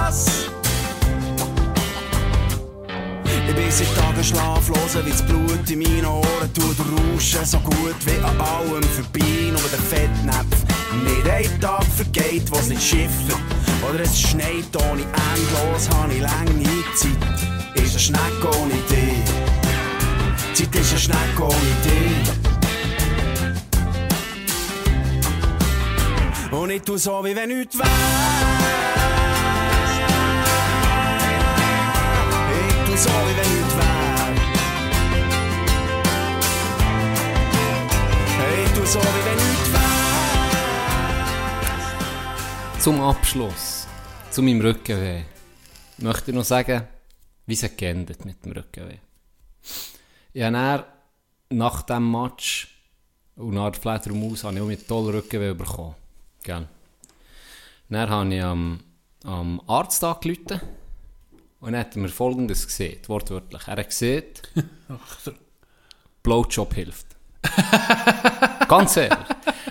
Ich 3.48 3.56
bin 3.56 3.70
seit 3.70 3.96
Tagen 3.96 4.24
schlaflos, 4.24 4.96
wie 5.04 5.10
das 5.10 5.22
Blut 5.22 5.70
in 5.70 5.80
meinen 5.80 6.06
Ohren 6.06 6.54
tut 6.54 6.78
rauschen. 6.80 7.46
So 7.46 7.60
gut 7.60 7.96
wie 8.06 8.24
an 8.24 8.40
allem 8.40 8.84
vorbei, 8.84 9.52
nur 9.52 9.70
der 9.70 9.80
Fettnapf. 9.80 10.64
Nicht 11.04 11.30
ein 11.30 11.62
Tag 11.62 11.84
vergeht, 11.96 12.50
wo's 12.52 12.68
nicht 12.68 12.82
schifft. 12.82 13.36
Oder 13.90 14.02
es 14.02 14.20
schneit 14.20 14.76
ohne 14.76 15.02
Endlos, 15.02 15.90
habe 15.94 16.14
ich 16.14 16.22
lange 16.22 16.64
Zeit. 16.96 17.12
Ist 17.76 17.92
eine 17.92 18.00
Schnecke 18.00 18.48
ohne 18.62 18.76
dich. 18.90 19.24
Zeit 20.54 20.76
ist 20.76 20.92
eine 20.92 21.00
Schnecke 21.00 21.44
ohne 21.44 21.74
dich. 21.84 22.44
Und 26.52 26.70
ich 26.70 26.82
tu 26.84 26.98
so, 26.98 27.24
wie 27.26 27.36
wenn 27.36 27.50
nichts 27.50 27.78
wär. 27.78 28.93
Tu 32.94 33.00
so, 33.00 33.10
wie 33.10 33.36
wenn 33.38 33.50
nichts 33.58 33.76
wär. 33.76 34.34
Ich 38.64 38.72
tu 38.76 38.86
so, 38.86 39.00
wie 39.00 39.24
wenn 39.26 39.36
nichts 39.36 39.70
wär. 39.74 39.90
Zum 42.80 43.02
Abschluss, 43.02 43.88
zu 44.30 44.44
meinem 44.44 44.62
Rückenweh, 44.62 45.24
möchte 45.98 46.30
ich 46.30 46.38
noch 46.38 46.44
sagen, 46.44 46.88
wie 47.48 47.54
es 47.56 47.64
geendet 47.76 48.26
mit 48.26 48.46
dem 48.46 48.52
Rückenweh. 48.52 49.00
Ich 50.34 50.44
habe 50.44 50.86
nach 51.50 51.82
diesem 51.82 52.12
Match 52.12 52.78
und 53.38 53.56
nach 53.56 53.72
der 53.72 53.82
Fledermaus 53.82 54.44
habe 54.44 54.58
ich 54.58 54.62
auch 54.62 54.68
mit 54.68 54.88
tollen 54.88 55.16
Rückenweh 55.16 55.56
bekommen. 55.56 55.96
Gell? 56.44 56.68
Dann 57.90 58.10
habe 58.12 58.36
ich 58.36 58.44
am, 58.44 58.82
am 59.24 59.62
Arzt 59.66 60.04
angerufen 60.04 60.62
und 61.64 61.74
er 61.74 61.80
hat 61.82 61.96
mir 61.96 62.10
folgendes 62.10 62.68
gesehen, 62.68 63.00
wortwörtlich. 63.08 63.62
Er 63.68 63.78
hat 63.78 63.88
gesehen, 63.90 64.24
Blowjob 66.24 66.74
hilft. 66.74 67.06
Ganz 68.68 68.98
ehrlich. 68.98 69.18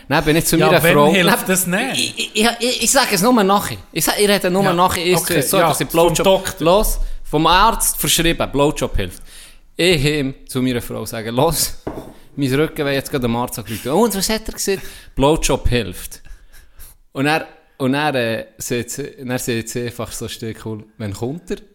Dann 0.08 0.24
bin 0.24 0.36
ich 0.36 0.44
zu 0.44 0.56
Ja, 0.58 0.66
meiner 0.66 0.80
Frau... 0.80 1.10
hilft 1.12 1.38
Dann- 1.42 1.46
das 1.46 1.66
nicht? 1.66 2.18
ich, 2.18 2.36
ich, 2.36 2.48
ich, 2.60 2.82
ich 2.84 2.90
sage 2.90 3.14
es 3.14 3.22
nur 3.22 3.42
nachher. 3.44 3.78
Ich, 3.92 4.04
sag, 4.04 4.18
ich 4.18 4.28
rede 4.28 4.50
nur 4.50 4.62
Ja, 4.64 4.72
nachher. 4.74 5.04
Ich 5.06 5.16
okay, 5.16 5.40
so, 5.40 5.58
ja, 5.58 5.68
dass 5.68 5.80
ich 5.80 5.88
vom 5.88 5.92
Blowjob... 6.08 6.24
Doktor. 6.24 6.64
Los, 6.64 6.98
vom 7.24 7.46
Arzt 7.46 7.96
verschrieben, 7.96 8.50
Blowjob 8.52 8.94
hilft. 8.96 9.22
Ich 9.76 10.04
ihm 10.04 10.34
zu 10.46 10.60
meiner 10.60 10.82
Frau 10.82 11.04
sagen, 11.06 11.34
los, 11.34 11.78
mein 12.36 12.52
Rücken 12.54 12.84
will 12.84 12.92
jetzt 12.92 13.10
gerade 13.10 13.24
am 13.24 13.36
Arzt 13.36 13.58
angerufen. 13.58 13.90
Und 13.92 14.14
was 14.14 14.28
hat 14.28 14.46
er 14.48 14.52
gesagt? 14.54 14.82
Blowjob 15.14 15.66
hilft. 15.68 16.20
Und 17.12 17.26
er, 17.26 17.46
und 17.82 17.94
er, 17.94 18.14
äh, 18.14 18.46
sieht, 18.58 18.90
sie- 18.90 19.16
dann 19.24 19.38
sieht 19.38 19.68
sie 19.68 19.86
einfach 19.86 20.10
so 20.12 20.28
still 20.28 20.54
cool, 20.64 20.84
wann 20.98 21.12
kommt 21.12 21.50
er? 21.50 21.56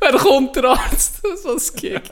wann 0.00 0.18
kommt 0.18 0.56
der 0.56 0.64
Arzt? 0.64 1.20
so 1.42 1.52
ein 1.52 1.60
Gig. 1.76 2.02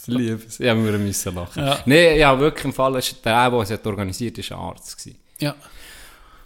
Ich 0.00 0.06
liebe 0.06 0.42
es. 0.46 0.60
Ich 0.60 0.74
musste 0.74 0.98
müssen 0.98 1.34
lachen. 1.34 1.64
Ja. 1.64 1.78
Nein, 1.86 2.18
ja, 2.18 2.38
wirklich 2.38 2.64
im 2.66 2.72
Fall, 2.72 2.96
ist 2.96 3.24
der, 3.24 3.50
der 3.50 3.60
es 3.60 3.70
hat 3.70 3.86
organisiert 3.86 4.36
hat, 4.38 4.50
war 4.50 4.58
ein 4.58 4.64
Arzt. 4.70 4.98
Gewesen. 4.98 5.18
Ja. 5.38 5.54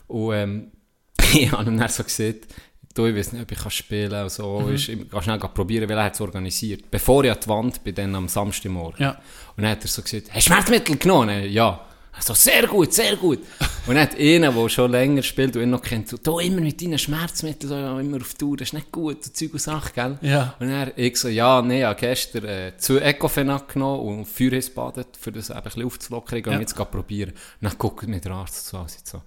Und 0.07 0.35
ähm, 0.35 0.73
ich 1.35 1.51
habe 1.51 1.69
ihm 1.71 1.79
dann 1.79 1.89
so 1.89 2.05
gesagt, 2.05 2.47
du, 2.95 3.07
ich 3.07 3.17
weiß 3.17 3.33
nicht, 3.33 3.43
ob 3.43 3.53
ich 3.53 3.59
kann 3.59 3.71
spielen 3.71 4.23
und 4.23 4.31
so. 4.31 4.61
Mhm. 4.61 4.75
Ist, 4.75 4.89
ich 4.89 5.11
kann 5.11 5.23
schnell 5.23 5.39
probieren, 5.39 5.89
weil 5.89 5.99
er 5.99 6.05
hat 6.05 6.15
es 6.15 6.21
organisiert. 6.21 6.91
Bevor 6.91 7.25
ich 7.25 7.31
an 7.33 7.39
die 7.43 7.49
Wand 7.49 7.83
bin, 7.85 7.95
dann 7.95 8.15
am 8.15 8.29
Samstagmorgen. 8.29 9.03
Ja. 9.03 9.11
Und 9.57 9.63
dann 9.63 9.73
hat 9.73 9.83
er 9.83 9.89
so 9.89 10.03
gesagt, 10.03 10.29
hast 10.33 10.47
du 10.47 10.53
Schmerzmittel 10.53 10.97
genommen? 10.97 11.45
Ja. 11.51 11.85
So, 12.21 12.35
sehr 12.35 12.67
gut, 12.67 12.93
sehr 12.93 13.17
gut. 13.17 13.39
Und 13.87 13.99
hat 13.99 14.19
einer, 14.19 14.53
der 14.53 14.69
schon 14.69 14.91
länger 14.91 15.23
spielt 15.23 15.57
und 15.57 15.63
ihn 15.63 15.71
noch 15.71 15.81
kennt, 15.83 16.09
so, 16.09 16.17
du 16.19 16.39
immer 16.41 16.61
mit 16.61 16.81
deinen 16.83 16.99
Schmerzmitteln, 16.99 17.69
so, 17.71 17.99
immer 17.99 18.19
auf 18.19 18.35
Tour, 18.35 18.57
das 18.57 18.69
ist 18.69 18.73
nicht 18.75 18.93
gut, 18.93 19.25
so 19.25 19.31
Zeug 19.33 19.53
und 19.55 19.61
Sachen, 19.61 19.93
gell? 19.95 20.19
Ja. 20.21 20.55
Und 20.61 20.69
dann, 20.69 20.91
ich 20.97 21.17
so, 21.17 21.29
ja, 21.29 21.63
nee, 21.63 21.79
ich 21.81 21.85
habe 21.85 21.99
gestern 21.99 22.45
äh, 22.45 22.73
zwei 22.77 22.99
Ecofenac 22.99 23.73
genommen 23.73 24.19
und 24.19 24.27
Feuer 24.27 24.61
badet, 24.75 25.17
für 25.19 25.33
das 25.33 25.49
eben 25.51 25.59
ein 25.59 25.63
bisschen 25.65 25.85
aufzulockern, 25.87 26.43
Ja. 26.45 26.61
jetzt 26.61 26.77
gerade 26.77 26.91
probieren. 26.91 27.31
Und 27.31 27.37
dann 27.71 27.79
guckt 27.79 28.07
mir 28.07 28.21
der 28.21 28.33
Arzt 28.33 28.67
so 28.67 28.77
an, 28.77 28.83
und 28.83 29.07
so, 29.07 29.23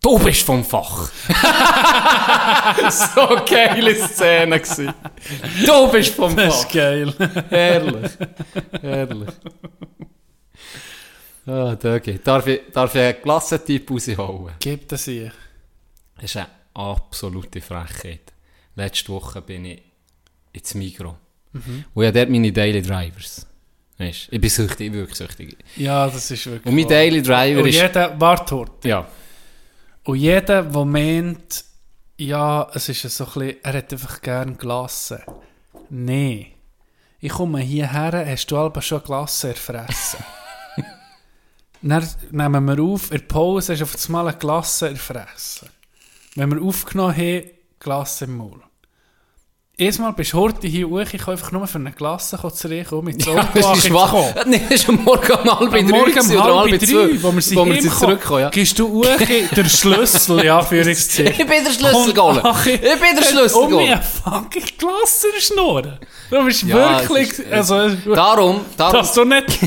du 0.00 0.18
bist 0.20 0.42
vom 0.42 0.62
Fach. 0.64 1.10
so 2.90 3.36
geile 3.48 3.94
Szene 3.96 4.60
gewesen. 4.60 4.94
Du 5.66 5.90
bist 5.90 6.14
vom 6.14 6.36
Das 6.36 6.54
Fach. 6.54 6.66
ist 6.66 6.72
geil. 6.72 7.14
Herrlich. 7.48 8.12
Herrlich. 8.80 9.28
Ah, 11.46 11.74
Dögi. 11.74 12.18
Darf 12.22 12.46
ich, 12.46 12.60
darf 12.72 12.94
ich 12.94 13.00
einen 13.00 13.22
Klassentipp 13.22 13.90
rausholen? 13.90 14.54
Gib 14.60 14.88
das 14.88 15.04
hier. 15.04 15.32
Das 16.16 16.24
ist 16.24 16.36
eine 16.36 16.48
absolute 16.74 17.60
Frechheit. 17.60 18.32
Letzte 18.74 19.08
Woche 19.12 19.40
bin 19.42 19.64
ich 19.64 19.82
ins 20.52 20.74
Migro. 20.74 21.16
Und 21.52 22.02
ich 22.02 22.06
habe 22.06 22.12
dort 22.12 22.30
meine 22.30 22.52
Daily 22.52 22.82
Drivers. 22.82 23.46
Weißt, 23.98 24.28
ich 24.30 24.40
bin 24.40 24.50
süchtig, 24.50 24.86
ich 24.86 24.92
bin 24.92 25.00
wirklich 25.00 25.18
süchtig. 25.18 25.56
Ja, 25.76 26.06
das 26.06 26.30
ist 26.30 26.46
wirklich 26.46 26.66
Und 26.66 26.74
mein 26.74 26.84
wahr. 26.84 26.90
Daily 26.90 27.22
Driver 27.22 27.62
Und 27.62 27.68
ist... 27.68 27.74
jeder, 27.74 28.20
warte, 28.20 28.56
warte. 28.56 28.88
Ja. 28.88 29.08
Und 30.04 30.16
jeder, 30.16 30.62
der 30.62 30.84
meint, 30.84 31.64
ja, 32.16 32.68
es 32.74 32.88
ist 32.88 33.02
so 33.02 33.24
ein 33.24 33.32
bisschen, 33.32 33.56
er 33.62 33.72
hat 33.72 33.92
einfach 33.92 34.20
gern 34.20 34.56
Glasse. 34.56 35.22
Nee. 35.90 36.52
Ich 37.20 37.32
komme 37.32 37.60
hierher, 37.60 38.24
hast 38.24 38.46
du 38.46 38.56
aber 38.56 38.82
schon 38.82 39.02
Glasse 39.02 39.48
erfressen. 39.48 40.24
Dann 41.82 42.06
nehmen 42.30 42.64
wir 42.76 42.82
auf, 42.82 43.10
in 43.10 43.18
der 43.18 43.24
Pause 43.26 43.74
du 43.74 43.82
auf 43.84 43.92
das 43.92 44.08
Mal 44.08 44.26
eine 44.28 44.36
Glasse 44.36 44.88
erfressen. 44.90 45.68
Wenn 46.34 46.50
wir 46.54 46.62
aufgenommen 46.62 47.16
haben, 47.16 47.42
Glasse 47.80 48.24
im 48.24 48.36
Maul. 48.36 48.60
Erstmal 49.80 50.12
bist 50.12 50.32
du 50.32 50.38
heute 50.38 50.66
hier 50.66 50.88
hoch, 50.88 50.98
ich 51.12 51.20
kann 51.22 51.34
einfach 51.34 51.52
nur 51.52 51.64
für 51.68 51.78
eine 51.78 51.92
Glasse 51.92 52.36
zurückkommen, 52.52 53.04
mit 53.04 53.22
so 53.22 53.32
Ja, 53.32 53.48
das 53.54 53.78
ist 53.78 53.86
schwach. 53.86 54.12
Nee, 54.44 54.60
das 54.68 54.80
ist 54.80 54.88
am 54.88 54.96
Morgen 55.04 55.30
um 55.32 55.60
halb 55.60 55.70
drei 55.70 55.82
Morgen 55.84 56.18
um 56.18 56.58
halb 56.58 56.68
drei, 56.70 56.78
zwei, 56.78 57.22
wo 57.22 57.32
wir 57.32 57.42
sie 57.42 57.54
wo 57.56 57.64
wir 57.64 57.80
sie 57.80 57.88
zurückkommen, 57.88 58.40
ja. 58.40 58.50
Gehst 58.50 58.76
du 58.76 58.88
hoch, 58.88 59.06
der 59.56 59.64
Schlüssel, 59.68 60.44
ja, 60.44 60.62
für 60.62 60.84
Ich 61.30 61.36
bin 61.36 61.64
der 61.64 61.70
Schlüssel 61.70 62.12
geholt. 62.12 62.42
Ich 62.66 62.80
bin 62.80 63.16
der 63.16 63.22
Schlüssel 63.22 63.56
Um 63.56 63.70
mir 63.76 63.86
geholt. 63.86 64.04
fucking 64.04 64.64
Klasse 64.78 65.28
schnurren. 65.38 65.98
Du 66.28 66.44
bist 66.44 66.62
Ja, 66.64 67.00
wirklich, 67.00 67.38
ist- 67.38 67.52
also, 67.52 67.88
Darum, 68.16 68.62
darum, 68.76 68.92
dass 68.94 69.12
du 69.14 69.24
nicht 69.24 69.60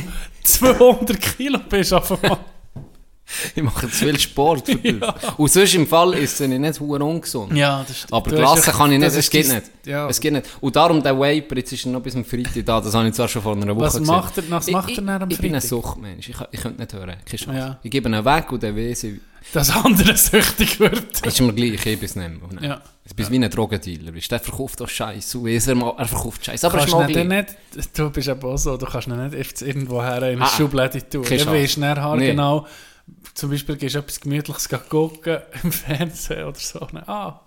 200 0.43 1.19
Kilo 1.21 1.59
bist, 1.69 1.93
auf 1.93 2.11
einmal. 2.23 2.39
ich 3.55 3.63
mache 3.63 3.87
zu 3.87 3.95
viel 3.95 4.19
Sport. 4.19 4.65
für 4.65 4.75
dich. 4.75 4.95
Und 5.37 5.51
sonst 5.51 5.73
im 5.75 5.87
Fall 5.87 6.13
ist 6.15 6.39
es 6.39 6.47
nicht 6.47 6.79
hure 6.79 7.03
ungesund. 7.03 7.53
Ja, 7.55 7.83
das 7.87 7.97
stimmt. 7.99 8.13
Aber 8.13 8.37
ja- 8.37 8.55
kann 8.55 8.91
ich 8.91 8.99
nicht, 8.99 9.15
es 9.15 9.29
geht 9.29 9.47
nicht. 9.47 9.63
Ja. 9.85 10.07
Es 10.09 10.19
geht 10.19 10.33
nicht. 10.33 10.45
Und 10.59 10.75
darum 10.75 11.01
der 11.01 11.17
Vaper, 11.17 11.55
jetzt 11.57 11.71
ist 11.71 11.85
er 11.85 11.91
noch 11.91 12.01
bis 12.01 12.15
am 12.15 12.25
Freitag 12.25 12.65
da, 12.65 12.81
das 12.81 12.93
habe 12.93 13.07
ich 13.07 13.13
zwar 13.13 13.27
schon 13.27 13.41
vor 13.41 13.55
einer 13.55 13.75
Woche 13.75 13.85
Was 13.85 13.93
gesehen. 13.97 14.07
macht 14.07 14.37
er- 14.37 14.43
was 14.51 14.67
macht 14.69 14.89
er 14.97 15.01
dann 15.03 15.21
am 15.23 15.29
Ich 15.29 15.37
bin 15.39 15.55
ein 15.55 15.61
Freitag? 15.61 15.69
Suchtmensch, 15.69 16.29
ich, 16.29 16.35
ich 16.51 16.61
könnte 16.61 16.81
nicht 16.81 16.93
hören, 16.93 17.15
keine 17.25 17.37
Chance. 17.37 17.57
Ja. 17.59 17.79
Ich 17.83 17.91
gebe 17.91 18.09
ihn 18.09 18.25
weg 18.25 18.51
und 18.51 18.61
dann 18.63 18.75
weiss 18.75 19.03
ich, 19.03 19.19
Dass 19.53 19.69
andere 19.71 20.15
süchtig 20.15 20.79
wird. 20.79 21.25
ist 21.25 21.41
mir 21.41 21.53
gleich, 21.53 21.73
ich 21.85 21.99
bin 21.99 22.05
es 22.05 22.15
nicht 22.15 22.51
mehr. 22.51 22.63
Ja. 22.63 22.81
Du 23.07 23.15
bist 23.15 23.31
wie 23.31 23.35
ein 23.43 23.49
Drogendealer, 23.49 24.11
der 24.11 24.39
verkauft 24.39 24.81
auch 24.81 24.87
Scheiß 24.87 25.35
und 25.35 25.45
weiss 25.45 25.67
er, 25.67 25.75
mal, 25.75 25.93
er 25.97 26.05
verkauft 26.07 26.45
Scheiß, 26.45 26.63
aber 26.63 26.77
Kannst 26.77 26.93
ist 26.93 27.15
nicht, 27.27 27.27
nicht, 27.75 27.97
du 27.99 28.09
bist 28.11 28.29
aber 28.29 28.49
auch 28.49 28.57
so, 28.57 28.77
du 28.77 28.85
kannst 28.85 29.07
ihn 29.07 29.29
nicht 29.29 29.61
irgendwo 29.61 30.01
her 30.01 30.17
in 30.17 30.37
eine 30.37 30.45
Ah, 30.45 30.47
Schublade 30.47 30.99
tun. 31.09 31.23
Du 31.23 31.29
weißt 31.29 31.77
nachher 31.79 32.15
Nee. 32.15 32.27
genau, 32.27 32.67
zum 33.33 33.49
Beispiel 33.49 33.75
gehst 33.75 33.95
du 33.95 33.99
etwas 33.99 34.19
Gemütliches 34.21 34.69
gucken 34.87 35.39
im 35.63 35.71
Fernsehen 35.71 36.45
oder 36.45 36.59
so. 36.59 36.79
Ah, 37.07 37.41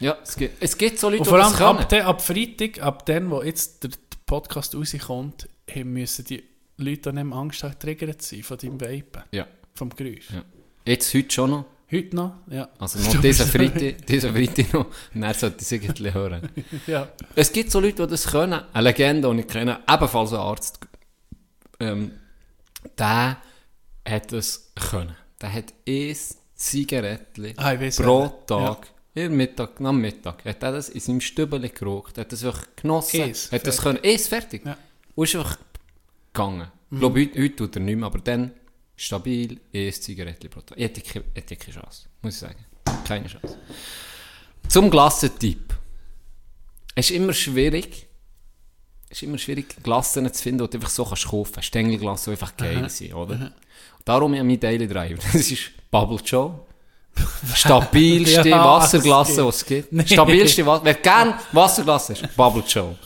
Ja, 0.00 0.16
es 0.22 0.36
gibt, 0.36 0.62
es 0.62 0.78
gibt 0.78 0.98
so 0.98 1.08
Leute, 1.08 1.18
Und 1.20 1.26
die 1.26 1.30
vor 1.30 1.38
das 1.38 1.46
allem 1.48 1.56
können. 1.56 1.78
ab, 1.80 1.88
de, 1.88 2.00
ab 2.00 2.22
Freitag, 2.22 2.80
ab 2.82 3.04
dem, 3.06 3.30
wo 3.30 3.42
jetzt 3.42 3.82
der, 3.82 3.90
Podcast 4.26 4.74
rauskommt, 4.74 5.48
müssen 5.84 6.24
die 6.26 6.44
Leute 6.76 7.10
auch 7.10 7.14
nicht 7.14 7.24
mehr 7.24 7.36
Angst 7.36 7.62
haben, 7.62 7.72
getriggert 7.72 8.22
zu 8.22 8.34
sein 8.36 8.44
von 8.44 8.58
deinem 8.58 8.80
Vapen, 8.80 9.22
Ja. 9.32 9.46
vom 9.74 9.90
Geräusch. 9.90 10.30
Ja. 10.32 10.42
Jetzt, 10.88 11.12
heute 11.12 11.30
schon 11.30 11.50
noch. 11.50 11.64
Heute 11.92 12.16
noch? 12.16 12.32
Ja. 12.46 12.66
Also 12.78 12.98
noch 12.98 13.20
diesen 13.20 13.46
Freitag, 13.46 14.06
diesen 14.06 14.32
Freitag 14.34 14.72
noch. 14.72 14.86
Dann 15.12 15.34
sollte 15.34 15.62
ich 15.76 16.00
es 16.00 16.14
hören. 16.14 16.48
Ja. 16.86 17.08
Es 17.34 17.52
gibt 17.52 17.70
so 17.70 17.78
Leute, 17.78 18.06
die 18.06 18.10
das 18.10 18.26
können. 18.26 18.62
Eine 18.72 18.84
Legende, 18.88 19.30
die 19.34 19.40
ich 19.40 19.46
kenne, 19.48 19.80
ebenfalls 19.86 20.32
ein 20.32 20.38
Arzt, 20.38 20.80
ähm, 21.78 22.12
der 22.98 23.36
hat 24.08 24.32
das 24.32 24.72
können. 24.90 25.14
Der 25.42 25.52
hat 25.52 25.74
ein 25.86 26.16
Zigarettchen 26.54 27.52
Ah, 27.58 27.74
pro 27.94 28.22
ja. 28.22 28.28
Tag, 28.46 28.86
ja. 29.14 29.28
Mittag, 29.28 29.78
am 29.82 30.00
Mittag, 30.00 30.42
hat 30.46 30.62
er 30.62 30.72
das 30.72 30.88
in 30.88 31.00
seinem 31.00 31.20
Stübel 31.20 31.68
geraucht, 31.68 32.16
hat 32.16 32.32
das 32.32 32.42
wirklich 32.42 32.66
genossen, 32.76 33.24
Eins, 33.24 33.52
hat 33.52 33.66
das 33.66 33.78
fertig. 33.78 34.00
können, 34.02 34.14
eins 34.14 34.26
fertig. 34.26 34.64
Ja. 34.64 34.76
Und 35.14 35.24
ist 35.24 35.36
einfach 35.36 35.58
gegangen. 36.32 36.68
Mhm. 36.88 36.96
Ich 36.96 37.00
glaube, 37.00 37.20
heute, 37.20 37.42
heute 37.42 37.56
tut 37.56 37.76
er 37.76 37.82
nicht 37.82 37.96
mehr, 37.96 38.06
aber 38.06 38.20
dann 38.20 38.52
stabil 38.98 39.60
ein 39.72 39.92
Zigarettchen 39.92 40.50
pro 40.50 40.60
Tag. 40.60 40.76
Ich 40.76 40.84
hätte 40.84 41.00
keine, 41.00 41.24
hätte 41.34 41.56
keine 41.56 41.80
Chance, 41.80 42.08
muss 42.20 42.34
ich 42.34 42.40
sagen. 42.40 42.64
Keine 43.06 43.28
Chance. 43.28 43.56
Zum 44.68 44.90
Glassentipp. 44.90 45.74
Es 46.94 47.10
ist 47.10 47.16
immer 47.16 47.32
schwierig, 47.32 48.06
es 49.08 49.18
ist 49.18 49.22
immer 49.22 49.38
schwierig, 49.38 49.82
Glassen 49.82 50.30
zu 50.32 50.42
finden, 50.42 50.64
die 50.64 50.70
du 50.70 50.76
einfach 50.78 50.90
so 50.90 51.04
kannst 51.04 51.28
kaufen 51.28 51.52
kannst. 51.54 51.68
Stängelglassen, 51.68 52.32
die 52.32 52.40
einfach 52.40 52.56
geil 52.56 52.90
sind, 52.90 53.14
oder? 53.14 53.34
Und 53.34 53.52
darum 54.04 54.34
ja 54.34 54.42
mein 54.42 54.60
Daily 54.60 54.86
Driver. 54.86 55.22
Das 55.32 55.50
ist 55.50 55.70
Bubble 55.90 56.18
Joe. 56.24 56.58
Stabilste 57.54 58.48
Ja, 58.48 58.64
Wasserglasse, 58.64 59.42
die 59.42 59.48
es 59.48 59.64
gibt. 59.64 59.92
Nee. 59.92 60.06
Stabilste 60.06 60.66
Wasser. 60.66 60.84
Wer 60.84 60.94
gern 60.94 61.34
Wasserglasse 61.52 62.12
ist, 62.14 62.36
Bubble 62.36 62.64
Joe. 62.66 62.96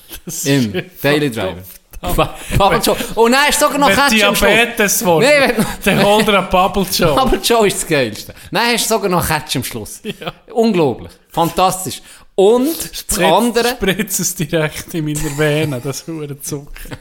Im 0.44 0.72
Daily 1.00 1.30
Driver. 1.30 1.62
Bubble 2.58 2.80
Joe. 2.82 2.96
Und 3.14 3.32
dann 3.32 3.48
ist 3.48 3.60
sogar 3.60 3.78
noch 3.78 3.88
Ketchup 3.88 4.28
am 4.28 4.36
Schluss. 4.36 4.50
Diabetes 4.50 5.02
Nee, 5.02 5.64
dann 5.84 6.04
hol 6.04 6.24
dir 6.24 6.38
einen 6.38 6.48
Bubble 6.48 6.86
Joe. 6.92 7.14
Bubble 7.14 7.40
Joe 7.40 7.66
ist 7.66 7.76
das 7.82 7.86
Geilste. 7.86 8.34
Nein, 8.50 8.74
hast 8.74 8.90
du 8.90 8.94
sogar 8.94 9.08
noch 9.08 9.26
Ketchup 9.26 9.56
am 9.56 9.64
Schluss. 9.64 10.02
Unglaublich. 10.52 11.12
Fantastisch. 11.28 12.02
Und 12.34 12.76
das 13.08 13.18
andere... 13.18 13.68
Spritz 13.68 14.18
es 14.18 14.34
direkt 14.34 14.92
in 14.94 15.04
meiner 15.04 15.38
Vene, 15.38 15.80
das 15.80 16.06
hure 16.06 16.40
Zucker. 16.40 16.96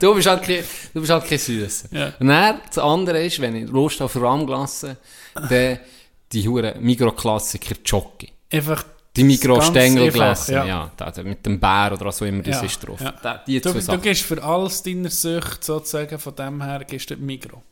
Du 0.00 0.14
bist 0.14 0.28
halt 0.28 0.42
kein, 0.42 0.64
du 0.94 1.00
bist 1.00 1.12
halt 1.12 1.26
kein 1.26 1.38
Süß. 1.38 1.84
Ja. 1.90 2.12
Und 2.18 2.28
dann, 2.28 2.60
das 2.66 2.78
andere 2.78 3.24
ist, 3.24 3.40
wenn 3.40 3.56
ich 3.56 3.68
Lust 3.68 4.00
auf 4.00 4.16
Rahmglasse, 4.16 4.96
dann 5.34 5.78
die 6.32 6.48
hure 6.48 6.76
Mikroklassiker 6.80 7.74
Jockey. 7.84 8.32
Einfach 8.50 8.84
Die 9.16 9.22
ganz 9.22 9.42
Mikro-Stängelglasse, 9.42 10.60
einfach, 10.62 10.68
ja. 10.68 11.10
da, 11.12 11.22
mit 11.22 11.44
dem 11.46 11.58
Bär 11.58 11.90
oder 11.94 12.06
was 12.06 12.20
auch 12.22 12.26
immer 12.26 12.42
das 12.42 12.56
Ja, 12.56 12.62
ist 12.66 12.78
drauf. 12.86 13.00
ja. 13.00 13.14
Da, 13.22 13.38
die 13.46 13.60
Du, 13.60 13.72
du 13.72 13.98
gehst 13.98 14.22
für 14.22 14.42
alles 14.42 14.82
deiner 14.82 15.10
Sucht 15.10 15.64
sozusagen 15.64 16.18
von 16.18 16.34
dem 16.36 16.62
her, 16.62 16.84
gehst 16.84 17.10
du 17.10 17.16
Migro. 17.16 17.62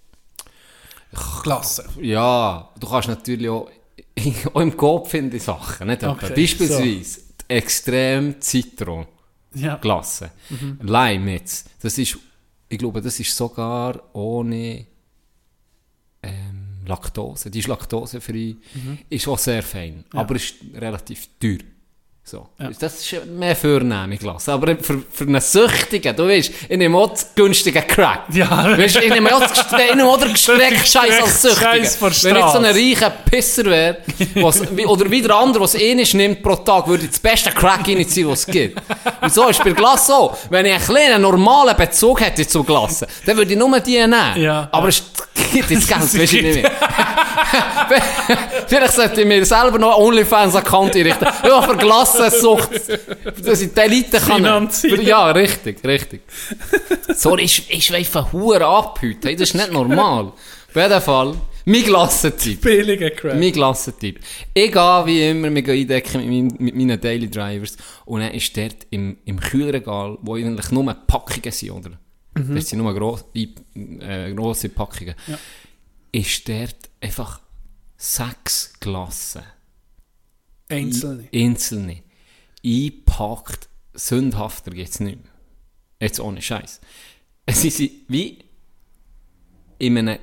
Klasse. 1.42 1.84
Ja, 2.00 2.68
du 2.78 2.88
kannst 2.88 3.08
natürlich 3.08 3.48
auch, 3.48 3.68
auch 4.54 4.60
im 4.60 4.76
Kopf 4.76 5.10
finde 5.10 5.36
ich 5.36 5.42
Sachen. 5.42 5.86
Nicht? 5.86 6.02
Okay, 6.02 6.32
Beispielsweise 6.34 6.82
die 6.82 7.06
extrem 7.48 8.40
Zitron. 8.40 9.06
Ja. 9.54 9.76
Glasse. 9.76 10.32
Lime 10.80 11.32
jetzt. 11.32 11.68
Das 11.80 11.96
ist, 11.98 12.18
ich 12.68 12.78
glaube, 12.78 13.00
das 13.00 13.20
ist 13.20 13.36
sogar 13.36 14.00
ohne 14.14 14.86
Laktose. 16.86 17.50
Die 17.50 17.58
ist 17.60 17.68
laktosefrei. 17.68 18.56
Ist 19.08 19.28
auch 19.28 19.38
sehr 19.38 19.62
fein. 19.62 20.04
Aber 20.12 20.34
ist 20.36 20.54
relativ 20.74 21.28
teuer. 21.40 21.58
So. 22.26 22.48
Ja. 22.58 22.70
Das 22.80 22.94
ist 23.04 23.26
mehr 23.26 23.54
vornehme 23.54 24.16
Glasse. 24.16 24.50
Aber 24.50 24.78
für, 24.78 25.02
für 25.12 25.24
einen 25.24 25.42
Süchtigen, 25.42 26.16
du 26.16 26.26
weißt, 26.26 26.50
ich 26.70 26.78
nehme 26.78 26.96
auch 26.96 27.10
das 27.10 27.34
günstige 27.34 27.82
Crack. 27.82 28.22
Ja. 28.32 28.78
Weißt, 28.78 28.96
ich 28.96 29.10
nehme 29.10 29.34
auch 29.36 29.42
ich 29.42 29.94
nehme 29.94 30.08
auch 30.08 30.18
den 30.18 30.32
gestreckt 30.32 30.88
Scheiß 30.88 31.20
als 31.20 31.96
vor 31.96 32.10
Wenn 32.22 32.36
ich 32.36 32.44
so 32.46 32.58
ein 32.58 32.64
reicher 32.64 33.10
Pisser 33.10 33.66
wäre, 33.66 33.98
was- 34.36 34.62
oder 34.86 35.10
wie 35.10 35.20
der 35.20 35.36
andere, 35.36 35.58
der 35.58 35.64
es 35.66 35.74
eh 35.74 35.94
nicht 35.94 36.14
nimmt 36.14 36.42
pro 36.42 36.56
Tag, 36.56 36.88
würde 36.88 37.04
ich 37.04 37.10
das 37.10 37.20
beste 37.20 37.50
Crack 37.50 37.86
reinziehen, 37.86 38.26
was 38.26 38.40
es 38.40 38.46
gibt. 38.46 38.80
Und 39.20 39.32
so 39.32 39.46
ist 39.48 39.62
bei 39.62 39.72
Glas 39.72 40.06
so. 40.06 40.34
Wenn 40.48 40.64
ich 40.64 40.72
einen 40.72 40.82
kleinen 40.82 41.20
normalen 41.22 41.76
Bezug 41.76 42.22
hätte 42.22 42.48
zu 42.48 42.64
Glasse, 42.64 43.06
dann 43.26 43.36
würde 43.36 43.52
ich 43.52 43.58
nur 43.58 43.78
die 43.80 43.98
nehmen. 43.98 44.40
Ja. 44.40 44.66
Aber 44.72 44.88
es 44.88 45.02
gibt 45.52 45.70
jetzt 45.70 45.86
Geld, 45.86 46.00
weißt 46.00 46.14
du 46.32 46.42
nicht 46.42 46.62
mehr. 46.62 46.72
Vielleicht 48.66 48.92
sollte 48.94 49.20
ich 49.22 49.26
mir 49.26 49.44
selber 49.44 49.78
noch 49.78 49.98
OnlyFans-Account 49.98 50.96
einrichten. 50.96 51.28
Ja, 51.44 51.62
für 51.62 51.76
Glassensucht. 51.76 52.70
Dass 53.44 53.60
ich 53.60 53.72
die 53.72 53.80
Elite 53.80 54.18
kann. 54.18 54.36
Finanzieren. 54.36 55.02
Ja, 55.02 55.30
richtig, 55.30 55.84
richtig. 55.84 56.22
Sorry, 57.14 57.42
ich, 57.44 57.70
ich 57.70 57.86
schweife 57.86 58.32
Huren 58.32 58.62
ab 58.62 58.98
heute. 59.02 59.28
Hey, 59.28 59.36
das 59.36 59.50
ist 59.50 59.54
nicht 59.54 59.72
normal. 59.72 60.26
Auf 60.26 60.74
jeden 60.76 61.00
Fall, 61.00 61.34
mein 61.66 61.82
Glassentipp. 61.84 62.60
Billiger 62.62 63.10
Crack. 63.10 63.38
Mein 63.38 63.52
Glassentipp. 63.52 64.20
Ich 64.52 64.72
gehe 64.72 65.02
wie 65.06 65.28
immer, 65.28 65.54
wir 65.54 65.62
gehen 65.62 65.80
eindecken 65.82 66.18
mit, 66.20 66.28
meinen- 66.28 66.56
mit 66.64 66.74
meinen 66.76 67.00
Daily 67.00 67.30
Drivers. 67.30 67.76
Und 68.04 68.20
dann 68.20 68.32
ist 68.32 68.56
dort 68.56 68.76
im, 68.90 69.18
im 69.24 69.38
Kühlregal, 69.40 70.18
wo 70.22 70.34
eigentlich 70.36 70.70
nur 70.72 70.92
Packungen 71.06 71.52
sind, 71.52 71.70
oder? 71.70 71.90
Das 72.36 72.68
sind 72.68 72.80
nur 72.80 72.92
gross, 72.92 73.24
äh, 73.36 74.32
grosse 74.34 74.68
Packungen. 74.68 75.14
Ja. 75.28 75.38
Ist 76.14 76.48
dort 76.48 76.76
einfach 77.00 77.40
sechs 77.96 78.72
Glassen. 78.78 79.42
Einzelne. 80.68 81.28
Einzelne. 81.34 82.02
Eingepackt. 82.64 83.68
Sündhafter 83.94 84.70
geht's 84.70 85.00
nicht 85.00 85.20
mehr. 85.22 85.32
Jetzt 86.00 86.20
ohne 86.20 86.40
Scheiß. 86.40 86.80
Es 87.46 87.62
sind 87.62 87.90
wie 88.08 88.44
in 89.78 89.98
einem 89.98 90.18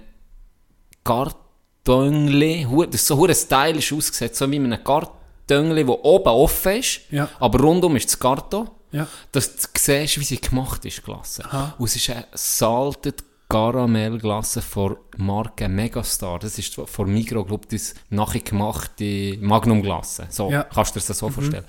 Kartonli, 1.03 2.63
hu- 2.69 2.85
das 2.85 3.01
ist 3.01 3.07
so 3.07 3.27
stylisch 3.33 3.91
ausgesetzt, 3.93 4.37
so 4.37 4.49
wie 4.49 4.55
in 4.55 4.71
einem 4.71 4.83
Kartonli, 4.83 5.85
wo 5.85 5.99
oben 6.03 6.29
offen 6.29 6.77
ist, 6.77 7.01
Ja. 7.11 7.29
aber 7.39 7.59
rundum 7.59 7.95
ist 7.97 8.05
das 8.07 8.17
Karton. 8.19 8.69
Ja. 8.93 9.07
Dass 9.31 9.55
du 9.55 9.67
siehst, 9.77 10.19
wie 10.19 10.23
sie 10.23 10.39
gemacht 10.39 10.83
ist, 10.85 11.03
Glasse. 11.03 11.43
Aha. 11.45 11.75
Und 11.77 11.85
es 11.85 11.95
ist 11.97 12.09
eine 12.09 12.27
salted 12.33 13.23
Karamellglasse 13.51 14.61
von 14.61 14.97
Marke 15.17 15.67
Megastar. 15.67 16.39
Das 16.39 16.57
ist 16.57 16.73
von 16.75 17.11
Migros, 17.13 17.47
glaube 17.47 17.63
ich, 17.69 17.79
das 17.81 17.93
nachgemachte 18.09 19.37
Magnum-Glasse. 19.39 20.27
So, 20.29 20.49
Ja. 20.49 20.63
kannst 20.63 20.95
du 20.95 20.99
dir 20.99 21.05
das 21.07 21.17
so 21.17 21.29
vorstellen. 21.29 21.65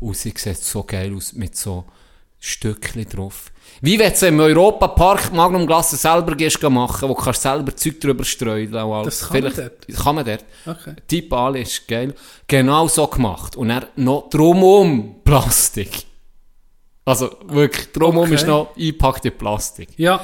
Und 0.00 0.16
sie 0.16 0.32
sieht 0.36 0.56
so 0.56 0.82
geil 0.84 1.14
aus 1.14 1.32
mit 1.34 1.56
so 1.56 1.84
Stückchen 2.38 3.06
drauf. 3.06 3.52
Wie 3.82 3.98
wenn 3.98 4.12
du 4.18 4.26
im 4.26 4.40
Europapark 4.40 5.32
Magnum 5.32 5.66
Glasse 5.66 5.96
selber 5.96 6.34
gehst 6.34 6.62
machen, 6.62 7.08
wo 7.08 7.14
du 7.14 7.20
kannst 7.20 7.42
selber 7.42 7.76
Zeug 7.76 8.00
drüber 8.00 8.24
streuen. 8.24 8.74
alles. 8.74 9.20
Das 9.20 9.28
kann 9.28 9.42
man 9.42 9.52
Vielleicht- 9.52 9.88
Das 9.90 10.02
kann 10.02 10.14
man 10.14 10.24
dort. 10.24 10.44
Okay. 10.66 10.94
Typ 11.06 11.32
Ali 11.34 11.62
ist 11.62 11.86
geil. 11.86 12.14
Genau 12.46 12.88
so 12.88 13.06
gemacht. 13.06 13.56
Und 13.56 13.68
er 13.70 13.88
noch 13.96 14.30
drumum 14.30 15.16
Plastik. 15.22 16.04
Also 17.04 17.30
wirklich, 17.46 17.92
drumum 17.92 18.24
Okay. 18.24 18.34
ist 18.34 18.46
noch 18.46 18.74
eingepackt 18.76 19.24
in 19.26 19.36
Plastik. 19.36 19.88
Ja, 19.98 20.20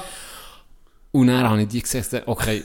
Und 1.17 1.29
dann 1.29 1.49
habe 1.49 1.63
ich 1.63 1.69
die 1.69 1.81
gesagt, 1.81 2.25
okay, 2.27 2.63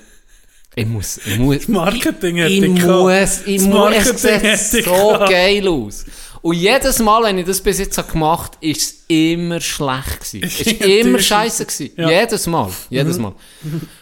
ich 0.75 0.85
muss, 0.85 1.19
ich 1.25 1.39
muss, 1.39 1.67
Marketing 1.69 2.37
ich, 2.37 2.57
ich 2.57 2.63
ich 2.63 2.69
muss, 2.83 3.41
ich 3.45 3.57
Das 3.57 3.65
muss, 3.65 4.23
es 4.25 4.71
sieht 4.71 4.85
so 4.85 5.15
geil 5.19 5.65
aus. 5.69 6.05
Und 6.41 6.55
jedes 6.55 6.99
Mal, 6.99 7.23
wenn 7.23 7.37
ich 7.37 7.45
das 7.45 7.61
bis 7.61 7.79
jetzt 7.79 7.95
gemacht 8.11 8.55
habe, 8.55 8.65
ist 8.65 8.81
es 8.81 9.03
immer 9.07 9.61
schlecht 9.61 10.19
gewesen. 10.19 10.43
Es 10.43 10.59
ist 10.67 10.81
immer 10.81 11.19
scheiße 11.19 11.65
gewesen. 11.65 11.91
Ja. 11.95 12.09
Jedes 12.09 12.45
Mal, 12.47 12.69
jedes 12.89 13.17
Mal. 13.17 13.33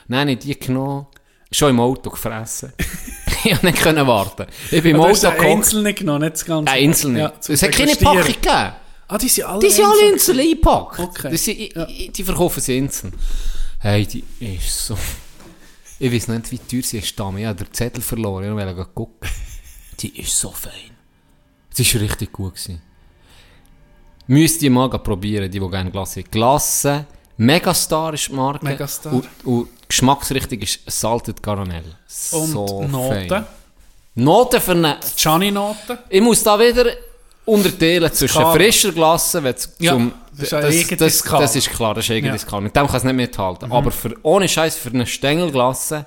Dann 0.07 0.19
habe 0.19 0.31
ich 0.31 0.39
die 0.39 0.57
genommen, 0.59 1.05
schon 1.51 1.69
im 1.69 1.79
Auto 1.79 2.09
gefressen. 2.09 2.73
ich 3.43 3.51
konnte 3.51 3.65
nicht 3.67 3.81
können 3.83 4.07
warten. 4.07 4.47
Ich 4.71 4.81
bin 4.81 4.95
im 4.95 5.01
Auto 5.01 5.29
gekommen. 5.29 5.45
einzelnen 5.57 5.93
genommen, 5.93 6.21
nicht 6.21 6.33
das 6.33 6.45
Ganze. 6.45 6.71
Ein 6.73 6.89
Einzelne. 6.89 7.19
Ja, 7.19 7.33
es 7.47 7.61
hat 7.61 7.71
keine. 7.71 7.95
Packung 7.95 8.23
gegeben. 8.23 8.71
Ah, 9.11 9.17
die 9.17 9.27
sind 9.29 9.43
alle 9.45 9.59
Die 9.59 9.69
sind 9.69 9.85
alle 9.85 10.11
einzeln. 10.13 10.39
eingepackt. 10.39 10.99
Okay. 10.99 11.29
Das 11.31 11.43
sind, 11.43 11.75
Ja. 11.75 11.85
die, 11.85 12.09
die 12.09 12.23
verkaufen 12.23 12.61
sie 12.61 12.77
einzeln. 12.77 13.13
Hey, 13.79 14.05
die 14.05 14.23
ist 14.39 14.85
so... 14.85 14.97
Ich 15.99 16.11
weiß 16.11 16.27
nicht, 16.29 16.51
wie 16.51 16.57
teuer 16.59 16.83
sie 16.83 16.97
ist. 16.97 17.11
Ich 17.11 17.19
habe 17.19 17.55
den 17.55 17.73
Zettel 17.73 18.01
verloren. 18.01 18.45
Ich 18.45 18.51
wollte 18.51 18.85
gucken. 18.93 19.29
Die 19.99 20.19
ist 20.19 20.37
so 20.37 20.51
fein. 20.51 20.91
Sie 21.71 21.83
ist 21.83 21.95
richtig 21.95 22.31
gut 22.31 22.55
gewesen. 22.55 22.81
Müsst 24.27 24.61
ihr 24.61 24.71
mal 24.71 24.89
probieren, 24.89 25.49
die, 25.49 25.59
die 25.59 25.69
gerne 25.69 25.91
Glasse 25.91 26.21
haben. 26.21 26.31
Glasse, 26.31 27.05
Megastar 27.37 28.13
ist 28.13 28.27
die 28.27 28.33
Marke. 28.33 28.65
Megastar. 28.65 29.13
Und, 29.13 29.27
und 29.43 29.69
Geschmacksrichtung 29.87 30.59
ist 30.59 30.79
Salted 30.87 31.41
Caramel. 31.41 31.83
Und 32.31 32.47
so 32.47 32.83
Noten. 32.85 33.27
fein. 33.29 33.45
Noten 34.15 34.61
für 34.61 34.71
eine... 34.71 34.99
Gianni-Noten. 35.15 35.97
Ich 36.09 36.21
muss 36.21 36.43
da 36.43 36.59
wieder 36.59 36.85
unterteilen 37.49 38.11
zwischen 38.13 38.33
Skala. 38.33 38.53
frischer 38.53 38.91
Glasse, 38.91 39.43
wenn 39.43 39.55
Ja, 39.79 39.93
zum... 39.93 40.11
das 40.37 40.49
das, 40.49 40.87
das, 40.87 41.23
das 41.23 41.55
ist 41.55 41.69
klar, 41.71 41.93
das 41.93 42.05
ist 42.05 42.11
eigene 42.11 42.27
Ja. 42.29 42.33
Mhm. 42.33 42.39
Skala. 42.39 42.61
Mit 42.61 42.75
dem 42.75 42.87
kann 42.87 42.95
es 42.95 43.03
nicht 43.03 43.15
mithalten. 43.15 43.71
Aber 43.71 43.91
für, 43.91 44.15
ohne 44.23 44.47
Scheiß 44.47 44.75
für 44.77 44.89
eine 44.89 45.05
Stängelglasse, 45.05 46.05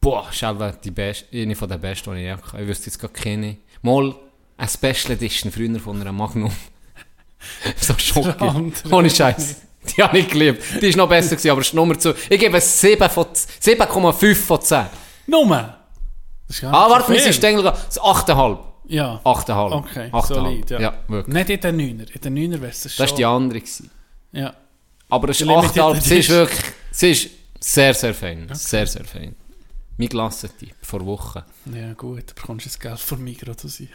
boah, 0.00 0.26
ist 0.30 0.44
die 0.84 0.90
beste, 0.90 1.26
eine 1.36 1.54
von 1.56 1.68
den 1.68 1.80
besten, 1.80 2.14
die 2.14 2.24
ich 2.24 2.30
hatte. 2.32 2.60
Ich 2.60 2.68
wüsste 2.68 2.86
jetzt 2.86 2.98
gar 2.98 3.10
keine. 3.10 3.56
Mal 3.82 4.14
eine 4.56 4.68
Special 4.68 5.12
Edition 5.12 5.52
früher 5.52 5.78
von 5.80 6.00
einer 6.00 6.12
Magnum. 6.12 6.52
so 7.80 7.94
Schocke. 7.98 8.40
andere. 8.40 8.94
Ohne 8.94 9.10
Scheiß. 9.10 9.56
Die 9.96 10.02
habe 10.02 10.18
ich 10.18 10.28
geliebt. 10.28 10.62
Die 10.80 10.88
ist 10.88 10.96
noch 10.96 11.08
besser 11.08 11.30
gewesen, 11.36 11.50
aber 11.50 11.60
es 11.60 11.68
ist 11.68 11.74
Nummer 11.74 11.98
zu. 11.98 12.14
Ich 12.28 12.40
gebe 12.40 12.56
es 12.56 12.80
7 12.80 13.08
von 13.08 13.26
10 13.32 13.78
7,5 13.78 14.34
von 14.34 14.60
10. 14.60 14.86
Nummer. 15.26 15.78
Das 16.48 16.56
ist 16.56 16.62
gar 16.62 16.74
Ah, 16.74 16.90
warte, 16.90 17.20
sind 17.20 17.34
Stängelglasse. 17.34 18.00
8,5. 18.00 18.58
Ja. 18.88 19.20
8,5. 19.24 19.72
Okay, 19.72 20.08
8,5. 20.12 20.26
solid, 20.26 20.70
ja. 20.70 20.80
Ja, 20.80 20.98
wirklich. 21.08 21.34
Nicht 21.34 21.50
in 21.50 21.60
den 21.60 21.76
Neuner. 21.76 22.04
In 22.14 22.20
den 22.20 22.34
Neuner 22.34 22.60
wäre 22.60 22.70
es 22.70 22.82
schon. 22.82 23.04
Das 23.04 23.10
war 23.10 23.16
die 23.16 23.24
andere. 23.24 23.60
Gewesen. 23.60 23.90
Ja. 24.32 24.54
Aber 25.08 25.28
es 25.28 25.40
ist 25.40 25.48
Die 25.48 25.52
Limited 25.52 25.76
8,5. 25.76 26.00
Sie 26.00 26.18
ist 26.18 26.28
wirklich, 26.30 26.64
sie 26.90 27.10
ist 27.10 27.30
sehr, 27.60 27.94
sehr 27.94 28.14
fein. 28.14 28.48
Sehr, 28.52 28.86
sehr 28.86 29.04
fein. 29.04 29.34
Mein 29.96 30.08
Glassentipp 30.08 30.74
vor 30.82 31.04
Wochen. 31.06 31.42
Ja, 31.72 31.92
gut. 31.94 32.30
Du 32.30 32.34
bekommst 32.34 32.66
jetzt 32.66 32.80
Geld 32.80 32.98
von 32.98 33.22
Migros 33.22 33.56
zu 33.56 33.68
sein. 33.68 33.88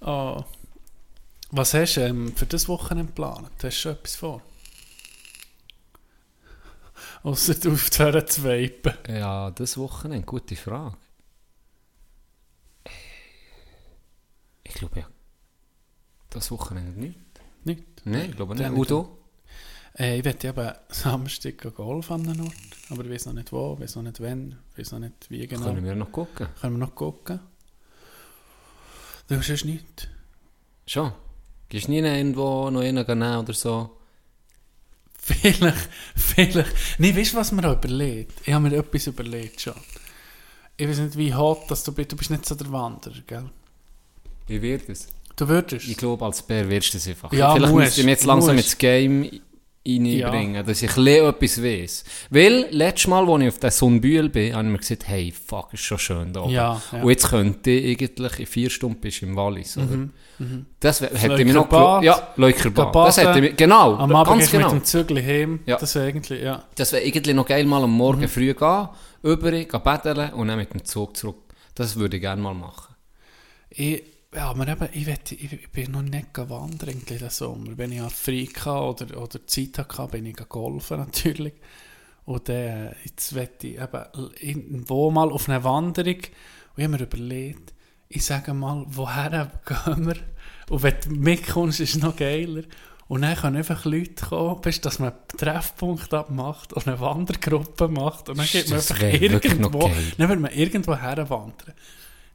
oh. 0.00 0.42
Was 1.50 1.74
hast 1.74 1.96
du 1.96 2.00
ähm, 2.00 2.34
für 2.34 2.46
das 2.46 2.66
Wochenende 2.66 3.08
geplant? 3.12 3.50
Hast 3.56 3.62
du 3.62 3.70
schon 3.70 3.92
etwas 3.92 4.16
vor? 4.16 4.40
Außer 7.22 7.54
du 7.54 7.72
auf 7.72 7.90
die 7.90 8.26
zu 8.26 8.44
vapen. 8.44 8.94
Ja, 9.08 9.50
das 9.50 9.78
Wochenende, 9.78 10.26
gute 10.26 10.56
Frage. 10.56 10.96
Ich 14.64 14.74
glaube 14.74 15.00
ja. 15.00 15.06
Das 16.30 16.50
Wochenende 16.50 16.98
nicht. 16.98 17.18
Nicht? 17.64 17.84
Nein, 18.04 18.30
ich 18.30 18.36
glaube 18.36 18.54
nicht. 18.54 18.64
Dann 18.64 18.74
du? 18.74 19.18
Äh, 19.98 20.18
ich 20.18 20.24
werde 20.24 20.48
eben 20.48 20.72
Samstag 20.88 21.74
Golf 21.74 22.10
an 22.10 22.28
einem 22.28 22.46
Ort. 22.46 22.54
Aber 22.90 23.04
ich 23.04 23.10
weiß 23.10 23.26
noch 23.26 23.34
nicht 23.34 23.52
wo, 23.52 23.78
weiß 23.78 23.96
noch 23.96 24.02
nicht 24.02 24.20
wann, 24.20 24.58
weiß 24.76 24.92
noch 24.92 24.98
nicht 25.00 25.30
wie 25.30 25.46
genau. 25.46 25.66
Können 25.66 25.84
wir 25.84 25.94
noch 25.94 26.10
gucken? 26.10 26.48
Können 26.60 26.74
wir 26.74 26.86
noch 26.86 26.94
gucken? 26.94 27.40
Du 29.28 29.36
hast 29.36 29.48
es 29.48 29.64
nicht. 29.64 30.08
Schon. 30.86 31.12
Gehst 31.68 31.86
du 31.86 31.92
nie 31.92 31.98
irgendwo 31.98 32.68
noch 32.70 32.80
einen 32.80 33.06
nehmen 33.06 33.36
oder 33.38 33.52
so? 33.52 33.98
Vielleicht, 35.24 35.88
vielleicht. 36.16 36.72
Nee, 36.98 37.16
weißt 37.16 37.32
du, 37.32 37.36
was 37.36 37.52
mir 37.52 37.64
auch 37.68 37.76
überlegt? 37.76 38.40
Ich 38.44 38.52
habe 38.52 38.68
mir 38.68 38.76
etwas 38.76 39.06
überlegt 39.06 39.60
schon. 39.60 39.74
Ich 40.76 40.88
weiß 40.88 40.98
nicht, 40.98 41.16
wie 41.16 41.32
hot 41.32 41.70
dass 41.70 41.84
du 41.84 41.92
bist. 41.92 42.10
Du 42.10 42.16
bist 42.16 42.30
nicht 42.30 42.44
so 42.44 42.56
der 42.56 42.72
Wanderer, 42.72 43.14
gell? 43.26 43.48
Wie 44.48 44.60
wird 44.60 44.88
es? 44.88 45.06
Du 45.36 45.46
würdest. 45.46 45.86
Ich 45.86 45.96
glaube, 45.96 46.24
als 46.24 46.42
Bär 46.42 46.68
wirst 46.68 46.92
du 46.94 46.98
es 46.98 47.06
einfach. 47.06 47.32
Ja, 47.32 47.54
Vielleicht 47.54 47.72
musst, 47.72 47.98
mich 47.98 48.06
jetzt 48.06 48.24
langsam 48.24 48.58
ins 48.58 48.76
Game 48.76 49.30
reinbringen, 49.84 50.64
dass 50.64 50.82
ich 50.82 50.96
etwas 50.96 51.62
weiß. 51.62 52.04
Weil, 52.30 52.66
letztes 52.70 53.08
Mal, 53.08 53.28
als 53.28 53.42
ich 53.42 53.48
auf 53.48 53.58
der 53.58 53.70
Sonnenbühl 53.70 54.28
bin, 54.28 54.54
habe 54.54 54.64
ich 54.66 54.72
mir 54.72 54.78
gesagt, 54.78 55.08
hey, 55.08 55.32
fuck, 55.32 55.72
ist 55.74 55.82
schon 55.82 55.98
schön 55.98 56.32
da 56.32 56.42
oben. 56.42 56.52
Ja, 56.52 56.80
ja. 56.92 57.02
Und 57.02 57.10
jetzt 57.10 57.28
könnte 57.28 57.70
ich 57.70 57.98
eigentlich 58.00 58.38
in 58.38 58.46
vier 58.46 58.70
Stunden 58.70 59.00
bist 59.00 59.22
du 59.22 59.26
im 59.26 59.36
Wallis, 59.36 59.76
oder? 59.76 60.08
Das 60.80 61.00
wär- 61.02 61.10
hätte 61.10 61.38
ich 61.40 61.44
mir 61.46 61.54
noch 61.54 61.70
Leukerbad. 61.70 62.02
gelo- 62.02 62.04
Ja, 62.04 62.28
Leukerbad. 62.36 62.94
Das 63.08 63.16
hätte 63.16 63.40
mir, 63.40 63.52
genau, 63.52 63.96
Am 63.96 64.14
Abend 64.14 64.38
ganz 64.38 64.50
genau. 64.50 64.72
mit 64.72 64.82
dem 64.82 64.84
Zügel 64.84 65.22
heim. 65.24 65.60
Ja. 65.66 65.76
Das 65.78 65.94
wäre 65.94 66.06
eigentlich, 66.06 66.42
ja. 66.42 66.64
Das 66.74 66.92
wäre 66.92 67.02
irgendwie 67.04 67.32
noch 67.34 67.46
geil, 67.46 67.64
mal 67.64 67.82
am 67.82 67.90
Mhm. 67.90 67.96
Morgen 67.96 68.28
früh 68.28 68.52
gehen, 68.54 68.88
über, 69.22 69.50
gehen 69.52 69.68
betteln 69.84 70.32
und 70.34 70.48
dann 70.48 70.58
mit 70.58 70.72
dem 70.74 70.84
Zug 70.84 71.16
zurück. 71.16 71.36
Das 71.74 71.96
würde 71.96 72.16
ich 72.16 72.22
gerne 72.22 72.42
mal 72.42 72.54
machen. 72.54 72.94
Ich, 73.70 74.02
ja, 74.34 74.48
aber 74.48 74.66
eben, 74.68 74.88
ich, 74.92 75.06
will, 75.06 75.18
ich, 75.30 75.70
bin 75.70 75.92
noch 75.92 76.02
nicht 76.02 76.28
wandern 76.36 76.88
irgendwie 76.88 77.18
den 77.18 77.30
Sommer. 77.30 77.76
Wenn 77.76 77.92
ich 77.92 78.00
frei 78.12 78.46
hatte 78.46 79.04
oder, 79.04 79.22
oder 79.22 79.46
Zeit 79.46 79.78
hatte, 79.78 80.08
bin 80.08 80.26
ich 80.26 80.36
golfen 80.48 80.98
natürlich. 80.98 81.54
Und 82.24 82.48
äh, 82.48 82.92
jetzt 83.04 83.32
möchte 83.32 83.66
ich 83.66 83.80
eben 83.80 84.04
irgendwo 84.40 85.10
mal 85.10 85.30
auf 85.30 85.48
eine 85.48 85.64
Wanderung 85.64 86.16
und 86.74 86.78
ich 86.78 86.84
habe 86.84 86.96
mir 86.96 87.02
überlegt, 87.02 87.74
ich 88.08 88.24
sage 88.24 88.54
mal, 88.54 88.84
woher 88.88 89.50
gehen 89.66 90.06
wir? 90.06 90.16
Und 90.70 90.82
wenn 90.82 90.94
du 91.02 91.10
mitkommst, 91.10 91.80
ist 91.80 91.96
es 91.96 92.02
noch 92.02 92.16
geiler. 92.16 92.62
Und 93.08 93.22
dann 93.22 93.36
können 93.36 93.56
einfach 93.56 93.84
Leute 93.84 94.24
kommen, 94.26 94.60
bis 94.62 94.80
dass 94.80 94.98
man 94.98 95.10
einen 95.10 95.38
Treffpunkt 95.38 96.14
abmacht 96.14 96.72
und 96.72 96.86
eine 96.86 97.00
Wandergruppe 97.00 97.88
macht. 97.88 98.28
Und 98.30 98.38
dann 98.38 98.46
geht 98.46 98.70
man 98.70 98.78
Das 98.78 98.90
einfach 98.90 99.20
irgendwo, 99.20 99.90
dann 100.16 100.28
wird 100.28 100.40
man 100.40 100.52
irgendwo 100.52 100.96
herwandern. 100.96 101.74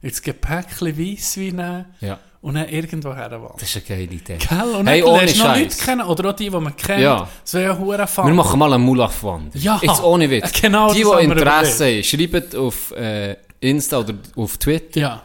Jetzt 0.02 0.22
Gepäckchen 0.22 0.96
Weisswein 0.96 1.56
nehmen 1.56 1.84
Ja, 2.00 2.18
und 2.40 2.54
dann 2.54 2.68
irgendwo 2.68 3.14
herwandern. 3.14 3.52
das 3.58 3.68
ist 3.68 3.76
eine 3.76 3.84
geile 4.00 4.14
Idee. 4.16 4.36
Gell? 4.38 4.74
Und 4.76 4.86
Hey, 4.86 5.02
ohne 5.02 5.26
noch 5.26 5.56
Leute 5.56 5.76
kennen, 5.76 6.02
oder 6.02 6.30
auch 6.30 6.32
die, 6.36 6.50
die 6.50 6.56
man 6.60 6.76
kennt. 6.76 7.00
Ja. 7.02 7.28
Das 7.42 7.54
wäre 7.54 7.72
ja 7.72 7.78
hure 7.78 8.06
fun. 8.06 8.26
Wir 8.26 8.34
machen 8.34 8.58
mal 8.58 8.72
einen 8.72 8.84
Mulach-Wander. 8.84 9.58
Ja. 9.58 9.80
Jetzt 9.82 10.02
ohne 10.02 10.30
Witz. 10.30 10.52
Genau 10.60 10.92
die, 10.92 11.00
die 11.00 11.04
wir 11.04 11.18
Interesse 11.20 11.86
haben, 11.86 12.04
schreibt 12.04 12.54
auf 12.54 12.92
äh, 12.92 13.36
Insta 13.60 13.98
oder 13.98 14.14
auf 14.36 14.56
Twitter. 14.58 15.00
Ja. 15.00 15.22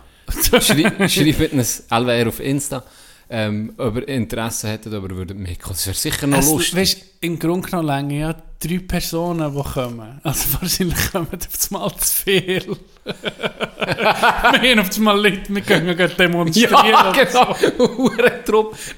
Schrei 0.59 1.07
schreibt 1.09 1.53
uns, 1.53 1.83
LWR 1.91 2.27
auf 2.29 2.39
Insta, 2.39 2.83
ähm, 3.35 3.73
ob 3.79 3.95
ihr 3.95 4.07
Interesse 4.07 4.67
hättet, 4.67 4.93
aber 4.93 5.09
würdet. 5.09 5.35
Das 5.67 5.87
wäre 5.87 5.95
sicher 5.95 6.27
noch 6.27 6.37
Es, 6.37 6.51
lustig. 6.51 6.75
weißt, 6.75 7.05
im 7.21 7.39
Grunde 7.39 7.67
genommen 7.67 7.87
länger 7.87 8.13
ja 8.13 8.35
drei 8.59 8.77
Personen, 8.77 9.51
die 9.55 9.63
kommen. 9.63 10.19
Also 10.21 10.61
wahrscheinlich 10.61 11.11
kommen 11.11 11.27
auf 11.31 11.47
das 11.51 11.71
Mal 11.71 11.91
zu 11.97 12.13
viel. 12.23 12.77
wir 13.05 14.71
haben 14.71 14.79
auf 14.79 14.89
das 14.89 14.99
Mal 14.99 15.19
Leute, 15.19 15.41
wir 15.53 15.61
können 15.61 15.97
gehen 15.97 16.11
demonstrieren. 16.15 16.85
ja, 16.85 17.11
genau. 17.11 17.55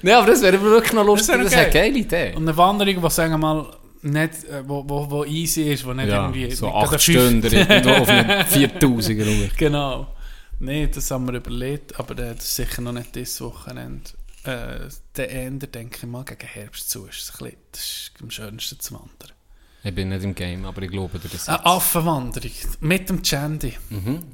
Nein, 0.02 0.14
aber 0.14 0.26
das 0.26 0.42
wäre 0.42 0.60
wirklich 0.60 0.92
noch 0.92 1.06
lustig. 1.06 1.34
Das 1.34 1.44
Das, 1.44 1.52
ist 1.52 1.58
okay. 1.58 1.64
eine 1.64 1.72
geile 1.72 1.98
Idee. 1.98 2.36
Und 2.36 2.42
eine 2.46 2.56
Wanderung, 2.58 3.00
die 3.02 3.10
sagen 3.10 3.32
wir 3.32 3.38
mal 3.38 3.66
nicht, 4.02 4.32
wo, 4.66 4.84
wo, 4.86 5.10
wo 5.10 5.24
easy 5.24 5.62
ist, 5.72 5.86
wo 5.86 5.94
nicht 5.94 6.08
Ja, 6.08 6.24
irgendwie... 6.30 6.50
so 6.54 6.68
acht 6.68 7.00
Stunden 7.00 7.46
irgendwo 7.50 7.90
auf 7.90 8.08
einen 8.08 8.30
4000er 8.42 9.24
Ruhe. 9.24 9.50
Genau. 9.56 10.08
Nein, 10.60 10.90
das 10.94 11.10
haben 11.10 11.26
wir 11.26 11.34
überlegt, 11.34 11.98
aber 11.98 12.14
das 12.14 12.44
ist 12.44 12.56
sicher 12.56 12.82
noch 12.82 12.92
nicht 12.92 13.14
dieses 13.14 13.40
Wochenende. 13.40 14.10
Äh, 14.46 15.22
Ende, 15.22 15.66
denke 15.68 15.98
ich 16.02 16.06
mal, 16.06 16.24
gegen 16.24 16.46
Herbst 16.46 16.90
zu 16.90 17.06
ist, 17.06 17.32
ein 17.32 17.46
bisschen, 17.46 17.58
das 17.72 17.80
ist 17.80 18.12
am 18.22 18.30
schönsten 18.30 18.80
zu 18.80 18.94
wandern. 18.94 19.32
Ich 19.82 19.94
bin 19.94 20.08
nicht 20.08 20.24
im 20.24 20.34
Game, 20.34 20.64
aber 20.64 20.82
ich 20.82 20.90
glaube 20.90 21.18
dir 21.18 21.28
das 21.28 21.48
Eine. 21.48 21.64
Affenwanderung 21.64 22.50
mit 22.80 23.08
dem 23.08 23.22
Chandy. 23.22 23.76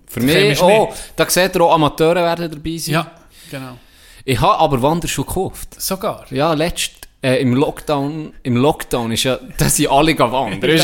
Für 0.07 0.21
Käme 0.21 0.33
mich, 0.33 0.53
ich 0.53 0.63
oh, 0.63 0.93
da 1.15 1.29
seht 1.29 1.55
ihr 1.55 1.61
auch 1.61 1.75
Amateure 1.75 2.23
werden 2.23 2.51
dabei 2.51 2.79
sein. 2.79 2.95
Ja, 2.95 3.11
genau. 3.51 3.79
Ich 4.25 4.41
habe 4.41 4.59
aber 4.59 4.81
Wanderschuhe 4.81 5.27
gekauft. 5.27 5.81
Sogar. 5.81 6.25
Ja, 6.31 6.55
letzt, 6.55 7.02
Äh, 7.25 7.41
im 7.41 7.55
Lockdown, 7.55 8.33
im 8.43 8.57
Lockdown 8.57 9.13
ist 9.13 9.23
ja, 9.23 9.39
da 9.57 9.69
sind 9.69 9.89
alle 9.89 10.13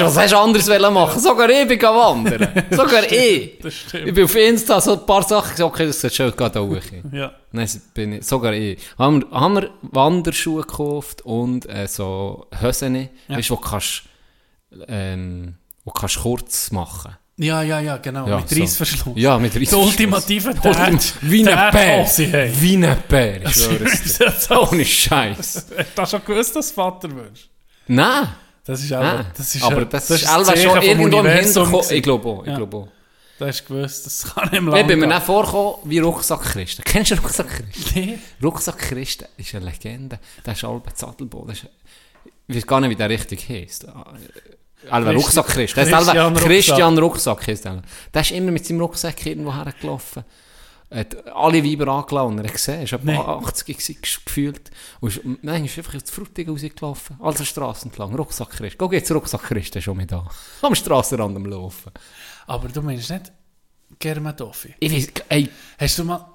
du, 0.00 0.04
Was 0.04 0.16
hast 0.16 0.32
du 0.32 0.36
wollen 0.68 0.94
machen? 0.94 1.20
Sogar 1.20 1.50
ich 1.50 1.66
bin 1.66 1.78
gewandert. 1.80 2.64
Sogar 2.70 3.10
ich. 3.10 3.58
Das 3.60 3.74
stimmt. 3.74 4.06
Ich 4.06 4.14
bin 4.14 4.24
auf 4.24 4.36
Insta 4.36 4.80
so 4.80 4.92
ein 4.92 5.04
paar 5.04 5.24
Sachen 5.24 5.50
gesagt, 5.50 5.72
okay, 5.72 5.86
das 5.86 6.00
sieht 6.00 6.14
schön 6.14 6.30
gerade 6.36 6.60
auch. 6.60 6.76
Ja. 7.10 7.32
Nein, 7.50 7.68
bin 7.92 8.12
ich, 8.12 8.24
sogar 8.24 8.52
ich. 8.52 8.78
Haben 8.96 9.22
wir, 9.22 9.30
haben 9.32 9.54
wir 9.56 9.70
Wanderschuhe 9.82 10.62
gekauft 10.62 11.22
und 11.22 11.68
äh, 11.68 11.88
so 11.88 12.46
Hosen, 12.62 13.08
weißt 13.26 13.50
du, 13.50 13.54
wo 13.54 13.56
kannst, 13.56 14.04
ähm, 14.86 15.54
wo 15.84 15.90
kannst 15.90 16.20
kurz 16.20 16.70
machen. 16.70 17.16
Ja, 17.40 17.62
ja, 17.62 17.78
ja, 17.80 17.96
genau. 17.98 18.28
Ja, 18.28 18.36
mit 18.38 18.48
so. 18.48 18.60
Reissverschluss. 18.60 19.14
Ja, 19.16 19.38
mit 19.38 19.54
Der 19.54 19.60
Reissverschluss. 19.62 19.90
ultimative 19.90 20.50
Ultim- 20.50 21.12
Wie 21.22 21.48
ein 21.48 21.72
Bär. 21.72 22.06
Wie 22.60 22.76
ein 22.76 22.96
Bär, 23.08 23.40
Ohne 24.72 24.84
Scheiß. 24.84 25.66
Hast 25.96 25.96
du 25.96 26.06
schon 26.06 26.24
gewusst, 26.24 26.56
dass 26.56 26.68
du 26.68 26.74
Vater 26.74 27.14
wirst? 27.14 27.48
Nein. 27.86 28.28
Das 28.64 28.82
ist 28.82 28.92
auch, 28.92 29.24
das 29.36 29.54
ist 29.54 29.62
aber 29.62 29.84
das, 29.86 30.08
das 30.08 30.20
ist 30.22 30.28
Zeichen 30.28 30.62
schon 30.62 30.82
irgendwo 30.82 31.20
im 31.20 31.26
Hinterkopf. 31.26 31.90
Ich 31.90 32.02
glaube 32.02 32.28
auch, 32.28 32.42
ich 32.42 32.48
Ja. 32.50 32.56
glaube 32.56 32.76
auch. 32.76 32.88
Du 33.38 33.46
hast 33.46 33.64
gewusst, 33.66 34.04
das 34.04 34.34
kann 34.34 34.50
nicht 34.50 34.60
lang 34.62 34.76
Ich 34.80 34.86
bin 34.86 34.98
mir 34.98 35.06
nicht 35.06 35.22
vorgekommen 35.22 35.74
wie 35.84 35.98
Rucksackkisten. 36.00 36.84
Kennst 36.84 37.12
du 37.12 37.14
Rucksackkisten? 37.14 37.92
Nee. 37.94 38.18
Rucksackkisten 38.42 39.28
ist 39.36 39.54
eine 39.54 39.64
Legende. 39.66 40.18
Der 40.44 40.52
ist 40.54 40.64
Albert 40.64 40.98
ist, 41.52 41.66
ich 42.48 42.56
weiß 42.56 42.66
gar 42.66 42.80
nicht, 42.80 42.90
wie 42.90 42.96
der 42.96 43.08
richtig 43.08 43.48
heisst. 43.48 43.86
Alba 44.90 45.10
Christi- 45.12 45.22
Rucksackkist. 45.38 45.76
Der 45.76 45.84
ist 45.84 45.90
Christian 45.92 46.18
Rucksack. 46.34 46.46
Christian 46.48 46.98
Rucksack. 46.98 47.46
heisst 47.48 47.64
der. 47.64 47.82
Der 48.14 48.20
ist 48.22 48.30
immer 48.30 48.50
mit 48.52 48.64
seinem 48.66 48.80
Rucksack 48.80 49.26
irgendwo 49.26 49.54
hergelaufen. 49.54 50.24
Hat 50.90 51.26
alle 51.34 51.62
Weiber 51.62 51.88
angelassen 51.92 52.38
und 52.38 52.44
er 52.46 52.50
gesehen, 52.50 52.80
er 52.86 52.92
war 52.92 53.00
Nee. 53.02 53.12
etwa 53.20 53.38
80 53.46 53.66
gewesen, 53.76 53.96
gefühlt. 54.00 54.70
Und 55.00 55.08
ist, 55.16 55.20
nein, 55.42 55.64
ist 55.66 55.76
einfach 55.76 55.92
ins 55.94 56.10
Frutigen 56.10 56.54
rausgelaufen. 56.54 57.16
Also 57.20 57.44
Straße 57.44 57.86
entlang. 57.86 58.14
Rucksackkist. 58.14 58.78
Geh 58.78 58.86
jetzt 58.96 59.10
Rucksackkist, 59.12 59.74
der 59.74 59.80
ist 59.80 59.84
schon 59.84 59.96
mit 59.98 60.10
da. 60.10 60.26
Am 60.62 60.74
Strassenrand 60.74 61.36
am 61.36 61.44
Laufen. 61.44 61.92
Aber 62.46 62.68
du 62.68 62.80
meinst 62.80 63.10
nicht 63.10 63.30
Germadoffi. 63.98 64.74
Ich 64.80 64.90
weiß, 64.92 65.08
ey, 65.28 65.50
Hast 65.78 65.98
du 65.98 66.04
mal... 66.04 66.32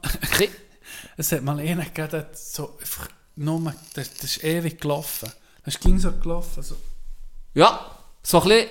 es 1.17 1.31
hat 1.31 1.41
mal 1.43 1.57
einen 1.59 1.79
gegeben, 1.79 2.09
der 2.11 2.29
so 2.33 2.77
einfach 2.79 3.07
nur... 3.37 3.73
Das, 3.95 4.13
das 4.13 4.23
ist 4.37 4.43
ewig 4.43 4.79
gelaufen. 4.79 5.31
Das 5.65 5.79
ging 5.79 5.97
so 5.97 6.11
gelaufen. 6.11 6.61
So. 6.61 6.75
ja, 7.55 7.79
so 8.23 8.41
ein 8.41 8.47
bisschen 8.49 8.67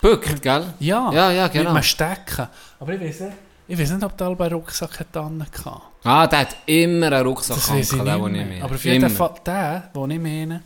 bückt, 0.00 0.42
gell? 0.42 0.74
Ja, 0.78 1.10
Ja, 1.12 1.30
ja, 1.32 1.42
mit 1.44 1.52
genau. 1.52 1.70
einem 1.70 1.82
Stecken. 1.82 2.48
Aber 2.78 2.92
ich 2.94 3.00
weiß 3.00 3.20
nicht, 3.20 3.32
ich 3.68 3.78
weiß 3.78 3.90
nicht 3.90 4.02
ob 4.04 4.16
der 4.16 4.26
Alba 4.28 4.44
einen 4.44 4.54
Rucksack 4.54 5.00
hat 5.00 5.14
dran 5.14 5.42
hatte. 5.42 5.80
Ah, 6.04 6.26
der 6.26 6.38
hat 6.40 6.56
immer 6.66 7.06
einen 7.12 7.26
Rucksack 7.26 7.56
Das 7.56 7.68
ich 7.68 7.74
nicht 7.74 7.92
den, 7.92 8.04
mehr. 8.04 8.16
ich 8.16 8.20
meine. 8.22 8.64
Aber 8.64 8.74
auf 8.74 8.84
jeden. 8.84 9.10
Fall, 9.10 9.34
der, 9.46 9.90
den 9.94 10.10
ich 10.10 10.18
meine, 10.20 10.62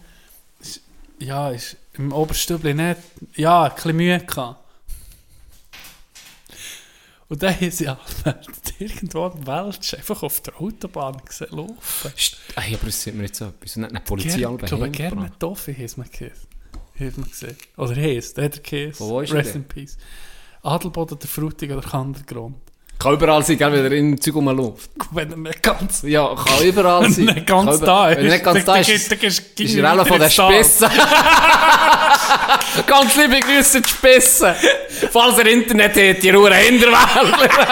ist, 0.60 0.80
ja, 1.18 1.50
ist 1.50 1.76
im 1.94 2.12
Oberstübli 2.12 2.74
nicht, 2.74 2.98
ja, 3.36 3.64
ein 3.64 3.74
bisschen 3.74 3.96
Mühe 3.96 4.18
gehabt. 4.20 4.60
Und 7.28 7.42
dann 7.42 7.54
haben 7.58 7.70
sie 7.70 7.84
irgendwo 8.78 9.26
im 9.26 9.46
Welsch 9.46 9.94
einfach 9.94 10.22
auf 10.22 10.40
der 10.42 10.60
Autobahn 10.60 11.16
gesehen 11.24 11.48
laufen. 11.56 12.10
St- 12.16 12.36
Ey, 12.56 12.74
aber 12.74 12.88
es 12.88 13.02
sieht 13.02 13.14
mir 13.14 13.24
jetzt 13.24 13.38
so 13.38 13.46
etwas. 13.46 13.76
Nicht 13.76 13.90
eine 13.90 14.00
Polizei 14.00 14.38
Ger- 14.40 14.60
Ich 14.60 14.66
glaube, 14.68 14.90
gerne 14.90 15.32
Toffi 15.38 15.74
heisst 15.74 15.96
man 15.98 16.08
geheißen. 16.10 16.48
Hat 17.00 17.18
man 17.18 17.28
gesehen. 17.28 17.56
Oder 17.76 17.96
heisst, 17.96 18.36
der 18.36 18.44
hat 18.44 18.72
er. 18.72 18.92
Von 18.94 19.08
wo 19.08 19.20
ist 19.20 19.32
Rest 19.32 19.56
in 19.56 19.64
Peace. 19.64 19.96
Adelboden, 20.62 21.18
der 21.18 21.28
Frutig 21.28 21.72
oder 21.72 21.82
Kandergrund. 21.82 22.54
Kann 22.96 23.14
überall 23.14 23.42
sein, 23.44 23.58
gell, 23.58 23.72
wenn 23.72 23.84
er 23.84 23.90
im 23.92 24.20
Zeug 24.20 24.36
rumläuft. 24.36 24.88
Wenn 25.10 25.30
er 25.32 25.36
nicht 25.36 25.62
ganz, 25.62 26.02
Ja, 26.02 26.32
kann 26.34 26.64
überall 26.64 27.10
sein. 27.10 27.24
nicht 27.24 27.44
ganz 27.46 27.66
Kann 27.66 27.74
über- 27.76 27.86
da 27.86 28.08
ist. 28.10 28.18
Wenn 28.18 28.26
er 28.26 28.32
nicht 28.32 28.44
ganz 28.44 28.64
da 28.64 28.76
ist, 28.76 28.88
ist 28.88 29.20
gehst- 29.20 29.76
er 29.76 29.92
einer 29.92 30.06
von 30.06 30.20
den. 30.20 30.30
Spissen. 30.30 30.88
Ganz 32.86 33.16
liebe 33.16 33.40
Grüße 33.40 33.80
die 33.80 33.88
Spissen. 33.88 34.54
Falls 35.10 35.38
er 35.38 35.46
Internet 35.46 35.96
hat, 35.96 36.22
die 36.22 36.30
Ruhe 36.30 36.54
Hinterwäldler. 36.54 37.50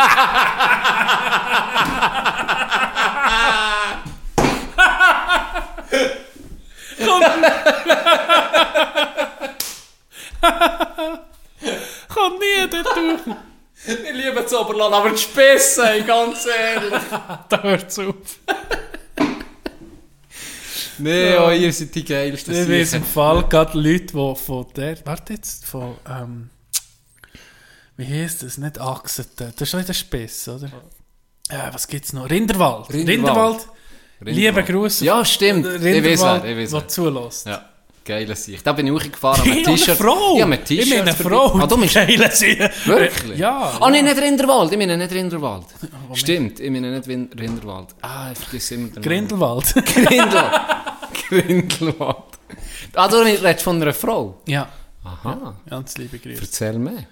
Kommt 6.98 7.26
nie 12.38 12.68
dort 12.70 12.96
durch. 12.96 13.36
Ich 13.84 14.12
liebe 14.12 14.42
das 14.42 14.54
Oberland, 14.54 14.94
aber 14.94 15.10
die 15.10 15.18
Spissen, 15.18 15.84
ey, 15.84 16.02
ganz 16.02 16.46
ehrlich. 16.46 17.02
Da 17.48 17.62
hört's 17.62 17.98
auf. 17.98 18.14
Nee, 20.98 21.36
oh, 21.36 21.50
ihr 21.50 21.72
seid 21.72 21.94
die 21.94 22.04
geilsten 22.04 22.54
Siechen. 22.54 22.98
im 22.98 23.04
Fall 23.04 23.44
gerade 23.48 23.76
Leute, 23.78 24.12
die 24.14 24.36
von 24.36 24.66
der, 24.76 25.04
warte 25.04 25.32
jetzt, 25.32 25.66
von, 25.66 25.96
ähm, 26.08 26.50
wie 27.96 28.06
heisst 28.06 28.42
das, 28.42 28.58
nicht 28.58 28.80
Achseten, 28.80 29.52
das 29.56 29.68
ist 29.68 29.74
nicht 29.74 29.88
der 29.88 29.94
Spiss, 29.94 30.46
oder? 30.48 30.66
Äh, 31.48 31.72
was 31.72 31.88
gibt's 31.88 32.12
noch? 32.12 32.30
Rinderwald. 32.30 32.92
Rinderwald. 32.92 33.08
Rinderwald. 33.08 33.68
Liebe 34.20 34.62
Grüße. 34.62 35.04
Ja, 35.04 35.24
stimmt. 35.24 35.66
Ich 35.66 35.72
weiß 35.72 35.82
Rinderwald, 35.82 36.42
wer, 36.44 36.50
ich 36.52 36.64
weiß 36.64 36.72
wer. 36.72 36.88
zulässt. 36.88 37.46
Ja, 37.46 37.71
geile 38.04 38.34
Sicht. 38.36 38.66
Da 38.66 38.72
bin 38.72 38.86
ich 38.86 38.92
hochgefahren 38.92 39.44
mit 39.44 39.54
Hey, 39.58 39.64
eine 39.66 39.76
T-Shirt. 39.76 39.96
Frau! 39.98 40.36
Ja, 40.38 40.46
mit 40.46 40.64
T-Shirt. 40.64 40.84
Ich 40.86 40.90
meine 40.90 41.02
eine 41.02 41.14
Frau. 41.14 41.58
Ah, 41.58 41.66
du 41.66 41.76
bist 41.78 41.94
Geile 41.94 42.30
Sie. 42.32 42.58
Wirklich? 42.84 43.38
Ja. 43.38 43.72
Ah, 43.80 43.90
nein, 43.90 44.04
nicht 44.04 44.18
Rinderwald. 44.18 44.72
Ich 44.72 44.78
meine 44.78 44.96
nicht 44.96 45.12
Rinderwald. 45.12 45.66
Stimmt, 46.14 46.60
ich 46.60 46.70
meine 46.70 46.90
nicht 46.90 47.08
Rinderwald. 47.08 47.88
Ah, 48.02 48.30
ich 48.32 48.38
vergesse 48.38 48.74
immer 48.76 48.88
den. 48.88 49.02
Grindelwald. 49.02 49.74
Grindelwald. 49.74 50.60
Grindelwald. 51.28 52.16
Ah, 52.94 53.08
du 53.08 53.16
redest 53.18 53.62
von 53.62 53.80
einer 53.80 53.92
Frau? 53.92 54.40
ja. 54.46 54.68
Aha. 55.04 55.56
Ganz 55.68 55.98
liebe 55.98 56.16
Grüße. 56.18 56.42
Erzähl 56.42 56.78
mir. 56.78 57.06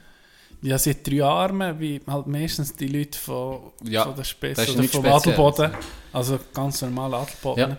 Ja, 0.62 0.78
seit 0.78 1.04
drei 1.04 1.24
Armen, 1.24 1.80
wie 1.80 2.00
halt 2.06 2.26
meistens 2.28 2.76
die 2.76 2.86
Leute 2.86 3.18
von, 3.18 3.72
Ja, 3.82 4.04
von 4.04 4.14
der 4.14 4.24
ist 4.24 4.76
oder 4.76 4.84
vom. 4.88 5.06
Adelboden. 5.06 5.72
Also 6.12 6.38
ganz 6.54 6.82
normal 6.82 7.14
Adelboden. 7.14 7.70
Ja. 7.70 7.76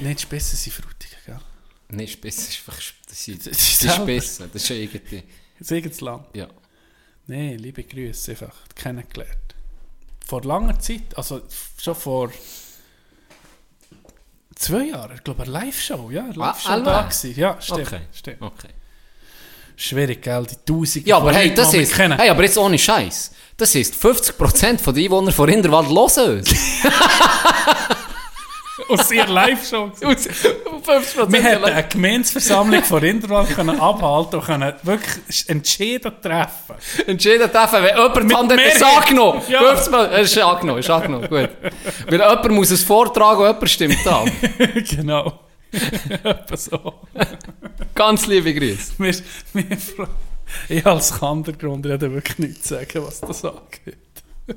Nicht 0.00 0.22
Spissen 0.22 0.56
sind 0.56 0.72
frutig, 0.72 1.10
gell? 1.10 1.17
Nein, 1.90 2.06
Spissen 2.08 2.48
ist 2.48 2.58
einfach... 2.68 2.80
Das 3.08 3.24
sind 3.24 3.38
Das 3.46 3.52
das 3.56 3.60
ist 3.68 3.82
ist. 3.84 3.94
Spissen. 3.94 4.50
Das 4.52 4.62
ist 4.62 4.70
irgendwie... 4.70 5.22
Siegens 5.60 6.00
Land. 6.00 6.26
Ja. 6.34 6.48
Nein, 7.26 7.58
liebe 7.58 7.82
Grüße, 7.84 8.32
einfach 8.32 8.54
kennengelernt. 8.74 9.54
Vor 10.26 10.42
langer 10.42 10.78
Zeit, 10.78 11.16
also 11.16 11.40
schon 11.82 11.94
vor 11.94 12.30
zwei 14.54 14.84
Jahren, 14.86 15.14
ich 15.16 15.24
glaube, 15.24 15.42
eine 15.42 15.52
Live-Show, 15.52 16.10
ja, 16.10 16.24
eine 16.24 16.32
Live-Show 16.34 16.68
Ah, 16.70 16.80
da 16.80 17.02
gewesen. 17.02 17.34
Ja, 17.38 17.60
stimmt, 17.60 17.80
Okay. 17.86 18.00
stimmt. 18.12 18.42
Okay. 18.42 18.68
Schwierig, 19.76 20.22
gell, 20.22 20.44
die 20.46 20.56
Tausende 20.64 21.08
Ja, 21.08 21.16
aber 21.18 21.32
hey, 21.32 21.54
das 21.54 21.72
ist... 21.72 21.94
kennen. 21.94 22.18
Hey, 22.18 22.28
aber 22.30 22.42
jetzt 22.42 22.58
ohne 22.58 22.78
Scheiß. 22.78 23.30
Das 23.56 23.74
ist 23.74 23.94
50% 23.94 24.78
von 24.78 24.94
den 24.94 25.04
Einwohnern 25.04 25.32
von 25.32 25.48
Rinderwald 25.48 25.88
hören 25.88 26.38
uns. 26.38 26.50
Aus 28.88 29.10
ihrer 29.10 29.28
Live-Show. 29.28 29.90
gewesen. 30.00 30.30
50% 30.30 31.32
Wir 31.32 31.42
hätten 31.42 31.64
eine 31.64 31.86
Gemeinsversammlung 31.88 32.82
von 32.82 32.98
Rinderwald 32.98 33.50
können 33.50 33.78
abhalten 33.78 34.38
und 34.40 34.44
können 34.46 34.72
wirklich 34.82 35.48
entschieden 35.48 36.12
treffen. 36.22 36.76
Entschieden 37.06 37.50
dürfen, 37.50 37.82
wenn 37.82 37.96
jemand 37.96 38.34
Hand 38.34 38.52
hat, 38.52 38.56
Mehrheit. 38.56 38.82
angenommen. 38.82 39.42
Ja. 39.48 39.60
50 39.60 39.92
Mal, 39.92 40.06
es 40.14 40.32
ist 40.32 40.38
angenommen, 40.38 40.78
ist 40.80 40.90
angenommen, 40.90 41.28
gut. 41.28 41.50
Weil 42.06 42.18
jemand 42.18 42.50
muss 42.50 42.70
es 42.70 42.82
vortragen 42.82 43.40
und 43.40 43.46
jemand 43.46 43.70
stimmt 43.70 44.06
ab. 44.06 44.28
genau. 44.90 45.40
Etwa 45.70 46.56
so. 46.56 46.94
Ganz 47.94 48.26
liebe 48.26 48.54
Grüße. 48.54 48.92
Wir, 48.98 49.14
wir, 49.52 50.08
ich 50.68 50.86
als 50.86 51.18
Kandergrund 51.18 51.84
rede 51.84 52.12
wirklich 52.12 52.38
nichts 52.38 52.68
sagen, 52.68 53.04
was 53.04 53.20
das 53.20 53.44
angeht. 53.44 53.98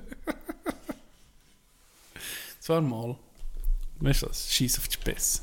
Zwar 2.60 2.82
mal. 2.82 3.16
Weißt 4.02 4.23
du 4.23 4.30
was? 4.30 4.52
Scheiß 4.52 4.80
auf 4.80 4.88
die 4.88 4.94
Spitze. 4.94 5.41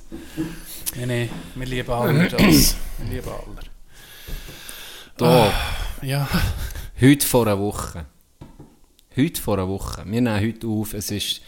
Nee, 0.97 1.06
nee, 1.06 1.30
wir 1.55 1.66
lieben 1.66 1.90
alle 1.90 2.28
das. 2.28 2.76
Wir 2.98 3.09
lieben 3.09 3.28
alle. 3.28 3.60
Da, 5.16 5.52
Ja, 6.02 6.28
heute 7.01 7.26
vor 7.26 7.47
einer 7.47 7.59
Woche. 7.59 8.06
Heute 9.16 9.40
vor 9.40 9.55
einer 9.55 9.68
Woche. 9.68 10.05
Wir 10.05 10.20
nehmen 10.20 10.40
heute 10.40 10.66
auf, 10.66 10.93
es 10.94 11.10
ist 11.12 11.40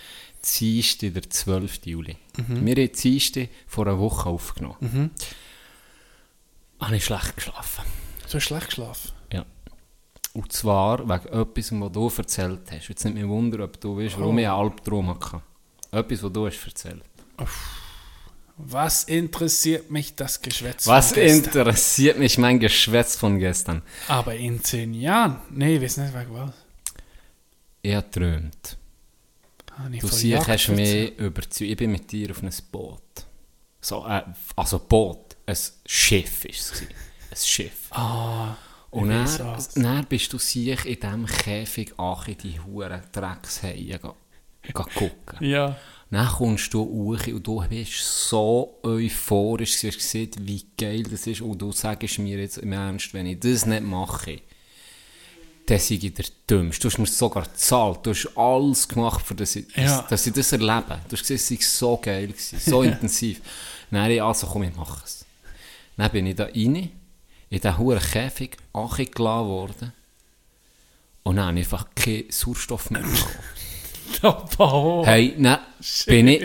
Dienstag, 0.58 1.14
der 1.14 1.28
12. 1.28 1.86
Juli. 1.86 2.16
Wir 2.36 2.74
haben 2.76 2.92
Dienstag 2.92 3.48
vor 3.66 3.86
einer 3.86 3.98
Woche 3.98 4.28
aufgenommen. 4.28 4.76
Mhm. 4.80 5.10
Habe 6.80 6.96
ich 6.96 7.04
schlecht 7.04 7.36
geschlafen. 7.36 7.84
du 8.28 8.34
hast 8.34 8.42
schlecht 8.44 8.66
geschlafen. 8.66 9.12
Ja. 9.32 9.44
Und 10.32 10.52
zwar 10.52 11.00
wegen 11.08 11.26
etwas, 11.40 11.72
was 11.72 11.92
du 11.92 12.12
erzählt 12.16 12.60
hast. 12.70 12.88
Jetzt 12.88 13.04
nicht 13.04 13.14
mich 13.14 13.26
wundern, 13.26 13.62
ob 13.62 13.80
du 13.80 13.98
weißt, 13.98 14.18
warum 14.18 14.38
ich 14.38 14.46
einen 14.48 14.54
Albtraum 14.54 15.08
hatte. 15.10 15.42
Etwas, 15.92 16.22
was 16.22 16.32
du 16.32 16.46
hast 16.46 16.66
erzählt. 16.66 17.02
Was 18.56 19.04
interessiert 19.04 19.90
mich 19.90 20.14
das 20.14 20.40
Geschwätz 20.42 20.86
Was 20.86 21.08
von 21.12 21.14
gestern? 21.22 21.44
interessiert 21.44 22.18
mich 22.18 22.36
mein 22.36 22.60
Geschwätz 22.60 23.16
von 23.16 23.38
gestern? 23.38 23.82
Aber 24.08 24.34
in 24.34 24.62
zehn 24.62 24.92
Jahren? 24.92 25.40
Nee, 25.50 25.76
ich 25.76 25.82
weiß 25.82 25.96
nicht, 25.98 26.12
was. 26.14 26.52
Ich 27.82 27.94
habe 27.94 28.06
geträumt. 28.10 28.76
Habe 29.78 29.94
ich 29.94 30.00
Du 30.02 30.08
siehst, 30.08 30.46
hast 30.46 30.68
mich 30.68 31.18
überzeugt. 31.18 31.70
Ich 31.70 31.76
bin 31.76 31.92
mit 31.92 32.12
dir 32.12 32.30
auf 32.32 32.42
einem 32.42 32.52
Boot. 32.70 33.00
So, 33.80 34.06
äh, 34.06 34.22
also 34.56 34.78
Boot, 34.80 35.36
ein 35.46 35.56
Schiff 35.86 36.44
war 36.44 36.50
es. 36.50 36.72
Ein 37.30 37.36
Schiff. 37.36 37.90
Ah, 37.92 38.56
Und 38.90 39.08
dann, 39.08 39.24
was. 39.38 39.70
dann 39.70 40.04
bist 40.04 40.30
du 40.34 40.38
sich 40.38 40.84
in 40.84 41.00
diesem 41.00 41.24
Käfig 41.24 41.94
ach 41.96 42.28
in 42.28 42.36
die 42.36 42.60
Huren 42.60 43.00
Dreckshaie 43.10 43.98
gucken. 44.72 45.10
ja. 45.40 45.76
Dann 46.12 46.26
kommst 46.26 46.74
du 46.74 46.80
hoch 46.80 47.24
und 47.28 47.46
du 47.46 47.62
bist 47.68 48.00
so 48.28 48.80
euphorisch, 48.82 49.80
du 49.80 49.86
hast 49.86 49.98
gesehen, 49.98 50.30
wie 50.40 50.66
geil 50.76 51.04
das 51.04 51.24
ist 51.28 51.40
und 51.40 51.56
du 51.62 51.70
sagst 51.70 52.18
mir 52.18 52.36
jetzt 52.40 52.58
im 52.58 52.72
Ernst, 52.72 53.14
wenn 53.14 53.26
ich 53.26 53.38
das 53.38 53.64
nicht 53.64 53.84
mache, 53.84 54.40
dann 55.66 55.78
sei 55.78 55.94
ich 56.02 56.12
der 56.12 56.24
Dümmste. 56.50 56.82
Du 56.82 56.88
hast 56.90 56.98
mir 56.98 57.06
sogar 57.06 57.44
gezahlt, 57.44 58.00
du 58.04 58.10
hast 58.10 58.28
alles 58.36 58.88
gemacht, 58.88 59.24
für 59.24 59.36
das 59.36 59.54
ich, 59.54 59.66
Ja. 59.76 60.02
dass 60.10 60.26
ich 60.26 60.32
das 60.32 60.50
erlebe. 60.50 60.98
Du 61.08 61.12
hast 61.16 61.20
gesehen, 61.28 61.36
es 61.36 61.46
sei 61.46 61.58
so 61.60 61.96
geil, 61.96 62.26
gewesen, 62.26 62.58
so 62.58 62.82
intensiv. 62.82 63.40
Dann 63.92 64.10
ich, 64.10 64.20
also 64.20 64.48
komm, 64.48 64.64
ich 64.64 64.74
mache 64.74 65.04
es. 65.04 65.24
Dann 65.96 66.10
bin 66.10 66.26
ich 66.26 66.34
da 66.34 66.46
rein, 66.46 66.54
in 66.54 66.90
diesen 67.50 67.78
hohen 67.78 68.00
Käfig, 68.00 68.56
angeladen 68.72 69.48
worden 69.48 69.92
und 71.22 71.36
dann 71.36 71.46
habe 71.46 71.60
ich 71.60 71.66
einfach 71.66 71.86
keinen 71.94 72.24
Sauerstoff 72.32 72.90
mehr 72.90 73.02
bekommen. 73.02 73.34
Oh, 74.58 75.02
Hey, 75.04 75.34
nein, 75.38 75.58
bin 76.06 76.28
ich, 76.28 76.42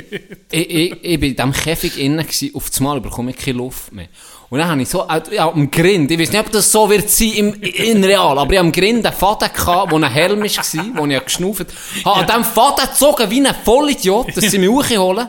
ich, 0.52 0.70
ich, 0.70 1.04
ich 1.04 1.20
bin 1.20 1.30
in 1.32 1.36
diesem 1.36 1.52
Käfig 1.52 1.98
innen 2.00 2.26
gewesen, 2.26 2.52
auf 2.56 2.70
das 2.70 2.80
Mal 2.80 3.02
bekomme 3.02 3.32
ich 3.32 3.38
keine 3.38 3.58
Luft 3.58 3.92
mehr. 3.92 4.08
Und 4.50 4.60
dann 4.60 4.70
habe 4.70 4.82
ich 4.82 4.90
so, 4.90 5.06
ja, 5.32 5.50
am 5.50 5.70
Grind, 5.72 6.12
ich 6.12 6.20
weiß 6.20 6.32
nicht, 6.32 6.40
ob 6.40 6.52
das 6.52 6.72
so 6.72 6.90
wird 6.90 7.10
sein 7.10 7.32
im, 7.34 7.54
in 7.62 8.04
real, 8.04 8.38
aber 8.38 8.54
ich 8.54 8.60
am 8.60 8.72
Grind 8.72 9.06
einen 9.06 9.16
Faden 9.16 9.50
gehabt, 9.54 9.92
wo 9.92 9.96
ein 9.98 10.04
Helm 10.10 10.40
war, 10.40 10.98
wo 10.98 11.06
ich 11.08 11.26
geschnauft 11.26 11.66
habe, 12.06 12.16
an 12.20 12.26
diesem 12.28 12.44
Faden 12.44 12.88
gezogen 12.88 13.30
wie 13.32 13.46
ein 13.46 13.56
Vollidiot, 13.66 14.38
dass 14.38 14.46
sie 14.52 14.60
mich 14.60 14.70
hochholen. 14.70 15.28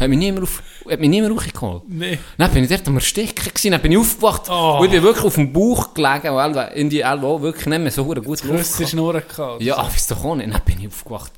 Hat 0.00 0.08
mich 0.08 0.18
niemand 0.18 0.42
auf, 0.44 0.62
hat 0.90 0.98
mich 1.00 1.08
niemand 1.10 1.34
hochgeholt. 1.36 1.82
Nee. 1.86 2.18
Dann 2.36 2.50
bin 2.50 2.64
ich 2.64 2.70
dort 2.70 2.88
am 2.88 2.96
Ersticken 2.96 3.44
gewesen, 3.44 3.70
dann 3.72 3.80
bin 3.82 3.92
ich 3.92 3.98
aufgewacht 3.98 4.42
Oh. 4.50 4.78
und 4.80 4.86
ich 4.86 4.90
bin 4.92 5.02
wirklich 5.02 5.24
auf 5.24 5.34
dem 5.36 5.52
Bauch 5.52 5.94
gelegen, 5.94 6.34
weil 6.34 6.72
in 6.74 6.90
die 6.90 7.04
auch 7.04 7.40
wirklich 7.42 7.66
nicht 7.66 7.78
mehr 7.80 7.92
so 7.92 8.04
gut 8.04 8.16
Luft 8.26 8.42
gehabt. 8.42 8.88
Schnurren 8.90 9.22
gehabt. 9.28 9.62
Ja, 9.62 9.86
ist 9.94 10.10
doch 10.10 10.24
auch 10.24 10.34
nicht. 10.34 10.52
Dann 10.52 10.60
bin 10.64 10.80
ich 10.80 10.88
aufgewacht. 10.88 11.32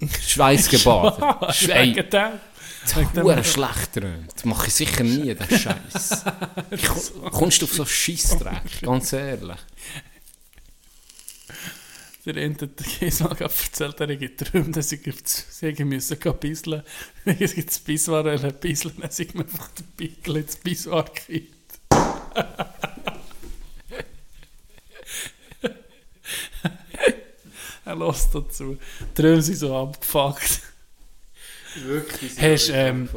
Schweiß. 0.28 0.72
Wegen 0.72 2.10
dem. 2.10 2.40
Hure 3.22 3.44
schlecht 3.44 3.92
träumt. 3.92 4.32
Das 4.34 4.44
mache 4.44 4.68
ich 4.68 4.74
sicher 4.74 5.04
nie, 5.04 5.34
den 5.34 5.58
Scheiß. 5.58 6.24
Kommst 7.32 7.60
du 7.60 7.66
auf 7.66 7.72
so 7.72 7.84
Scheissdreck? 7.84 8.82
Ganz 8.82 9.12
ehrlich. 9.12 9.58
Der 12.24 12.50
hat 12.50 12.66
jedes 13.00 13.20
Mal 13.20 13.34
gerade 13.34 13.54
erzählt, 13.54 14.00
er 14.00 14.08
hätte 14.08 14.18
geträumt, 14.18 14.76
dass 14.76 14.90
sie 14.90 15.00
hätten 15.60 15.88
müssen 15.88 16.18
bisseln. 16.40 16.82
Es 17.24 17.54
gibt 17.54 17.70
das 17.70 17.78
Biswar, 17.78 18.26
er 18.26 18.52
bisseln, 18.52 18.94
dann 18.98 19.10
sind 19.10 19.34
wir 19.34 19.40
einfach 19.40 19.68
den 19.70 19.86
Pickel 19.96 20.36
ins 20.36 20.56
Biswar 20.56 21.04
gekriegt. 21.04 21.54
Er 27.88 27.96
lässt 27.96 28.34
dazu. 28.34 28.76
Die 29.16 29.40
sind 29.42 29.56
so 29.56 29.74
abgefuckt. 29.76 30.60
Wirklich. 31.84 32.32
Hast, 32.40 32.70
ähm, 32.74 33.08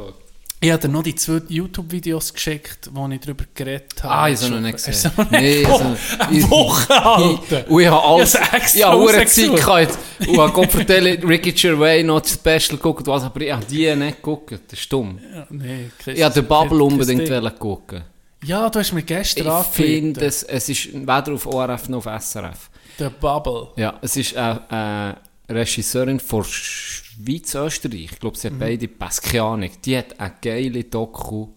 Ich 0.60 0.70
habe 0.70 0.80
dir 0.82 0.88
noch 0.88 1.02
die 1.02 1.14
zwei 1.16 1.40
YouTube-Videos 1.48 2.32
geschickt, 2.32 2.88
wo 2.92 3.08
ich 3.08 3.18
darüber 3.20 3.44
geredet 3.52 4.00
habe. 4.04 4.14
Ah, 4.14 4.28
ich 4.28 4.40
habe 4.42 4.52
noch 4.54 4.60
nicht 4.60 4.74
Hast 4.74 4.86
gesehen. 4.86 5.10
du 5.16 5.22
noch 5.22 5.30
Nee, 5.32 5.66
Oh, 5.66 5.80
eine 6.20 6.38
ich- 6.38 6.50
Woche, 6.50 7.04
Alter! 7.04 7.68
Und 7.70 7.80
ich 7.80 7.88
habe 7.88 8.04
alles, 8.04 8.34
Ich 8.74 8.84
habe 8.84 9.16
extra. 9.16 9.26
Zeit 9.26 9.56
gehabt. 9.56 9.98
Und 10.28 10.38
habe 10.38 10.52
Gott 10.52 10.70
vertellen, 10.70 11.26
Ricky 11.26 11.50
Gervais 11.52 12.04
noch 12.04 12.20
das 12.20 12.34
Special 12.34 12.76
geguckt, 12.78 13.06
was, 13.08 13.24
aber 13.24 13.40
ich 13.40 13.52
habe 13.52 13.64
die 13.64 13.94
nicht 13.96 14.16
geguckt. 14.18 14.52
Das 14.52 14.78
ist 14.78 14.92
dumm. 14.92 15.18
Ja, 15.34 15.46
nee, 15.50 15.90
Ich 16.06 16.22
habe 16.22 16.34
den 16.34 16.46
Bubble 16.46 16.82
unbedingt 16.84 17.58
gucken. 17.58 18.04
Ja, 18.44 18.68
du 18.70 18.78
hast 18.78 18.92
mir 18.92 19.02
gestern 19.02 19.60
Ich 19.60 19.66
finde, 19.68 20.24
es, 20.26 20.42
es 20.44 20.68
ist 20.68 20.92
weder 20.94 21.32
auf 21.32 21.46
ORF 21.46 21.88
noch 21.88 22.06
auf 22.06 22.22
SRF. 22.22 22.70
Der 22.98 23.10
Bubble. 23.10 23.68
Ja, 23.76 23.98
es 24.02 24.16
ist 24.16 24.36
eine, 24.36 24.70
eine 24.70 25.16
Regisseurin 25.48 26.20
von 26.20 26.44
Schweiz, 26.44 27.54
Österreich. 27.54 28.08
Ich 28.12 28.20
glaube, 28.20 28.36
sie 28.36 28.48
hat 28.48 28.58
beide 28.58 28.88
Baskianik. 28.88 29.82
Die 29.82 29.96
hat 29.96 30.18
eine 30.18 30.34
geile 30.40 30.84
Doku 30.84 31.48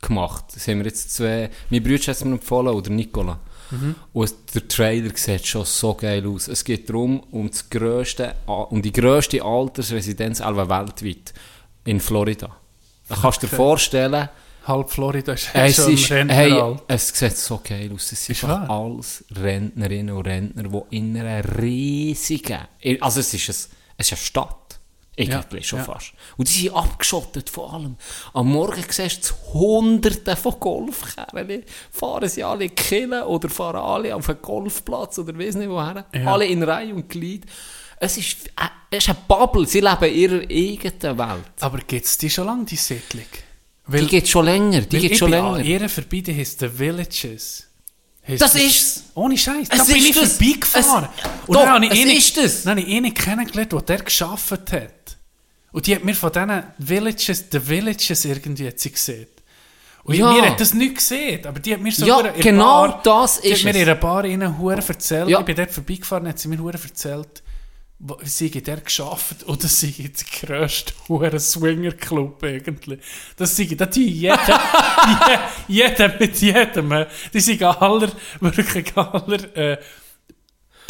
gemacht. 0.00 0.44
Das 0.54 0.66
haben 0.68 0.78
wir 0.78 0.86
jetzt 0.86 1.14
zwei, 1.14 1.50
mein 1.68 1.82
Bruder 1.82 1.98
hat 1.98 2.08
es 2.08 2.24
mir 2.24 2.32
empfohlen, 2.32 2.74
oder 2.74 2.90
Nicola. 2.90 3.38
Und 4.12 4.34
der 4.52 4.66
Trailer 4.66 5.12
sieht 5.14 5.46
schon 5.46 5.64
so 5.64 5.94
geil 5.94 6.26
aus. 6.26 6.48
Es 6.48 6.64
geht 6.64 6.88
darum, 6.88 7.20
um, 7.30 7.48
das 7.48 7.70
grösste, 7.70 8.34
um 8.46 8.82
die 8.82 8.92
grösste 8.92 9.44
Altersresidenz 9.44 10.40
weltweit 10.40 11.32
in 11.84 12.00
Florida. 12.00 12.56
Da 13.08 13.16
kannst 13.16 13.42
du 13.42 13.46
dir 13.46 13.54
vorstellen, 13.54 14.28
Halb 14.66 14.90
Florida 14.90 15.32
ist 15.32 15.48
es, 15.54 15.76
schon 15.76 15.92
ist, 15.94 16.12
ein 16.12 16.28
hey, 16.28 16.76
es 16.88 17.08
sieht 17.08 17.36
so 17.36 17.60
geil 17.62 17.90
aus. 17.94 18.12
Es 18.12 18.24
sind 18.24 18.36
Ist 18.36 18.44
einfach 18.44 18.68
alles 18.68 19.24
Rentnerinnen 19.34 20.14
und 20.14 20.26
Rentner, 20.26 20.64
die 20.64 20.96
in 20.96 21.16
einer 21.16 21.58
riesigen, 21.58 22.60
also 23.00 23.20
es 23.20 23.32
ist, 23.34 23.48
ein, 23.48 23.54
es 23.96 24.06
ist 24.06 24.12
eine 24.12 24.18
Stadt. 24.18 24.56
Irgendwie 25.16 25.58
Ja, 25.58 25.62
schon 25.62 25.78
ja. 25.80 25.84
fast. 25.84 26.12
Und 26.36 26.48
die 26.48 26.52
sind 26.62 26.74
abgeschottet 26.74 27.50
von 27.50 27.70
allem. 27.70 27.96
Am 28.32 28.48
Morgen 28.50 28.82
siehst 28.88 29.28
du 29.30 29.52
Hunderte 29.52 30.34
von 30.36 30.58
Golfkerren. 30.58 31.64
Fahren 31.90 32.28
sie 32.28 32.42
alle 32.44 32.64
in 32.64 32.70
die 32.70 32.74
Kille 32.74 33.26
oder 33.26 33.50
fahren 33.50 33.76
alle 33.76 34.14
auf 34.14 34.28
einen 34.30 34.40
Golfplatz 34.40 35.18
oder 35.18 35.38
weiss 35.38 35.56
nicht 35.56 35.68
woher. 35.68 36.06
Ja. 36.14 36.32
Alle 36.32 36.46
in 36.46 36.62
Reihe 36.62 36.94
und 36.94 37.08
Glied. 37.08 37.44
Es 37.98 38.16
ist, 38.16 38.46
äh, 38.48 38.68
es 38.90 39.04
ist 39.04 39.10
eine 39.10 39.18
Bubble. 39.28 39.66
Sie 39.66 39.80
leben 39.80 40.04
in 40.04 40.14
ihrer 40.14 40.42
eigenen 40.42 41.18
Welt. 41.18 41.52
Aber 41.60 41.78
gibt 41.78 42.06
es 42.06 42.16
die 42.16 42.30
schon 42.30 42.46
lange, 42.46 42.64
die 42.64 42.76
Siedlung? 42.76 43.26
Die 43.98 44.06
geht 44.06 44.28
schon 44.28 44.44
länger. 44.44 44.80
Die 44.82 44.92
weil 44.96 45.00
geht 45.08 45.18
schon 45.18 45.30
länger. 45.30 45.54
an 45.54 45.64
ihr 45.64 45.88
vorbei, 45.88 46.20
die 46.20 46.34
heisst 46.36 46.60
The 46.60 46.68
Villages. 46.78 47.66
Heisst 48.26 48.42
Das 48.42 48.54
ist's. 48.54 49.04
Ohne 49.14 49.36
Scheiß. 49.36 49.68
Da 49.68 49.82
bin 49.84 49.96
ist 49.96 50.08
ich 50.10 50.14
das. 50.14 50.36
vorbeigefahren. 50.36 51.08
Es- 51.16 51.24
Und 51.48 51.54
Doch, 51.56 51.62
dann 51.62 51.70
habe 51.74 51.86
ich 51.86 51.92
es 51.92 51.98
eine, 52.00 52.14
ist 52.14 52.36
das. 52.36 52.62
Dann 52.64 52.78
habe 52.78 52.88
ich 52.88 52.96
eine 52.96 53.12
kennengelernt, 53.12 53.72
die 53.72 53.84
der 53.86 53.98
gearbeitet 53.98 54.72
hat. 54.72 55.16
Und 55.72 55.86
die 55.86 55.94
hat 55.94 56.04
mir 56.04 56.14
von 56.14 56.32
diesen 56.32 56.62
Villages, 56.78 57.44
The 57.50 57.68
Villages 57.68 58.24
irgendwie 58.24 58.66
hat 58.66 58.78
sie 58.80 58.90
gesehen. 58.90 59.26
Und 60.02 60.14
Ja. 60.14 60.32
mir 60.32 60.42
hat 60.50 60.60
das 60.60 60.72
nicht 60.74 60.96
gesehen, 60.96 61.46
aber 61.46 61.60
die 61.60 61.74
hat 61.74 61.80
mir 61.80 61.92
so 61.92 62.06
Ja, 62.06 62.22
genau 62.32 62.86
Bar, 62.88 63.00
das 63.04 63.40
die 63.40 63.48
ist 63.48 63.58
hat 63.64 63.64
mir 63.74 63.80
in 63.80 63.88
einer 63.88 63.94
Bar 63.96 64.24
innen 64.24 64.54
erzählt. 64.88 65.28
Ja. 65.28 65.38
Ich 65.40 65.44
bin 65.44 65.54
dort 65.56 65.70
vorbeigefahren, 65.70 66.26
hat 66.26 66.38
sie 66.38 66.48
mir 66.48 66.58
erzählt, 66.72 67.42
sie 68.22 68.50
der 68.50 68.78
geschafft 68.78 69.42
das 69.62 69.80
sei 69.80 69.92
der 69.98 70.48
grösste 70.48 70.92
hure 71.08 71.38
Swinger-Club 71.38 72.42
eigentlich. 72.42 72.98
Das 73.36 73.54
sei, 73.56 73.64
da 73.76 73.84
die 73.86 74.08
jeder, 74.10 74.38
je- 75.68 75.74
jeder 75.82 76.14
mit 76.18 76.36
jedem, 76.40 77.04
die 77.32 77.40
sind 77.40 77.62
aller, 77.62 78.10
wirklich 78.40 78.96
aller, 78.96 79.56
äh, 79.56 79.78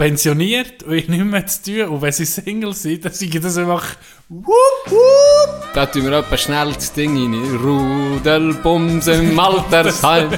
pensioniert 0.01 0.83
und 0.85 0.95
ich 0.95 1.09
nicht 1.09 1.23
mehr 1.23 1.47
zu 1.47 1.63
tun. 1.63 1.89
Und 1.91 2.01
wenn 2.01 2.13
sie 2.13 2.25
Single 2.25 2.73
sind, 2.73 3.05
dann 3.05 3.13
sind 3.13 3.45
das 3.45 3.59
einfach 3.59 3.85
wupp, 4.31 4.47
wupp. 4.87 5.75
Da 5.75 5.85
tun 5.85 6.05
wir 6.05 6.13
etwa 6.13 6.39
schnell 6.39 6.73
das 6.73 6.91
Ding 6.95 7.19
rein. 7.19 7.35
Rudelbums 7.63 9.07
im 9.09 9.39
Altersheim. 9.39 10.31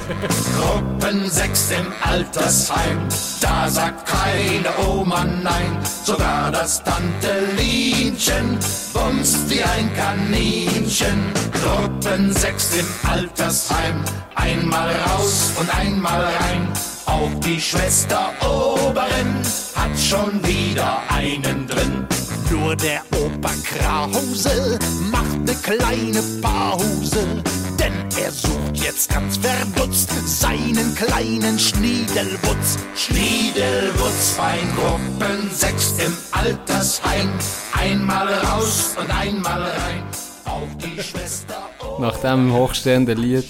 Gruppen 0.57 1.29
6 1.29 1.71
im 1.79 1.93
Altersheim, 2.01 3.07
da 3.39 3.69
sagt 3.69 4.05
keine 4.05 4.89
Oma 4.89 5.23
nein, 5.23 5.77
sogar 6.03 6.51
das 6.51 6.83
Tante 6.83 7.47
Lienchen 7.57 8.57
bumst 8.91 9.49
wie 9.49 9.63
ein 9.63 9.89
Kaninchen. 9.95 11.31
Gruppen 11.53 12.33
6 12.33 12.79
im 12.79 13.09
Altersheim, 13.09 14.03
einmal 14.35 14.89
raus 15.07 15.53
und 15.57 15.73
einmal 15.77 16.21
rein, 16.21 16.67
auch 17.05 17.29
die 17.45 17.59
Schwester 17.59 18.31
Oberin 18.41 19.41
hat 19.75 19.99
schon 19.99 20.45
wieder 20.45 21.01
einen 21.09 21.67
drin. 21.67 22.07
Nur 22.49 22.75
der 22.75 23.01
Opa 23.11 23.51
Krause 23.63 24.77
macht 25.11 25.39
ne 25.43 25.55
kleine 25.63 26.21
Pause, 26.41 27.43
denn 27.79 27.93
er 28.21 28.31
sucht 28.31 28.77
jetzt 28.77 29.09
ganz 29.09 29.37
verdutzt 29.37 30.09
seinen 30.25 30.93
kleinen 30.95 31.57
Schniedelwutz. 31.57 32.77
Schniedelwutz 32.95 34.35
bei 34.37 34.57
Gruppen 34.75 35.49
6 35.51 35.95
im 36.05 36.17
Altersheim. 36.31 37.29
Einmal 37.73 38.27
raus 38.27 38.95
und 38.99 39.09
einmal 39.09 39.61
rein, 39.63 40.03
auch 40.45 40.67
die 40.77 41.01
Schwester 41.01 41.69
Nach 41.99 42.15
diesem 42.15 42.53
hochstehenden 42.53 43.17
Lied 43.17 43.45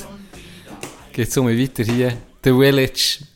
geht 1.12 1.28
es 1.28 1.38
um 1.38 1.48
weiter 1.48 1.84
hier. 1.84 2.18
The 2.44 2.52
Village. 2.52 3.33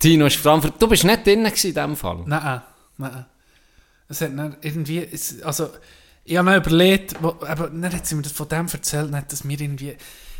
Tino 0.00 0.26
ist 0.26 0.36
Frankfurt. 0.36 0.80
Du 0.80 0.88
bist 0.88 1.04
nicht 1.04 1.26
drin 1.26 1.44
in 1.44 1.52
diesem 1.52 1.94
Fall. 1.94 2.24
Nein, 2.26 2.62
nein. 2.96 3.26
Es 4.08 4.20
hat 4.22 4.36
dann 4.36 4.56
irgendwie, 4.62 5.06
also, 5.44 5.70
ich 6.24 6.36
habe 6.36 6.50
mir 6.50 6.56
überlegt, 6.56 7.14
wo, 7.22 7.36
aber 7.46 7.68
dann 7.68 7.92
hat 7.92 8.06
sie 8.06 8.16
mir 8.16 8.22
das 8.22 8.32
von 8.32 8.48
dem 8.48 8.66
erzählt, 8.66 9.12
hat 9.12 9.30
das 9.30 9.44
mir 9.44 9.60
irgendwie, 9.60 9.94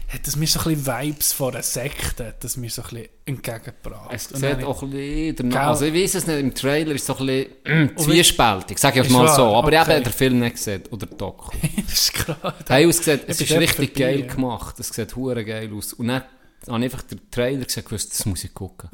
hat 0.08 0.26
das 0.26 0.34
mir 0.34 0.46
so 0.46 0.60
ein 0.60 0.74
bisschen 0.74 0.86
Vibes 0.86 1.32
von 1.32 1.54
einer 1.54 1.62
Sekte, 1.62 2.26
hat 2.28 2.42
das 2.42 2.56
mir 2.56 2.70
so 2.70 2.82
ein 2.82 2.88
bisschen 2.88 3.08
entgegengebracht. 3.26 4.10
Es 4.12 4.28
sieht 4.28 4.64
auch 4.64 4.82
ein 4.82 4.90
bisschen, 4.90 5.54
also 5.54 5.84
ich 5.84 5.94
weiß 5.94 6.14
es 6.16 6.26
nicht, 6.26 6.40
im 6.40 6.54
Trailer 6.54 6.94
ist 6.94 7.02
es 7.02 7.06
so 7.06 7.16
ein 7.18 7.26
bisschen 7.26 7.96
zwiespältig, 7.96 8.78
sag 8.78 8.96
ich 8.96 9.08
mal 9.08 9.26
wahr, 9.26 9.36
so, 9.36 9.54
aber 9.54 9.72
ich 9.72 9.78
okay. 9.78 9.92
habe 9.92 10.02
den 10.02 10.12
Film 10.12 10.40
nicht 10.40 10.56
gesehen, 10.56 10.82
oder 10.90 11.06
die 11.06 11.16
Doku. 11.16 11.50
das 11.86 11.92
ist 11.92 12.14
gerade... 12.14 12.54
Hey, 12.66 12.88
es, 12.88 13.04
sieht, 13.04 13.22
es 13.28 13.40
ist 13.40 13.52
richtig 13.52 13.90
vorbei, 13.90 14.12
geil 14.12 14.20
ja. 14.20 14.34
gemacht. 14.34 14.80
Es 14.80 14.88
sieht 14.88 15.14
hure 15.14 15.44
geil 15.44 15.70
aus. 15.72 15.92
Und 15.92 16.08
dann 16.08 16.22
habe 16.68 16.84
einfach 16.84 17.02
den 17.02 17.30
Trailer 17.30 17.64
gesehen, 17.64 17.84
gewusst, 17.84 18.10
das 18.10 18.26
muss 18.26 18.44
ich 18.44 18.52
gucken. 18.52 18.90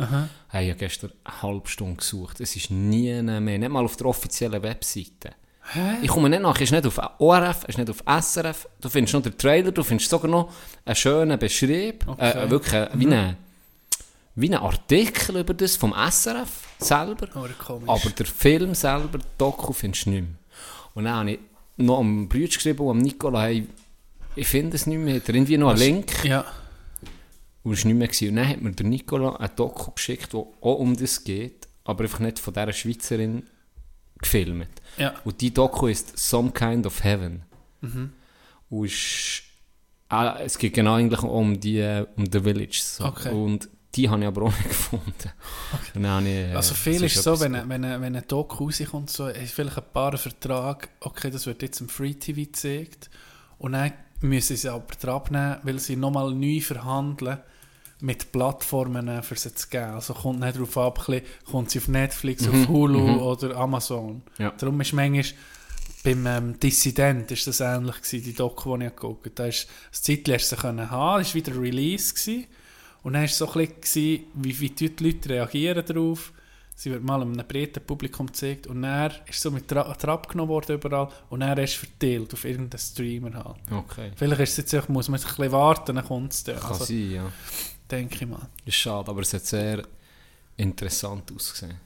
Hey, 0.48 0.66
ich 0.66 0.70
habe 0.70 0.78
gestern 0.78 1.12
eine 1.24 1.42
halbe 1.42 1.68
Stunde 1.68 1.96
gesucht. 1.96 2.40
Es 2.40 2.54
ist 2.56 2.70
nie 2.70 3.20
mehr, 3.22 3.40
nicht 3.40 3.68
mal 3.68 3.84
auf 3.84 3.96
der 3.96 4.06
offiziellen 4.06 4.62
Webseite. 4.62 5.32
Ich 6.00 6.08
komme 6.08 6.28
nicht 6.30 6.42
nach, 6.42 6.54
es 6.56 6.62
ist 6.62 6.70
nicht 6.70 6.86
auf 6.86 7.00
ORF, 7.18 7.64
es 7.64 7.70
ist 7.70 7.78
nicht 7.78 7.90
auf 7.90 8.02
SRF. 8.22 8.68
Du 8.80 8.88
findest 8.88 9.14
noch 9.14 9.22
den 9.22 9.36
Trailer, 9.36 9.72
du 9.72 9.82
findest 9.82 10.10
sogar 10.10 10.30
noch 10.30 10.52
einen 10.84 10.94
schönen 10.94 11.38
Beschrieb. 11.38 12.06
Okay. 12.06 12.44
Äh, 12.44 12.50
wirklich 12.50 12.72
äh, 12.72 12.88
wie, 12.94 13.06
ein, 13.08 13.36
wie 14.36 14.54
ein 14.54 14.62
Artikel 14.62 15.38
über 15.38 15.54
das 15.54 15.74
vom 15.74 15.92
SRF 15.92 16.48
selber. 16.78 17.26
Komisch. 17.58 17.88
Aber 17.88 18.10
der 18.10 18.26
Film 18.26 18.74
selber, 18.74 19.18
Doku, 19.36 19.72
findest 19.72 20.06
du 20.06 20.10
nicht 20.10 20.22
mehr. 20.22 20.30
Und 20.94 21.04
dann 21.04 21.14
habe 21.14 21.32
ich 21.32 21.38
noch 21.78 21.98
am 21.98 22.28
Brüder 22.28 22.46
geschrieben 22.46 22.84
und 22.84 22.90
am 22.90 22.98
Nicola, 22.98 23.42
hey, 23.42 23.66
ich 24.36 24.46
finde 24.46 24.76
es 24.76 24.86
nicht 24.86 24.98
mehr. 24.98 25.16
Hat 25.16 25.28
er 25.28 25.34
irgendwie 25.34 25.58
noch 25.58 25.70
einen 25.70 25.78
Link? 25.78 26.24
Ja. 26.24 26.44
Und 27.66 27.72
es 27.72 27.84
war 27.84 27.88
nicht 27.92 27.98
mehr. 27.98 28.06
Gewesen. 28.08 28.28
Und 28.30 28.36
dann 28.36 28.48
hat 28.48 28.60
mir 28.62 28.72
der 28.72 28.86
Nicola 28.86 29.36
ein 29.36 29.50
Doku 29.56 29.90
geschickt, 29.90 30.32
wo 30.34 30.54
auch 30.60 30.76
um 30.78 30.96
das 30.96 31.24
geht, 31.24 31.66
aber 31.84 32.04
einfach 32.04 32.20
nicht 32.20 32.38
von 32.38 32.54
dieser 32.54 32.72
Schweizerin 32.72 33.42
gefilmt. 34.18 34.68
Ja. 34.98 35.14
Und 35.24 35.40
die 35.40 35.52
Doku 35.52 35.88
ist 35.88 36.16
Some 36.18 36.50
Kind 36.52 36.86
of 36.86 37.02
Heaven. 37.02 37.42
Und 38.70 38.84
ist, 38.86 39.42
äh, 40.12 40.44
es 40.44 40.58
geht 40.58 40.74
genau 40.74 40.94
eigentlich 40.94 41.22
um 41.22 41.58
die 41.58 42.04
um 42.16 42.26
The 42.30 42.40
Village. 42.40 42.80
So. 42.82 43.04
Okay. 43.06 43.32
Und 43.32 43.68
die 43.94 44.08
habe 44.08 44.20
ich 44.20 44.26
aber 44.26 44.42
auch 44.42 44.52
nicht 44.56 44.68
gefunden. 44.68 45.32
Habe 46.04 46.22
ich, 46.28 46.34
äh, 46.34 46.52
Also 46.54 46.74
viel 46.74 47.02
es 47.04 47.16
ist 47.16 47.22
so, 47.24 47.38
wenn, 47.40 47.54
ein- 47.54 47.68
wenn, 47.68 47.84
ein- 47.84 48.00
wenn 48.00 48.14
ein 48.16 48.24
Doku 48.28 48.64
rauskommt, 48.64 49.10
so, 49.10 49.26
hast 49.28 49.52
vielleicht 49.52 49.78
ein 49.78 49.84
paar 49.92 50.16
Vertrag, 50.18 50.88
okay, 51.00 51.30
das 51.30 51.46
wird 51.46 51.62
jetzt 51.62 51.80
im 51.80 51.88
Free 51.88 52.14
TV 52.14 52.42
gezeigt, 52.42 53.10
und 53.58 53.72
dann 53.72 53.92
müssen 54.20 54.56
sie 54.56 54.68
aber 54.68 54.94
dran 55.00 55.22
nehmen, 55.30 55.56
weil 55.62 55.78
sie 55.78 55.96
nochmal 55.96 56.32
neu 56.34 56.60
verhandeln 56.60 57.38
mit 58.00 58.30
Plattformen 58.32 59.22
für 59.22 59.36
sie 59.36 59.54
zu 59.54 59.68
geben. 59.68 59.94
Also 59.94 60.14
kommt 60.14 60.40
nicht 60.40 60.56
darauf 60.56 60.76
ab, 60.78 61.06
kommt 61.50 61.70
sie 61.70 61.78
auf 61.78 61.88
Netflix, 61.88 62.46
auf 62.46 62.68
Hulu 62.68 63.20
oder 63.20 63.56
Amazon. 63.56 64.22
Ja. 64.38 64.52
Darum 64.58 64.80
ist 64.80 64.92
manchmal 64.92 65.24
beim 66.04 66.26
ähm, 66.26 66.60
Dissident 66.60 67.32
ist 67.32 67.48
das 67.48 67.58
ähnlich 67.60 67.96
gewesen, 67.96 68.22
die 68.24 68.32
Doku, 68.32 68.76
die 68.76 68.84
ich 68.84 68.90
geguckt 68.94 69.26
habe. 69.26 69.34
Da 69.34 69.46
ist 69.46 69.66
das 69.90 70.02
Zeitchen 70.02 70.38
sie 70.38 70.54
können 70.56 70.88
haben, 70.88 71.24
war 71.24 71.34
wieder 71.34 71.60
Release 71.60 72.14
gewesen. 72.14 72.46
Und 73.02 73.14
dann 73.14 73.22
war 73.22 73.26
es 73.26 73.38
so 73.38 73.52
ein 73.52 73.66
bisschen, 73.80 74.24
wie, 74.34 74.60
wie 74.60 74.70
die 74.70 74.92
Leute 75.00 75.30
reagieren 75.30 75.84
darauf. 75.84 76.32
Sie 76.78 76.90
wird 76.90 77.02
mal 77.02 77.22
einem 77.22 77.36
breiten 77.36 77.82
Publikum 77.84 78.26
gezeigt 78.26 78.66
und 78.66 78.82
dann 78.82 79.10
ist 79.26 79.40
so 79.40 79.50
mit 79.50 79.66
Tra 79.66 79.82
Trab 79.94 80.28
genommen 80.28 80.50
worden 80.50 80.76
überall 80.76 81.08
und 81.30 81.40
dann 81.40 81.56
ist 81.56 81.74
verteilt 81.74 82.34
auf 82.34 82.44
irgendeinen 82.44 82.78
Streamer 82.78 83.32
halt. 83.32 83.56
Okay. 83.70 84.12
Vielleicht 84.14 84.42
ist 84.42 84.58
es 84.58 84.72
jetzt 84.72 84.88
muss 84.90 85.08
man 85.08 85.18
sich 85.18 85.30
ein 85.30 85.36
bisschen 85.36 85.52
warten, 85.52 85.96
dann 85.96 86.04
kommt 86.04 86.34
es 86.34 86.44
dann. 86.44 86.60
Kann 86.60 86.72
Also, 86.72 86.84
sein, 86.84 87.10
ja. 87.12 87.32
Denke 87.90 88.16
ich 88.16 88.26
mal. 88.26 88.48
Das 88.64 88.74
ist 88.74 88.76
schade, 88.76 89.10
aber 89.10 89.20
es 89.22 89.32
hat 89.32 89.46
sehr 89.46 89.82
interessant 90.56 91.32
ausgesehen. 91.34 91.80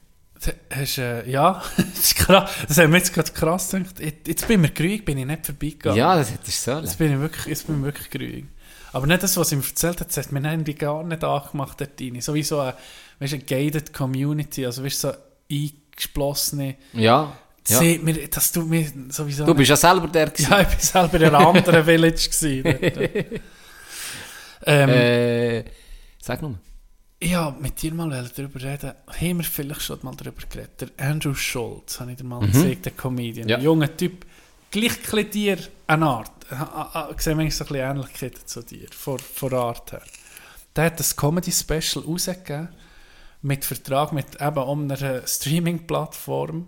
Hast, 0.71 0.97
äh, 0.97 1.29
ja, 1.29 1.61
das, 1.77 1.99
ist 1.99 2.15
krass. 2.15 2.51
das 2.67 2.77
hat 2.77 2.89
mir 2.89 2.97
jetzt 2.97 3.13
gerade 3.13 3.31
krass 3.31 3.69
gedacht. 3.69 3.99
Jetzt, 3.99 4.47
bin 4.47 4.63
ich 4.63 4.69
mir 4.69 4.73
grüig, 4.73 5.05
bin 5.05 5.17
ich 5.19 5.25
nicht 5.25 5.45
vorbeigegangen. 5.45 5.97
Ja, 5.97 6.15
das 6.15 6.31
hättest 6.31 6.65
du 6.65 6.71
sollen. 6.71 6.83
Jetzt 6.83 6.97
bin 6.97 7.13
ich 7.13 7.19
wirklich, 7.19 7.45
jetzt 7.45 7.67
bin 7.67 7.77
ich 7.77 7.83
wirklich 7.83 8.09
grüig. 8.09 8.45
Aber 8.93 9.07
nicht 9.07 9.21
das, 9.21 9.37
was 9.37 9.51
ich 9.51 9.57
mir 9.57 9.63
erzählt 9.63 10.01
hat, 10.01 10.09
das 10.09 10.17
hat 10.17 10.31
mir 10.31 10.43
irgendwie 10.43 10.73
gar 10.73 11.03
nicht 11.03 11.23
angemacht 11.23 11.79
dort 11.79 12.01
rein. 12.01 12.19
So 12.21 12.33
wie 12.33 12.43
so 12.43 12.59
eine, 12.59 12.73
weißt, 13.19 13.33
eine 13.33 13.43
gated 13.43 13.93
Community, 13.93 14.65
also 14.65 14.83
weißt, 14.83 14.99
so 14.99 15.13
eingeschlossene... 15.49 16.75
Ja. 16.93 17.37
ja. 17.67 17.77
Sieht 17.77 18.03
mir, 18.03 18.27
das 18.27 18.51
tut 18.51 18.67
mir 18.67 18.91
sowieso 19.09 19.45
Du 19.45 19.53
bist 19.53 19.69
ja 19.69 19.75
selber 19.75 20.07
der 20.07 20.31
gewesen. 20.31 20.47
Ja, 20.51 20.61
ich 20.61 20.67
war 20.67 20.79
selber 20.79 21.17
in 21.17 21.35
einem 21.35 21.47
anderen 21.55 21.85
Village. 21.85 22.29
Gewesen, 22.29 23.41
ähm, 24.65 24.89
Äh, 24.89 25.63
sag 26.21 26.41
nochmal. 26.41 26.59
Ich 27.19 27.37
wollte 27.37 27.61
mit 27.61 27.81
dir 27.81 27.93
mal 27.93 28.09
darüber 28.09 28.61
reden. 28.61 28.93
Haben 29.07 29.37
wir 29.37 29.43
vielleicht 29.43 29.81
schon 29.81 29.99
mal 30.01 30.15
darüber 30.15 30.41
geredet? 30.49 30.81
Der 30.81 30.89
Andrew 31.07 31.35
Schultz, 31.35 31.99
habe 31.99 32.11
ich 32.11 32.17
dir 32.17 32.23
mal 32.23 32.39
gesagt, 32.39 32.85
der 32.85 32.93
Comedian. 32.93 33.45
Mhm. 33.45 33.49
Ja. 33.49 33.57
Ein 33.57 33.63
junger 33.63 33.95
Typ. 33.95 34.25
Gleich 34.71 35.03
ein 35.13 35.29
dir 35.29 35.57
eine 35.85 36.05
Art. 36.05 36.31
Ich 37.15 37.21
sehe 37.21 37.35
manchmal 37.35 37.51
so 37.51 37.63
ein 37.63 37.67
bisschen 37.67 37.91
Ähnlichkeiten 37.91 38.47
zu 38.47 38.63
dir, 38.63 38.87
von, 38.91 39.19
von 39.19 39.53
Art 39.53 39.91
her. 39.91 40.01
Der 40.75 40.85
hat 40.85 40.99
das 40.99 41.15
Comedy-Special 41.15 42.03
rausgegeben, 42.05 42.69
mit 43.43 43.65
Vertrag 43.65 44.13
mit 44.13 44.41
eben 44.41 44.57
um 44.57 44.89
einer 44.89 45.27
Streaming-Plattform. 45.27 46.67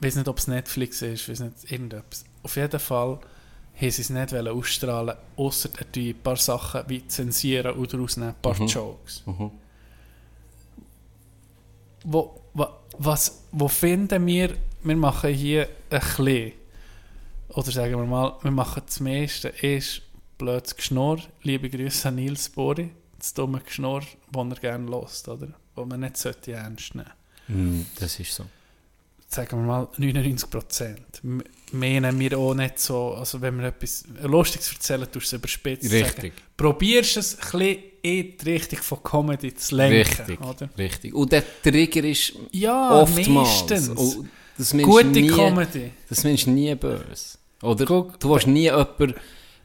Ich 0.00 0.06
weiß 0.06 0.16
nicht, 0.16 0.28
ob 0.28 0.38
es 0.38 0.48
Netflix 0.48 1.00
ist, 1.02 1.22
ich 1.22 1.28
weiß 1.28 1.40
nicht, 1.40 1.70
irgendetwas. 1.70 2.24
Auf 2.42 2.56
jeden 2.56 2.80
Fall 2.80 3.20
haben 3.80 3.90
sie 3.90 4.02
es 4.02 4.10
nicht 4.10 4.32
wollen 4.32 4.48
ausstrahlen, 4.48 5.16
außer 5.36 5.68
er 5.78 6.02
ein 6.02 6.14
paar 6.22 6.36
Sachen 6.36 6.82
wie 6.88 7.06
zensieren 7.06 7.76
oder 7.76 7.98
rausnehmen, 7.98 8.34
ein 8.34 8.42
paar 8.42 8.58
Jokes. 8.60 9.22
Wo, 12.04 12.40
wa, 12.54 12.78
was, 12.98 13.42
wo 13.52 13.68
finden 13.68 14.26
wir, 14.26 14.56
wir 14.82 14.96
machen 14.96 15.32
hier 15.32 15.68
ein 15.90 16.00
bisschen, 16.00 16.52
oder 17.48 17.70
sagen 17.70 17.96
wir 17.96 18.06
mal, 18.06 18.36
wir 18.42 18.50
machen 18.50 18.82
das 18.86 19.00
meiste, 19.00 19.48
ist 19.48 20.02
blödes 20.38 20.76
Geschnurr, 20.76 21.18
liebe 21.42 21.68
Grüße 21.68 22.08
an 22.08 22.14
Nils 22.16 22.48
Bori, 22.48 22.90
das 23.18 23.34
dumme 23.34 23.60
Geschnurr, 23.60 24.02
das 24.30 24.48
er 24.50 24.56
gerne 24.56 24.86
lost, 24.90 25.28
oder? 25.28 25.48
Wo 25.74 25.84
man 25.84 26.00
nicht 26.00 26.16
sollte 26.16 26.52
ernst 26.52 26.94
nehmen 26.94 27.10
Hm, 27.46 27.86
das 28.00 28.18
ist 28.18 28.34
so. 28.34 28.44
sagen 29.28 29.58
wir 29.58 29.66
mal 29.66 29.88
99 29.98 30.50
Prozent. 30.50 31.22
Meinen 31.72 32.18
wir 32.18 32.38
auch 32.38 32.54
nicht 32.54 32.78
so, 32.78 33.14
also 33.14 33.40
wenn 33.40 33.58
wir 33.58 33.68
etwas 33.68 34.04
Lustiges 34.22 34.72
erzählen, 34.72 35.02
tust 35.10 35.14
du 35.32 35.36
es 35.36 35.40
überspitzt. 35.40 35.90
Richtig. 35.92 36.32
Sagen. 36.32 36.32
Probierst 36.56 37.16
es 37.16 37.34
ein 37.38 37.40
bisschen 37.58 37.82
in 38.02 38.36
die 38.38 38.50
Richtung 38.50 38.78
von 38.80 39.02
Comedy 39.02 39.52
zu 39.54 39.74
lenken. 39.76 39.96
Richtig, 39.96 40.40
Oder? 40.40 40.68
richtig. 40.78 41.12
Und 41.14 41.32
der 41.32 41.42
Trigger 41.62 42.04
ist 42.04 42.34
Ja, 42.52 43.00
oftmals. 43.02 43.28
meistens. 43.28 43.90
Das 44.56 44.70
Gute 44.72 45.06
nie, 45.08 45.26
Comedy. 45.26 45.90
Das 46.08 46.22
meinst 46.24 46.46
nie 46.46 46.74
böse. 46.76 47.36
Oder 47.62 47.84
Guck. 47.84 48.18
du 48.20 48.30
willst 48.30 48.46
nie 48.46 48.62
jemanden, 48.62 49.14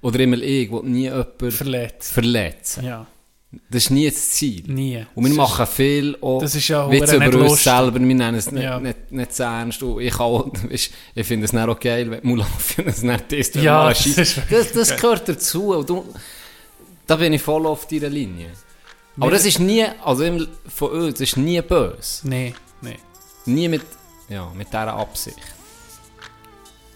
oder 0.01 0.19
immer 0.19 0.37
ich, 0.37 0.71
will 0.71 0.81
nie 0.83 1.03
jemanden 1.03 1.51
Verletzt. 1.51 2.11
verletzen. 2.13 2.83
Ja, 2.85 3.05
Das 3.69 3.83
ist 3.83 3.89
nie 3.89 4.09
das 4.09 4.29
Ziel. 4.31 4.63
nie. 4.67 5.05
Und 5.13 5.25
wir 5.25 5.29
Das 5.29 5.37
machen 5.37 5.67
viel 5.67 6.17
auch 6.21 6.39
das 6.41 6.55
ist 6.55 6.67
ja 6.69 6.89
Witze 6.89 7.17
über 7.17 7.25
uns 7.25 7.35
lustig. 7.35 7.63
selber. 7.63 7.99
Wir 7.99 8.15
nennen 8.15 8.35
es 8.35 8.49
nicht, 8.51 8.63
Ja. 8.63 8.79
nicht, 8.79 9.11
nicht 9.11 9.33
zu 9.33 9.43
ernst. 9.43 9.83
Und 9.83 10.01
ich, 10.01 10.17
auch, 10.19 10.49
ich 10.69 10.89
finde 11.27 11.45
es 11.45 11.51
nicht 11.53 11.67
auch 11.67 11.79
geil, 11.79 12.09
wenn 12.11 12.21
Mulan 12.23 12.47
findet 12.59 12.95
es 12.95 13.03
nicht 13.03 13.31
ist. 13.33 13.55
Ja, 13.55 13.89
das 13.89 14.05
ist 14.05 14.41
das, 14.49 14.71
das 14.71 14.95
gehört 14.95 15.27
dazu. 15.27 15.75
Und 15.75 15.89
du, 15.89 16.05
da 17.07 17.17
bin 17.17 17.33
ich 17.33 17.41
voll 17.41 17.65
auf 17.65 17.87
deiner 17.87 18.07
Linie. 18.09 18.51
Aber 19.19 19.31
das 19.31 19.45
ist 19.45 19.59
nie, 19.59 19.85
also 20.05 20.23
von 20.69 20.89
uns, 20.91 21.13
das 21.15 21.21
ist 21.21 21.37
nie 21.37 21.61
böse. 21.61 22.25
Nee, 22.27 22.55
nee. 22.81 22.95
Nie 23.45 23.67
mit, 23.67 23.81
ja, 24.29 24.49
mit 24.55 24.69
dieser 24.69 24.93
Absicht. 24.93 25.37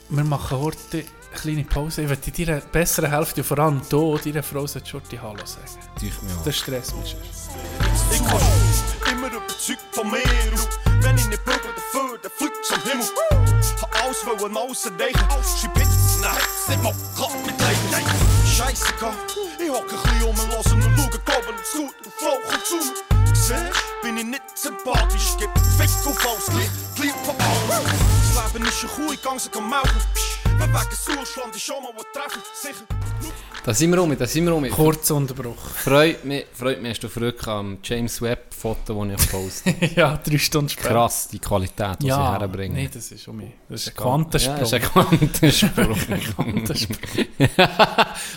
Wir 0.10 0.24
machen 0.24 0.58
heute 0.60 1.04
kleine 1.36 1.64
Pause. 1.64 2.02
Ich 2.04 2.08
möchte 2.08 2.32
dir 2.32 2.62
bessere 2.72 3.12
Hälfte, 3.12 3.44
vor 3.44 3.60
allem 3.60 3.82
hier, 3.90 4.20
deiner 4.24 4.44
Frau 4.44 4.66
sollte 4.66 4.90
schon 4.90 5.02
die 5.12 5.20
Hallo 5.20 5.46
sagen. 5.46 5.66
Tue 6.00 6.08
ich 6.08 6.22
mir 6.22 6.32
Das 6.44 6.56
stresst 6.56 6.96
mich 6.96 7.12
schon. 7.12 7.20
Ich 8.12 8.20
komm 8.20 8.42
immer 9.12 9.28
überzeugt 9.28 9.86
von 9.92 10.10
mir. 10.10 10.24
Wenn 11.02 11.18
ich 11.18 11.28
nicht 11.28 11.46
bügel 11.46 11.72
dafür, 11.76 12.18
dann 12.22 12.32
am 12.74 12.84
Himmel. 12.90 13.06
Hab 13.82 14.04
alles 14.04 14.26
wollen 14.26 14.54
nein, 14.54 15.14
Hits, 15.78 16.68
nicht 16.70 16.84
mal 16.84 16.94
klappt 17.16 17.46
mit 17.46 17.58
gehabt. 19.00 19.38
Ich 19.60 19.70
hocke 19.70 19.96
ein 19.96 20.02
bisschen 20.02 20.24
um 20.24 20.40
und 20.40 20.52
lasse 20.52 20.74
und 20.74 20.84
schaue, 20.84 21.42
zu 21.64 21.78
gut 21.78 21.96
und 22.06 22.14
Frau 22.14 22.38
kommt 22.50 22.66
zu 22.66 22.76
mir. 22.76 23.36
Siehst, 23.36 24.02
bin 24.02 24.18
ich 24.18 24.26
nicht 24.26 24.44
sympathisch, 24.56 25.36
gib 25.38 25.50
Fick 25.78 25.90
auf 26.08 26.26
alles, 26.26 26.70
gleich 26.96 27.12
von 27.26 27.36
allem. 27.36 27.86
Das 28.36 28.54
Leben 28.54 28.66
ist 28.66 28.84
ein 28.84 28.90
Kuh, 28.90 29.14
ich 29.14 29.22
gang 29.22 29.40
sie 29.40 29.50
kann 29.50 29.70
melken. 29.70 30.02
Wer 30.58 30.68
wegen 30.68 30.96
Sauerschland 30.96 31.56
ist 31.56 31.62
schon 31.64 31.84
mal 31.84 31.92
was 31.96 32.06
treffen, 32.14 32.42
sicher. 32.54 32.86
Da 33.64 33.74
sind 33.74 33.92
wir 33.92 34.02
um, 34.04 34.16
da 34.18 34.28
sind 34.28 34.46
wir 34.46 34.54
um. 34.56 34.70
Kurzer 34.70 35.16
Unterbruch. 35.16 35.58
Freut 35.58 36.24
mich, 36.24 36.46
freut 36.54 36.82
mich, 36.82 36.92
hast 36.92 37.04
du 37.04 37.10
verrückt 37.10 37.48
am 37.48 37.80
James 37.84 38.22
Webb 38.22 38.54
Foto, 38.54 39.04
das 39.06 39.24
ich 39.24 39.32
poste. 39.32 39.76
ja, 39.96 40.18
drei 40.18 40.38
Stunden 40.38 40.70
später. 40.70 40.90
Krass, 40.90 41.28
die 41.28 41.40
Qualität, 41.40 41.98
die 42.02 42.08
Ja, 42.08 42.16
sie 42.16 42.40
herbringen. 42.40 42.76
nee, 42.78 42.90
das 42.94 43.12
ist 43.12 43.28
um 43.28 43.38
mich. 43.38 43.52
Das 43.68 43.82
ist 43.82 43.88
ein 43.90 43.96
Quantensprung. 43.96 44.56
Ja, 44.56 44.60
das 44.60 44.72
ist 44.72 44.74
ein 44.76 44.92
Quantensprung. 44.92 45.96
Quantensprung. 46.36 47.26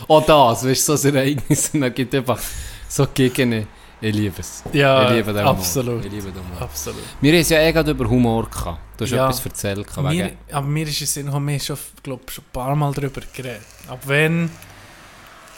Auch 0.08 0.26
das, 0.26 0.64
weißt 0.64 0.88
du, 0.88 0.96
so 0.96 1.08
ein 1.08 1.14
Ereignis, 1.14 1.70
und 1.74 1.80
dann 1.82 1.94
gibt 1.94 2.14
es 2.14 2.18
einfach 2.20 2.40
so 2.88 3.06
Gegenden. 3.12 3.66
Ich 4.00 4.14
liebe 4.14 4.38
es. 4.38 4.62
Ja, 4.72 5.08
ich 5.10 5.16
liebe 5.16 5.32
den 5.32 5.44
absolut. 5.44 5.88
Humor. 5.96 6.04
Ich 6.06 6.12
liebe 6.12 6.30
den 6.32 6.44
Humor. 6.44 6.62
Absolut. 6.62 7.02
Wir 7.20 7.32
haben 7.32 7.40
es 7.40 7.48
ja 7.48 7.58
eh 7.60 7.72
gerade 7.72 7.90
über 7.90 8.08
Humor 8.08 8.48
gehabt. 8.48 8.78
Du 8.96 9.04
hast 9.04 9.10
Ja. 9.10 9.24
etwas 9.28 9.44
erzählt. 9.44 9.86
gehabt 9.86 10.08
Mir, 10.08 10.26
Wegen, 10.26 10.38
aber 10.52 10.66
mir 10.66 10.86
ist 10.86 11.00
es 11.02 11.14
Sinn, 11.14 11.32
haben 11.32 11.46
wir 11.48 11.58
schon, 11.58 11.76
glaub, 12.02 12.30
schon 12.30 12.44
ein 12.44 12.52
paar 12.52 12.76
Mal 12.76 12.92
darüber 12.92 13.20
geredet. 13.32 13.62
Ab 13.88 14.00
wenn 14.06 14.50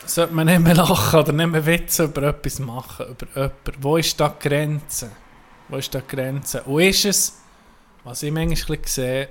sollte 0.06 0.34
man 0.34 0.46
nicht 0.46 0.60
mehr 0.60 0.74
lachen 0.74 1.20
oder 1.20 1.32
nicht 1.32 1.50
mehr 1.50 1.66
Witze 1.66 2.04
über 2.04 2.22
etwas 2.22 2.58
machen, 2.60 3.06
über 3.10 3.26
jemanden. 3.34 3.74
Wo 3.82 3.96
ist 3.98 4.18
da 4.18 4.28
die 4.30 4.48
Grenze? 4.48 5.10
Wo 5.68 5.76
ist 5.76 5.94
da 5.94 6.00
die 6.00 6.16
Grenze? 6.16 6.62
Und 6.62 6.80
ist 6.80 7.04
es, 7.04 7.38
was 8.04 8.22
ich 8.22 8.32
manchmal 8.32 8.78
sehe, 8.86 9.28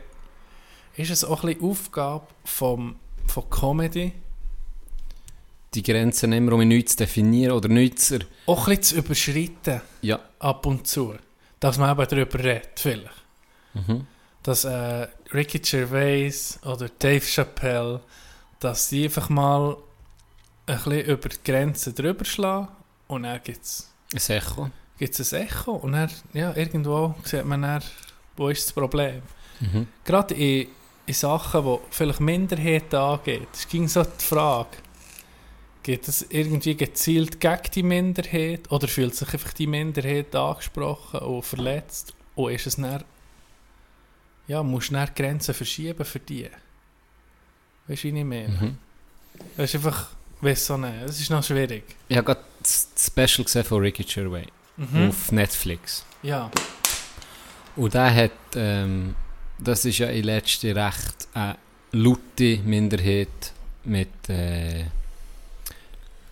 ist 0.95 1.10
es 1.11 1.23
auch 1.26 1.44
ein 1.44 1.53
bisschen 1.56 1.69
Aufgabe 1.69 2.27
vom, 2.45 2.95
von 3.27 3.49
Comedy, 3.49 4.14
Die 5.73 5.83
Grenzen 5.83 6.33
immer, 6.33 6.53
um 6.53 6.67
nichts 6.67 6.93
zu 6.93 6.97
definieren 6.99 7.53
oder 7.53 7.69
nichts 7.69 8.07
zu... 8.07 8.19
auch 8.47 8.67
ein 8.67 8.77
bisschen 8.77 8.83
zu 8.83 8.95
überschreiten, 8.97 9.81
Ja, 10.01 10.19
ab 10.39 10.65
und 10.65 10.87
zu. 10.87 11.15
Dass 11.59 11.77
man 11.77 11.91
eben 11.91 12.07
darüber 12.09 12.39
redet, 12.39 12.79
vielleicht. 12.79 13.23
Mhm. 13.73 14.07
Dass 14.41 14.63
äh, 14.63 15.07
Ricky 15.33 15.59
Gervais 15.59 16.59
oder 16.65 16.89
Dave 16.97 17.21
Chappelle, 17.25 18.01
dass 18.59 18.89
die 18.89 19.03
einfach 19.05 19.29
mal 19.29 19.77
ein 20.65 20.75
bisschen 20.77 21.05
über 21.05 21.29
die 21.29 21.37
Grenzen 21.43 21.93
drüber 21.93 22.25
schlagen 22.25 22.69
und 23.07 23.23
dann 23.23 23.39
gibt 23.43 23.63
es 23.63 23.91
ein 24.13 24.37
Echo. 24.37 24.69
gibt's 24.97 25.33
ein 25.33 25.41
Echo 25.41 25.73
und 25.73 25.91
dann, 25.91 26.09
ja, 26.33 26.55
irgendwo 26.55 27.15
sieht 27.23 27.45
man 27.45 27.61
dann, 27.61 27.83
wo 28.37 28.49
ist 28.49 28.65
das 28.65 28.73
Problem. 28.73 29.21
Mhm. 29.59 29.87
Gerade 30.05 30.33
in, 30.33 30.67
in 31.05 31.13
Sachen, 31.13 31.63
die 31.63 31.77
vielleicht 31.91 32.19
Minderheiten 32.21 32.95
angeht, 32.95 33.47
es 33.53 33.67
ging 33.67 33.87
so 33.87 34.03
die 34.03 34.23
Frage, 34.23 34.77
geht 35.90 36.07
es 36.07 36.24
irgendwie 36.30 36.76
gezielt 36.76 37.40
gegen 37.40 37.72
die 37.74 37.82
Minderheit 37.82 38.72
oder 38.72 38.88
fühlt 38.88 39.16
sich 39.16 39.34
einfach 39.34 39.53
die 39.53 39.66
Minderheit 39.66 40.36
angesprochen 40.36 41.22
und 41.22 41.41
verletzt 41.44 42.14
und 42.36 42.52
ist 42.52 42.68
es 42.68 42.76
dann, 42.76 43.03
ja, 44.48 44.61
musst 44.61 44.90
du 44.91 44.94
dann 44.94 45.10
Grenzen 45.16 45.56
verschieben 45.56 46.06
für 46.06 46.20
die. 46.20 46.48
Weißt 47.88 48.03
du, 48.03 48.14
wie 48.14 48.20
ich 48.20 48.24
meine? 48.24 48.49
Mhm. 48.49 48.78
Das 49.57 49.74
ist 49.74 49.78
einfach, 49.84 50.10
weiss 50.41 50.64
so 50.68 50.78
nicht, 50.78 50.94
das 51.06 51.20
ist 51.20 51.32
noch 51.32 51.44
schwierig. 51.44 51.84
Ich 52.07 52.18
habe 52.18 52.26
gerade 52.26 52.44
das 52.61 52.90
das 52.94 53.07
Special 53.07 53.45
gesehen 53.45 53.64
von 53.64 53.82
Ricky 53.82 54.03
Gervais 54.03 54.45
Mhm. 54.78 55.10
auf 55.10 55.32
Netflix. 55.32 56.06
Ja, 56.22 56.52
Und 57.76 57.95
der 57.95 58.14
hat, 58.14 58.32
ähm, 58.56 59.16
das 59.57 59.86
ist 59.86 59.98
ja 59.98 60.07
in 60.10 60.26
letzter 60.26 60.76
recht 60.76 61.28
eine 61.34 61.57
laute 61.94 62.60
Minderheit 62.64 63.53
mit 63.86 64.30
äh, 64.30 64.86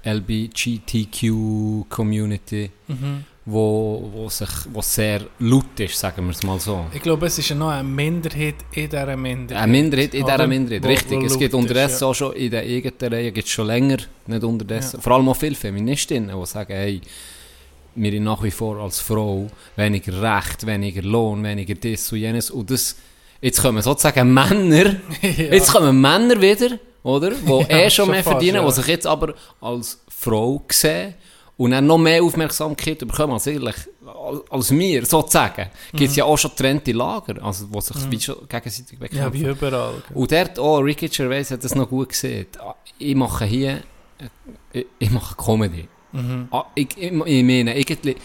LGBTQ-Community, 0.07 2.69
mhm. 2.87 3.23
wo, 3.45 4.09
wo, 4.13 4.29
sich, 4.29 4.49
wo 4.73 4.81
sehr 4.81 5.21
laut 5.39 5.79
ist, 5.79 5.97
sagen 5.99 6.25
wir 6.25 6.31
es 6.31 6.43
mal 6.43 6.59
so. 6.59 6.85
Ich 6.93 7.01
glaube, 7.01 7.25
es 7.27 7.37
ist 7.39 7.53
noch 7.55 7.69
eine 7.69 7.87
Minderheit 7.87 8.55
in 8.73 8.89
dieser 8.89 9.15
Minderheit. 9.17 9.63
Eine 9.63 9.71
Minderheit 9.71 10.13
in 10.13 10.25
dieser? 10.25 10.47
Minderheit, 10.47 10.83
Wo- 10.83 10.87
richtig. 10.87 11.21
wo 11.21 11.25
es 11.25 11.37
gibt 11.39 11.53
ist, 11.53 11.59
unterdessen 11.59 12.01
ja. 12.03 12.07
auch 12.07 12.13
schon 12.15 12.33
in 12.33 12.51
den 12.51 12.63
eigenen 12.63 13.13
Reihen, 13.13 13.33
gibt 13.33 13.47
es 13.47 13.53
schon 13.53 13.67
länger, 13.67 13.97
nicht 14.27 14.43
unterdessen, 14.43 14.97
Ja. 14.97 15.01
vor 15.01 15.13
allem 15.13 15.29
auch 15.29 15.35
viele 15.37 15.55
Feministinnen, 15.55 16.37
die 16.39 16.45
sagen, 16.45 16.73
hey, 16.73 17.01
wir 17.95 18.11
sind 18.11 18.23
nach 18.25 18.43
wie 18.43 18.51
vor 18.51 18.77
als 18.77 18.99
Frau 18.99 19.47
weniger 19.75 20.21
Recht, 20.21 20.65
weniger 20.67 21.01
Lohn, 21.01 21.43
weniger 21.43 21.73
das 21.73 22.11
und 22.11 22.19
jenes. 22.19 22.51
Und 22.51 22.69
das, 22.69 22.95
jetzt 23.41 23.59
kommen 23.61 23.81
sozusagen 23.81 24.31
Männer, 24.33 24.97
Ja. 25.21 25.29
jetzt 25.31 25.71
kommen 25.73 25.99
Männer 25.99 26.39
wieder, 26.39 26.77
oder? 27.07 27.31
Die 27.31 27.49
Ja, 27.49 27.77
eh 27.77 27.89
schon 27.89 28.09
mehr 28.09 28.23
fast, 28.23 28.33
verdienen, 28.33 28.55
ja. 28.61 28.65
die 28.65 28.71
sich 28.73 28.87
jetzt 28.87 29.07
aber 29.07 29.33
als 29.61 29.99
Frau 30.09 30.63
sehen 30.71 31.15
und 31.57 31.71
dann 31.71 31.87
noch 31.87 31.97
mehr 31.97 32.21
Aufmerksamkeit 32.23 32.99
bekommen 32.99 33.33
als, 33.33 33.47
eigentlich, 33.47 33.75
als 34.49 34.71
wir, 34.71 35.05
sozusagen. 35.05 35.69
Gibt 35.91 36.03
es 36.03 36.11
Mhm. 36.11 36.17
ja 36.19 36.25
auch 36.25 36.37
schon 36.37 36.51
getrennte 36.51 36.91
Lager, 36.91 37.43
also, 37.43 37.65
die 37.65 37.81
sich 37.81 38.11
wie 38.11 38.19
schon 38.19 38.35
gegenseitig. 38.47 38.99
Ja, 39.11 39.33
wie 39.33 39.43
überall. 39.43 39.93
gell. 40.07 40.17
Und 40.17 40.31
dort 40.31 40.59
auch, 40.59 40.79
Ricky 40.79 41.07
Gervais 41.09 41.49
hat 41.51 41.63
das 41.63 41.73
noch 41.75 41.89
gut 41.89 42.09
gesehen. 42.09 42.45
Ah, 42.59 42.75
Ich 42.99 43.15
mache 43.15 43.45
hier, 43.45 43.81
äh, 44.19 44.79
ich, 44.79 44.85
ich 44.99 45.09
mache 45.11 45.35
Comedy. 45.35 45.87
Mhm. 46.11 46.47
Ah, 46.51 46.65
Ich, 46.75 46.87
ich, 46.95 47.11
ich 47.11 47.43
meine, 47.43 47.77
irgendwie, 47.77 48.15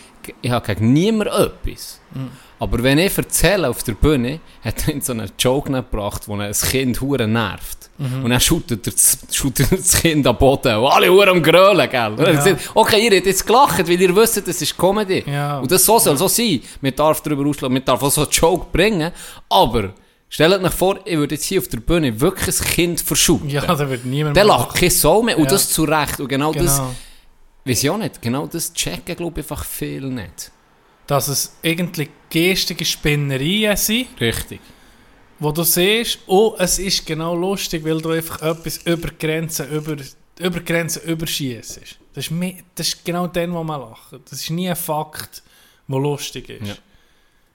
ich 0.43 0.51
habe 0.51 0.67
gegen 0.75 0.93
niemanden 0.93 1.33
etwas. 1.35 2.01
Mhm. 2.15 2.31
Aber 2.63 2.81
wenn 2.85 2.97
ich 2.99 3.19
erzähle 3.19 3.69
auf 3.69 3.83
der 3.83 3.95
Bühne, 3.95 4.39
hat 4.65 4.87
er 4.87 5.01
so 5.01 5.11
einen 5.13 5.29
Joke 5.37 5.73
gebracht, 5.73 6.29
wo 6.29 6.37
ein 6.37 6.53
Kind 6.53 7.01
hure 7.01 7.27
nervt. 7.27 7.91
Mhm. 7.99 8.23
Und 8.23 8.31
dann 8.31 8.41
shootet 8.41 8.87
er 8.87 8.93
das, 8.93 9.19
das 9.83 10.01
Kind 10.01 10.25
am 10.29 10.39
Boden 10.39 10.77
und 10.77 10.87
alle 10.87 11.11
hure 11.11 11.29
am 11.31 11.43
Grölen, 11.43 11.91
gell? 11.91 12.15
Er 12.19 12.35
Ja. 12.35 12.41
sagt, 12.41 12.71
okay, 12.75 13.05
ihr 13.05 13.17
habt 13.17 13.27
jetzt 13.27 13.45
gelacht, 13.45 13.79
weil 13.89 14.01
ihr 14.01 14.15
wisst, 14.15 14.47
das 14.47 14.63
ist 14.63 14.79
Comedy. 14.79 15.25
Ja. 15.27 15.59
Und 15.59 15.73
das 15.73 15.85
so 15.85 15.99
soll 15.99 16.17
so 16.17 16.29
sein. 16.29 16.61
Man 16.81 16.95
darf 16.95 17.21
darüber 17.21 17.45
ausschlagen, 17.49 17.75
man 17.75 17.85
darf 17.85 18.01
auch 18.01 18.11
so 18.13 18.21
einen 18.23 18.31
Joke 18.31 18.67
bringen, 18.71 19.11
aber 19.49 19.95
stellt 20.29 20.63
euch 20.63 20.73
vor, 20.73 21.01
ich 21.05 21.17
würde 21.19 21.35
jetzt 21.35 21.47
hier 21.47 21.59
auf 21.59 21.67
der 21.67 21.81
Bühne 21.81 22.21
wirklich 22.21 22.61
ein 22.61 22.65
Kind 22.69 23.01
verschuten. 23.01 23.49
Ja, 23.51 23.63
da 23.75 23.91
wird 23.91 24.05
niemand 24.05 24.37
Der 24.37 24.45
lacht 24.45 24.77
kein 24.77 24.91
Soul 24.93 25.25
mehr 25.25 25.37
und 25.37 25.47
Ja. 25.47 25.51
das 25.51 25.69
zu 25.69 25.83
Recht. 25.83 26.21
Und 26.21 26.29
genau, 26.29 26.53
das, 26.53 26.77
Genau. 26.79 26.95
weiß 27.65 27.83
ich 27.83 27.91
auch 27.91 27.99
nicht, 27.99 28.23
genau 28.23 28.47
das 28.47 28.73
checken, 28.73 29.17
glaube 29.17 29.41
ich, 29.41 29.45
einfach 29.51 29.65
viel 29.65 30.03
nicht. 30.03 30.53
Dass 31.13 31.29
es 31.29 31.55
eigentlich 31.63 32.09
geistige 32.31 32.87
Spinnerien 32.87 33.77
sind, 33.77 34.07
Richtig. 34.19 34.61
wo 35.39 35.53
du 35.53 35.63
siehst, 35.63 36.21
oh, 36.27 36.55
es 36.59 36.79
ist 36.79 37.05
genau 37.05 37.35
lustig, 37.37 37.85
weil 37.85 38.01
du 38.01 38.11
einfach 38.13 38.41
etwas 38.41 38.79
über 38.79 39.11
Grenzen, 39.19 39.69
über, 39.71 39.97
über 40.39 40.61
Grenzen 40.61 41.03
überschießt. 41.03 41.81
Das 42.15 42.29
ist, 42.29 42.33
das 42.75 42.87
ist 42.89 43.05
genau 43.05 43.27
dann, 43.27 43.53
wo 43.53 43.63
man 43.63 43.81
lacht. 43.81 44.15
Das 44.31 44.41
ist 44.41 44.49
nie 44.49 44.71
ein 44.71 44.77
Fakt, 44.77 45.43
der 45.87 45.99
lustig 45.99 46.49
ist. 46.49 46.67
Ja. 46.69 46.75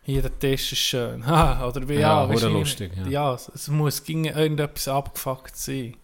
Hier, 0.04 0.22
der 0.22 0.38
Tisch 0.38 0.74
ist 0.74 0.80
schön. 0.80 1.26
Ha, 1.26 1.68
oder 1.68 1.90
wie, 1.90 1.96
Ja, 1.96 2.32
ja, 2.32 2.48
lustig, 2.48 2.92
ja. 2.96 3.08
Ja, 3.08 3.34
es- 3.34 3.50
es 3.56 3.68
muss 3.70 4.04
ging 4.04 4.26
irgendetwas 4.26 4.88
abgefuckt 4.88 5.58
sein. 5.58 5.96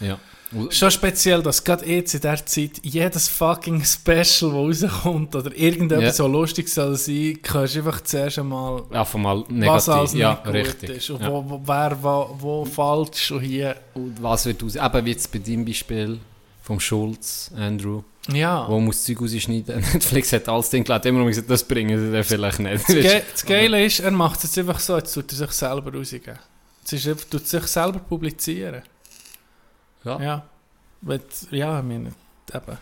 Ja. 0.00 0.18
Schon 0.70 0.90
speziell, 0.90 1.42
dass 1.42 1.62
gerade 1.64 1.84
jetzt 1.86 2.14
in 2.14 2.20
der 2.20 2.44
Zeit 2.46 2.72
jedes 2.82 3.28
fucking 3.28 3.84
Special, 3.84 4.22
das 4.22 4.42
rauskommt 4.42 5.34
oder 5.34 5.54
irgendetwas 5.56 6.04
Ja. 6.04 6.12
so 6.12 6.26
lustig 6.26 6.68
soll 6.68 6.96
sein, 6.96 7.38
kannst 7.42 7.74
du 7.74 7.78
einfach 7.80 8.00
zuerst 8.02 8.38
einmal, 8.38 8.82
Einfach 8.90 9.18
mal 9.18 9.40
was 9.42 9.48
negativ. 9.50 9.88
alles 9.88 10.12
ja, 10.14 10.30
nicht 10.32 10.44
gut 10.44 10.54
richtig. 10.54 10.90
ist 10.90 11.10
und 11.10 11.22
Ja. 11.22 11.30
wo, 11.32 11.44
wo, 11.48 11.60
wer 11.64 11.98
wo, 12.02 12.36
wo 12.38 12.64
falsch 12.64 13.30
und 13.32 13.40
hier. 13.40 13.76
Und 13.94 14.22
was 14.22 14.46
wird 14.46 14.62
aus, 14.62 14.76
eben 14.76 15.04
wie 15.06 15.10
jetzt 15.10 15.30
bei 15.32 15.38
deinem 15.38 15.64
Beispiel 15.64 16.18
vom 16.62 16.80
Schulz, 16.80 17.50
Andrew, 17.56 18.02
Ja, 18.32 18.66
wo 18.68 18.80
muss 18.80 18.96
das 18.96 19.04
Zeug 19.04 19.20
rausschneiden. 19.20 19.80
Netflix 19.92 20.32
hat 20.32 20.48
alles 20.48 20.70
Ding 20.70 20.82
geladen, 20.84 21.08
immer 21.08 21.18
noch 21.20 21.26
gesagt, 21.26 21.50
das 21.50 21.62
bringen 21.64 21.98
sie 21.98 22.10
dann 22.12 22.24
vielleicht 22.24 22.58
nicht. 22.60 22.84
das, 22.88 22.94
Ge 22.94 23.22
das 23.32 23.44
Geile 23.44 23.84
ist, 23.84 24.00
er 24.00 24.10
macht 24.12 24.38
es 24.38 24.44
jetzt 24.44 24.58
einfach 24.58 24.80
so, 24.80 24.96
jetzt 24.96 25.12
tut 25.12 25.30
er 25.32 25.36
sich 25.38 25.50
selber 25.50 25.92
rausgeben. 25.92 26.38
Es 26.86 26.92
ist 26.92 27.08
einfach, 27.08 27.24
tut 27.24 27.46
sich 27.46 27.62
selber 27.66 27.98
publizieren. 27.98 28.82
Ja. 30.04 30.20
Ja, 30.20 30.42
Weil- 31.02 31.20
ja 31.50 31.78
ich 31.78 31.84
meine, 31.84 32.12
eben. 32.52 32.78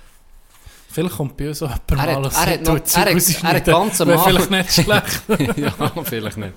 Vielleicht 0.90 1.16
kommt 1.16 1.36
bei 1.38 1.48
uns 1.48 1.62
auch 1.62 1.68
jemand 1.70 1.90
Er 1.90 1.96
mal 1.96 2.06
hat- 2.06 2.16
und 2.16 2.26
er 2.96 3.54
hat 3.54 3.64
ganz 3.64 4.00
am 4.00 4.10
Anfang- 4.10 4.24
vielleicht 4.28 4.50
nicht 4.50 4.72
schlecht. 4.72 5.22
ja, 5.58 6.02
vielleicht 6.04 6.36
nicht. 6.36 6.52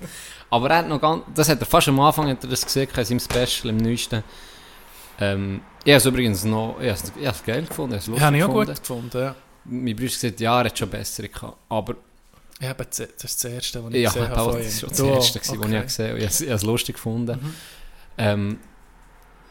Aber 0.50 0.70
er 0.70 0.76
hat 0.78 0.88
noch 0.88 1.00
ganz, 1.00 1.22
das 1.34 1.48
hat 1.48 1.58
er 1.60 1.66
fast 1.66 1.88
am 1.88 1.98
Anfang 2.00 2.28
hat 2.28 2.44
er 2.44 2.50
das 2.50 2.64
gesehen, 2.64 2.88
in 2.94 3.04
seinem 3.04 3.20
Special, 3.20 3.70
im 3.70 3.78
neuesten. 3.78 4.22
Ähm, 5.18 5.62
ich 5.84 5.92
habe 5.92 5.96
es 5.98 6.04
übrigens 6.06 6.44
noch, 6.44 6.76
ich 6.80 6.88
habe 6.90 6.98
es, 6.98 7.12
ich 7.18 7.26
habe 7.26 7.36
es 7.36 7.44
geil 7.44 7.64
gefunden, 7.64 7.94
ich 7.94 8.00
habe 8.00 8.02
es 8.02 8.06
lustig 8.08 8.24
Habe 8.26 8.36
ich 8.36 8.42
auch 8.44 8.48
gefunden. 8.48 8.66
gut 8.74 8.80
gefunden, 8.80 9.18
ja. 9.18 9.34
Mein 9.64 9.96
Bruder 9.96 10.06
hat 10.08 10.20
gesagt, 10.20 10.40
ja, 10.40 10.58
er 10.60 10.64
hat 10.66 10.78
schon 10.78 10.90
bessere 10.90 11.28
gehabt. 11.28 11.56
Aber 11.70 11.94
Ja, 12.60 12.70
aber 12.70 12.84
das 12.84 12.98
ist 13.00 13.24
das 13.24 13.44
Erste, 13.44 13.82
was 13.84 13.94
ich 13.94 14.02
ja, 14.02 14.10
gesehen 14.10 14.28
habe. 14.28 14.52
von 14.52 14.62
das 14.62 14.64
war 14.64 14.80
schon 14.80 14.88
das 14.90 15.00
Erste, 15.00 15.38
was 15.40 15.48
ich 15.48 15.58
Okay. 15.58 15.74
habe 15.76 15.84
gesehen 15.86 16.08
habe. 16.10 16.18
Ich 16.18 16.24
habe 16.24 16.30
es- 16.34 16.40
ich 16.42 16.46
habe 16.48 16.56
es 16.56 16.62
lustig 16.62 16.94
gefunden. 16.96 17.40
Mhm. 17.42 17.54
Ähm, 18.18 18.58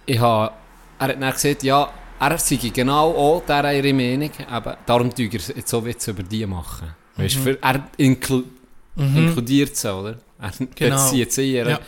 ich 0.06 0.20
habe, 0.20 0.54
er 1.00 1.08
hat 1.10 1.22
dann 1.22 1.32
gesagt, 1.34 1.64
ja, 1.64 1.90
er 2.20 2.38
sei 2.38 2.56
genau 2.74 3.12
auch 3.12 3.42
dieser 3.46 3.74
ihre 3.74 3.94
Meinung, 3.94 4.32
aber 4.50 4.78
darum 4.86 5.14
tue 5.14 5.26
er 5.26 5.32
jetzt 5.34 5.68
so 5.68 5.84
Witze 5.86 6.12
über 6.12 6.24
die 6.24 6.46
machen. 6.46 6.90
Weißt, 7.18 7.38
Mhm. 7.38 7.42
für, 7.44 7.64
er 7.64 7.88
inklu 7.98 8.44
Mhm. 8.96 9.18
inkludiert 9.18 9.76
sie, 9.76 9.94
oder? 9.94 10.16
Er 10.40 10.52
Genau. 10.76 10.96
bezieht 10.96 11.32
sie, 11.34 11.56
er, 11.56 11.70
Ja. 11.70 11.80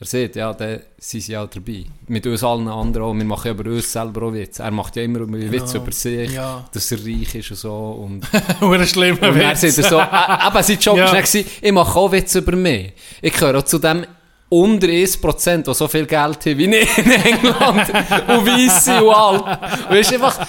er 0.00 0.06
sieht, 0.06 0.36
ja, 0.36 0.52
dann 0.54 0.80
sind 0.98 1.20
sie 1.22 1.36
auch 1.36 1.48
dabei. 1.48 1.84
Mit 2.08 2.26
uns 2.26 2.42
allen 2.42 2.66
anderen 2.68 3.06
auch, 3.06 3.14
wir 3.14 3.24
machen 3.26 3.46
ja 3.48 3.52
über 3.52 3.70
uns 3.70 3.92
selber 3.92 4.22
auch 4.26 4.32
Witze. 4.32 4.62
Er 4.62 4.70
macht 4.70 4.96
ja 4.96 5.02
immer 5.02 5.20
Witze 5.30 5.76
über 5.78 5.92
sich, 5.92 6.32
Ja. 6.32 6.64
dass 6.72 6.92
er 6.92 6.98
reich 7.04 7.34
ist 7.34 7.50
und 7.50 7.56
so. 7.58 7.74
Und 7.74 8.22
schlimmer 8.86 9.28
und 9.28 9.38
dann 9.38 9.50
Witz. 9.52 9.62
er 9.78 9.84
so, 9.84 9.98
äh, 10.00 10.46
eben, 10.46 10.62
sein 10.62 10.78
Job 10.78 10.96
Ja. 10.96 11.04
war 11.06 11.12
dann, 11.12 11.22
gewesen, 11.24 11.50
ich 11.60 11.72
mache 11.72 11.98
auch 11.98 12.12
Witze 12.12 12.38
über 12.38 12.56
mich. 12.56 12.92
Ich 13.20 13.32
gehöre 13.34 13.58
auch 13.58 13.64
zu 13.64 13.78
dem 13.78 14.06
unter 14.48 14.86
1%, 14.86 15.62
die 15.62 15.74
so 15.74 15.88
viel 15.88 16.06
Geld 16.06 16.46
haben 16.46 16.58
wie 16.58 16.76
ich 16.76 16.98
in 16.98 17.10
England 17.10 17.88
und 18.28 18.46
weiss 18.46 18.84
sind 18.84 19.02
und 19.02 19.14
alt. 19.14 19.90
Weißt 19.90 20.10
du, 20.10 20.14
einfach, 20.14 20.46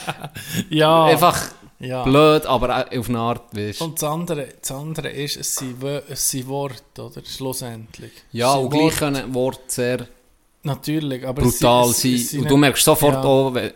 ja. 0.69 1.06
einfach 1.06 1.52
ja. 1.80 2.03
blöd, 2.03 2.45
aber 2.45 2.78
auch 2.78 2.98
auf 2.98 3.10
eine 3.10 3.19
Art, 3.19 3.56
weißt. 3.56 3.82
Und 3.82 4.02
das 4.02 4.10
andere, 4.10 4.48
das 4.61 4.72
andere 4.72 5.10
ist, 5.10 5.38
es 5.38 5.56
sind, 5.56 5.84
es 5.84 6.30
sind 6.30 6.48
Worte, 6.48 7.03
oder? 7.03 7.22
Schlussendlich. 7.26 8.11
Ja, 8.32 8.53
und 8.53 8.69
gleich 8.69 8.95
können 8.95 9.34
Worte 9.34 9.61
sehr 9.68 10.07
Natürlich, 10.64 11.26
aber 11.26 11.44
brutal 11.44 11.90
es 11.90 12.03
es, 12.03 12.32
sein. 12.32 12.41
Und 12.41 12.52
du 12.52 12.57
merkst 12.57 12.84
sofort 12.84 13.14
ja. 13.14 13.24
auch, 13.24 13.53
wenn, 13.53 13.72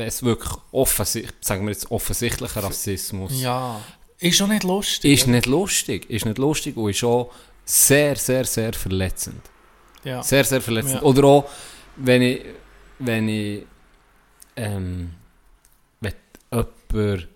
es 0.00 0.22
wirklich 0.22 0.52
offensichtlich, 0.72 1.34
sagen 1.40 1.64
wir 1.64 1.72
jetzt 1.72 1.90
offensichtlicher 1.90 2.64
Rassismus 2.64 3.40
Ja. 3.40 3.80
Ist 4.18 4.36
schon 4.36 4.48
nicht 4.48 4.64
lustig. 4.64 5.12
ist 5.12 5.26
nicht 5.28 5.46
lustig. 5.46 6.10
Ist 6.10 6.24
nicht 6.24 6.38
lustig 6.38 6.76
und 6.76 6.90
ist 6.90 7.04
auch 7.04 7.30
sehr, 7.64 8.16
sehr, 8.16 8.44
sehr 8.44 8.72
verletzend. 8.72 9.42
Ja. 10.04 10.22
Sehr, 10.22 10.44
sehr 10.44 10.60
verletzend. 10.60 10.96
Ja. 10.96 11.02
Oder 11.02 11.24
auch, 11.24 11.44
wenn 11.96 12.22
ich, 12.22 12.40
wenn 12.98 13.28
ich, 13.28 13.62
ähm, 14.56 15.10
jemand 16.00 17.28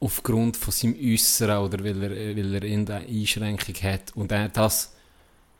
aufgrund 0.00 0.56
von 0.56 0.72
seinem 0.72 0.96
Äußeren 1.00 1.58
oder 1.64 1.78
weil 1.84 2.02
er, 2.02 2.10
weil 2.36 2.54
er 2.56 2.62
irgendeine 2.64 3.06
Einschränkung 3.06 3.74
hat 3.82 4.10
und 4.16 4.32
er 4.32 4.48
das 4.48 4.92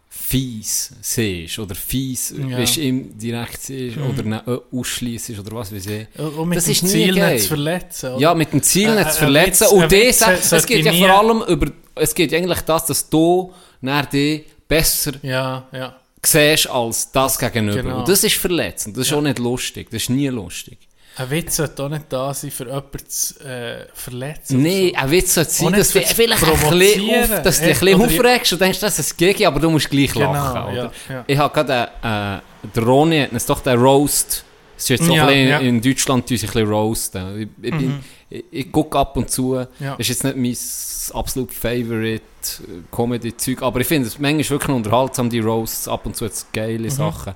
fies 0.09 0.93
siehst 1.01 1.59
oder 1.59 1.75
fies 1.75 2.35
Ja. 2.37 2.59
weißt, 2.59 2.77
ihm 2.79 3.17
direkt 3.17 3.63
siehst 3.63 3.97
oder 3.99 4.25
ihn 4.25 4.35
ausschließt 4.73 5.39
oder 5.39 5.53
was 5.57 5.73
weiß 5.73 5.87
ich. 5.87 6.07
Und 6.19 6.49
mit 6.49 6.59
Das 6.59 6.65
dem 6.65 6.73
ist 6.73 6.89
Ziel 6.89 7.15
nicht 7.15 7.43
zu 7.43 7.49
verletzen. 7.49 8.11
oder? 8.11 8.21
Ja, 8.21 8.35
mit 8.35 8.53
dem 8.53 8.63
Ziel 8.63 8.89
Äh, 8.91 8.95
nicht 8.97 9.07
äh, 9.07 9.11
zu 9.13 9.19
verletzen. 9.19 9.65
ein 9.65 9.71
Witz- 9.71 9.73
und 9.73 9.93
ein 10.29 10.37
das, 10.41 10.53
es 10.53 10.67
geht 10.67 10.85
ja 10.85 10.93
vor 10.93 11.11
allem 11.19 11.43
über, 11.49 11.73
es 11.95 12.15
geht 12.15 12.35
eigentlich 12.35 12.61
das, 12.63 12.85
dass 12.87 13.09
du 13.09 13.53
nach 13.81 14.07
dich 14.07 14.45
besser 14.73 15.13
ja, 15.23 15.65
ja. 15.73 15.97
siehst 16.25 16.69
als 16.69 17.13
das 17.13 17.39
gegenüber. 17.39 17.83
Genau. 17.83 17.99
Und 17.99 18.09
das 18.09 18.25
ist 18.25 18.37
verletzend. 18.37 18.97
Das 18.97 19.07
ist 19.07 19.13
auch 19.13 19.21
nicht 19.21 19.39
lustig. 19.39 19.89
Das 19.91 20.03
ist 20.03 20.11
nie 20.11 20.29
lustig. 20.29 20.79
Ein 21.15 21.31
Witz 21.31 21.57
sollte 21.57 21.83
auch 21.83 21.91
nicht 21.91 22.05
da 22.09 22.33
sein, 22.33 22.51
für 22.51 22.65
jemanden 22.65 23.07
zu 23.07 23.39
äh, 23.45 23.87
verletzen. 23.93 24.63
Nein, 24.63 24.93
ein 24.97 25.11
Witz 25.11 25.35
sollte 25.35 25.51
sein, 25.51 25.73
dass 25.75 25.93
du 25.93 26.01
vielleicht 26.01 26.43
ein 26.43 26.79
bisschen, 26.79 27.11
auf, 27.11 27.43
dass 27.43 27.61
du 27.61 27.67
dich 27.67 27.83
ein 27.83 27.85
bisschen 27.85 28.03
aufregst 28.03 28.53
und 28.55 28.63
denkst, 28.63 28.81
das 28.81 28.99
ist 28.99 29.13
ein 29.13 29.17
Gigi, 29.19 29.45
aber 29.45 29.61
du 29.61 29.69
musst 29.69 29.91
gleich 29.91 30.13
Genau, 30.15 30.33
lachen. 30.33 30.75
Ja, 30.75 30.91
ja. 31.11 31.25
Ich 31.27 31.37
habe 31.37 31.53
gerade, 31.53 31.91
äh, 32.03 32.69
der 32.75 32.83
Ronny 32.83 33.21
hat 33.21 33.33
uns 33.33 33.45
doch 33.45 33.61
den 33.61 33.79
Roast, 33.79 34.45
es 34.79 34.85
ist 34.85 34.89
jetzt 34.89 35.05
so 35.05 35.15
Ja, 35.15 35.27
ein 35.27 35.29
bisschen 35.29 35.49
ja. 35.49 35.61
Mhm. 35.61 35.67
in 35.69 35.83
Deutschland 35.83 36.31
uns 36.31 36.43
ein 36.43 36.47
bisschen 36.47 36.67
roasten. 36.69 37.41
Ich, 37.43 37.49
ich, 37.63 37.71
bin, 37.71 38.05
ich, 38.33 38.45
ich 38.51 38.73
gucke 38.73 38.99
ab 38.99 39.17
und 39.17 39.31
zu, 39.31 39.65
Ja. 39.81 39.95
ist 39.99 40.09
jetzt 40.09 40.25
nicht 40.25 40.37
mein 40.37 41.17
absolut 41.19 41.53
favorite 41.53 42.23
äh, 42.63 42.83
Comedy-Zeug, 42.95 43.63
aber 43.63 43.81
ich 43.81 43.87
finde 43.87 44.09
es 44.09 44.19
manchmal 44.19 44.51
wirklich 44.51 44.77
unterhaltsam, 44.77 45.29
die 45.31 45.41
Roasts, 45.41 45.89
ab 45.89 46.07
und 46.07 46.17
zu 46.17 46.25
jetzt 46.25 46.47
Mhm. 46.47 46.53
geile 46.53 46.91
Sachen. 46.91 47.35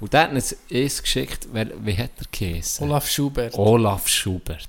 Und 0.00 0.12
der 0.12 0.22
hat 0.22 0.32
uns 0.32 0.56
eins 0.72 1.00
geschickt, 1.02 1.46
wer, 1.52 1.68
wie 1.84 1.96
hat 1.96 2.10
er 2.18 2.26
geheißen? 2.30 2.88
Olaf 2.88 3.08
Schubert. 3.08 3.54
Olaf 3.56 4.08
Schubert. 4.08 4.68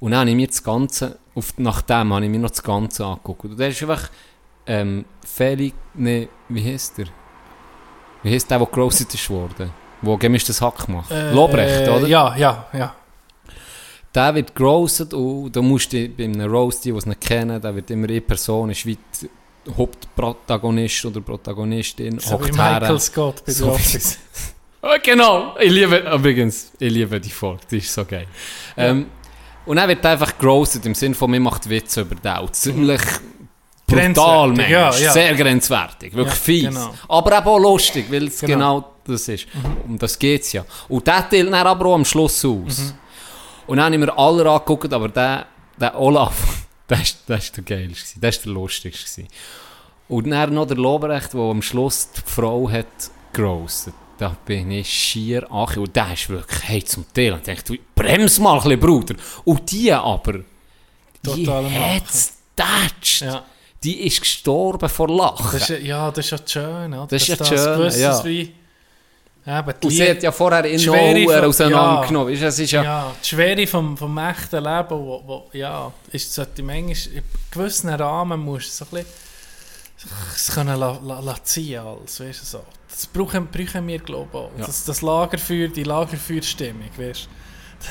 Und 0.00 0.10
dann 0.10 0.20
habe 0.20 0.30
ich 0.30 0.36
mir 0.36 0.46
das 0.46 0.62
Ganze, 0.62 1.18
auf, 1.34 1.54
nach 1.56 1.80
dem 1.82 2.12
habe 2.12 2.24
ich 2.24 2.30
mir 2.30 2.38
noch 2.38 2.50
das 2.50 2.62
Ganze 2.62 3.04
angeguckt. 3.06 3.44
Und 3.46 3.58
der 3.58 3.68
ist 3.68 3.80
einfach, 3.82 4.10
ähm, 4.66 5.06
Felix, 5.26 5.74
ne, 5.94 6.28
wie 6.50 6.72
heißt 6.72 6.98
der? 6.98 7.06
Wie 8.22 8.34
heißt 8.34 8.50
der, 8.50 8.58
der 8.58 8.66
gerostet 8.66 9.12
ist 9.14 9.30
worden? 9.30 9.70
Wo 10.02 10.16
gemischtes 10.16 10.60
Hack 10.60 10.88
macht? 10.88 11.10
Äh, 11.10 11.32
Lobrecht, 11.32 11.88
oder? 11.88 12.06
Ja, 12.06 12.36
ja, 12.36 12.66
ja. 12.72 12.94
Der 14.14 14.34
wird 14.34 14.54
gerostet 14.54 15.12
und 15.14 15.54
da 15.54 15.60
musst 15.62 15.92
du 15.92 16.08
bei 16.08 16.24
einem 16.24 16.50
Roast, 16.50 16.84
die 16.84 16.90
es 16.90 17.06
nicht 17.06 17.20
kennen, 17.20 17.60
da 17.60 17.74
wird 17.74 17.90
immer 17.90 18.08
eine 18.08 18.20
Person, 18.20 18.70
ist 18.70 18.86
wie 18.86 18.96
der 19.66 19.76
Hauptprotagonist 19.76 21.04
oder 21.04 21.20
Protagonistin, 21.20 22.18
So 22.18 22.30
wie 22.30 22.32
hockt 22.34 22.56
her. 22.56 22.80
Michael 22.80 23.00
Scott 23.00 23.44
bei 23.44 23.52
So. 23.52 23.78
Ah, 24.80 24.96
genau, 25.02 25.56
ich 25.58 25.72
liebe, 25.72 25.96
übrigens, 26.14 26.70
ich 26.78 26.92
liebe 26.92 27.20
die 27.20 27.30
Folge, 27.30 27.60
die 27.68 27.78
ist 27.78 27.92
so 27.92 28.04
geil. 28.04 28.26
Ähm, 28.76 29.06
und 29.66 29.76
dann 29.76 29.88
wird 29.88 30.06
einfach 30.06 30.38
gerostet 30.38 30.86
im 30.86 30.94
Sinne 30.94 31.16
von, 31.16 31.28
mir 31.32 31.40
macht 31.40 31.68
Witze 31.68 32.02
über 32.02 32.14
den. 32.14 32.52
Ziemlich 32.52 33.00
brutal, 33.84 34.48
manchmal, 34.48 34.70
ja, 34.70 34.94
ja. 34.96 35.12
sehr 35.12 35.34
grenzwertig, 35.34 36.14
wirklich 36.14 36.34
Ja, 36.34 36.40
fies. 36.40 36.62
genau. 36.68 36.94
Aber 37.08 37.44
auch 37.44 37.58
lustig, 37.58 38.06
weil 38.08 38.28
es 38.28 38.40
genau. 38.40 38.80
Genau. 38.80 38.94
das 39.04 39.26
ist. 39.28 39.46
Um 39.86 39.98
das 39.98 40.16
geht 40.16 40.42
es 40.42 40.52
ja. 40.52 40.64
Und 40.88 41.04
der 41.06 41.28
teilt 41.28 41.46
dann 41.48 41.54
aber 41.54 41.86
auch 41.86 41.94
am 41.94 42.04
Schluss 42.04 42.44
aus. 42.44 42.94
Und 43.68 43.76
dann 43.76 43.84
habe 43.84 43.94
ich 43.96 44.00
mir 44.00 44.18
alle 44.18 44.50
angeguckt, 44.50 44.92
aber 44.92 45.08
der, 45.10 45.46
der 45.78 46.00
Olaf, 46.00 46.66
der 46.88 47.02
ist, 47.02 47.28
der 47.28 47.36
ist 47.36 47.54
der 47.54 47.64
geilste, 47.64 48.18
der 48.18 48.30
ist 48.30 48.44
der 48.44 48.52
lustigste. 48.52 49.26
Und 50.08 50.30
dann 50.30 50.54
noch 50.54 50.66
der 50.66 50.78
Lobrecht, 50.78 51.34
der 51.34 51.40
am 51.40 51.60
Schluss 51.60 52.10
die 52.10 52.22
Frau 52.24 52.68
hat 52.70 52.86
gerostet. 53.32 53.92
Da 54.16 54.34
bin 54.46 54.70
ich 54.70 54.90
schier 54.90 55.46
ach 55.50 55.76
Und 55.76 55.94
der 55.94 56.14
ist 56.14 56.28
wirklich, 56.30 56.60
hey, 56.66 56.82
zum 56.82 57.04
Teil. 57.12 57.34
Und 57.34 57.46
ich 57.46 57.54
dachte, 57.54 57.78
brems 57.94 58.38
mal 58.38 58.56
ein 58.56 58.62
bisschen, 58.62 58.80
Bruder. 58.80 59.14
Und 59.44 59.70
die 59.70 59.92
aber, 59.92 60.40
die 61.22 61.46
hat's 61.46 62.38
tätscht. 62.56 63.22
Ja. 63.22 63.44
Die 63.84 64.06
ist 64.06 64.20
gestorben 64.20 64.88
vor 64.88 65.08
Lachen. 65.08 65.46
Das 65.52 65.70
ist, 65.70 65.82
ja, 65.82 66.10
das 66.10 66.24
ist 66.24 66.30
ja 66.30 66.38
das 66.38 66.52
Schöne. 66.52 66.96
Oder? 66.96 67.06
Das 67.06 67.22
ist 67.22 67.28
ja 67.28 67.36
das 67.76 68.00
ja. 68.00 68.24
Wie, 68.24 68.52
eben, 69.48 69.74
Und 69.82 69.90
sie 69.90 70.10
hat 70.10 70.22
ja 70.22 70.32
vorher 70.32 70.64
in 70.64 70.78
Schwere 70.78 71.46
auseinandergenommen. 71.46 72.34
Ja. 72.34 72.46
Es 72.48 72.58
ist 72.58 72.70
ja, 72.70 72.82
ja, 72.82 73.14
die 73.22 73.26
Schwere 73.26 73.66
vom, 73.66 73.96
vom 73.96 74.18
echten 74.18 74.62
Leben, 74.62 74.90
wo, 74.90 75.22
wo, 75.26 75.50
ja, 75.52 75.92
ist, 76.12 76.34
sollte 76.34 76.62
manchmal 76.62 77.16
in 77.16 77.22
gewissen 77.50 77.88
Rahmen 77.90 78.40
musst 78.40 78.76
so 78.76 78.84
ein 78.84 78.90
bisschen 78.90 79.28
es 80.34 80.50
können 80.52 80.78
la, 80.78 80.98
la, 81.02 81.20
la 81.20 81.42
ziehen 81.42 81.80
als, 81.80 82.20
weißt 82.20 82.42
du, 82.42 82.46
so. 82.46 82.64
Das 82.88 83.06
brauchen, 83.06 83.48
brauchen 83.48 83.86
wir, 83.86 83.98
glaube 83.98 84.28
ich, 84.30 84.38
auch. 84.38 84.50
Ja. 84.58 84.66
Das, 84.66 84.84
das 84.84 85.02
Lagerfeuer, 85.02 85.68
die 85.68 85.82
Lagerfeuerstimmung, 85.82 86.90
weißt 86.96 87.24
du. 87.24 87.28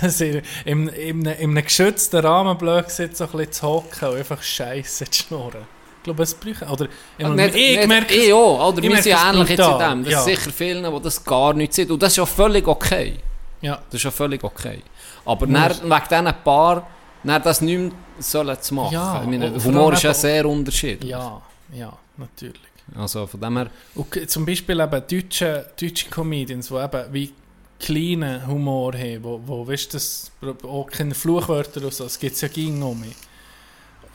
Dass 0.01 0.19
ihr 0.19 0.41
in, 0.65 0.89
in, 0.89 1.25
in 1.25 1.51
einem 1.51 1.63
geschützten 1.63 2.19
Rahmen 2.19 2.57
blöd 2.57 2.89
sitzt, 2.89 3.17
so 3.17 3.25
ein 3.25 3.31
bisschen 3.31 3.51
zu 3.53 3.67
hocken 3.67 4.09
und 4.09 4.17
einfach 4.17 4.41
Scheiße 4.41 5.09
zu 5.09 5.23
schnurren. 5.23 5.76
Ich 6.07 6.15
glaube, 6.15 6.23
es 6.23 6.33
brauchen, 6.33 6.69
oder, 6.69 6.87
ich, 7.17 7.27
meine, 7.27 7.35
Nicht, 7.35 7.55
ich 7.55 7.77
nicht, 7.77 7.87
merke 7.87 8.13
ich 8.13 8.31
auch, 8.31 8.69
oder? 8.69 8.81
ich 8.81 8.89
Wir 8.89 9.01
sind 9.01 9.17
ähnlich 9.17 9.49
jetzt 9.49 9.67
in 9.67 9.79
dem. 9.79 10.03
Das 10.05 10.13
ja. 10.13 10.19
ist 10.19 10.25
sicher 10.25 10.51
vielen, 10.51 10.95
die 10.95 11.01
das 11.01 11.23
gar 11.23 11.53
nicht 11.53 11.73
sind. 11.73 11.91
Und 11.91 12.01
das 12.01 12.13
ist 12.13 12.17
ja 12.17 12.25
völlig 12.25 12.65
okay. 12.65 13.17
ja, 13.61 13.75
Das 13.89 13.95
ist 13.95 14.03
ja 14.03 14.11
völlig 14.11 14.41
okay. 14.41 14.81
Aber 15.25 15.45
dann, 15.45 15.71
wegen 15.83 16.03
diesen 16.09 16.33
Paar, 16.45 16.87
dann 17.23 17.43
das 17.43 17.59
nicht 17.59 17.77
mehr 17.77 17.91
sollen 18.19 18.61
zu 18.61 18.73
machen. 18.73 18.93
Ja, 18.93 19.21
ich 19.21 19.27
meine, 19.27 19.51
und 19.51 19.63
Humor 19.65 19.93
ist 19.93 20.03
ja 20.03 20.13
sehr 20.13 20.45
unterschiedlich. 20.45 21.11
ja, 21.11 21.41
ja, 21.73 21.91
natürlich. 22.15 22.61
Also 22.95 23.27
von 23.27 23.41
dem 23.41 23.57
her, 23.57 23.69
Und 23.95 24.29
zum 24.29 24.45
Beispiel 24.45 24.79
eben 24.79 25.03
deutsche, 25.11 25.69
deutsche 25.79 26.09
Comedians, 26.09 26.69
die 26.69 26.75
eben 26.75 27.03
wie 27.11 27.33
kleinen 27.79 28.47
Humor 28.47 28.93
haben, 28.93 29.23
wo, 29.23 29.41
wo 29.45 29.67
weißt 29.67 29.93
du, 30.41 30.67
auch 30.67 30.87
keine 30.89 31.13
Fluchwörter 31.13 31.81
oder 31.81 31.91
so, 31.91 32.05
es 32.05 32.17
gibt 32.17 32.39
ja 32.41 32.47
ging 32.47 32.81
um 32.81 33.01
mich. 33.01 33.15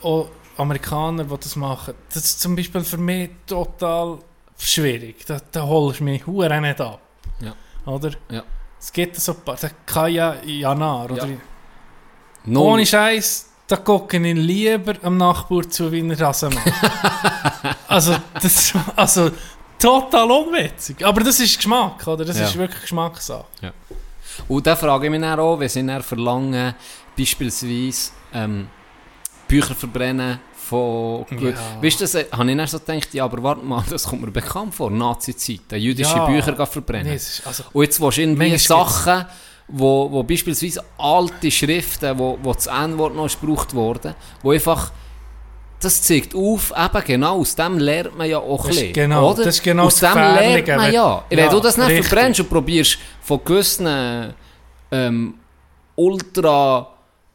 Auch 0.02 0.30
Amerikaner, 0.56 1.24
die 1.24 1.36
das 1.40 1.56
machen, 1.56 1.94
das 2.12 2.24
ist 2.24 2.40
zum 2.40 2.54
Beispiel 2.56 2.82
für 2.82 2.98
mich 2.98 3.30
total 3.46 4.18
schwierig. 4.58 5.24
Da, 5.26 5.38
da 5.50 5.62
holst 5.62 6.00
du 6.00 6.04
mich 6.04 6.26
hure 6.26 6.60
nicht 6.60 6.80
ab. 6.80 7.00
Ja. 7.40 7.54
Oder? 7.90 8.10
Ja. 8.30 8.42
Es 8.78 8.92
gibt 8.92 9.16
so 9.16 9.32
ein 9.32 9.40
paar, 9.40 9.56
der 9.56 9.70
Kaya 9.86 10.36
Janar, 10.44 11.10
oder? 11.10 11.26
Ja. 11.26 11.36
null- 12.44 12.66
Ohne 12.72 12.86
Scheiß, 12.86 13.48
da 13.66 13.76
gucke 13.76 14.16
ich 14.18 14.36
lieber 14.36 14.94
am 15.02 15.16
Nachbar 15.16 15.68
zu, 15.70 15.90
wie 15.92 16.06
er 16.08 16.20
Rasen 16.20 16.52
macht. 16.54 16.72
also, 17.88 18.16
das 18.34 18.44
ist 18.44 18.74
also, 18.96 19.30
total 19.78 20.30
unwitzig. 20.30 21.04
Aber 21.04 21.22
das 21.22 21.40
ist 21.40 21.56
Geschmack, 21.56 22.06
oder? 22.06 22.24
Das 22.24 22.38
Ja. 22.38 22.44
ist 22.46 22.56
wirklich 22.56 22.82
Geschmackssache. 22.82 23.44
Und 24.48 24.66
da 24.66 24.74
frage 24.76 25.06
ich 25.06 25.10
mich 25.10 25.20
dann 25.20 25.38
auch, 25.38 25.58
wenn 25.58 25.68
sie 25.68 25.86
dann 25.86 26.02
verlangen, 26.02 26.74
beispielsweise 27.16 28.10
ähm, 28.34 28.68
Bücher 29.52 29.74
verbrennen 29.74 30.40
von... 30.54 31.26
Ja. 31.38 31.52
Weißt 31.82 32.00
du, 32.00 32.04
das 32.04 32.14
äh, 32.14 32.24
habe 32.32 32.50
ich 32.50 32.56
dann 32.56 32.66
so 32.66 32.78
gedacht, 32.78 33.12
ja, 33.12 33.24
aber 33.24 33.42
warte 33.42 33.64
mal, 33.64 33.84
das 33.90 34.04
kommt 34.04 34.22
mir 34.22 34.30
bekannt 34.30 34.74
vor, 34.74 34.90
Nazi-Zeiten, 34.90 35.78
jüdische 35.78 36.16
Ja. 36.16 36.26
Bücher 36.26 36.66
verbrennen. 36.66 37.08
Nee, 37.08 37.16
ist, 37.16 37.46
also, 37.46 37.64
Und 37.72 37.82
jetzt 37.84 38.00
willst 38.00 38.16
du 38.16 38.22
irgendwie 38.22 38.56
Sachen, 38.56 39.26
wo, 39.68 40.10
wo 40.10 40.22
beispielsweise 40.22 40.82
alte 40.96 41.50
Schriften, 41.50 42.18
wo, 42.18 42.38
wo 42.42 42.54
das 42.54 42.66
N-Wort 42.66 43.14
noch 43.14 43.28
gebraucht 43.28 43.74
wurde, 43.74 44.14
wo 44.42 44.52
einfach, 44.52 44.90
das 45.80 46.00
zeigt 46.00 46.34
auf, 46.34 46.72
eben 46.76 47.04
genau, 47.04 47.40
aus 47.40 47.54
dem 47.54 47.78
lernt 47.78 48.16
man 48.16 48.30
ja 48.30 48.38
auch 48.38 48.64
ein 48.64 48.70
bisschen, 48.70 48.92
genau- 48.94 49.32
oder? 49.32 49.44
das 49.44 49.56
ist 49.56 49.62
genau 49.62 49.84
Aus 49.84 49.96
dem 49.96 50.14
lernt 50.14 50.66
man 50.66 50.92
ja. 50.92 51.24
Wenn 51.28 51.38
ja, 51.38 51.48
du 51.50 51.60
das 51.60 51.76
nicht 51.76 51.88
richtig. 51.88 52.06
verbrennst 52.06 52.40
und 52.40 52.48
probierst 52.48 52.98
von 53.20 53.40
gewissen 53.44 54.32
ähm, 54.90 55.34
ultra 55.96 56.91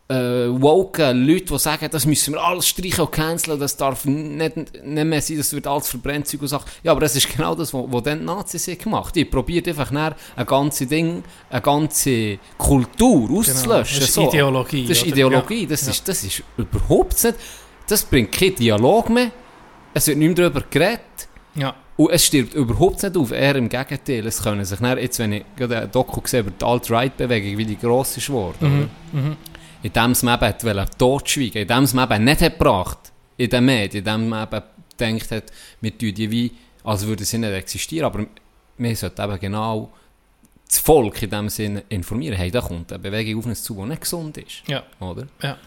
äh, 0.09 0.15
woken 0.15 1.25
Leute, 1.27 1.45
die 1.45 1.59
sagen, 1.59 1.89
das 1.91 2.05
müssen 2.05 2.33
wir 2.33 2.41
alles 2.41 2.67
streichen 2.67 3.01
und 3.01 3.11
canceln, 3.11 3.59
das 3.59 3.75
darf 3.75 4.05
nicht, 4.05 4.55
nicht 4.55 4.83
mehr 4.83 5.21
sein, 5.21 5.37
das 5.37 5.51
wird 5.51 5.67
alles 5.67 5.89
verbrennt 5.89 6.27
Zeug 6.27 6.41
und 6.43 6.47
Sachen. 6.47 6.69
Ja, 6.83 6.91
aber 6.91 7.01
das 7.01 7.15
ist 7.15 7.29
genau 7.29 7.55
das, 7.55 7.73
was 7.73 8.03
dann 8.03 8.19
die 8.19 8.25
Nazis 8.25 8.67
haben 8.67 8.77
gemacht 8.77 9.15
Die 9.15 9.25
probiert 9.25 9.67
einfach 9.67 9.91
nachher 9.91 10.15
ein 10.35 10.45
ganzes 10.45 10.87
Ding, 10.87 11.23
eine 11.49 11.61
ganze 11.61 12.39
Kultur 12.57 13.29
auszulöschen. 13.31 13.63
Genau, 13.63 13.79
das 13.79 13.91
ist 13.97 14.13
so. 14.13 14.27
Ideologie, 14.29 14.87
Das 14.87 14.97
ist 14.97 15.03
oder? 15.03 15.11
Ideologie, 15.11 15.67
das, 15.67 15.85
ja. 15.85 15.91
Ist, 15.91 16.07
das 16.07 16.23
ist 16.23 16.43
überhaupt 16.57 17.23
nicht, 17.23 17.35
das 17.87 18.03
bringt 18.05 18.31
keinen 18.31 18.55
Dialog 18.55 19.09
mehr, 19.09 19.31
es 19.93 20.07
wird 20.07 20.17
nicht 20.17 20.37
mehr 20.37 20.49
darüber 20.49 20.65
geredet. 20.69 21.01
ja. 21.55 21.75
Und 21.97 22.11
es 22.11 22.25
stirbt 22.27 22.53
überhaupt 22.53 23.01
nicht 23.01 23.17
auf, 23.17 23.31
eher 23.31 23.55
im 23.55 23.69
Gegenteil. 23.69 24.27
Es 24.27 24.43
können 24.43 24.63
sich 24.63 24.77
dann, 24.77 24.99
jetzt, 24.99 25.17
wenn 25.17 25.33
ich 25.33 25.43
gerade 25.55 25.79
ein 25.81 25.91
Doku 25.91 26.21
sehe 26.25 26.41
über 26.41 26.51
die 26.51 26.63
Alt-Right-Bewegung, 26.63 27.57
wie 27.57 27.65
die 27.65 27.75
gross 27.75 28.15
ist 28.17 28.27
geworden, 28.27 28.89
oder? 29.13 29.35
In 29.83 29.93
dem 29.93 30.11
es 30.11 30.23
man 30.23 30.41
eben 30.41 30.85
totschweigen, 30.97 31.61
in 31.61 31.67
dem 31.67 31.83
es 31.83 31.93
man 31.93 32.11
eben 32.11 32.23
nicht 32.23 32.41
hat 32.41 32.57
gebracht, 32.57 32.97
in 33.37 33.49
den 33.49 33.65
Medien, 33.65 34.05
in 34.05 34.11
dem 34.11 34.29
man 34.29 34.47
eben 34.47 34.63
gedacht 34.97 35.31
hat, 35.31 35.43
wir 35.81 35.97
tun 35.97 36.13
die 36.13 36.31
wie, 36.31 36.51
als 36.83 37.05
würden 37.05 37.25
sie 37.25 37.37
nicht 37.37 37.51
existieren, 37.53 38.05
aber 38.05 38.25
wir 38.77 38.95
sollten 38.95 39.21
eben 39.21 39.39
genau 39.39 39.91
das 40.67 40.79
Volk 40.79 41.21
in 41.21 41.29
dem 41.29 41.49
Sinne 41.49 41.83
informieren, 41.89 42.35
hey, 42.35 42.51
da 42.51 42.61
kommt 42.61 42.91
eine 42.91 42.99
Bewegung 42.99 43.39
auf 43.39 43.45
uns 43.45 43.63
zu, 43.63 43.75
die 43.75 43.83
nicht 43.83 44.01
gesund 44.01 44.37
ist, 44.37 44.63
Ja. 44.67 44.83
oder? 44.99 45.27
Ja. 45.41 45.57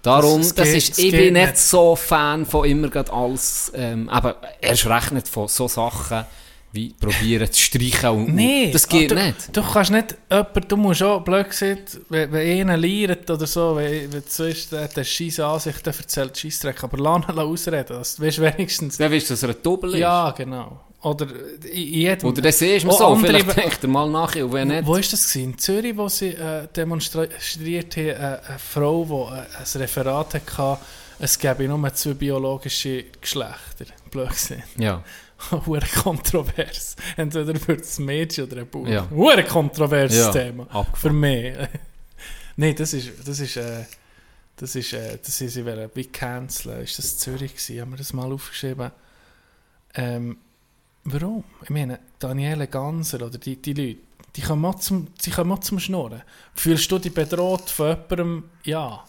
Darum, 0.00 0.38
Das- 0.40 0.54
das 0.54 0.68
geht- 0.68 0.76
ist, 0.76 0.98
ich 0.98 1.10
bin 1.10 1.32
nicht, 1.34 1.46
nicht. 1.46 1.58
so 1.58 1.96
Fan 1.96 2.46
von 2.46 2.64
immer 2.68 2.88
gerade 2.88 3.12
alles, 3.12 3.72
ähm, 3.74 4.08
aber 4.08 4.36
erst 4.60 4.86
recht 4.86 5.12
nicht 5.12 5.26
von 5.28 5.48
so 5.48 5.66
Sachen 5.68 6.24
wie 6.72 6.90
probieren 6.90 7.50
zu 7.50 7.62
streichen. 7.62 8.10
Und, 8.10 8.34
Nee, 8.34 8.70
das 8.70 8.86
geht 8.88 9.10
du, 9.10 9.14
nicht. 9.14 9.56
Du 9.56 9.62
kannst 9.62 9.90
nicht 9.90 10.16
jemand, 10.30 10.70
du 10.72 10.76
musst 10.76 11.02
auch 11.02 11.20
blöd 11.24 11.48
gesagt, 11.48 11.98
wenn, 12.10 12.30
wenn 12.30 12.60
einer 12.60 12.76
liert 12.76 13.30
oder 13.30 13.46
so, 13.46 13.74
wenn, 13.76 14.12
wenn 14.12 14.22
du 14.22 14.44
weißt, 14.44 14.72
der 14.72 14.82
hat 14.84 14.96
eine 14.96 15.04
scheisse 15.04 15.46
Ansicht, 15.46 15.84
der 15.86 15.94
erzählt 15.96 16.36
Scheissdreck, 16.36 16.84
aber 16.84 16.98
lass 16.98 17.28
ihn 17.28 17.38
ausreden, 17.38 17.86
dass 17.88 18.16
du 18.16 18.22
weißt 18.22 18.40
wenigstens... 18.40 18.98
Dann 18.98 19.10
weißt 19.10 19.30
du, 19.30 19.32
dass 19.34 19.42
er 19.42 19.48
ein 19.50 19.56
Doppel 19.62 19.94
ist. 19.94 20.00
Ja, 20.00 20.30
genau. 20.32 20.80
Oder 21.00 21.26
in 21.72 21.76
jedem... 21.94 22.28
Oder 22.28 22.42
dann 22.42 22.52
siehst 22.52 22.84
du 22.84 22.90
Auch 22.90 22.98
so, 22.98 23.06
andere- 23.06 23.38
vielleicht 23.38 23.56
denkt 23.56 23.78
er 23.82 23.88
mal 23.88 24.10
nachher, 24.10 24.44
und 24.44 24.52
wenn 24.52 24.68
nicht... 24.68 24.86
Wo 24.86 24.92
war 24.92 24.98
das? 25.00 25.10
Gewesen? 25.10 25.52
In 25.52 25.58
Zürich, 25.58 25.96
wo 25.96 26.08
sie 26.08 26.28
äh, 26.30 26.66
demonstriert 26.76 27.96
haben, 27.96 28.06
äh, 28.08 28.12
eine 28.46 28.58
Frau, 28.58 29.04
die 29.04 29.36
äh, 29.36 29.40
ein 29.74 29.80
Referat 29.80 30.34
hatte, 30.34 30.78
es 31.20 31.38
gäbe 31.38 31.66
nur 31.66 31.94
zwei 31.94 32.14
biologische 32.14 33.04
Geschlechter. 33.20 33.86
Blöd 34.10 34.30
gesehen. 34.30 34.62
Ja. 34.76 35.02
Hure 35.66 35.86
kontrovers. 36.02 36.96
Entweder 37.16 37.54
wird 37.66 37.80
es 37.82 37.98
ein 37.98 38.04
Mädchen 38.06 38.44
oder 38.44 38.58
ein 38.58 38.66
Bub. 38.66 38.86
Ja. 38.88 39.08
Hure 39.10 39.44
kontroverses 39.44 40.18
Ja, 40.18 40.32
Thema. 40.32 40.64
abgefahren. 40.64 40.94
Für 40.96 41.10
mich. 41.12 41.54
Nein, 42.56 42.74
das 42.76 42.92
ist, 42.92 43.10
das 43.26 43.38
ist, 43.40 43.56
äh, 43.56 43.84
das 44.56 44.74
ist, 44.74 44.92
äh, 44.92 45.18
das 45.24 45.40
ist, 45.40 45.54
sie 45.54 45.64
wollen 45.64 45.88
wie 45.94 46.06
canceln. 46.06 46.82
Ist 46.82 46.98
das 46.98 47.18
Zürich 47.18 47.52
gewesen? 47.54 47.80
Haben 47.80 47.90
wir 47.92 47.98
das 47.98 48.12
mal 48.12 48.32
aufgeschrieben? 48.32 48.90
Ähm, 49.94 50.38
warum? 51.04 51.44
Ich 51.62 51.70
meine, 51.70 52.00
Daniele 52.18 52.66
Ganser 52.66 53.22
oder 53.24 53.38
die, 53.38 53.56
die 53.56 53.72
Leute, 53.74 54.00
die 54.36 54.42
kommen 54.42 54.64
auch 54.64 54.74
zum, 54.76 55.06
sie 55.20 55.30
kommen 55.30 55.52
auch 55.52 55.60
zum 55.60 55.78
Schnurren. 55.78 56.22
Fühlst 56.54 56.90
du 56.90 56.98
dich 56.98 57.14
bedroht 57.14 57.70
von 57.70 57.88
jemandem? 57.90 58.44
Ja. 58.64 59.04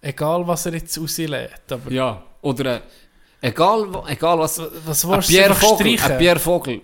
Egal, 0.00 0.46
was 0.46 0.64
er 0.66 0.74
jetzt 0.74 0.96
rauslädt. 0.98 1.70
Aber 1.72 1.90
Ja. 1.90 2.24
Oder 2.40 2.76
äh, 2.76 2.80
egal, 3.40 4.04
egal 4.08 4.38
was... 4.38 4.60
was 4.86 5.08
willst 5.08 5.28
du 5.28 5.32
Pierre 5.32 5.54
Vogel, 5.54 5.96
Pierre 6.18 6.38
Vogel. 6.38 6.80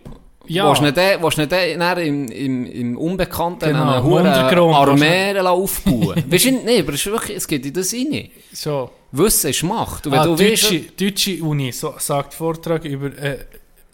Ja. 0.47 0.69
Willst 0.69 0.81
du 0.81 1.41
nicht 1.43 1.53
den, 1.53 1.79
nicht 1.79 1.99
im, 1.99 2.29
im, 2.29 2.67
im 2.67 2.99
Unbekannten 2.99 3.71
Genau, 3.71 4.17
eine 4.19 4.75
Armee 4.75 5.39
aufbauen 5.41 6.23
Weißt 6.31 6.45
du, 6.45 6.51
nee, 6.51 6.81
aber 6.81 6.93
es, 6.93 7.07
wirklich, 7.07 7.37
es 7.39 7.49
geht 7.49 7.65
in 7.65 7.73
das 7.73 7.93
rein. 7.95 8.31
So. 8.53 8.91
Wissen 9.13 9.51
ist 9.51 9.63
Macht. 9.63 10.07
Und 10.07 10.13
wenn 10.13 10.21
Ah, 10.21 10.25
du 10.25 10.37
deutsche, 10.37 10.75
weißt, 10.75 11.01
deutsche 11.01 11.43
Uni 11.43 11.73
so, 11.73 11.95
sagt 11.99 12.35
Vortrag 12.35 12.85
über 12.85 13.07
äh, 13.17 13.39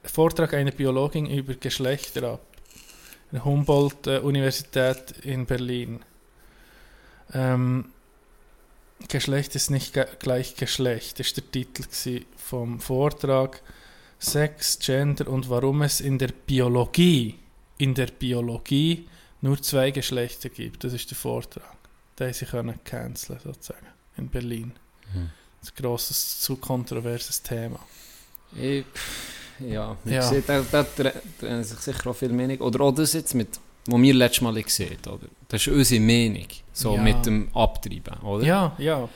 Vortrag 0.03 0.55
einer 0.55 0.71
Biologin 0.71 1.27
über 1.27 1.55
Geschlechter 1.55 2.33
ab. 2.33 2.41
Humboldt-Universität 3.45 5.15
in 5.23 5.47
Berlin. 5.47 6.01
Ähm, 7.33 7.85
Geschlecht 9.09 9.55
ist 9.57 9.71
nicht 9.71 9.97
gleich 10.21 10.55
Geschlecht, 10.57 11.21
ist 11.21 11.37
der 11.37 11.51
Titel 11.51 11.85
vom 12.37 12.81
Vortrag. 12.81 13.63
Sex, 14.19 14.79
Gender 14.79 15.29
und 15.29 15.49
warum 15.49 15.81
es 15.83 16.01
in 16.01 16.19
der 16.19 16.29
Biologie, 16.29 17.39
in 17.79 17.95
der 17.95 18.07
Biologie 18.09 19.09
nur 19.41 19.61
zwei 19.63 19.91
Geschlechter 19.91 20.51
gibt. 20.51 20.85
Das 20.85 20.93
ist 20.93 21.11
der 21.11 21.17
Vortrag. 21.17 21.77
Den 22.19 22.33
sie 22.35 22.45
können 22.45 22.79
canceln 22.85 23.41
sozusagen 23.43 23.87
in 24.19 24.29
Berlin. 24.29 24.73
Hm. 25.15 25.31
Das 25.61 25.71
ein 25.71 25.83
grosses, 25.83 26.41
zu 26.41 26.57
kontroverses 26.57 27.43
Thema. 27.43 27.81
ich, 28.55 28.85
ja, 29.59 29.97
Ja. 30.05 30.31
gesagt, 30.31 30.49
da, 30.49 30.63
da 30.71 30.83
tre- 30.83 31.15
trennen 31.39 31.65
sich 31.65 31.79
sicher 31.79 32.11
auch 32.11 32.17
viel 32.17 32.29
Meinung. 32.33 32.59
Oder 32.59 32.81
auch 32.83 32.93
das 32.93 33.15
jetzt 33.15 33.35
mit, 33.35 33.59
was 33.87 34.01
wir 34.03 34.15
letztes 34.15 34.41
Mal 34.43 34.63
gesehen 34.63 34.97
haben, 35.07 35.15
oder? 35.15 35.27
Das 35.49 35.61
ist 35.67 35.69
unsere 35.73 36.01
Meinung, 36.01 36.47
so 36.73 36.95
Ja. 36.97 37.03
mit 37.03 37.27
dem 37.27 37.49
Abtreiben, 37.55 38.21
oder? 38.23 38.45
Ja, 38.45 38.73
ja. 38.79 39.09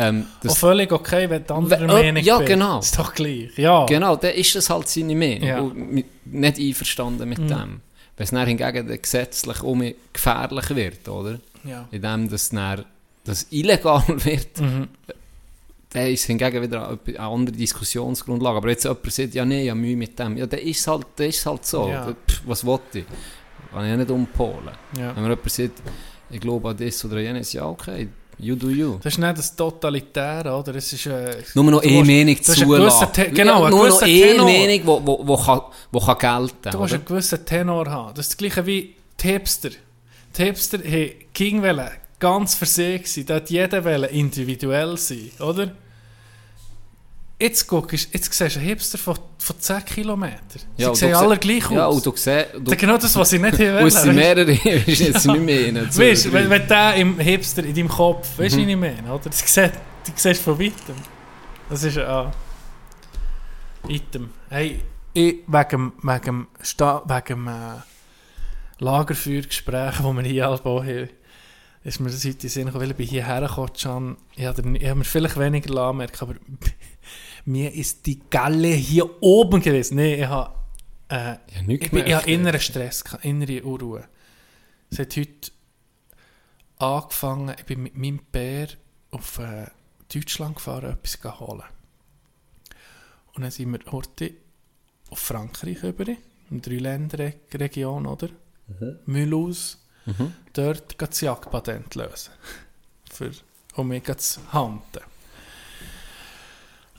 Ähm, 0.00 0.26
Auch 0.38 0.40
das, 0.42 0.58
völlig 0.58 0.92
okay, 0.92 1.28
wenn 1.28 1.44
die 1.44 1.50
andere 1.52 1.80
Wenn- 1.80 1.86
Meinung 1.88 2.22
ja, 2.22 2.38
bist. 2.38 2.48
genau. 2.48 2.78
Ist 2.78 2.96
doch 2.98 3.12
gleich. 3.14 3.50
Ja. 3.58 3.84
Genau, 3.86 4.14
dann 4.16 4.32
ist 4.32 4.54
das 4.54 4.70
halt 4.70 4.88
seine 4.88 5.16
Meinung. 5.16 5.42
Ja. 5.48 5.60
Und 5.60 6.04
nicht 6.24 6.58
einverstanden 6.58 7.28
mit 7.28 7.38
Mhm. 7.40 7.48
dem. 7.48 7.80
Wenn 8.16 8.24
es 8.24 8.30
dann 8.30 8.46
hingegen 8.46 8.86
gesetzlich 9.02 9.60
um 9.62 9.82
gefährlich 10.12 10.70
wird, 10.70 11.08
oder? 11.08 11.40
ja. 11.64 11.88
Indem 11.90 12.28
das 12.30 12.48
dann 12.50 12.84
das 13.24 13.46
illegal 13.50 14.02
wird, 14.24 14.60
Mhm. 14.60 14.86
dann 15.90 16.06
ist 16.06 16.24
hingegen 16.26 16.62
wieder 16.62 16.88
eine, 16.90 16.98
eine 17.06 17.20
andere 17.20 17.56
Diskussionsgrundlage. 17.56 18.56
Aber 18.56 18.68
jetzt 18.70 18.84
jemand 18.84 19.12
sagt, 19.12 19.34
ja 19.34 19.44
nee, 19.44 19.64
ich 19.64 19.70
habe 19.70 19.80
Mühe 19.80 19.96
mit 19.96 20.16
dem. 20.18 20.36
Ja, 20.36 20.46
dann 20.46 20.60
ist 20.60 20.78
es 20.80 20.86
halt, 20.86 21.06
dann 21.16 21.26
ist 21.28 21.44
halt 21.44 21.66
so. 21.66 21.88
Ja. 21.88 22.06
Pff, 22.06 22.42
was 22.46 22.64
wollte 22.64 23.00
ich? 23.00 23.04
Kann 23.72 23.84
ich 23.84 23.90
ja 23.90 23.96
nicht 23.96 24.10
umpolen. 24.10 24.70
ja. 24.98 25.14
Wenn 25.14 25.22
mir 25.22 25.30
jemand 25.30 25.50
sagt, 25.50 25.82
ich 26.30 26.40
glaube 26.40 26.68
an 26.70 26.76
das 26.76 27.04
oder 27.04 27.20
jenes, 27.20 27.52
ja 27.52 27.66
okay, 27.66 28.08
you 28.38 28.54
do 28.54 28.68
you. 28.68 28.98
Das 29.02 29.14
ist 29.14 29.18
nicht 29.18 29.38
das 29.38 29.54
Totalitäre, 29.56 30.52
oder? 30.52 30.74
Es 30.74 30.92
ist, 30.92 31.06
äh, 31.06 31.42
Nur 31.54 31.64
noch 31.64 31.82
eine 31.82 32.04
Meinung 32.04 32.42
zulassen. 32.42 33.08
Genau, 33.34 33.64
einen 33.64 33.76
nur 33.76 33.88
noch 33.88 34.02
eine. 34.02 34.42
Meinung, 34.42 34.80
wo, 34.84 35.06
wo, 35.06 35.26
wo, 35.26 35.36
kann, 35.36 35.60
wo 35.90 36.00
kann 36.00 36.18
gelten 36.18 36.70
Du 36.70 36.78
musst 36.78 36.94
einen 36.94 37.04
gewissen 37.04 37.44
Tenor 37.44 37.86
haben. 37.90 38.14
Das 38.14 38.26
ist 38.26 38.32
das 38.32 38.36
gleiche 38.38 38.66
wie. 38.66 38.94
Die 39.20 39.26
Hipster 39.32 39.70
haben 40.78 41.10
ging 41.32 41.62
wollen 41.62 41.90
ganz 42.20 42.54
für 42.54 42.66
sich 42.66 43.12
sein. 43.12 43.26
Da 43.26 43.34
hat 43.36 43.50
jeder 43.50 43.84
wollen 43.84 44.10
individuell 44.10 44.96
sein, 44.96 45.30
oder? 45.40 45.72
Jetzt 47.40 47.68
guckst, 47.68 48.08
jetzt 48.12 48.32
siehst 48.32 48.56
du 48.56 48.58
einen 48.58 48.68
Hipster 48.68 48.98
von, 48.98 49.16
von 49.38 49.60
10 49.60 49.84
Kilometern. 49.84 50.40
Sie 50.76 50.84
und 50.84 50.96
sehen 50.96 51.12
du 51.12 51.18
alle 51.18 51.38
gleich 51.38 51.70
Ja, 51.70 51.86
aus. 51.86 51.94
und 51.96 52.06
du 52.06 52.12
siehst... 52.16 52.48
genau 52.76 52.96
das, 52.98 53.14
was 53.14 53.32
ich 53.32 53.40
nicht 53.40 53.58
will. 53.58 53.86
Es 53.86 54.02
sind 54.02 54.14
mehrere, 54.16 54.50
ist 54.86 54.98
jetzt 54.98 55.24
nicht 55.26 55.40
mehr 55.40 55.74
Weißt 55.86 56.24
du, 56.24 56.30
drei. 56.30 56.32
wenn, 56.42 56.50
wenn 56.50 56.66
der 56.68 56.94
im 56.96 57.18
Hipster 57.20 57.62
in 57.64 57.74
deinem 57.74 57.88
Kopf, 57.88 58.36
weißt 58.38 58.56
du, 58.56 58.60
Mhm. 58.62 58.68
ich 58.70 58.76
meine, 58.76 59.12
oder? 59.12 59.24
Das 59.30 59.38
siehst, 59.38 59.56
du 59.56 60.12
siehst 60.16 60.42
von 60.42 60.58
weitem. 60.58 60.96
Das 61.70 61.84
ist 61.84 61.96
ein 61.98 62.32
Item. 63.88 64.30
Hey, 64.50 64.82
ich, 65.12 65.36
wegen, 65.46 65.92
wegen, 66.02 66.46
Sta 66.60 67.02
wegen 67.06 67.46
äh, 67.46 68.82
Lagerfeuergespräch, 68.82 69.96
das 69.98 70.02
wir 70.04 70.22
hier 70.22 70.48
alle 70.48 70.58
haben, 70.64 71.08
ist 71.84 72.00
mir 72.00 72.10
das 72.10 72.24
heute 72.24 72.30
in 72.34 72.38
den 72.38 72.50
Sinn 72.50 72.64
gekommen, 72.66 72.82
weil 72.82 72.90
ich 72.90 72.96
bin 72.96 73.06
hierher 73.06 73.40
gekommen, 73.42 73.70
Can. 73.80 74.16
Ich 74.36 74.44
habe 74.44 74.62
hab 74.62 74.96
mir 74.96 75.04
vielleicht 75.04 75.38
weniger 75.38 75.80
anmerken, 75.80 76.16
aber 76.20 76.34
mir 77.48 77.72
ist 77.74 78.06
die 78.06 78.20
Galle 78.30 78.68
hier 78.68 79.22
oben 79.22 79.60
gewesen. 79.60 79.96
Nein, 79.96 80.20
ich 80.20 80.26
habe... 80.26 80.54
Äh, 81.08 81.14
Ja, 81.16 81.38
ich, 81.66 81.90
bin- 81.90 82.06
ich 82.06 82.14
habe 82.14 82.30
inneren 82.30 82.60
Stress, 82.60 83.02
innere 83.22 83.62
Unruhe. 83.64 84.04
Es 84.90 84.98
hat 84.98 85.16
heute 85.16 85.50
angefangen, 86.78 87.54
ich 87.58 87.64
bin 87.64 87.82
mit 87.82 87.96
meinem 87.96 88.20
Bär 88.30 88.68
auf 89.10 89.38
äh, 89.38 89.66
Deutschland 90.12 90.56
gefahren, 90.56 90.92
etwas 91.02 91.40
holen. 91.40 91.62
Und 93.34 93.42
dann 93.42 93.50
sind 93.50 93.72
wir 93.72 93.80
heute 93.92 94.32
auf 95.10 95.18
Frankreich 95.18 95.82
über, 95.82 96.06
in 96.08 96.16
der 96.50 96.60
Dreiländerregion, 96.60 98.06
oder? 98.06 98.28
Mulhouse. 99.06 99.78
Dort 100.52 100.98
geht 100.98 101.10
das 101.10 101.20
Jagdpatent 101.20 101.94
lösen. 101.94 102.32
Für, 103.10 103.30
um 103.74 103.88
mich 103.88 104.04
zu 104.16 104.40
handeln. 104.52 105.04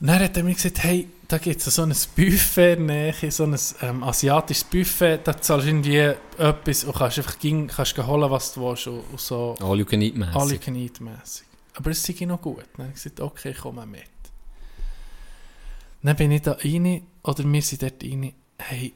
Und 0.00 0.06
dann 0.06 0.20
hat 0.20 0.36
er 0.36 0.42
mir 0.44 0.54
gesagt, 0.54 0.82
hey, 0.82 1.08
da 1.28 1.36
gibt 1.36 1.64
es 1.64 1.74
so 1.74 1.82
ein 1.82 1.94
Buffet 2.16 2.76
Nähe, 2.76 3.30
so 3.30 3.44
ein 3.44 3.56
ähm, 3.82 4.02
asiatisches 4.02 4.64
Buffet, 4.64 5.20
da 5.24 5.38
zahlst 5.38 5.66
du 5.66 5.70
irgendwie 5.70 5.98
etwas 6.38 6.84
und 6.84 6.96
kannst 6.96 7.18
einfach 7.18 7.38
ging, 7.38 7.66
kannst 7.66 7.94
gehen 7.94 8.06
holen, 8.06 8.30
was 8.30 8.54
du 8.54 8.62
willst 8.62 8.86
und, 8.86 9.00
und 9.00 9.20
so 9.20 9.54
All 9.60 9.78
you 9.78 9.84
can 9.84 10.00
eat 10.00 10.16
mässig. 10.16 10.36
alle 10.36 10.58
can 10.58 10.74
eat 10.74 11.00
mässig. 11.00 11.46
Aber 11.74 11.90
es 11.90 12.02
sei 12.02 12.24
noch 12.24 12.40
gut. 12.40 12.64
Dann 12.76 12.86
habe 12.86 12.88
ich 12.88 13.02
gesagt, 13.02 13.20
okay, 13.20 13.54
komm 13.60 13.76
mal 13.76 13.86
mit. 13.86 14.02
Dann 16.02 16.16
bin 16.16 16.32
ich 16.32 16.42
da 16.42 16.52
rein, 16.52 17.02
oder 17.22 17.44
wir 17.44 17.62
sind 17.62 17.82
dort 17.82 18.02
rein, 18.02 18.32
hey, 18.58 18.94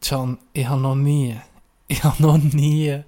Can, 0.00 0.38
ich 0.52 0.68
habe 0.68 0.80
noch 0.80 0.94
nie, 0.94 1.36
ich 1.88 2.04
habe 2.04 2.22
noch 2.22 2.38
nie 2.38 3.02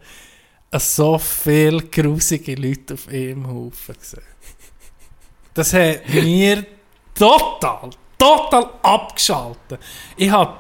so 0.73 1.19
viele 1.19 1.83
grusige 1.83 2.57
Leute 2.57 2.95
auf 2.95 3.09
einem 3.09 3.47
Haufen 3.47 3.95
gesehen. 3.95 4.23
Das 5.55 5.73
hat 5.73 6.09
mir 6.09 6.67
total, 7.21 7.91
total 8.19 8.71
abgeschaltet. 8.83 9.79
Ich 10.17 10.31
habe 10.31 10.55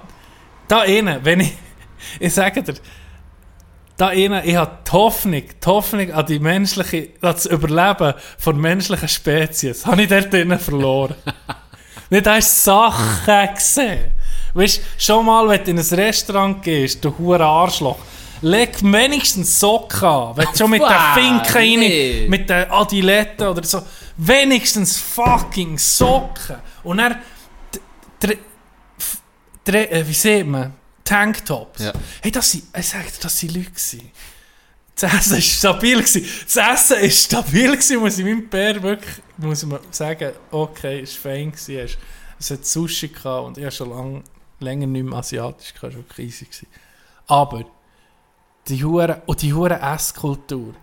da 0.68 0.84
innen, 0.84 1.24
wenn 1.24 1.40
ich, 1.40 1.52
ich 2.20 2.34
sage 2.34 2.62
dir, 2.62 2.74
da 3.96 4.10
innen, 4.10 4.42
ich 4.44 4.56
habe 4.56 4.78
die 4.86 4.92
Hoffnung, 4.92 5.42
die 5.42 5.66
Hoffnung 5.66 6.12
an 6.12 6.26
die 6.26 6.38
menschliche, 6.38 7.10
an 7.20 7.32
das 7.32 7.46
Überleben 7.46 8.14
von 8.38 8.60
menschlichen 8.60 9.08
Spezies, 9.08 9.86
habe 9.86 10.02
ich 10.02 10.08
dort 10.08 10.32
innen 10.34 10.58
verloren. 10.58 11.14
Nicht 12.10 12.26
hast 12.26 12.64
Sachen 12.64 13.54
gesehen. 13.54 14.10
Weißt 14.52 14.78
du, 14.78 14.82
schon 14.98 15.26
mal, 15.26 15.48
wenn 15.48 15.64
du 15.64 15.70
in 15.70 15.78
ein 15.78 15.84
Restaurant 15.84 16.62
gehst, 16.62 17.04
du 17.04 17.16
hure 17.16 17.44
Arschloch, 17.44 17.98
leg 18.42 18.82
wenigstens 18.82 19.60
Socken 19.60 20.08
an. 20.08 20.36
Wenn 20.36 20.46
du 20.46 20.56
schon 20.56 20.70
mit 20.70 20.80
den 20.82 20.88
Wow, 20.88 21.14
Finken 21.14 21.54
rein, 21.54 21.78
nee. 21.78 22.26
mit 22.28 22.48
den 22.48 22.70
Adiletten 22.70 23.46
oder 23.46 23.62
so, 23.62 23.82
wenigstens 24.26 24.98
fucking 24.98 25.78
Socken. 25.78 26.56
Und 26.82 26.98
dr- 29.64 29.92
äh, 29.92 30.06
wie 30.06 30.12
sieht 30.14 30.46
man, 30.46 30.74
Tanktops. 31.04 31.82
Ja. 31.82 31.92
Hey, 32.22 32.30
das 32.30 32.50
sind, 32.52 32.64
ich 32.76 32.88
sag 32.88 33.04
dir, 33.04 33.20
das 33.22 33.38
sind 33.38 33.54
Leute 33.54 33.70
gewesen. 33.70 34.10
Das 34.94 35.14
Essen 35.14 35.32
war 35.32 35.40
stabil. 35.40 35.96
Gewesen. 35.98 36.26
Das 36.44 36.56
Essen 36.56 37.02
war 37.02 37.10
stabil, 37.10 37.70
gewesen, 37.72 38.00
muss 38.00 38.18
ich 38.18 38.24
meinem 38.24 38.48
Bär 38.48 38.82
wirklich 38.82 39.16
muss 39.38 39.64
man 39.64 39.80
sagen, 39.90 40.32
okay, 40.50 41.00
es 41.00 41.14
war 41.24 41.32
fein. 41.32 41.50
Gewesen. 41.52 41.78
Es- 41.78 41.98
Es 42.38 42.50
hat 42.50 42.64
Sushi 42.64 43.08
gehabt 43.08 43.46
und 43.48 43.58
ich 43.58 43.64
habe 43.64 43.72
schon 43.74 43.90
lange 43.90 44.22
länger 44.60 44.86
nicht 44.86 45.04
mehr 45.04 45.18
asiatisch, 45.18 45.72
das 45.74 45.82
war 45.82 45.90
schon 45.92 46.04
easy. 46.18 46.44
Gewesen. 46.46 46.66
Aber 47.26 47.64
die 48.68 48.82
Hure 48.84 49.20
und 49.26 49.42
die 49.42 49.52
Hure 49.52 49.78
Esskultur. 49.78 50.74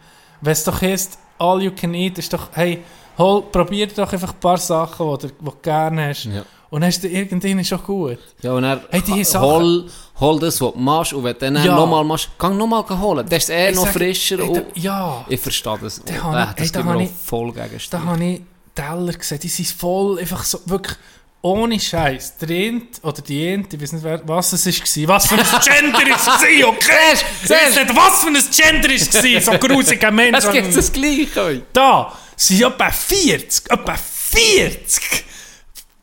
Wenn 0.42 0.52
es 0.54 0.64
doch 0.64 0.80
heißt, 0.82 1.18
all 1.40 1.62
you 1.64 1.72
can 1.72 1.94
eat, 1.96 2.18
ist 2.20 2.32
doch, 2.34 2.50
hey, 2.54 2.84
hol, 3.18 3.42
probier 3.44 3.88
doch 3.88 4.12
einfach 4.12 4.34
ein 4.34 4.40
paar 4.40 4.58
Sachen, 4.58 5.06
die 5.18 5.28
du, 5.28 5.34
die 5.34 5.46
du 5.46 5.52
gerne 5.62 6.10
hast. 6.10 6.26
Ja. 6.26 6.44
Und 6.70 6.84
hast 6.84 7.02
du 7.02 7.08
irgendwann 7.08 7.64
schon 7.64 7.82
gut. 7.82 8.18
Ja, 8.42 8.52
und 8.52 8.64
dann 8.64 8.82
Hey, 8.90 9.02
die 9.02 9.24
Sachen- 9.24 9.46
hol, 9.46 9.86
hol 10.20 10.40
das, 10.40 10.60
was 10.60 10.74
du 10.74 10.80
machst, 10.80 11.14
und 11.14 11.24
wenn 11.24 11.34
du 11.34 11.40
dann 11.40 11.56
Ja. 11.64 11.76
nochmal 11.76 12.04
machst, 12.04 12.30
geh 12.38 12.50
nochmal 12.50 12.84
holen. 12.90 13.26
Das 13.30 13.44
ist 13.44 13.50
eh 13.50 13.70
Ich 13.70 13.76
noch 13.76 13.86
sag, 13.86 13.94
frischer. 13.94 14.40
ey, 14.40 14.48
und 14.50 14.58
da- 14.58 14.62
ja. 14.76 15.26
Ich 15.30 15.40
verstehe 15.40 15.78
das. 15.82 16.02
Da 16.04 16.14
Äh, 16.14 16.18
habe 16.20 16.40
ich- 16.62 16.72
das 16.72 16.78
ey, 16.82 16.84
da 16.84 17.00
ich- 17.00 17.10
voll 17.12 17.54
Da 17.54 17.64
Gegenstimmen. 17.64 18.06
habe 18.10 18.26
ich 18.26 18.42
Teller 18.76 19.14
gesehen, 19.14 19.40
die 19.40 19.48
sind 19.48 19.68
voll, 19.70 20.20
einfach 20.20 20.44
so, 20.44 20.60
wirklich 20.66 20.98
ohne 21.42 21.80
Scheiß. 21.80 22.38
Der 22.40 22.82
oder 23.02 23.22
die 23.22 23.48
eine, 23.54 23.64
ich 23.72 23.82
weiß 23.82 23.94
nicht, 23.94 24.04
wer, 24.04 24.22
was 24.28 24.52
es 24.54 24.66
war, 24.68 25.08
was 25.08 25.28
für 25.28 25.36
ein 25.36 25.44
Gender 25.64 26.16
es 26.16 26.28
war, 26.28 26.70
okay? 26.70 27.14
Weiß 27.48 27.76
nicht, 27.78 27.96
was 27.96 28.24
für 28.24 28.28
ein 28.28 28.82
Gender 28.82 28.94
es 28.94 29.14
war, 29.14 29.42
so 29.54 29.58
grusige 29.68 30.12
Menschen. 30.12 30.36
Es 30.36 30.52
gibt 30.52 30.76
das 30.76 30.92
Gleiche. 30.92 31.62
Da 31.72 32.12
sind 32.38 32.62
etwa 32.62 32.90
40, 32.92 33.70
etwa 33.72 33.96
40 33.98 35.26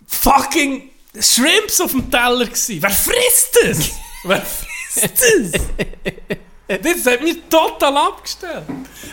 fucking 0.06 0.90
Shrimps 1.19 1.81
auf 1.81 1.93
dem 1.93 2.11
Teller 2.11 2.44
gewesen. 2.47 2.82
Wer 2.82 2.90
frisst 2.90 3.59
das? 3.62 3.90
Wer 4.24 4.43
frisst 4.43 5.23
das? 5.23 5.62
Das 6.66 7.06
hat 7.12 7.23
mich 7.23 7.36
total 7.51 7.94
abgestellt. 7.98 8.65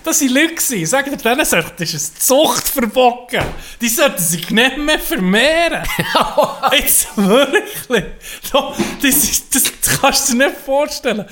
Das 0.05 0.21
waren 0.21 0.29
Leute, 0.29 0.85
sagen 0.87 1.11
dir, 1.11 1.17
denen 1.17 1.45
sollte 1.45 1.83
ist 1.83 1.93
ein 1.93 2.19
Zuchtverbot 2.21 3.29
geben. 3.29 3.45
Die 3.81 3.89
sollten 3.89 4.21
sich 4.23 4.49
nicht 4.49 4.77
mehr 4.77 4.97
vermehren. 4.99 5.83
Jetzt 6.71 7.07
wirklich. 7.17 8.05
Da- 8.51 8.73
Das, 9.01 9.43
das, 9.51 9.63
das 9.63 9.99
kannst 9.99 10.29
du 10.29 10.33
dir 10.37 10.47
nicht 10.47 10.57
vorstellen. 10.63 11.25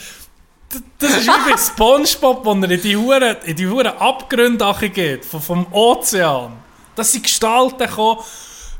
Das- 0.99 1.17
ist 1.17 1.27
wie 1.27 1.51
bei 1.51 1.57
Spongebob, 1.57 2.45
wo 2.45 2.53
er 2.53 2.69
in 2.71 2.81
die 2.81 2.95
Huren, 2.95 3.37
in 3.45 3.55
die 3.55 3.67
Huren 3.67 3.87
Abgründe 3.87 4.75
geht, 4.91 5.25
vom, 5.25 5.41
vom 5.41 5.65
Ozean. 5.73 6.51
Das 6.95 7.11
sind 7.11 7.23
Gestalten 7.23 7.77
gekommen. 7.79 8.19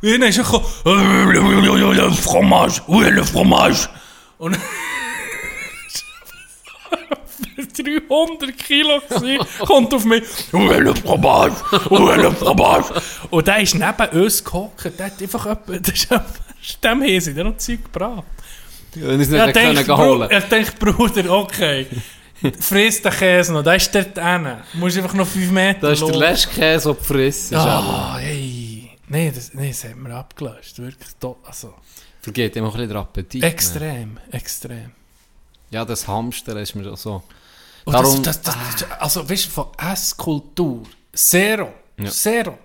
Und 0.02 0.12
dann 0.12 0.24
ist 0.24 0.38
er 0.38 0.44
gekommen, 0.44 2.14
fromage, 2.14 2.82
oui, 2.88 3.10
le 3.10 3.24
fromage. 3.24 3.90
Und 4.38 4.58
300 7.78 8.58
Kilo 8.58 9.00
gewesen, 9.10 9.46
kommt 9.66 9.94
auf 9.94 10.06
mich, 10.06 10.24
oui, 10.52 10.78
le 10.80 10.94
fromage, 10.96 11.56
oui, 11.90 12.16
le 12.18 12.32
fromage. 12.32 13.02
Und 13.30 13.48
der 13.48 13.60
ist 13.60 13.76
neben 13.76 14.22
uns 14.24 14.44
gehockt, 14.44 14.92
der 15.00 15.06
hat 15.08 15.22
einfach 15.22 15.46
dem 16.84 17.02
haben 17.02 17.20
sie 17.22 17.34
noch 17.34 17.58
Zeug 17.58 17.84
gebracht. 17.86 18.24
Und 18.96 19.02
Ja, 19.02 19.18
nicht 19.18 19.32
denk, 19.32 19.54
können 19.56 19.86
Bru 19.86 19.98
holen. 19.98 20.30
ich 20.32 20.44
denke, 20.46 20.72
Bruder, 20.80 21.32
okay. 21.32 21.88
Friss 22.60 23.02
den 23.02 23.12
Käse 23.12 23.52
noch, 23.54 23.64
der 23.64 23.76
ist 23.76 23.94
dort 23.94 24.18
hin. 24.18 24.48
Du 24.74 24.78
musst 24.80 24.98
einfach 24.98 25.14
noch 25.14 25.28
5 25.28 25.52
Meter 25.52 25.90
Das 25.90 26.02
ist 26.02 26.08
der 26.08 26.16
letzte 26.18 26.50
Käse, 26.50 26.90
den 26.90 26.98
du 26.98 27.04
frisst. 27.04 27.54
Ah, 27.54 28.18
hey. 28.18 28.92
Nein, 29.08 29.32
das, 29.36 29.54
nee, 29.54 29.70
das 29.70 29.84
haben 29.84 30.08
wir 30.08 30.16
abgelöst. 30.16 30.78
Wirklich 30.80 31.10
to 31.20 31.38
also, 31.44 31.74
Vergeht 32.22 32.56
immer 32.56 32.68
ein 32.74 32.74
bisschen 32.80 32.96
Appetit. 32.98 33.42
ne? 33.42 33.48
extrem, 33.48 34.18
extrem. 34.32 34.92
Ja, 35.72 35.84
das 35.86 36.08
Hamster 36.08 36.56
ist 36.58 36.76
mir 36.76 36.96
so. 36.96 37.24
Und 37.86 37.94
Darum, 37.94 38.22
das, 38.24 38.42
das, 38.42 38.56
das, 38.78 38.92
also, 39.00 39.30
weißt 39.30 39.46
du, 39.46 39.50
von 39.50 39.68
Esskultur, 39.78 40.84
Zero, 41.14 41.74
Ja. 41.98 42.10
Zero. 42.10 42.58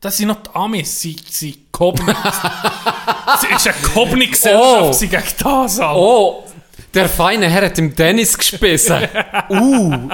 Das 0.00 0.16
sind 0.16 0.28
noch 0.28 0.42
die 0.42 0.50
Amis, 0.54 1.00
sie 1.00 1.16
sind 1.28 1.70
gehobene. 1.72 2.16
Sie 3.40 3.46
ist 3.54 3.66
eine 3.68 3.76
gehobene 3.82 4.26
Gesellschaft, 4.26 4.82
Oh. 4.82 4.92
sie 4.92 5.08
gegen 5.08 5.22
das 5.42 5.78
an. 5.80 5.94
Oh, 5.96 6.44
der 6.94 7.08
feine 7.08 7.48
Herr 7.48 7.66
hat 7.66 7.78
im 7.78 7.94
Tennis 7.94 8.36
gespissen. 8.36 8.96
uh. 9.50 10.08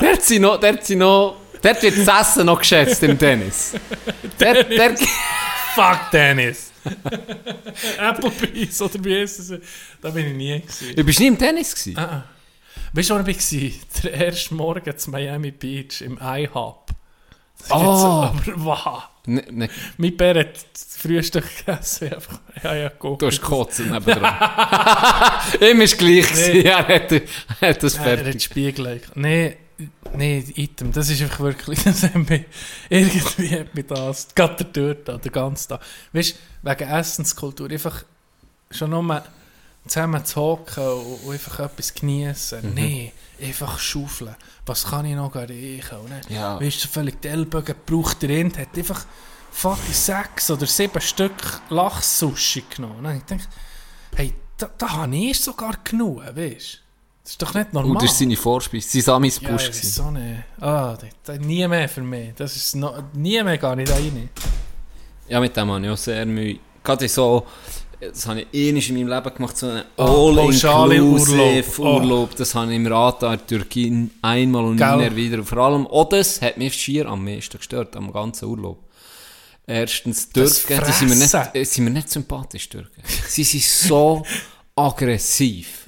Der 0.00 0.12
hat 0.12 0.22
sie 0.22 0.38
noch, 0.38 0.58
der 0.60 0.72
hat 0.74 0.84
sie 0.86 0.96
noch, 0.96 1.36
der 1.62 1.80
wird 1.82 2.06
das 2.06 2.28
Essen 2.30 2.46
noch 2.46 2.58
geschätzt 2.58 3.02
im 3.02 3.18
Tennis. 3.18 3.72
Der, 4.38 4.64
der, 4.64 4.94
Fuck 5.74 6.10
Dennis. 6.12 6.72
Applebee's 7.98 8.80
oder 8.80 9.04
wie 9.04 9.20
heißt 9.20 9.40
es? 9.40 9.52
Da 10.00 10.10
bin 10.10 10.26
ich 10.28 10.34
nie 10.34 10.60
gewesen. 10.60 10.96
du 10.96 11.04
bist 11.04 11.20
nie 11.20 11.26
im 11.26 11.38
Tennis 11.38 11.74
gewesen? 11.74 11.98
Ah, 11.98 12.24
Weißt 12.92 13.10
du, 13.10 13.14
wo 13.14 13.28
ich 13.28 13.52
war? 13.52 13.70
Der 14.02 14.26
erste 14.26 14.54
Morgen 14.54 14.98
zu 14.98 15.10
Miami 15.10 15.50
Beach 15.52 16.00
im 16.00 16.18
IHOP. 16.20 16.89
Oh. 17.68 17.74
aber 17.74 18.34
wow. 18.56 19.02
Ne, 19.26 19.44
ne, 19.50 19.68
Mein 19.98 20.16
Bär 20.16 20.40
hat 20.40 20.54
das 20.72 20.96
Frühstück 20.96 21.44
gegessen. 21.58 22.14
Einfach, 22.14 22.40
ja, 22.62 22.74
ja, 22.74 22.88
guck. 22.90 23.18
du 23.18 23.26
hast 23.26 23.40
gekotzt 23.40 23.80
nebendran. 23.80 24.34
Ihm 25.60 25.80
ist 25.82 25.98
gleich. 25.98 26.26
Nee. 26.34 26.62
Er 26.62 26.88
hat, 26.88 27.12
er 27.12 27.68
hat 27.68 27.82
das 27.82 27.96
Ja, 27.96 28.04
er 28.04 28.12
hat 28.12 28.20
fertig. 28.20 28.42
Spiegel. 28.42 29.00
Nee, 29.14 29.56
nee, 30.14 30.44
Item, 30.56 30.92
das 30.92 31.10
ist 31.10 31.22
einfach 31.22 31.40
wirklich, 31.40 31.82
das 31.84 32.02
hat 32.02 32.14
mich, 32.14 32.44
irgendwie 32.88 33.50
hat 33.50 33.74
mich 33.74 33.86
das, 33.86 34.34
gerade 34.34 34.56
der 34.64 34.72
Tür 34.72 34.94
da, 34.94 35.18
der 35.18 35.30
ganze 35.30 35.68
Tag. 35.68 35.80
Weißt 36.12 36.34
du, 36.62 36.68
wegen 36.68 36.90
Essenskultur, 36.90 37.70
einfach 37.70 38.04
schon 38.70 38.90
nur 38.90 39.22
zusammen 39.86 40.24
zu 40.24 40.40
hocken 40.40 40.84
und, 40.84 41.24
und 41.24 41.32
einfach 41.32 41.60
etwas 41.60 41.94
genießen. 41.94 42.68
Mhm. 42.68 42.74
Nee, 42.74 43.12
einfach 43.40 43.78
schaufeln. 43.78 44.34
Was 44.66 44.84
kann 44.86 45.06
ich 45.06 45.14
noch 45.14 45.34
erreichen? 45.34 45.96
Dann, 46.08 46.20
Ja. 46.28 46.60
Weißt 46.60 46.84
du, 46.84 46.88
völlig 46.88 47.20
die 47.20 47.28
Ellbogen 47.28 47.74
gebraucht. 47.86 48.22
Der 48.22 48.28
Rind 48.28 48.58
hat 48.58 48.76
einfach 48.76 49.04
fucking 49.50 49.94
sechs 49.94 50.50
oder 50.50 50.66
sieben 50.66 51.00
Stück 51.00 51.60
Lachsushi 51.68 52.64
genommen. 52.74 53.04
Und 53.04 53.16
ich 53.16 53.26
gedacht, 53.26 53.48
hey, 54.14 54.34
da, 54.56 54.70
da 54.76 54.90
habe 54.92 55.16
ich 55.16 55.40
sogar 55.40 55.74
genug, 55.82 56.22
weißt 56.24 56.34
du? 56.36 56.78
Das 57.22 57.32
ist 57.32 57.42
doch 57.42 57.54
nicht 57.54 57.72
normal. 57.72 57.90
Und 57.92 58.02
das 58.02 58.12
ist 58.12 58.18
seine 58.18 58.36
Vorspeise, 58.36 58.88
sein 58.88 59.02
Samis 59.02 59.40
Ja, 59.40 59.58
so 59.58 60.10
nicht. 60.10 60.42
Ah, 60.60 60.96
das, 61.00 61.10
das, 61.22 61.38
nie 61.38 61.66
mehr 61.68 61.88
für 61.88 62.00
mich. 62.00 62.34
Das 62.34 62.56
ist 62.56 62.74
noch, 62.76 63.02
nie 63.12 63.42
mehr 63.42 63.58
gar 63.58 63.76
nicht 63.76 63.92
rein. 63.92 64.30
Ja, 65.28 65.38
mit 65.38 65.56
dem 65.56 65.70
habe 65.70 65.84
ich 65.84 65.90
auch 65.90 65.96
sehr 65.96 66.26
Mühe. 66.26 66.58
Gerade 66.82 67.08
so, 67.08 67.46
das 68.00 68.26
habe 68.26 68.46
ich 68.50 68.68
einmal 68.68 68.82
in 68.82 68.94
meinem 68.94 69.08
Leben 69.08 69.34
gemacht, 69.34 69.56
so 69.56 69.66
einen 69.68 69.82
Oh, 69.96 70.34
pauschale 70.34 70.94
All-Inclusive 70.94 71.82
Urlaub. 71.82 72.02
Urlaub. 72.02 72.36
Das 72.36 72.54
habe 72.54 72.70
ich 72.70 72.76
im 72.76 72.86
Rat 72.86 73.22
in 73.22 73.28
der 73.30 73.46
Türkei 73.46 74.08
einmal 74.22 74.64
und 74.64 74.76
Gell? 74.76 75.10
nie 75.10 75.16
wieder. 75.16 75.38
Und 75.38 75.44
vor 75.46 75.58
allem, 75.58 75.86
auch 75.86 76.08
das 76.08 76.40
hat 76.40 76.56
mich 76.56 76.74
schier 76.74 77.06
am 77.06 77.24
meisten 77.24 77.58
gestört, 77.58 77.94
am 77.96 78.12
ganzen 78.12 78.46
Urlaub. 78.48 78.78
Erstens, 79.66 80.28
Türken, 80.30 80.80
die 80.86 80.92
sind 80.92 81.08
mir, 81.10 81.14
nicht, 81.16 81.34
äh, 81.54 81.64
sind 81.64 81.84
mir 81.84 81.90
nicht 81.90 82.08
sympathisch, 82.08 82.68
Türken. 82.68 83.02
Sie 83.28 83.44
sind 83.44 83.62
so 83.62 84.24
aggressiv. 84.74 85.84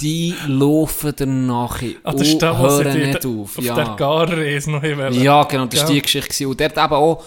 Die 0.00 0.34
laufen 0.46 1.12
danach 1.16 1.82
Ah, 2.02 2.10
und 2.12 2.20
das 2.20 2.28
sie 2.28 2.38
hören 2.40 2.98
nicht 2.98 3.26
auf. 3.26 3.58
auf 3.58 3.64
ja. 3.64 3.74
der 3.74 3.96
Garreise 3.96 4.70
noch. 4.70 4.82
Ja, 4.82 5.44
genau, 5.44 5.66
das 5.66 5.80
war 5.82 5.90
die 5.90 6.00
Geschichte. 6.00 6.48
Und 6.48 6.60
dort 6.60 6.72
eben 6.72 6.94
auch, 6.94 7.22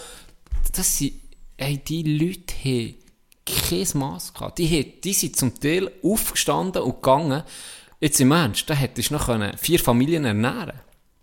das 0.72 0.98
sind, 0.98 1.12
ey, 1.56 1.78
die 1.78 2.02
Leute 2.02 2.54
haben 2.64 2.94
kein 3.46 3.86
Mass 3.94 4.32
gehabt. 4.32 4.58
Die, 4.58 4.66
haben- 4.68 5.00
die 5.02 5.12
sind 5.12 5.36
zum 5.36 5.58
Teil 5.58 5.90
aufgestanden 6.02 6.82
und 6.82 6.94
gegangen. 7.02 7.42
Jetzt 8.00 8.20
im 8.20 8.32
Ernst, 8.32 8.68
da 8.68 8.74
hättest 8.74 9.10
du 9.10 9.14
noch 9.14 9.26
können 9.26 9.56
vier 9.56 9.78
Familien 9.78 10.24
ernähren 10.24 10.72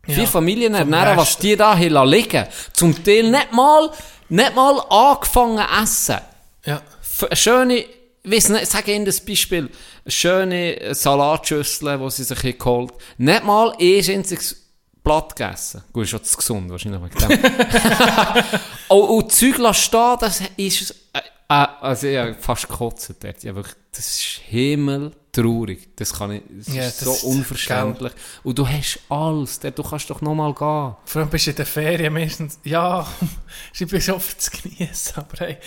Ja, 0.07 0.15
Vier 0.15 0.27
Familien 0.27 0.73
ernähren, 0.73 1.17
was 1.17 1.37
die 1.37 1.55
da 1.55 1.75
haben 1.77 1.89
lassen 1.89 2.09
liegen 2.09 2.45
Zum 2.73 3.03
Teil 3.03 3.29
nicht 3.29 3.51
mal, 3.51 3.91
nicht 4.29 4.55
mal 4.55 4.79
angefangen 4.89 5.63
essen. 5.83 6.17
Ja. 6.65 6.81
Eine 7.21 7.35
schöne, 7.35 7.85
weiss 8.23 8.49
nicht, 8.49 8.65
sag 8.67 8.87
Ihnen 8.87 9.05
das 9.05 9.19
Beispiel, 9.23 9.69
eine 10.05 10.11
schöne 10.11 10.95
Salatschüssel, 10.95 11.99
die 11.99 12.09
sie 12.09 12.23
sich 12.23 12.39
haben 12.43 12.57
geholt 12.57 12.93
Nicht 13.17 13.43
mal 13.43 13.71
ein 13.79 14.09
einziges 14.09 14.55
Blatt 15.03 15.35
gegessen. 15.35 15.83
Gut, 15.93 16.03
ist 16.03 16.09
schon 16.11 16.23
zu 16.23 16.37
gesund, 16.37 16.69
wahrscheinlich 16.71 17.01
wegen 17.01 17.27
dem. 17.27 17.43
und, 18.87 19.01
und 19.09 19.31
Zeug 19.31 19.75
stehen, 19.75 20.15
das 20.19 20.41
ist, 20.57 20.95
äh, 21.51 21.67
also 21.81 22.07
ich 22.07 22.17
habe 22.17 22.33
fast 22.35 22.67
gekotzt 22.69 23.13
dort. 23.21 23.43
Ja, 23.43 23.55
wirklich, 23.55 23.75
das 23.91 24.07
ist 24.09 24.21
himmeltraurig. 24.47 25.89
Das 25.95 26.13
kann 26.13 26.31
ich, 26.31 26.41
das 26.49 26.73
Ja, 26.73 26.83
ist 26.87 27.01
das 27.01 27.05
so 27.07 27.13
ist- 27.13 27.23
unverständlich. 27.23 28.13
Und 28.43 28.57
du 28.57 28.67
hast 28.67 28.99
alles, 29.09 29.59
dort, 29.59 29.77
du 29.77 29.83
kannst 29.83 30.09
doch 30.09 30.21
nochmal 30.21 30.53
gehen. 30.53 30.95
Vor 31.05 31.21
allem 31.21 31.29
bist 31.29 31.47
du 31.47 31.51
in 31.51 31.55
der 31.57 31.65
Ferien 31.65 32.13
meistens, 32.13 32.59
ja, 32.63 33.05
ich 33.73 33.87
bin 33.87 33.99
so 34.01 34.15
oft 34.15 34.41
zu 34.41 34.51
genießen, 34.51 35.13
aber 35.17 35.37
hey, 35.39 35.57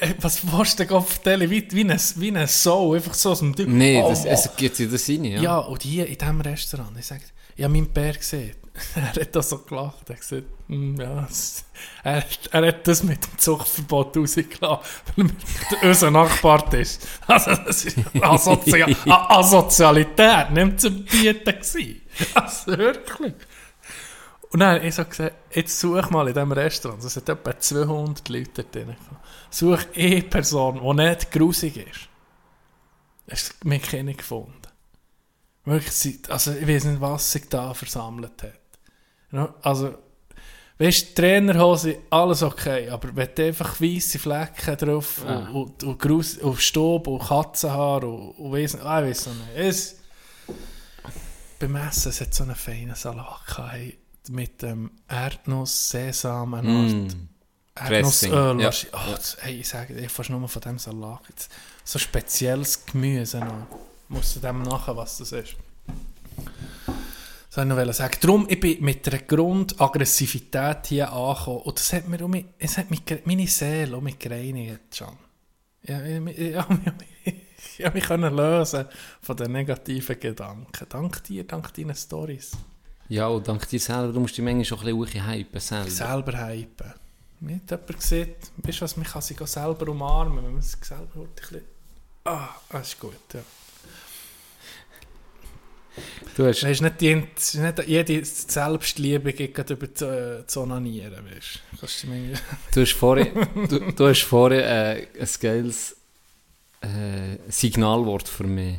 äh, 0.00 0.14
was 0.20 0.40
willst 0.52 0.78
du 0.78 0.84
denn 0.84 0.96
erzählen? 0.96 1.50
Wie, 1.50 1.68
wie 1.70 1.84
ein, 1.84 2.00
wie 2.16 2.36
ein 2.36 2.48
Soul, 2.48 2.96
einfach 2.96 3.14
so 3.14 3.30
aus 3.32 3.40
dem 3.40 3.54
Typ. 3.54 3.68
Nee, 3.68 4.02
Oh, 4.02 4.08
das, 4.10 4.24
es 4.24 4.56
geht 4.56 4.78
in 4.80 4.90
das 4.90 5.08
rein, 5.08 5.24
ja. 5.24 5.40
Ja, 5.40 5.58
und 5.58 5.82
hier 5.82 6.06
in 6.06 6.16
diesem 6.18 6.40
Restaurant, 6.40 6.96
ich 6.98 7.06
sage, 7.06 7.22
ich 7.56 7.64
habe 7.64 7.72
meinen 7.72 7.88
Bär 7.92 8.12
gesehen. 8.14 8.54
er 8.96 9.02
hat 9.14 9.34
da 9.36 9.42
so 9.42 9.58
gelacht. 9.58 10.08
Er 10.08 10.14
hat 10.16 10.20
gesagt, 10.20 10.42
«Hm, 10.42 10.53
ja, 10.68 11.24
es- 11.28 11.64
er, 12.02 12.24
er 12.52 12.66
hat 12.68 12.86
das 12.88 13.02
mit 13.02 13.24
dem 13.26 13.38
Zuchtverbot 13.38 14.16
rausgelassen, 14.16 14.78
weil 15.16 15.30
er 15.82 15.88
unser 15.88 16.10
Nachbar 16.10 16.72
ist. 16.74 17.06
Also, 17.26 17.54
das 17.54 17.84
ist 17.84 17.98
Asozia 18.20 18.86
A- 19.06 19.38
Asozialität, 19.38 20.50
nicht 20.50 20.80
zu 20.80 20.90
bieten. 20.90 21.54
Also, 22.34 22.78
wirklich. 22.78 23.34
Und 24.50 24.60
dann 24.60 24.76
habe 24.76 24.86
ich 24.86 24.94
so 24.94 25.04
gesagt, 25.04 25.34
jetzt 25.54 25.78
such 25.80 26.10
mal 26.10 26.28
in 26.28 26.34
diesem 26.34 26.52
Restaurant, 26.52 27.02
es 27.02 27.16
hat 27.16 27.28
etwa 27.28 27.58
200 27.58 28.28
Leute 28.28 28.62
drin. 28.64 28.94
Such 29.50 29.80
eine 29.96 30.22
Person, 30.22 30.80
die 30.80 31.02
nicht 31.04 31.32
grusig 31.32 31.76
ist. 31.76 32.08
Hast 33.30 33.56
du 33.62 33.68
mir 33.68 33.80
keine 33.80 34.14
gefunden. 34.14 34.52
Wirklich, 35.64 36.20
also 36.30 36.52
ich 36.52 36.68
weiß 36.68 36.84
nicht, 36.84 37.00
was 37.00 37.32
sich 37.32 37.48
da 37.48 37.72
versammelt 37.74 38.42
hat. 38.42 38.60
Ja, 39.32 39.54
Also, 39.62 39.94
weißt 40.78 41.10
du, 41.10 41.22
Trainerhose, 41.22 41.98
alles 42.10 42.42
okay, 42.42 42.88
aber 42.88 43.14
wenn 43.14 43.28
du 43.34 43.46
einfach 43.46 43.80
weisse 43.80 44.18
Flecken 44.18 44.76
drauf 44.76 45.24
und, 45.24 45.48
und, 45.48 45.84
und, 45.84 45.98
Grus, 45.98 46.38
und 46.38 46.60
Staub 46.60 47.06
und 47.06 47.20
Katzenhaar 47.20 48.04
und, 48.04 48.30
und 48.32 48.52
weiss, 48.52 48.74
ah, 48.76 49.02
ich 49.02 49.10
weiss 49.10 49.26
noch 49.26 49.34
nicht. 49.34 49.56
Es, 49.56 49.96
beim 51.58 51.76
Essen, 51.76 52.10
es 52.10 52.20
hat 52.20 52.34
so 52.34 52.44
einen 52.44 52.56
feinen 52.56 52.94
Salat 52.94 53.46
gehabt, 53.46 53.72
hey, 53.72 53.98
mit 54.30 54.62
dem 54.62 54.90
Erdnuss, 55.08 55.90
Sesam, 55.90 56.54
eine 56.54 56.68
Art 56.68 57.16
Dressing, 57.88 58.32
Erdnussöl. 58.32 58.60
ja. 58.60 58.70
Oh, 58.92 59.12
das, 59.14 59.36
hey, 59.40 59.60
ich 59.60 59.68
sage 59.68 59.94
dir 59.94 60.08
fast 60.08 60.30
nur 60.30 60.48
von 60.48 60.62
dem 60.62 60.78
Salat. 60.78 61.20
Jetzt, 61.28 61.50
so 61.84 61.98
spezielles 61.98 62.86
Gemüse 62.86 63.40
noch. 63.40 63.66
Musst 64.08 64.36
du 64.36 64.40
dem 64.40 64.62
nachher, 64.62 64.96
was 64.96 65.18
das 65.18 65.32
ist. 65.32 65.56
Das 67.54 67.64
wollte 67.68 67.82
ich 67.82 67.86
noch 67.86 67.94
sagen. 67.94 68.16
Darum, 68.20 68.46
ich 68.48 68.58
bin 68.58 68.82
mit 68.82 69.06
einer 69.06 69.22
Grundaggressivität 69.22 70.86
hier 70.86 71.12
angekommen. 71.12 71.60
Und 71.60 71.78
das 71.78 71.92
hat 71.92 72.08
mir, 72.08 72.26
mich, 72.26 72.46
es 72.58 72.78
hat 72.78 72.90
mich, 72.90 73.02
meine 73.26 73.46
Seele 73.46 74.00
mich 74.00 74.18
gereinigt, 74.18 74.96
schon. 74.96 75.16
Ja, 75.84 76.02
ich, 76.04 76.26
ich, 76.36 76.56
ich, 77.24 77.34
ich, 77.78 77.84
habe 77.84 77.94
mich 77.94 78.04
können 78.04 78.34
lösen 78.34 78.86
von 79.22 79.36
den 79.36 79.52
negativen 79.52 80.18
Gedanken. 80.18 80.86
Dank 80.88 81.22
dir, 81.22 81.44
dank 81.44 81.72
deinen 81.74 81.94
Stories. 81.94 82.56
Ja, 83.08 83.28
und 83.28 83.46
dank 83.46 83.68
dir 83.68 83.78
selber, 83.78 84.12
du 84.12 84.18
musst 84.18 84.36
dich 84.36 84.44
manchmal 84.44 84.64
schon 84.64 84.80
ein 84.80 84.98
bisschen 84.98 85.24
hypen 85.24 85.60
selber. 85.60 85.90
selber 85.90 86.48
hypen. 86.48 86.92
Mir 87.38 87.56
hat 87.56 87.70
jemand 87.70 88.00
gesagt, 88.00 88.50
weißt 88.56 88.78
du 88.80 88.82
was, 88.82 88.96
man 88.96 89.06
kann 89.06 89.22
sich 89.22 89.38
selber 89.38 89.88
umarmen, 89.88 90.44
wenn 90.44 90.54
man 90.54 90.62
sich 90.62 90.84
selber 90.84 91.20
ein 91.20 91.28
bisschen... 91.36 91.62
Ah, 92.24 92.48
das 92.70 92.88
ist 92.88 92.98
gut, 92.98 93.14
ja. 93.32 93.42
Du 96.36 96.44
hast, 96.46 96.64
ist 96.64 96.80
nicht, 96.82 97.00
die, 97.00 97.14
nicht 97.14 97.86
jede 97.86 98.24
Selbstliebe 98.24 99.32
geht 99.32 99.70
über 99.70 99.94
zu, 99.94 100.06
äh, 100.40 100.46
zu 100.46 100.62
onanieren, 100.62 101.24
weißt 101.24 101.60
du. 101.72 101.76
Kannst 101.78 102.02
du 102.02 102.06
mir- 102.08 102.34
du 102.74 102.80
hast 102.80 102.92
vorhin, 102.94 103.28
du, 103.68 103.92
du 103.92 104.08
hast 104.08 104.22
vorhin 104.22 104.60
äh, 104.60 105.06
ein 105.20 105.28
geiles 105.40 105.96
äh, 106.80 107.38
Signalwort 107.48 108.28
für 108.28 108.44
mich 108.44 108.78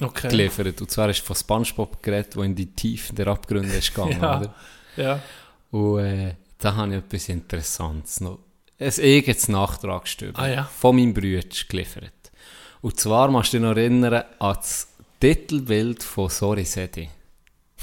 Okay. 0.00 0.28
geliefert. 0.28 0.80
Und 0.80 0.90
zwar 0.90 1.08
hast 1.08 1.22
du 1.22 1.24
von 1.26 1.36
Spongebob 1.36 2.02
geredet, 2.02 2.36
wo 2.36 2.42
in 2.42 2.54
die 2.54 2.66
Tiefen 2.66 3.16
der 3.16 3.28
Abgründe 3.28 3.74
ist 3.74 3.94
gegangen, 3.94 4.20
Ja. 4.20 4.38
oder? 4.38 4.54
Ja. 4.96 5.22
Und 5.70 5.98
äh, 6.04 6.34
da 6.58 6.74
habe 6.76 6.92
ich 6.92 6.98
etwas 6.98 7.28
Interessantes 7.30 8.20
noch. 8.20 8.38
Ein 8.78 8.92
eigenes 9.00 9.48
Nachtragsstück 9.48 10.38
Ah, 10.38 10.48
ja. 10.48 10.64
von 10.64 10.96
meinem 10.96 11.14
Bruder 11.14 11.40
geliefert. 11.68 12.12
Und 12.82 13.00
zwar 13.00 13.30
musst 13.30 13.52
du 13.54 13.56
dich 13.58 13.66
noch 13.66 13.74
erinnern 13.76 14.22
an 14.38 14.54
das 14.54 14.88
Titelbild 15.20 16.02
von 16.02 16.28
Sorry 16.28 16.64
Sedi. 16.64 17.08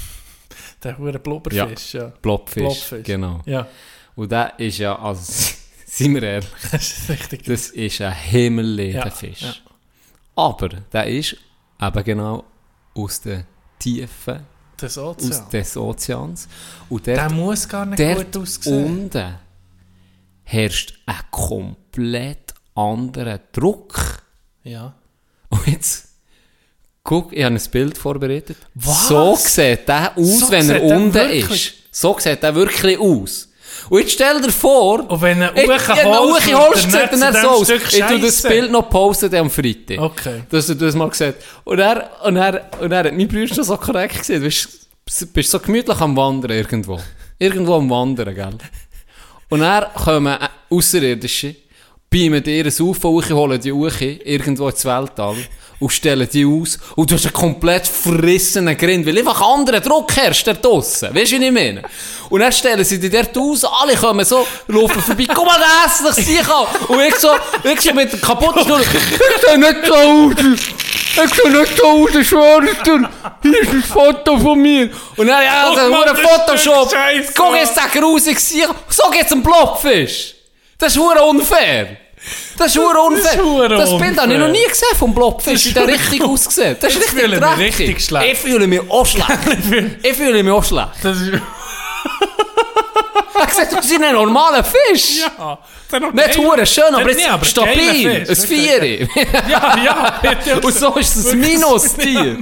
Der 0.82 0.98
hure 0.98 1.18
Blubberfisch, 1.18 1.94
ja. 1.94 2.12
Blobfisch. 2.22 2.62
Blobfisch. 2.62 3.04
Genau. 3.06 3.40
Ja, 3.46 3.66
Und 4.14 4.30
der 4.32 4.58
ist 4.58 4.78
ja, 4.78 4.98
also, 4.98 5.52
seien 5.86 6.14
wir 6.14 6.22
ehrlich, 6.22 6.50
das 6.72 6.82
ist 6.98 7.08
richtig. 7.08 7.44
das 7.44 7.70
ist 7.70 8.00
ein 8.00 8.12
himmelleeren 8.14 9.04
Ja, 9.08 9.10
Fisch. 9.10 9.42
ja. 9.42 9.54
Aber 10.36 10.68
der 10.68 11.06
ist 11.06 11.36
eben 11.80 12.04
genau 12.04 12.44
aus 12.94 13.20
den 13.20 13.44
Tiefen 13.78 14.40
aus 14.82 14.98
Ozean. 14.98 15.48
des 15.50 15.76
Ozeans. 15.76 16.48
Und 16.88 17.06
Der 17.06 17.16
dort, 17.28 17.32
muss 17.32 17.68
gar 17.68 17.86
nicht 17.86 18.02
gut 18.16 18.36
aussehen. 18.36 18.84
unten 18.84 19.36
herrscht 20.42 20.98
ein 21.06 21.16
komplett 21.30 22.52
anderer 22.74 23.38
Druck. 23.52 24.22
Ja. 24.64 24.94
Und 25.48 25.66
jetzt, 25.66 26.13
guck, 27.04 27.32
ich 27.32 27.44
habe 27.44 27.54
ein 27.54 27.60
Bild 27.70 27.98
vorbereitet. 27.98 28.56
Was? 28.74 29.08
So 29.08 29.36
sieht 29.36 29.86
der 29.86 30.16
aus, 30.16 30.40
So 30.40 30.50
wenn 30.50 30.70
er 30.70 30.82
unten 30.82 31.30
ist. 31.30 31.74
So 31.92 32.16
sieht 32.18 32.42
der 32.42 32.54
wirklich 32.54 32.98
aus. 32.98 33.50
Und 33.90 34.00
jetzt 34.00 34.12
stell 34.12 34.40
dir 34.40 34.50
vor, 34.50 35.08
Und 35.10 35.20
wenn 35.20 35.42
er 35.42 35.52
hoch 35.54 36.40
holst, 36.54 36.90
sieht 36.90 37.12
nicht 37.12 37.22
er 37.22 37.32
zu 37.34 37.40
so 37.40 37.48
aus. 37.48 37.68
Ich 37.68 38.00
tu 38.00 38.18
das. 38.18 38.42
Bild 38.42 38.70
noch 38.72 38.88
posten 38.88 39.34
am 39.34 39.50
Freitag. 39.50 39.98
Okay. 39.98 40.42
Dass 40.48 40.66
du 40.66 40.74
das 40.74 40.94
mal 40.94 41.10
gesehen 41.10 41.34
Und 41.64 41.78
er, 41.78 42.10
und 42.24 42.36
er, 42.36 42.70
und 42.80 42.90
er 42.90 43.04
hat 43.04 43.12
mein 43.12 43.28
Bruder 43.28 43.54
schon 43.54 43.64
so 43.64 43.76
korrekt 43.76 44.18
gesehen. 44.18 44.40
Du 44.40 44.46
bist, 44.46 45.34
bist 45.34 45.50
so 45.50 45.58
gemütlich 45.60 46.00
am 46.00 46.16
Wandern 46.16 46.52
irgendwo. 46.52 46.98
Irgendwo 47.38 47.74
am 47.74 47.90
Wandern, 47.90 48.34
gell? 48.34 48.56
Und 49.50 49.60
er 49.60 49.90
kommen 49.94 50.40
äh, 50.40 50.48
Außerirdische, 50.70 51.54
beamen 52.08 52.42
dir 52.42 52.64
ein 52.64 52.72
UFO 52.80 53.10
hoch, 53.10 53.28
holen 53.30 53.60
die 53.60 53.72
hoch, 53.72 54.00
irgendwo 54.00 54.68
ins 54.68 54.84
Weltall, 54.84 55.36
und 55.84 55.92
stellen 55.92 56.26
die 56.32 56.46
aus. 56.46 56.78
Und 56.96 57.10
du 57.10 57.14
hast 57.14 57.26
einen 57.26 57.34
komplett 57.34 57.86
frissenen 57.86 58.74
Grind, 58.74 59.06
weil 59.06 59.18
einfach 59.18 59.38
anderer 59.42 59.80
Druck 59.80 60.16
herrscht 60.16 60.46
da 60.46 60.54
draussen. 60.54 61.14
Weißt 61.14 61.32
du, 61.32 61.36
was 61.36 61.42
ich 61.44 61.52
meine? 61.52 61.82
Und 62.30 62.40
dann 62.40 62.52
stellen 62.52 62.82
sie 62.84 62.98
die 62.98 63.10
dort 63.10 63.36
aus, 63.36 63.64
alle 63.64 63.94
kommen 63.94 64.24
so, 64.24 64.46
laufen 64.68 65.02
vorbei, 65.02 65.26
guck 65.28 65.44
mal, 65.44 65.58
der 65.58 65.84
hässlich 65.84 66.26
sich 66.26 66.48
an. 66.48 66.66
Und 66.88 67.00
ich 67.00 67.16
so, 67.16 67.32
ich 67.64 67.80
so 67.82 67.92
mit 67.92 68.10
der 68.10 68.18
kaputten 68.18 68.64
Schnur, 68.64 68.80
ich 68.80 68.86
seh 68.86 69.58
nicht 69.58 69.86
so 69.86 69.94
aus. 69.94 70.32
Ich 71.16 71.34
seh 71.34 71.48
nicht 71.50 71.76
so 71.76 71.86
aus, 71.86 72.14
ich 72.14 72.28
schwöre 72.28 72.62
dir. 72.86 73.10
Hier 73.42 73.60
ist 73.60 73.70
ein 73.70 73.82
Foto 73.82 74.38
von 74.38 74.58
mir. 74.58 74.88
Und 75.18 75.26
dann, 75.26 75.42
ja, 75.42 75.74
der 75.74 75.90
mal, 75.90 75.98
hure 75.98 76.06
das 76.06 76.18
ist 76.18 76.26
Photoshop. 76.66 76.92
Scheiße. 76.92 77.32
Guck 77.36 77.56
jetzt 77.56 77.76
den 77.76 78.00
grusig 78.00 78.36
Gesicht. 78.36 78.70
So 78.88 79.10
geht's 79.10 79.32
einem 79.32 79.42
Blobfisch. 79.42 80.34
Das 80.78 80.96
ist 80.96 80.98
unfair. 80.98 82.03
Das 82.56 82.68
ist 82.68 82.78
hure 82.78 82.98
unfair. 83.00 83.42
hure 83.44 83.68
Das 83.68 83.96
Bild 83.98 84.18
habe 84.20 84.32
ich 84.32 84.38
noch 84.38 84.48
nie 84.48 84.64
gesehen 84.64 84.96
vom 84.98 85.14
Blobfisch, 85.14 85.66
wie 85.66 85.72
der 85.72 85.88
richtig 85.88 86.22
ausgesehen. 86.22 86.76
Das 86.80 86.92
ist 86.94 87.00
richtig 87.00 87.20
fühle 87.20 87.34
ich 87.36 87.40
mich 87.40 87.50
dreckig. 87.56 87.78
richtig 87.88 88.04
schlecht. 88.04 88.32
Ich 88.32 88.38
fühle 88.38 88.66
mich 88.66 88.80
auch 88.90 89.06
schlecht. 89.06 89.28
ich 90.02 90.12
fühle 90.14 90.42
mich 90.42 90.52
auch 90.52 90.64
schlecht. 90.64 90.88
Das 91.02 91.20
ist... 91.20 91.32
Er 93.36 93.48
sagt, 93.50 93.72
du 93.72 93.76
bist 93.76 93.92
ein 94.00 94.12
normaler 94.14 94.64
Fisch. 94.64 95.20
Ja. 95.38 95.58
Nicht 96.12 96.38
hure 96.38 96.64
schön, 96.66 96.92
aber 96.94 97.10
jetzt 97.10 97.28
aber 97.28 97.44
stabil. 97.44 98.26
Ein 98.28 98.36
Vieri. 98.36 99.08
Ja, 99.48 99.76
ja. 99.84 100.20
Und 100.62 100.74
so 100.74 100.94
ist 100.96 101.16
es 101.16 101.26
ein 101.32 101.40
Minustier. 101.40 102.38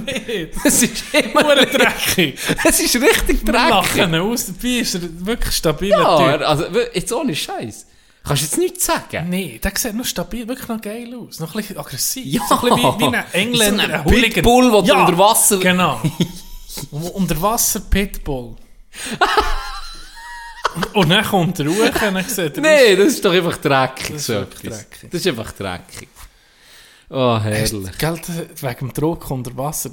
Es 0.65 0.83
ist 0.83 1.03
immer 1.13 1.55
dreckig. 1.57 2.39
Es 2.65 2.81
ist 2.81 2.95
richtig 2.97 3.45
dreckig. 3.45 3.71
Lachen 3.71 4.15
aus 4.17 4.47
dabei 4.47 4.69
ist 4.81 4.95
er 4.95 5.01
wirklich 5.27 5.55
stabiler 5.55 5.99
Ja, 5.99 6.33
Typ. 6.39 6.49
also 6.49 6.75
wir- 6.75 6.91
jetzt 6.95 7.13
ohne 7.13 7.35
Scheiß. 7.35 7.87
Kannst 8.25 8.43
du 8.43 8.47
jetzt 8.47 8.59
nichts 8.59 8.87
sagen? 8.87 9.29
Nee, 9.29 9.59
der 9.63 9.73
sieht 9.77 9.95
noch 9.95 10.05
stabil, 10.05 10.47
wirklich 10.47 10.69
noch 10.69 10.81
geil 10.81 11.13
aus. 11.15 11.41
Noch 11.41 11.55
ein 11.55 11.61
bisschen 11.61 11.79
aggressiv. 11.79 12.25
Ja. 12.25 12.43
So 12.49 12.55
ein 12.55 12.61
bisschen 12.61 12.77
wie, 12.79 13.01
wie 13.01 13.17
ein 13.17 13.25
Engländer, 13.33 13.87
So 13.87 13.93
ein 13.93 14.05
Hooligan. 14.05 14.33
Pitbull, 14.33 14.71
der 14.71 14.83
du 14.95 15.01
unter 15.01 15.19
Wasser- 15.19 15.59
Genau. 15.59 16.01
unter 17.15 17.43
Wasser 17.43 17.81
Pitbull. 17.81 18.57
Und 20.95 21.11
dann 21.11 21.25
kommt 21.25 21.59
er 21.61 21.67
hoch 21.67 21.79
und 21.79 22.15
dann 22.15 22.25
sieht 22.25 22.57
er 22.57 22.61
Nee, 22.63 22.97
das 22.97 23.09
ist 23.09 23.25
doch 23.25 23.33
einfach 23.33 23.57
dreckig. 23.59 24.07
Das 24.09 24.17
ist 24.17 24.27
so 24.27 24.33
wirklich 24.35 24.65
etwas. 24.65 24.79
dreckig. 24.89 25.11
Das 25.11 25.21
ist 25.21 25.27
einfach 25.27 25.53
dreckig. 25.53 26.09
Oh, 27.11 27.39
herrlich. 27.41 27.99
Gell, 27.99 28.21
wegen 28.61 28.79
dem 28.79 28.93
Druck 28.95 29.31
unter 29.31 29.55
Wasser. 29.57 29.91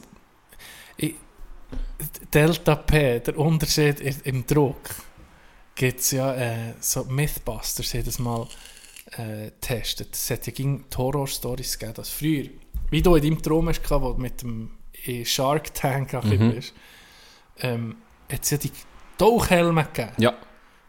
Ich, 0.95 1.15
Delta 2.33 2.75
P, 2.75 3.19
der 3.19 3.37
Unterschied 3.37 3.99
im 4.23 4.45
Druck, 4.47 4.77
gibt 5.79 6.01
es 6.01 6.11
ja 6.11 6.33
äh, 6.35 6.73
so 6.81 7.05
Mythbusters, 7.05 7.93
haben 7.93 8.03
das 8.03 8.19
mal 8.19 8.45
äh, 9.17 9.45
getestet. 9.45 10.09
Es 10.13 10.29
hat 10.29 10.45
ja 10.45 10.51
ging 10.53 10.83
die 10.93 10.97
Horror-Stories 10.97 11.79
gegeben, 11.79 11.93
dass 11.95 12.09
früher, 12.09 12.49
wie 12.89 13.01
du 13.01 13.15
in 13.15 13.23
deinem 13.23 13.41
Traum 13.41 13.69
hast, 13.69 13.89
wo 13.89 14.11
du 14.11 14.19
mit 14.21 14.41
dem 14.41 14.71
in 15.05 15.25
Shark 15.25 15.73
Tank 15.73 16.11
bisschen 16.11 16.53
bist, 16.53 16.73
ähm, 17.61 17.95
hat 18.29 18.43
es 18.43 18.49
ja 18.49 18.57
die 18.57 18.71
Tauchhelme 19.17 19.85
gegeben, 19.85 20.11
Ja, 20.17 20.33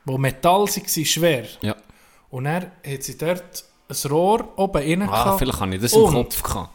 die 0.08 0.18
Metall 0.18 0.66
waren, 0.66 1.04
schwer. 1.06 1.46
ja. 1.62 1.76
Und 2.30 2.44
dann 2.44 2.72
hat 2.84 3.02
sie 3.04 3.16
dort 3.16 3.64
ein 3.88 4.10
Rohr 4.10 4.52
oben 4.58 4.76
rein 4.82 5.02
Ah, 5.02 5.06
gehabt 5.06 5.38
vielleicht 5.38 5.60
habe 5.60 5.74
ich 5.76 5.80
das 5.82 5.92
im 5.92 6.06
Kopf 6.06 6.42
gehabt. 6.42 6.72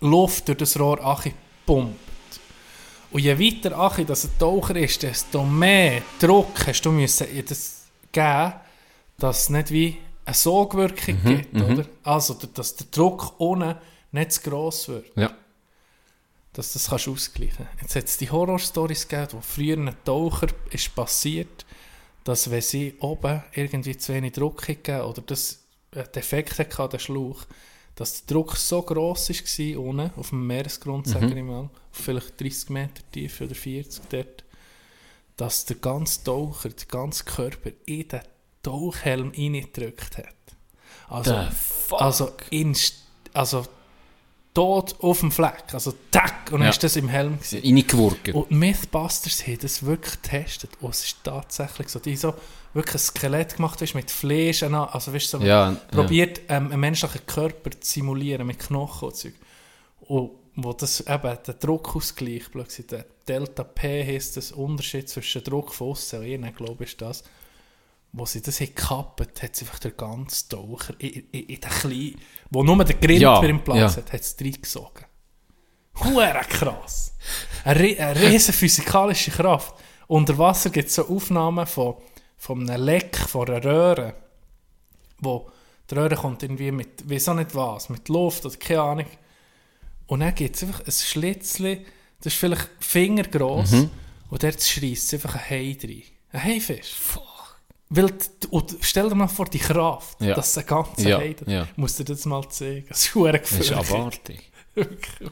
Luft 0.00 0.48
durch 0.48 0.58
das 0.58 0.78
Rohr 0.78 1.00
Achi 1.02 1.34
pumpt. 1.64 1.96
Und 3.16 3.22
je 3.22 3.38
weiter 3.38 3.78
Achi 3.78 4.04
das 4.04 4.26
ein 4.26 4.38
Taucher 4.38 4.76
ist, 4.76 5.02
desto 5.02 5.42
mehr 5.42 6.02
Druck 6.20 6.66
hast 6.66 6.82
du 6.82 6.92
müssen 6.92 7.26
in 7.28 7.46
das 7.46 7.86
geben, 8.12 8.52
dass 9.16 9.44
es 9.44 9.48
nicht 9.48 9.70
wie 9.70 9.96
eine 10.26 10.34
Sogwirkung 10.34 11.16
Mhm, 11.22 11.28
gibt, 11.28 11.54
oder? 11.54 11.86
Also, 12.02 12.34
dass 12.34 12.76
der 12.76 12.88
Druck 12.90 13.32
ohne 13.38 13.80
nicht 14.12 14.32
zu 14.32 14.42
gross 14.42 14.88
wird. 14.88 15.16
Ja. 15.16 15.34
Dass 16.52 16.74
das 16.74 16.90
kannst 16.90 17.08
ausgleichen 17.08 17.66
Jetzt 17.80 17.96
hat 17.96 18.04
es 18.04 18.18
die 18.18 18.30
Horror-Stories 18.30 19.08
gegeben, 19.08 19.32
wo 19.32 19.40
früher 19.40 19.78
ein 19.78 19.96
Taucher 20.04 20.48
ist 20.68 20.94
passiert, 20.94 21.64
dass 22.24 22.50
wenn 22.50 22.60
sie 22.60 22.96
oben 23.00 23.42
irgendwie 23.54 23.96
zu 23.96 24.12
wenig 24.12 24.32
Druck 24.32 24.66
gegeben 24.66 25.00
oder 25.00 25.22
das 25.22 25.60
Defekt 26.14 26.58
hatte, 26.58 26.88
der 26.90 26.98
Schlauch, 26.98 27.46
dass 27.96 28.24
der 28.24 28.34
Druck 28.34 28.56
so 28.56 28.82
gross 28.82 29.30
war 29.30 29.80
unten, 29.80 30.10
auf 30.16 30.28
dem 30.28 30.46
Meeresgrund, 30.46 31.08
sage 31.08 31.34
ich 31.34 31.42
mal, 31.42 31.62
auf 31.62 31.70
vielleicht 31.92 32.40
30 32.40 32.70
Meter 32.70 33.02
tief 33.10 33.40
oder 33.40 33.54
40 33.54 34.02
dort, 34.10 34.44
dass 35.36 35.64
der 35.64 35.76
ganze 35.76 36.22
Taucher, 36.22 36.68
der 36.68 36.86
ganze 36.86 37.24
Körper 37.24 37.70
in 37.86 38.08
den 38.08 38.20
Tauchhelm 38.62 39.32
reingedrückt 39.36 40.18
hat. 40.18 40.34
Also, 41.08 41.34
also, 41.92 42.32
inst 42.50 43.02
also 43.32 43.66
tot 44.56 44.96
auf 45.00 45.20
dem 45.20 45.30
Fleck. 45.30 45.72
Also 45.72 45.92
tack, 46.10 46.46
und 46.46 46.60
dann 46.60 46.62
Ja. 46.62 46.68
ist 46.70 46.82
das 46.82 46.96
im 46.96 47.08
Helm. 47.08 47.38
Reingewurgt. 47.52 48.30
Und 48.30 48.50
Mythbusters 48.50 49.46
haben 49.46 49.58
das 49.60 49.84
wirklich 49.84 50.20
getestet. 50.22 50.70
Und 50.80 50.90
es 50.90 51.04
ist 51.04 51.16
tatsächlich 51.22 51.88
so. 51.88 51.98
Die 51.98 52.16
so 52.16 52.34
wirklich 52.76 52.94
ein 52.96 52.98
Skelett 52.98 53.56
gemacht, 53.56 53.80
weißt, 53.80 53.94
mit 53.94 54.10
Fleisch, 54.10 54.62
also 54.62 55.12
weißt, 55.12 55.30
so 55.30 55.38
Ja, 55.38 55.70
ja. 55.70 55.76
probiert, 55.90 56.42
ähm, 56.48 56.70
einen 56.70 56.80
menschlichen 56.80 57.24
Körper 57.26 57.70
zu 57.72 57.92
simulieren 57.94 58.46
mit 58.46 58.58
Knochen 58.58 59.08
und 59.08 59.16
Zeug. 59.16 59.34
Und 60.00 60.30
wo 60.54 60.72
das 60.72 61.00
eben, 61.00 61.38
der 61.46 61.54
Druckausgleich, 61.54 62.50
blöd 62.50 62.66
gesagt, 62.66 62.92
der 62.92 63.06
Delta 63.26 63.62
P 63.64 64.04
heisst 64.04 64.36
das 64.36 64.52
Unterschied 64.52 65.08
zwischen 65.08 65.44
Druck 65.44 65.74
von 65.74 65.90
außen 65.90 66.20
und 66.20 66.26
innen, 66.26 66.54
glaube 66.54 66.84
ich, 66.84 66.90
ist 66.90 67.02
das. 67.02 67.24
Wo 68.12 68.24
sie 68.24 68.40
das 68.40 68.58
gekappt, 68.58 69.42
hat 69.42 69.56
sie 69.56 69.66
einfach 69.66 69.78
den 69.78 69.96
ganzen 69.96 70.48
Taucher 70.48 70.94
in, 70.98 71.26
in, 71.32 71.42
in 71.42 71.60
den 71.60 71.70
kleinen, 71.70 72.20
wo 72.50 72.62
nur 72.62 72.82
der 72.82 72.96
Grind 72.96 73.20
Ja, 73.20 73.40
für 73.40 73.48
im 73.48 73.62
Platz 73.62 73.78
ja. 73.78 73.96
hat, 73.96 74.12
hat 74.12 74.20
es 74.20 74.36
reingesogen. 74.40 75.04
Hure 76.02 76.40
krass. 76.48 77.12
Eine, 77.64 77.98
eine 77.98 78.20
riesen 78.20 78.54
physikalische 78.54 79.30
Kraft. 79.30 79.74
Unter 80.06 80.38
Wasser 80.38 80.70
gibt 80.70 80.88
es 80.88 80.94
so 80.94 81.06
Aufnahmen 81.08 81.66
von, 81.66 81.96
von 82.36 82.68
einem 82.68 82.82
Leck, 82.84 83.16
von 83.16 83.48
einer 83.48 83.64
Röhre, 83.64 84.14
wo 85.20 85.50
die 85.90 85.94
Röhre 85.94 86.16
kommt 86.16 86.42
irgendwie 86.42 86.70
mit, 86.72 87.08
weiß 87.08 87.28
auch 87.30 87.34
nicht 87.34 87.54
was, 87.54 87.88
mit 87.88 88.08
Luft 88.08 88.44
oder 88.44 88.56
keine 88.56 88.82
Ahnung. 88.82 89.06
Und 90.06 90.20
dann 90.20 90.34
gibt 90.34 90.56
es 90.56 90.62
einfach 90.62 90.80
ein 90.84 90.92
Schlitzchen, 90.92 91.84
das 92.18 92.32
ist 92.32 92.38
vielleicht 92.38 92.68
fingergroß, 92.80 93.72
Mhm. 93.72 93.90
und 94.30 94.42
dort 94.42 94.62
schreist 94.62 95.12
einfach 95.14 95.34
ein 95.36 95.50
Hai 95.50 95.76
rein. 95.82 96.02
Ein 96.32 96.42
Haifisch. 96.44 96.94
Weil, 97.88 98.06
die- 98.10 98.46
und 98.48 98.76
stell 98.80 99.08
dir 99.08 99.14
mal 99.14 99.28
vor, 99.28 99.46
die 99.46 99.58
Kraft, 99.60 100.20
Ja. 100.20 100.34
dass 100.34 100.58
ein 100.58 100.66
ganzer 100.66 101.08
Ja, 101.08 101.18
Hai, 101.18 101.36
ja. 101.46 101.68
musst 101.76 101.98
du 102.00 102.04
dir 102.04 102.14
das 102.14 102.24
mal 102.26 102.46
zeigen. 102.48 102.86
Das 102.88 103.02
ist 103.02 103.08
verdammt 103.08 103.42
Das 103.44 103.52
ist 103.52 103.72
abartig. 103.72 104.50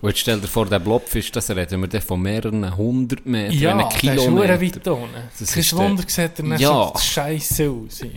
Und 0.00 0.16
stell 0.16 0.40
dir 0.40 0.46
vor, 0.48 0.66
der 0.66 0.78
Blobfisch, 0.78 1.30
das 1.32 1.50
reden 1.50 1.80
wir 1.82 1.88
dann 1.88 2.00
von 2.02 2.20
mehreren 2.20 2.76
hundert 2.76 3.26
Metern, 3.26 3.52
Ja, 3.58 3.70
ist 3.88 3.98
verdammt 3.98 4.00
Kilometer. 4.00 4.60
weit 4.60 4.88
unten. 4.88 5.14
Das 5.38 5.56
ist 5.56 5.72
der- 5.72 5.78
Wunder, 5.78 6.04
sieht 6.06 6.38
er 6.38 6.56
Ja. 6.58 6.92
scheiße 6.98 7.70
aus. 7.70 7.98
Das 7.98 8.08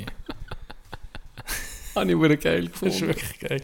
Habe 1.95 2.11
ich 2.11 2.19
wirklich 2.19 2.39
geil 2.41 2.63
ist 2.65 2.71
gefunden. 2.73 3.07
wirklich 3.07 3.39
geil. 3.39 3.61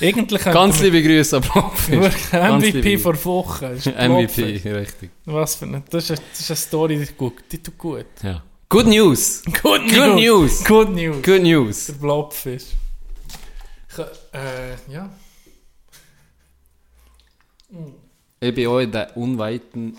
Eigentlich 0.00 0.42
Ganz 0.44 0.80
liebe 0.80 1.02
Grüße 1.02 1.36
an 1.36 1.42
Blobfisch. 1.42 2.32
MVP 2.32 2.98
vor 2.98 3.24
Wochen. 3.24 3.64
ist 3.66 3.86
MVP, 3.86 4.70
richtig. 4.72 5.10
Was 5.26 5.54
für 5.56 5.66
eine, 5.66 5.82
das, 5.90 6.04
ist 6.04 6.10
eine, 6.12 6.20
das 6.32 6.40
ist 6.40 6.50
eine 6.50 6.56
Story, 6.56 6.98
die 6.98 7.12
gut, 7.14 7.34
die 7.52 7.62
tut 7.62 7.78
gut. 7.78 8.06
Ja. 8.22 8.42
Good 8.68 8.86
News! 8.86 9.42
Good 9.62 9.82
Good 9.94 10.14
News! 10.16 10.64
Good 10.64 10.90
News. 10.90 11.22
Good 11.22 11.42
News! 11.42 11.86
Der 11.86 11.92
Blobfisch. 11.94 12.64
Äh, 14.32 14.92
ja. 14.92 15.10
Ich 18.40 18.54
bin 18.54 18.66
auch 18.68 18.78
in 18.78 18.92
den 18.92 19.06
unweiten 19.14 19.96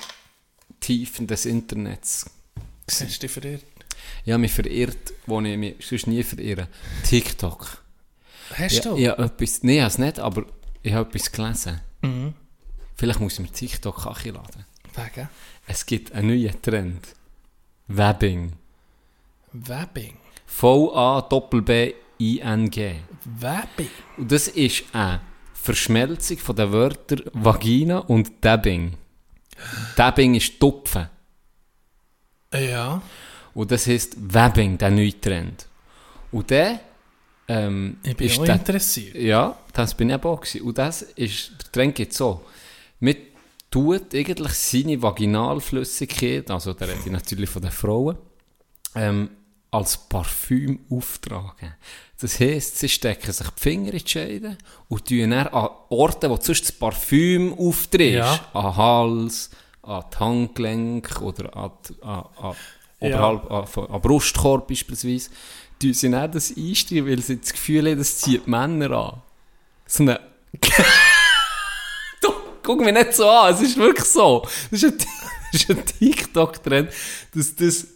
Tiefen 0.80 1.28
des 1.28 1.46
Internets. 1.46 2.30
Hast 2.88 3.02
du 3.02 3.06
dich 3.06 3.32
verirrt? 3.32 3.64
Ich 4.24 4.32
habe 4.32 4.42
mich 4.42 4.54
verirrt, 4.54 5.14
wo 5.26 5.42
ich 5.42 5.58
mich 5.58 5.76
sonst 5.80 6.08
nie 6.08 6.24
verirre. 6.24 6.68
TikTok. 7.04 7.84
Hast 8.54 8.86
du? 8.86 8.96
ich 8.96 9.08
habe 9.08 9.24
etwas, 9.24 9.64
nee, 9.64 9.78
ich 9.78 9.82
habe 9.82 9.92
es 9.92 9.98
nicht, 9.98 10.20
aber 10.20 10.46
ich 10.84 10.94
habe 10.94 11.10
etwas 11.10 11.32
gelesen. 11.32 11.82
Mhm. 12.02 12.34
Vielleicht 12.96 13.20
muss 13.20 13.34
ich 13.34 13.40
mir 13.40 13.52
TikTok 13.52 14.06
laden. 14.26 14.66
Wegen? 14.94 15.30
Es 15.68 15.86
gibt 15.86 16.14
einen 16.14 16.28
neuen 16.28 16.62
Trend. 16.62 17.08
Webbing. 17.88 18.54
Webbing. 19.52 20.18
V-A-B-B-I-N-G. 20.46 21.96
Webbing. 23.26 23.90
Und 24.18 24.32
das 24.32 24.48
ist 24.48 24.84
eine 24.94 25.22
Verschmelzung 25.66 26.38
von 26.38 26.56
den 26.56 26.72
Wörtern 26.72 27.22
Vagina 27.34 27.98
und 28.00 28.32
Dabbing. 28.42 28.94
Dabbing 29.96 30.36
ist 30.36 30.60
Tupfen. 30.60 31.10
Ja. 32.54 33.02
Und 33.54 33.72
das 33.72 33.88
heisst 33.88 34.16
Webbing, 34.18 34.78
der 34.78 34.92
neue 34.92 35.20
Trend. 35.20 35.66
Und 36.32 36.50
der 36.52 36.80
ähm, 37.48 37.98
Ich 38.04 38.16
bin 38.16 38.28
ist 38.28 38.40
auch 38.40 38.46
der, 38.46 38.56
interessiert. 38.56 39.16
Ja, 39.16 39.58
das 39.74 39.96
bin 39.96 40.10
ich 40.10 40.24
auch 40.24 40.40
gewesen. 40.40 40.62
Und 40.62 40.78
das 40.78 41.02
ist, 41.02 41.52
der 41.60 41.72
Trend 41.72 41.96
geht 41.96 42.14
so. 42.14 42.46
Man 43.00 43.16
tut 43.72 44.14
eigentlich 44.14 44.54
seine 44.54 45.02
Vaginalflüssigkeit, 45.02 46.52
also 46.52 46.72
rede 46.72 46.96
ich 47.04 47.12
natürlich 47.12 47.50
von 47.50 47.62
den 47.64 47.72
Frauen, 47.72 48.18
ähm, 48.94 49.30
als 49.76 49.98
Parfüm 49.98 50.80
auftragen. 50.90 51.74
Das 52.20 52.40
heisst, 52.40 52.80
sie 52.80 52.90
stecken 52.90 53.32
sich 53.32 53.48
die 53.50 53.62
Finger 53.62 53.94
in 53.94 54.00
die 54.00 54.08
Scheide 54.10 54.58
und 54.88 55.06
tun 55.06 55.32
dann 55.32 55.48
an 55.48 55.70
Orten, 55.90 56.30
wo 56.30 56.38
sonst 56.42 56.62
das 56.64 56.72
Parfüm 56.72 57.54
auftritt, 57.58 58.16
Ja. 58.16 58.40
an 58.54 58.76
Hals, 58.78 59.50
an 59.84 60.04
die 60.14 60.18
Handgelenk 60.18 61.22
oder 61.22 61.56
an, 61.56 61.72
die, 61.88 62.02
an, 62.04 62.24
an, 62.38 62.56
Ja. 63.02 63.30
an, 63.30 63.68
an 63.76 64.02
Brustkorb 64.02 64.68
beispielsweise, 64.68 65.30
tun 65.80 65.94
sie 65.94 66.10
dann 66.10 66.32
das 66.32 66.56
einstellen, 66.56 67.06
weil 67.08 67.22
sie 67.22 67.38
das 67.40 67.52
Gefühl 67.52 67.90
haben, 67.92 67.98
das 67.98 68.18
zieht 68.20 68.48
Männer 68.48 68.92
an. 68.92 69.22
So 69.86 70.04
eine... 70.04 70.20
du, 72.22 72.30
guck 72.64 72.80
mich 72.80 72.94
nicht 72.94 73.14
so 73.14 73.30
an, 73.30 73.54
es 73.54 73.62
ist 73.62 73.78
wirklich 73.78 74.08
so. 74.08 74.48
Das 74.72 74.84
ist 74.84 74.86
ein, 74.86 74.98
das 75.52 75.62
ist 75.62 75.70
ein 75.70 75.86
TikTok-Trend, 75.86 76.90
dass 77.34 77.56
das, 77.56 77.88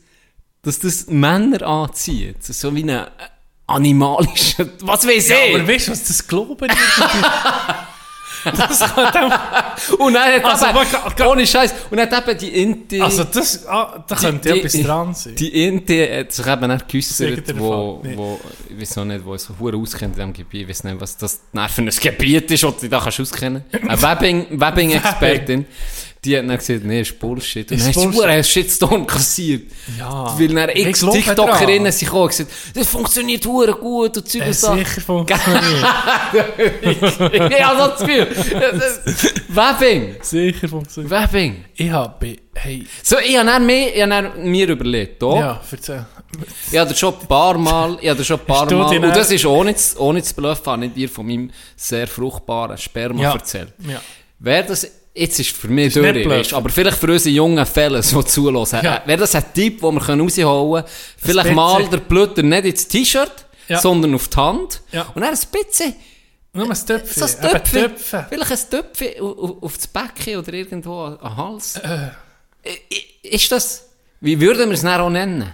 dass 0.62 0.80
das 0.80 1.08
Männer 1.08 1.62
anzieht. 1.66 2.44
So 2.44 2.74
wie 2.76 2.84
eine 2.84 3.12
animalische... 3.68 4.70
Was 4.82 5.08
weiß 5.08 5.30
Ja, 5.30 5.36
ich? 5.48 5.56
aber 5.56 5.68
weißt 5.68 5.88
du, 5.88 5.92
was 5.92 6.04
das 6.04 6.28
Glauben 6.28 6.58
das 8.46 8.80
kann 8.80 9.12
dem, 9.12 9.98
Und 10.00 10.14
dann 10.14 10.34
hat 10.34 10.46
Also, 10.46 10.66
eben, 10.68 11.28
ohne 11.30 11.46
Scheiß, 11.46 11.74
und 11.92 11.98
dann 11.98 12.10
hat 12.10 12.28
eben 12.30 12.38
die 12.40 12.62
Inti... 12.62 13.02
Also 13.02 13.26
das, 13.26 13.66
ah, 13.68 14.04
da 14.08 14.16
könnte 14.16 14.54
die- 14.54 14.60
etwas 14.60 14.82
dran 14.82 15.14
sein. 15.14 15.36
Die 15.36 15.66
Inti 15.68 16.08
hat 16.08 16.32
sich 16.32 16.48
eben 16.48 16.70
Sag 16.70 16.88
geäussert, 16.88 17.60
wo. 17.60 18.00
Nee. 18.02 18.16
wo, 18.16 18.40
ich 18.70 18.80
weiß 18.82 18.98
auch 19.00 19.06
nicht, 19.06 19.26
wo 19.26 19.34
es 19.36 19.44
so 19.44 19.54
hure 19.60 19.76
auskennt 19.78 20.14
in 20.18 20.32
diesem 20.32 20.34
Gebiet, 20.34 20.62
ich 20.64 20.70
weiß 20.70 20.86
nicht, 20.86 21.02
was 21.02 21.18
das 21.18 21.42
dann 21.54 21.68
für 21.68 21.82
ein 21.82 21.90
Gebiet 21.90 22.50
ist, 22.52 22.64
das 22.64 22.78
du 22.78 22.88
da 22.90 23.00
kannst 23.02 23.20
auskennen. 23.20 23.66
Eine 23.74 24.02
Webbing- 24.02 24.46
Webbing-Expertin, 24.52 25.66
die 26.26 26.38
hat 26.38 26.48
dann 26.50 26.58
gesagt, 26.58 26.84
nee, 26.84 27.02
ist 27.02 27.18
Bullshit. 27.18 27.72
Und 27.72 27.80
dann 27.80 27.94
Bullshit. 27.94 28.14
hure 28.14 28.28
einen 28.28 28.44
Shitstorm 28.44 29.08
kassiert. 29.08 29.72
Ja. 29.98 30.38
Weil 30.38 30.48
dann 30.50 30.70
x 30.70 31.00
TikTokerinnen 31.00 31.92
gekommen 31.98 32.22
und 32.24 32.28
gesagt, 32.30 32.52
das 32.74 32.88
funktioniert 32.88 33.46
hure 33.46 33.74
gut 33.74 34.18
und 34.18 34.28
Zeug 34.28 34.42
und 34.42 34.48
Äh, 34.50 34.54
Sachen. 34.54 34.78
sicher 34.80 35.02
funktioniert. 35.02 35.86
ich 36.84 37.64
habe 37.64 37.78
das 37.78 38.00
Gefühl. 38.00 38.28
Webbing! 39.50 40.16
sicher 40.22 40.68
funktioniert. 40.68 41.12
Webbing! 41.12 41.66
Ich 41.76 41.90
habe... 41.90 42.38
Hey... 42.56 42.86
So, 43.04 43.18
ich 43.20 43.38
habe 43.38 43.60
mir, 43.64 43.96
ich 43.96 44.02
habe 44.04 44.38
mir 44.40 44.68
überlegt, 44.70 45.24
oh, 45.24 45.36
Ja, 45.40 45.62
erzähl. 45.72 46.06
Ich 46.72 46.78
habe 46.78 46.94
schon 46.94 47.14
ein 47.14 47.28
paar 47.28 47.58
Mal, 47.58 47.98
ich 48.02 48.10
habe 48.10 48.24
schon 48.24 48.40
ein 48.40 48.46
paar 48.46 48.62
Hast 48.64 48.72
du 48.72 48.76
Mal, 48.78 48.98
und 49.06 49.16
das 49.16 49.32
ist 49.32 49.46
ohne 49.46 49.76
zu, 49.76 50.00
ohne 50.00 50.22
zu 50.22 50.36
bluffen, 50.36 50.66
habe 50.72 50.86
ich 50.86 50.94
dir 50.94 51.10
von 51.10 51.26
meinem 51.26 51.50
sehr 51.76 52.08
fruchtbaren 52.08 52.78
Sperma 52.78 53.22
Ja. 53.22 53.34
erzählt. 53.34 53.74
Ja. 53.88 54.02
Wer 54.40 54.64
das 54.64 54.88
jetzt 55.14 55.40
ist 55.40 55.52
für 55.56 55.68
mich 55.68 55.96
nicht 55.96 56.26
durch 56.26 56.42
ist, 56.42 56.54
aber 56.54 56.70
vielleicht 56.70 56.98
für 56.98 57.12
unsere 57.12 57.34
jungen 57.36 57.66
Fälle, 57.66 58.02
die 58.02 58.26
zulassen, 58.26 58.80
Ja. 58.84 58.98
äh, 59.04 59.08
wäre 59.08 59.20
das 59.20 59.36
ein 59.36 59.44
Tipp, 59.54 59.82
den 59.82 59.96
wir 59.96 60.02
rausholen 60.02 60.84
können, 60.84 60.94
vielleicht 61.18 61.54
mal 61.54 61.88
der 61.90 61.98
Blüter 61.98 62.42
nicht 62.44 62.66
ins 62.66 62.88
T-Shirt, 62.88 63.46
Ja. 63.68 63.80
sondern 63.80 64.14
auf 64.16 64.28
die 64.28 64.38
Hand, 64.38 64.82
Ja. 64.92 65.04
und 65.14 65.22
dann 65.22 65.34
ein 65.34 65.40
bisschen, 65.52 65.96
Nur 66.54 66.70
ein 66.70 66.86
Töpfchen. 66.86 67.28
so 67.28 67.38
ein 67.38 67.52
Töpfchen, 67.52 67.82
Töpfe. 67.84 68.26
vielleicht 68.30 68.52
ein 68.52 68.70
Töpfchen 68.70 69.22
auf, 69.22 69.76
das 69.78 69.88
Becken 69.88 70.38
oder 70.38 70.54
irgendwo 70.54 71.10
den 71.10 71.38
Hals. 71.38 71.76
Äh. 71.78 72.10
Ist 73.24 73.52
das, 73.52 73.86
wie 74.22 74.40
würden 74.40 74.70
wir 74.70 74.74
es 74.76 74.82
dann 74.82 75.00
auch 75.02 75.10
nennen? 75.10 75.54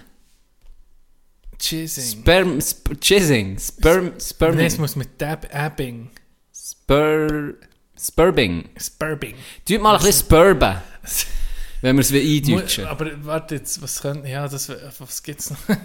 Jizzing. 1.60 2.20
Sperm, 2.20 2.58
sp 2.60 2.92
Jizzing, 3.02 3.58
Sperm, 3.58 4.12
Sperming, 4.20 4.58
Nein, 4.58 4.66
es 4.66 4.78
muss 4.78 4.94
mit 4.96 5.20
Dab 5.20 5.46
Abbing. 5.54 6.10
Spur, 6.54 7.54
Spurbing. 7.98 8.68
Spurbing. 8.76 9.34
Tut 9.66 9.80
mal 9.80 9.96
ein 9.96 10.02
bisschen 10.04 10.26
Spurben, 10.26 10.76
wenn 11.80 11.96
wir 11.96 12.00
es 12.00 12.12
wie 12.12 12.40
Mu- 12.50 12.56
eindeutschen. 12.58 12.86
Aber 12.86 13.24
warte 13.24 13.54
jetzt, 13.56 13.80
was 13.82 14.00
könnte... 14.02 14.28
Ja, 14.28 14.46
das, 14.48 14.68
was 14.98 15.22
gibt's 15.22 15.50
noch? 15.50 15.58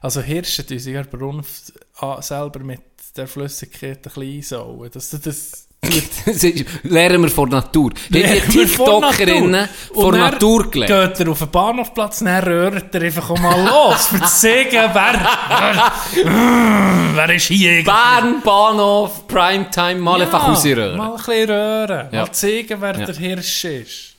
Also 0.00 0.20
Hirsche 0.20 0.66
tun 0.66 0.78
sich 0.78 0.92
ja 0.92 1.02
Brunft 1.02 1.72
an- 1.96 2.20
selber 2.20 2.60
mit 2.60 2.82
der 3.16 3.26
Flüssigkeit 3.26 3.98
ein 3.98 4.02
bisschen 4.02 4.22
einsauen. 4.36 4.90
Dass 4.90 5.08
du 5.10 5.16
das... 5.18 5.50
Das 5.50 5.63
Lernen 6.84 7.22
wir 7.22 7.28
von 7.30 7.48
Natur. 7.48 7.90
Von 8.10 8.22
TikTokerinnen 8.50 9.68
dann 9.94 10.10
Natur 10.18 10.70
gelernt? 10.70 11.16
Geht 11.16 11.26
er 11.26 11.32
auf 11.32 11.38
den 11.38 11.50
Bahnhofplatz, 11.50 12.18
dann 12.20 12.42
röhrt 12.44 12.94
er 12.94 13.02
einfach 13.02 13.28
mal 13.38 13.64
los, 13.64 14.06
für 14.08 14.20
zu 14.20 14.28
sagen, 14.28 14.90
wer, 14.92 15.92
wer, 17.14 17.34
ist 17.34 17.46
hier? 17.46 17.84
Bern, 17.84 18.40
Bahnhof, 18.44 19.26
Primetime, 19.26 19.96
mal 20.00 20.20
einfach 20.22 20.48
rausrühren. 20.48 20.96
Mal 20.96 21.10
ein 21.10 21.16
bisschen 21.16 21.50
röhren. 21.50 22.08
Ja. 22.12 22.22
Mal 22.22 22.32
zeigen, 22.32 22.80
wer 22.80 22.98
Ja. 22.98 23.06
der 23.06 23.14
Hirsch 23.14 23.64
ist. 23.64 24.14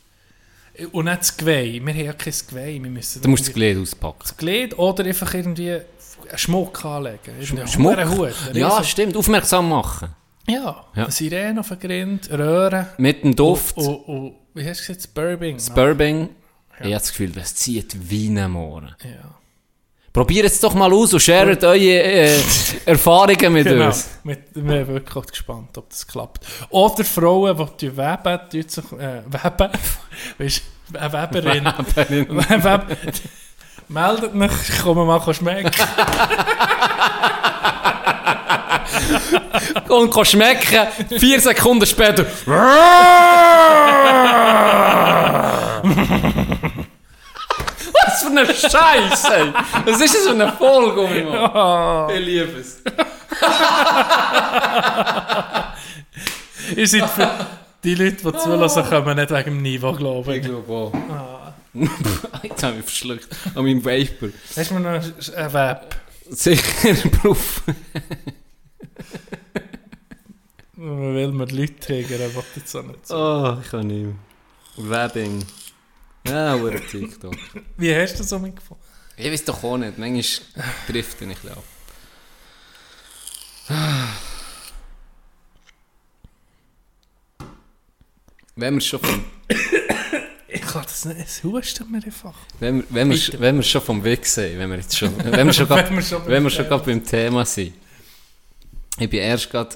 Und 0.92 1.06
nicht 1.06 1.20
das 1.20 1.38
Geweih. 1.38 1.80
Wir 1.84 1.94
haben 1.94 2.06
ja 2.06 2.14
kein 2.14 2.34
Geweih. 2.50 2.80
Wir 2.82 2.90
müssen 2.90 3.22
Du 3.22 3.30
musst 3.30 3.48
das 3.48 3.54
Glied 3.54 3.78
auspacken. 3.78 4.18
das 4.24 4.36
Glied 4.36 4.78
oder 4.78 5.06
einfach 5.06 5.34
irgendwie 5.34 5.72
einen 5.72 5.84
Schmuck 6.38 6.84
anlegen. 6.84 7.18
Schmuck? 7.68 7.98
Hut, 8.10 8.34
Ja, 8.54 8.84
stimmt. 8.84 9.16
Aufmerksam 9.16 9.70
machen. 9.70 10.10
Ja, 10.48 10.86
Ja. 10.96 11.10
Sirene 11.10 11.60
auf 11.60 11.70
den 11.70 11.80
Grind, 11.80 12.30
Röhren. 12.32 12.88
Mit 12.98 13.24
dem 13.24 13.36
Duft, 13.36 13.78
Und, 13.78 13.96
und, 14.08 14.36
wie 14.54 14.68
hast 14.70 14.88
du 14.88 14.94
gesagt? 14.94 15.14
Burbing. 15.14 15.60
Spurbing. 15.60 16.30
Ich 16.78 16.82
habe 16.82 16.92
das 16.92 17.10
Gefühl, 17.10 17.32
das 17.32 17.56
zieht 17.56 17.96
wie 18.10 18.28
ein 18.28 18.52
Mohren. 18.52 18.96
Ja. 19.04 19.36
Probiert 20.14 20.46
es 20.46 20.60
doch 20.62 20.74
mal 20.74 20.94
aus 20.94 21.14
und 21.14 21.20
sharet 21.20 21.64
eure 21.64 21.78
äh, 22.04 22.40
Erfahrungen 22.86 23.52
mit 23.54 23.66
Genau. 23.68 23.88
uns. 23.88 24.10
Mit, 24.24 24.44
wir 24.54 24.86
sind 24.86 24.88
wirklich 24.88 25.26
gespannt, 25.26 25.78
ob 25.78 25.90
das 25.90 26.08
klappt. 26.08 26.46
Oder 26.70 27.04
Frauen, 27.04 27.70
die 27.82 27.98
weben, 27.98 28.40
die 28.52 28.62
sich, 28.62 28.86
äh, 28.94 29.24
weben, 29.26 29.72
weißt 30.38 30.62
du, 30.94 31.00
eine 31.00 31.12
Weberin. 31.14 31.66
Web, 32.64 32.98
meldet 33.90 34.36
mich, 34.36 34.52
ich 34.70 34.80
komme 34.82 35.04
mal 35.06 35.34
schmecken. 35.34 35.72
Und 39.90 40.14
kann 40.14 40.26
schmecken, 40.26 40.88
vier 41.20 41.40
Sekunden 41.40 41.86
später. 41.86 42.26
Was 48.06 48.22
für 48.24 48.28
eine 48.30 48.46
Scheiße! 48.46 49.54
Was 49.86 50.02
ist 50.02 50.14
das 50.16 50.24
für 50.24 50.32
eine 50.32 50.52
Folge, 50.54 51.24
Mann? 51.24 52.10
Ich 52.16 52.26
liebe 52.26 52.60
es. 52.60 52.82
Ihr 56.76 56.88
seid 56.88 57.10
für 57.10 57.30
die 57.84 57.96
Leute, 57.96 58.32
die 58.32 58.38
zulassen, 58.38 58.84
kommen 58.86 59.16
nicht 59.18 59.32
wegen 59.32 59.44
dem 59.46 59.62
Niveau, 59.62 59.94
glaube 59.94 60.32
Ich 60.36 60.42
ich. 60.42 60.46
glaube 60.50 60.72
auch. 60.74 60.94
Jetzt 62.44 62.64
habe 62.64 62.78
ich 62.80 62.86
verschluckt. 62.86 63.28
An 63.54 63.64
meinem 63.66 63.84
Vapor. 63.84 64.30
Hast 64.56 64.72
du 64.72 64.76
mir 64.76 64.80
noch 64.80 65.04
ein 65.38 65.54
Web? 65.54 65.96
Sicher, 66.30 66.64
Beruf. 67.22 67.62
Man 70.78 71.16
will 71.16 71.32
mir 71.32 71.46
die 71.46 71.56
Leute 71.58 71.80
triggern, 71.80 72.32
was 72.36 72.46
jetzt 72.56 72.72
so 72.72 72.82
nicht 72.82 73.08
so. 73.08 73.16
Oh, 73.16 73.58
ich 73.64 73.70
kann 73.70 73.88
nicht 73.88 74.06
mehr. 74.06 74.16
Webbing. 74.78 75.44
Ja, 76.28 76.56
oder 76.56 76.80
TikTok. 76.86 77.36
Wie 77.78 77.96
hast 77.96 78.16
du 78.16 78.18
das 78.20 78.30
so 78.30 78.40
mitgefunden? 78.40 78.84
Ich 79.18 79.32
weiß 79.32 79.46
doch 79.46 79.64
auch 79.64 79.78
nicht. 79.78 79.98
Manchmal 79.98 80.66
trifft 80.88 81.22
er 81.22 81.28
nicht 81.28 81.46
ab. 81.50 81.64
Wenn 88.56 88.76
wir 88.76 88.82
schon 88.82 89.00
vom, 89.00 89.26
Ich 90.48 90.62
kann 90.62 90.84
das 90.84 91.06
nicht, 91.06 91.20
es 91.26 91.44
hustet 91.44 91.90
mir 91.90 92.04
einfach. 92.04 92.34
wenn 92.60 92.78
wir, 92.78 92.84
wenn 92.90 93.10
wir, 93.10 93.40
wenn 93.40 93.56
wir 93.58 93.64
schon 93.64 93.82
vom 93.82 94.04
Weg 94.04 94.26
sind, 94.26 94.58
wenn 94.60 94.70
wir 94.70 94.78
jetzt 94.78 94.98
schon, 94.98 95.12
wenn 95.24 95.46
wir 95.48 95.54
schon, 95.54 95.68
grad, 95.68 95.90
Wenn 95.90 95.96
wir 95.96 96.02
schon 96.04 96.20
beim 96.24 96.28
wenn 96.32 96.44
wir 96.44 96.50
schon 96.50 96.66
Thema 96.66 96.78
grad 96.78 96.86
beim 96.86 97.06
Thema 97.06 97.46
sind. 97.46 97.74
Ich 98.98 99.10
bin 99.10 99.20
erst 99.20 99.50
gerade, 99.50 99.76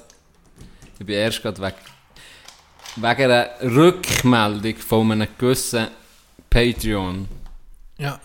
ich 0.98 1.04
bin 1.06 1.14
erst 1.16 1.42
gerade 1.42 1.60
weg, 1.60 1.74
wegen 2.96 3.22
einer 3.24 3.50
Rückmeldung 3.62 4.76
von 4.76 5.12
einem 5.12 5.28
gewissen 5.38 5.88
Patreon 6.48 7.28
Ja. 7.98 8.18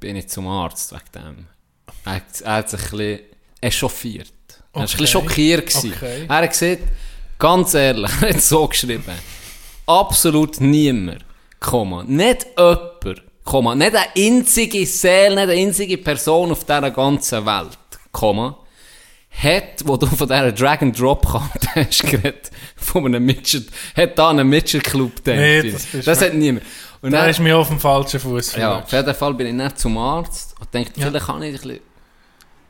bin 0.00 0.16
ich 0.16 0.28
zum 0.28 0.46
Arzt 0.48 0.92
wegen 0.92 1.02
dem. 1.14 1.46
Er, 2.04 2.12
hat- 2.16 2.40
er 2.42 2.52
hat 2.56 2.70
sich 2.70 2.80
ein 2.82 2.90
bisschen 2.90 3.20
echauffiert. 3.60 4.28
Er 4.48 4.56
war 4.74 4.82
ein 4.82 4.84
Okay. 4.84 4.96
bisschen 4.96 5.06
schockiert. 5.06 5.66
gewesen. 5.68 5.92
Okay. 5.96 6.26
Er 6.28 6.36
hat 6.36 6.50
gesagt, 6.50 6.82
ganz 7.38 7.74
ehrlich, 7.74 8.10
er 8.20 8.34
hat 8.34 8.40
so 8.42 8.66
geschrieben, 8.68 9.04
absolut 9.86 10.60
niemand, 10.60 11.24
Komma, 11.60 12.02
nicht 12.04 12.46
jemand, 12.58 13.22
Komma, 13.44 13.74
nicht 13.74 13.94
eine 13.94 14.06
einzige 14.16 14.84
Seele, 14.86 15.34
nicht 15.36 15.42
eine 15.42 15.52
einzige 15.52 15.98
Person 15.98 16.50
auf 16.50 16.64
dieser 16.64 16.90
ganzen 16.90 17.46
Welt, 17.46 17.78
Komma, 18.12 18.58
hat, 19.42 19.86
wo 19.86 19.96
du 19.96 20.06
von 20.06 20.28
dieser 20.28 20.52
Drag-and-Drop-Karte 20.52 21.68
hast 21.74 22.02
geredet, 22.04 22.50
von 22.76 23.04
einem 23.06 23.24
Midget, 23.24 23.68
hat 23.96 24.16
da 24.18 24.30
einen 24.30 24.48
Midget-Club 24.48 25.16
gedacht. 25.16 25.36
Nee, 25.38 25.70
das 25.72 25.88
das 26.04 26.22
hat 26.22 26.34
niemand. 26.34 26.64
Und 27.02 27.10
Da 27.12 27.22
dann- 27.22 27.30
ist 27.30 27.40
mir 27.40 27.56
auf 27.58 27.68
dem 27.68 27.80
falschen 27.80 28.20
Fuß 28.20 28.56
ja, 28.56 28.78
auf 28.80 28.90
jeden 28.92 29.14
Fall 29.14 29.34
bin 29.34 29.46
ich 29.48 29.56
dann 29.56 29.76
zum 29.76 29.98
Arzt 29.98 30.54
und 30.60 30.72
denke, 30.72 30.92
Ja. 30.98 31.06
vielleicht 31.08 31.28
habe 31.28 31.46
ich 31.46 31.54
ein 31.54 31.60
bisschen 31.60 31.80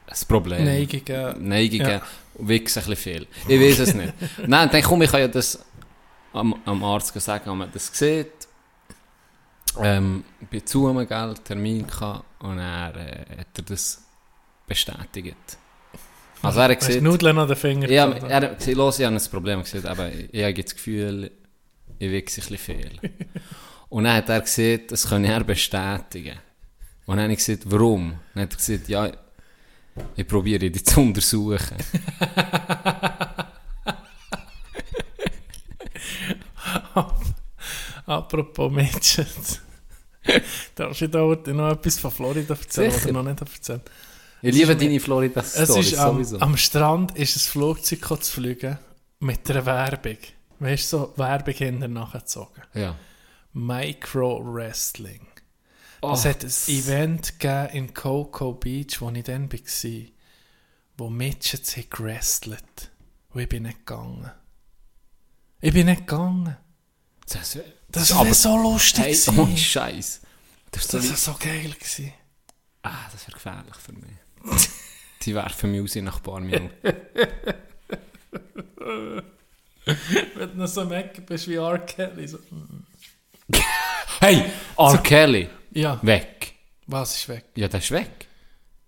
ein 0.07 0.29
Problem. 0.29 0.65
Neigungen. 0.65 1.49
Neigungen 1.49 1.89
Ja. 1.91 2.03
und 2.35 2.49
wichse 2.49 2.81
ein 2.81 2.87
bisschen 2.87 2.97
viel. 2.97 3.27
Ich 3.49 3.61
weiß 3.61 3.79
es 3.81 3.95
nicht. 3.95 4.13
Nein, 4.47 4.69
dann 4.73 4.83
komm, 4.83 5.03
ich 5.03 5.11
kann 5.11 5.21
ja 5.21 5.29
das 5.29 5.59
am, 6.33 6.55
am 6.65 6.83
Arzt 6.83 7.13
sagen, 7.21 7.49
ob 7.51 7.57
man 7.57 7.71
das 7.73 7.91
sieht. 7.93 8.31
Ähm, 9.81 10.25
ich 10.41 10.49
bin 10.49 10.67
zu 10.67 10.89
einem 10.89 11.07
Geld 11.07 11.45
Termin 11.45 11.87
gehabt 11.87 12.25
und 12.41 12.59
er 12.59 12.95
äh, 12.97 13.39
hat 13.41 13.47
er 13.57 13.63
das 13.65 14.03
bestätigt. 14.67 15.59
Also 16.45 16.61
er 16.61 16.69
hat 16.69 16.83
Hast 16.83 17.01
Nudeln 17.01 17.39
an 17.39 17.49
den 17.49 17.57
Fingern? 17.57 17.91
ja, 17.91 18.11
er 18.11 18.43
hat 18.43 18.59
gesagt, 18.59 18.77
los, 18.77 18.99
ich 18.99 19.07
habe 19.07 19.17
ein 19.17 19.23
Problem 19.31 19.63
gesagt, 19.63 19.87
aber 19.87 20.11
ich 20.13 20.43
habe 20.43 20.55
das 20.55 20.75
Gefühl, 20.75 21.31
ich 21.99 22.11
wichse 22.11 22.43
ein 22.43 22.49
bisschen 22.49 22.59
viel. 22.59 22.91
Und 23.89 24.05
dann 24.05 24.17
hat 24.17 24.29
er 24.29 24.41
gesagt, 24.41 24.93
das 24.93 25.09
kann 25.09 25.25
er 25.25 25.43
bestätigen. 25.45 26.39
Und 27.07 27.17
dann 27.17 27.25
habe 27.25 27.33
ich 27.33 27.39
gesagt, 27.39 27.63
warum? 27.67 28.15
Dann 28.35 28.43
hat 28.45 28.53
er 28.53 28.57
gesagt, 28.57 28.89
ja, 28.89 29.11
ich 30.17 30.27
probiere 30.27 30.71
dich 30.71 30.85
zu 30.85 31.01
untersuchen. 31.01 31.77
Apropos 38.07 38.71
Mädchen. 38.71 39.27
Darfst 40.75 41.01
du 41.01 41.09
da 41.09 41.21
noch 41.21 41.73
etwas 41.73 41.99
von 41.99 42.11
Florida 42.11 42.55
erzählen, 42.55 42.93
was 42.93 43.03
du 43.03 43.13
noch 43.13 43.23
nicht 43.23 43.41
erzählt 43.41 43.91
Ich 44.47 44.55
liebe 44.55 44.77
deine 44.77 45.01
florida 45.01 45.41
Es 45.41 45.55
ist 45.57 45.95
am, 45.97 46.15
sowieso. 46.17 46.39
am 46.41 46.57
Strand 46.57 47.17
ist 47.17 47.37
ein 47.37 47.41
Flugzeug 47.41 48.23
zu 48.23 48.31
fliegen 48.33 48.79
mit 49.21 49.49
einer 49.51 49.65
Werbung. 49.65 50.19
Weißt 50.59 50.93
du, 50.93 50.99
so 50.99 51.13
Werbung 51.17 51.55
hinter 51.55 51.89
nachgezogen. 51.89 52.63
ja. 52.75 52.97
Micro 53.57 54.43
Wrestling. 54.45 55.27
Oh, 56.03 56.13
es 56.13 56.25
hat 56.25 56.43
ein 56.45 56.53
Event 56.67 57.39
gegeben 57.39 57.69
in 57.73 57.95
Cocoa 57.95 58.51
Beach, 58.53 59.01
wo 59.01 59.11
ich 59.11 59.23
dann 59.25 59.51
war, 59.51 59.61
wo 60.99 61.09
Midgets 61.09 61.77
haben 61.77 61.87
gewrestelt. 61.89 62.91
Und 63.31 63.41
ich 63.41 63.49
bin 63.49 63.63
nicht 63.63 63.87
gegangen. 63.87 64.31
Ich 65.61 65.73
bin 65.73 65.87
nicht 65.87 66.01
gegangen. 66.07 66.57
das, 67.29 67.59
Das 67.89 68.13
aber- 68.13 68.27
war 68.27 68.35
so 68.35 68.57
lustig. 68.57 69.05
Hey, 69.05 69.13
gewesen. 69.13 69.39
ohne 69.39 69.57
Scheiß. 69.57 70.21
Das 70.73 70.89
das 70.89 71.09
war 71.09 71.17
so 71.17 71.35
geil. 71.39 71.71
Gewesen. 71.79 72.13
ah, 72.83 73.09
das 73.13 73.23
wäre 73.29 73.35
gefährlich 73.35 73.77
für 73.77 73.93
mich. 73.93 74.11
Die 75.23 75.35
werfen 75.35 75.71
mich 75.73 75.81
raus 75.81 75.95
nach 75.97 76.17
ein 76.19 76.23
paar 76.23 76.41
Minuten. 76.41 76.71
Wenn 80.37 80.51
du 80.51 80.57
noch 80.57 80.67
so 80.67 80.85
mecken 80.85 81.25
bist 81.27 81.49
wie 81.49 81.55
R. 81.57 81.79
Kelly. 81.79 82.27
So. 82.27 82.39
Hey, 84.21 84.45
R. 84.79 84.99
Kelly, 84.99 85.49
Ja, 85.73 85.99
weg. 86.03 86.55
was 86.87 87.17
ist 87.17 87.29
weg? 87.29 87.45
Ja, 87.57 87.69
der 87.69 87.81
ist 87.81 87.91
weg. 87.91 88.27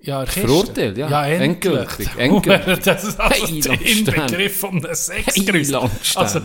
Ja, 0.00 0.20
er. 0.20 0.26
Verurteilt, 0.26 0.96
ja. 0.98 1.08
Ja, 1.08 1.26
endlich. 1.26 1.72
Endgültig, 1.74 2.08
endgültig. 2.18 2.78
das 2.84 3.04
ist 3.04 3.20
also 3.20 3.46
Hey, 3.46 3.60
der. 3.60 3.80
Inbegriff 3.80 4.60
von 4.60 4.84
einem 4.84 4.94
Sexgerüst. 4.94 5.70
Langstein. 5.72 6.22
Also, 6.22 6.40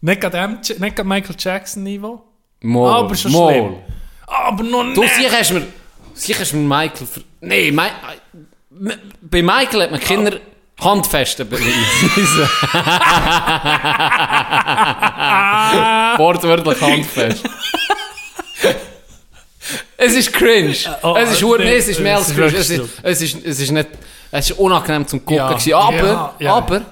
nicht 0.00 0.20
gerade 0.20 1.04
Michael 1.04 1.36
Jackson-Niveau, 1.38 2.22
Mal, 2.60 2.98
aber 3.04 3.14
schon 3.14 3.32
mal. 3.32 3.52
schlimm. 3.52 3.76
Aber 4.26 4.62
noch 4.62 4.94
Du, 4.94 5.00
nicht. 5.02 5.32
hast 5.32 5.50
du 5.50 5.54
mir, 5.54 5.66
sicher 6.18 6.56
mir 6.56 6.68
Michael, 6.68 7.06
ver 7.06 7.22
nee, 7.40 7.70
Mi 7.70 7.86
bei 9.20 9.42
Michael 9.42 9.82
hat 9.82 9.90
man 9.90 10.00
Kinder 10.00 10.38
handfesten 10.80 11.48
beweisen. 11.48 11.70
Wortwörtlich 16.18 16.80
handfest. 16.80 17.44
es 19.96 20.14
ist 20.14 20.32
cringe. 20.32 20.76
oh, 21.02 21.16
es 21.16 21.32
ist 21.32 21.42
nee, 21.42 21.76
es 21.76 21.88
ist 21.88 22.00
mehr 22.00 22.16
als 22.16 22.28
ist 22.28 22.36
cringe. 22.36 22.56
Es 22.56 22.70
ist, 22.70 22.82
es 23.02 23.22
ist, 23.22 23.44
es 23.44 23.60
ist 23.60 23.70
nicht, 23.72 23.88
es 24.30 24.50
ist 24.50 24.58
unangenehm 24.58 25.06
zum 25.06 25.20
Gucken 25.20 25.36
Ja, 25.36 25.48
gewesen. 25.48 25.74
Aber, 25.74 25.96
ja, 25.96 26.34
ja. 26.38 26.54
aber, 26.54 26.82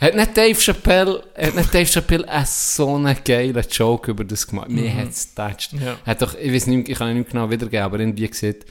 hat 0.00 0.14
nicht 0.14 0.36
Dave 0.36 0.54
Chappelle, 0.58 1.22
hat 1.36 1.54
nicht 1.54 1.74
Dave 1.74 1.86
Chappelle 1.86 2.28
einen 2.28 2.46
so 2.46 2.94
einen 2.96 3.16
geilen 3.24 3.64
Joke 3.70 4.10
über 4.10 4.24
das 4.24 4.46
gemacht? 4.46 4.68
Mir 4.70 4.94
hat 4.94 5.10
es 5.10 5.28
getatscht. 5.28 5.72
Ja. 5.74 5.96
Hat 6.06 6.22
doch, 6.22 6.34
ich 6.38 6.52
weiß 6.52 6.66
nicht, 6.68 6.88
ich 6.88 6.98
kann 6.98 7.10
ihn 7.10 7.18
nicht 7.18 7.30
genau 7.30 7.50
wiedergeben, 7.50 7.84
aber 7.84 8.00
irgendwie 8.00 8.28
gesagt, 8.28 8.64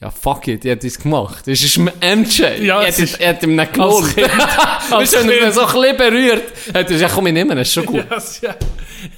ja, 0.00 0.10
fuck 0.12 0.46
it, 0.46 0.64
ich 0.64 0.70
hätte 0.70 0.86
es 0.86 0.96
gemacht. 0.98 1.44
Das 1.46 1.60
ist 1.60 1.76
MJ. 1.76 2.42
Ja, 2.62 2.82
ich 2.82 2.90
es 2.90 2.98
hätte, 2.98 3.02
ich 3.04 3.18
hätte 3.26 3.46
ihm 3.46 3.56
nicht 3.56 3.72
gelohnt. 3.72 4.14
Kind. 4.14 4.28
Weißt 4.90 5.14
du, 5.14 5.18
wenn 5.20 5.30
er 5.30 5.50
so 5.52 5.62
ein 5.66 5.72
bisschen 5.72 5.96
berührt, 5.96 6.44
hat 6.68 6.74
er 6.74 6.84
gesagt, 6.84 7.00
ja, 7.00 7.08
komm, 7.08 7.26
ich 7.26 7.32
nehme 7.32 7.60
ist 7.60 7.72
schon 7.72 7.84
gut. 7.86 8.04
Ja, 8.10 8.16
es- 8.16 8.40
ja. 8.40 8.54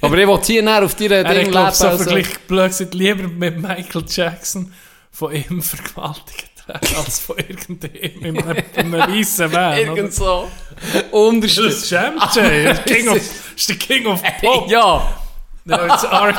Aber 0.01 0.17
ich 0.17 0.27
will 0.27 0.39
hier 0.43 0.63
näher 0.63 0.83
auf 0.83 0.95
deiner 0.95 1.15
Er 1.17 1.23
Ding 1.25 1.37
leben. 1.37 1.51
glaub, 1.51 1.71
so 1.73 1.87
also. 1.87 2.03
verglichen, 2.03 2.35
blöd 2.47 2.67
gesagt, 2.69 2.93
lieber 2.95 3.27
mit 3.27 3.57
Michael 3.61 4.03
Jackson 4.07 4.71
von 5.11 5.35
ihm 5.35 5.61
vergewaltigt 5.61 6.49
als 6.97 7.19
von 7.19 7.37
irgendeinem 7.37 7.95
in 7.95 8.37
einem, 8.43 8.63
in 8.75 8.93
einem 8.95 9.15
weißen 9.15 9.51
Van. 9.51 9.77
Irgend 9.77 10.13
so. 10.13 10.49
Das 10.93 11.03
Unterschied. 11.11 11.65
ist 11.65 11.91
MJ, 11.91 12.35
der 12.39 12.75
King 12.83 13.09
of, 13.09 13.17
ist- 13.17 13.69
der 13.69 13.75
King 13.77 14.05
of 14.07 14.21
Pop. 14.41 14.69
Ja. 14.69 15.17
Ja, 15.65 15.87
jetzt 15.87 16.05
Ark. 16.05 16.37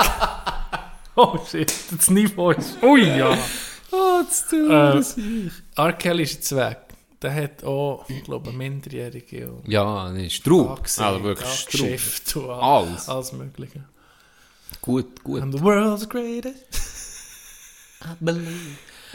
Oh 1.14 1.38
shit, 1.48 1.72
das 1.96 2.08
Niveau 2.10 2.50
ist. 2.52 2.82
Ui 2.82 3.02
ja. 3.18 3.36
Oh, 3.92 4.22
das 4.26 4.48
tut 4.48 4.70
Äh, 4.70 5.80
R. 5.80 5.92
Kelly 5.92 6.22
ist 6.22 6.32
jetzt 6.34 6.56
weg. 6.56 6.78
der 7.20 7.34
hat 7.34 7.62
auch, 7.64 8.04
ich 8.08 8.24
glaube, 8.24 8.50
Minderjährige 8.52 9.50
und 9.52 9.68
Ja, 9.68 10.10
das 10.10 10.22
ist 10.22 10.32
Straub. 10.36 10.78
angesehen, 10.78 11.04
Also 11.04 11.22
wirklich 11.22 12.34
all- 12.36 12.50
Alles. 12.50 13.08
alles 13.08 13.32
Mögliche. 13.32 13.84
Gut, 14.80 15.22
gut. 15.22 15.42
And 15.42 15.52
the 15.54 15.60
world's 15.62 16.08
greatest. 16.08 16.56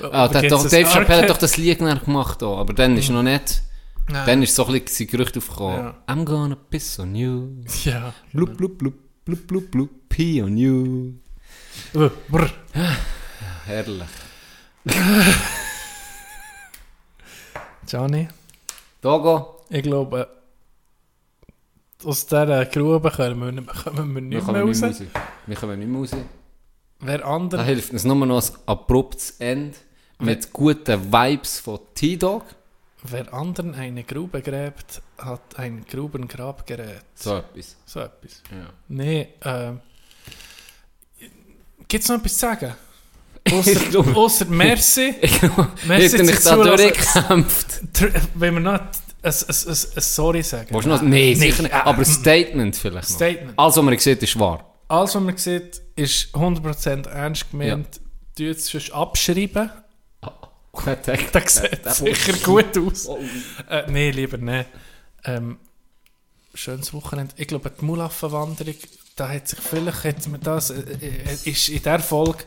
Ah, 0.02 0.28
der 0.28 0.44
hat 0.44 0.52
doch, 0.52 0.70
Dave. 0.70 0.86
Chappelle 0.90 1.24
hat 1.24 1.30
doch 1.30 1.38
das 1.38 1.58
Lied 1.58 1.80
gemacht, 1.80 2.44
auch, 2.44 2.60
aber 2.60 2.74
dann 2.74 2.98
ist 2.98 3.10
noch 3.10 3.24
nicht. 3.24 3.62
Nein. 4.10 4.26
Dann 4.26 4.44
ist 4.44 4.56
so 4.56 4.66
ein 4.66 4.74
bisschen 4.74 5.08
sein 5.08 5.08
Gerücht 5.08 5.38
aufgekommen. 5.38 5.78
Ja. 5.78 5.96
I'm 6.08 6.24
gonna 6.24 6.56
piss 6.56 6.98
on 7.00 7.14
you. 7.16 7.50
Ja. 7.84 8.14
Blub, 8.32 8.56
blub, 8.56 8.78
blub, 8.78 8.94
blub, 9.26 9.48
blub, 9.48 9.72
blub, 9.72 9.90
pee 10.08 10.42
on 10.42 10.58
you. 10.58 11.14
Uh, 11.94 12.10
brr. 12.30 12.50
Herrlich. 13.66 14.08
Johnny, 17.88 18.28
Togo, 19.02 19.62
ich 19.70 19.84
glaube, 19.84 20.28
aus 22.04 22.26
dieser 22.26 22.66
Grube 22.66 23.12
kommen 23.12 23.40
wir 23.40 23.52
nicht, 23.52 23.68
kommen 23.84 24.14
wir 24.16 24.16
wir 24.16 24.22
nicht 24.22 24.30
mehr 24.32 24.42
kommen 24.42 24.62
raus. 24.62 24.82
nicht 24.82 24.82
mehr 24.82 24.90
raus. 24.90 25.22
Wir 25.46 25.56
kommen 25.56 25.80
nicht 25.80 25.90
mehr 25.90 26.00
raus. 26.00 26.12
Wer 27.00 27.18
Da 27.20 27.26
andere, 27.26 27.64
hilft 27.64 27.92
uns 27.94 28.04
nur 28.04 28.16
noch 28.26 28.42
ein 28.42 28.56
abruptes 28.66 29.32
Ende 29.40 29.78
mit 30.20 30.52
guten 30.54 31.12
Vibes 31.12 31.60
von 31.60 31.80
T-Dog. 31.94 32.44
wer 33.04 33.34
anderen 33.34 33.76
eine 33.76 34.04
Grube 34.04 34.42
gräbt, 34.42 35.02
hat 35.18 35.58
ein 35.58 35.86
Grubengrabgerät. 35.90 37.04
So 37.16 37.38
etwas. 37.38 37.76
So 37.86 38.00
etwas. 38.02 38.42
Ja. 38.52 38.70
Nee, 38.88 39.30
ähm. 39.44 39.80
Gibt 41.88 42.04
es 42.04 42.10
noch 42.10 42.18
etwas 42.18 42.34
zu 42.34 42.40
sagen? 42.40 42.74
Ich 43.50 43.98
ausser 43.98 44.46
Merci. 44.46 45.16
Ich 45.22 45.42
Merci 45.86 46.18
hätte 46.18 46.24
mich 46.24 46.40
da 46.44 46.56
durchgekämpft. 46.58 47.82
Wenn 48.36 48.56
wir 48.56 48.60
noch 48.60 48.74
ein, 48.74 48.90
Sorry 49.32 50.44
sagen. 50.44 50.68
Willst 50.72 50.86
du 50.86 50.90
noch? 50.90 51.02
Nein, 51.02 51.36
sicher 51.36 51.64
nicht. 51.64 51.72
äh, 51.74 51.78
Aber 51.78 52.00
ein 52.00 52.06
Statement 52.06 52.76
vielleicht. 52.76 53.08
Statement. 53.08 53.58
Alles, 53.58 53.78
was 53.78 53.84
man 53.84 53.98
sieht, 53.98 54.22
ist 54.22 54.38
wahr. 54.38 54.74
Alles, 54.90 55.16
was 55.16 55.22
man 55.24 55.38
sieht, 55.38 55.82
ist 55.96 56.36
100% 56.36 57.08
ernst 57.10 57.50
gemeint. 57.52 58.02
Du 58.38 58.44
jetzt 58.44 58.66
sonst 58.66 58.92
abschreiben. 60.78 61.04
Perfekt. 61.32 61.86
Das 61.86 61.98
sieht 61.98 62.16
sicher 62.16 62.34
gut 62.44 62.78
aus. 62.78 63.08
Oh. 63.08 63.18
Äh, 63.70 63.84
Nein, 63.92 64.14
lieber 64.14 64.38
nicht. 64.38 64.70
Ähm, 65.26 65.58
schönes 66.54 66.94
Wochenende. 66.94 67.34
Ich 67.38 67.48
glaube, 67.48 67.72
die 67.72 67.86
Mulaffenwanderung, 67.86 68.76
da 69.16 69.30
hat 69.30 69.48
sich 69.48 69.60
vielleicht, 69.60 70.04
hat 70.04 70.28
man 70.28 70.42
das, 70.42 70.70
äh, 70.70 70.76
äh, 71.02 71.50
ist 71.50 71.70
in 71.70 71.82
der 71.84 72.00
Folge 72.00 72.44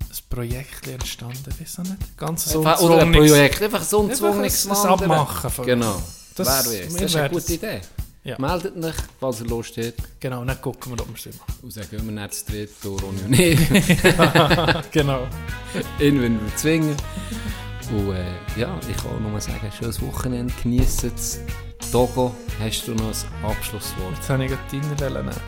ein 0.00 0.18
Projekt 0.28 0.86
entstanden, 0.88 1.46
weiss 1.58 1.78
ich 1.78 1.90
nicht? 1.90 2.16
Ganz 2.18 2.44
so 2.50 2.58
Einfach- 2.60 2.80
Oder 2.82 3.02
ein 3.02 3.12
Projekt. 3.12 3.62
Einfach 3.62 3.82
so 3.82 4.02
ein 4.02 4.14
zwungenes 4.14 4.66
Abmachen 4.68 5.50
von- 5.50 5.66
Genau. 5.66 6.02
Das- 6.34 6.46
Das, 6.46 6.70
Wer 6.72 6.84
weiß. 6.86 6.92
wir 6.94 7.00
Das 7.00 7.10
ist 7.10 7.16
eine 7.16 7.30
gute 7.30 7.52
Idee. 7.54 7.80
Ja. 8.24 8.36
Meldet 8.38 8.76
euch, 8.84 8.94
falls 9.18 9.40
ihr 9.40 9.48
Lust 9.48 9.76
habt. 9.78 10.20
Genau, 10.20 10.44
dann 10.44 10.60
gucken 10.60 10.92
wir, 10.92 11.02
ob 11.02 11.08
wir 11.08 11.16
es 11.16 11.26
machen. 11.36 11.54
Und 11.60 11.72
sagen, 11.72 11.88
wenn 11.90 12.06
wir 12.14 12.22
nicht 12.22 12.34
zu 12.34 12.52
dritt, 12.52 12.70
Ronny 12.84 13.20
und 13.22 13.32
ich, 13.36 13.58
genau. 14.92 15.26
ihn 15.98 16.22
wenn 16.22 16.40
wir 16.40 16.56
zwingen. 16.56 16.96
Und 17.90 18.14
äh, 18.14 18.24
ja, 18.60 18.78
ich 18.88 18.96
kann 18.96 19.10
auch 19.16 19.20
nur 19.20 19.40
sagen, 19.40 19.72
schönes 19.76 20.00
Wochenende, 20.00 20.54
genießt 20.62 21.04
es. 21.04 21.40
Togo, 21.90 22.32
hast 22.60 22.86
du 22.86 22.94
noch 22.94 23.08
ein 23.08 23.14
Abschlusswort? 23.44 24.14
Jetzt 24.14 24.30
habe 24.30 24.44
ich 24.44 24.52
gerade 24.52 24.62
deine 24.70 25.00
Welle 25.00 25.24
nehmen. 25.24 25.40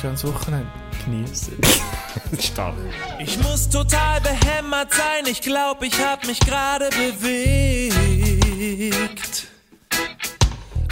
Schönes 0.00 0.24
Wochenende. 0.24 0.70
Genießen. 1.04 1.54
Stark. 2.38 2.74
Ich 3.18 3.42
muss 3.42 3.68
total 3.68 4.20
behämmert 4.20 4.94
sein, 4.94 5.26
ich 5.26 5.40
glaub, 5.40 5.82
ich 5.82 5.98
hab 6.00 6.24
mich 6.26 6.38
gerade 6.38 6.90
bewegt. 6.90 7.96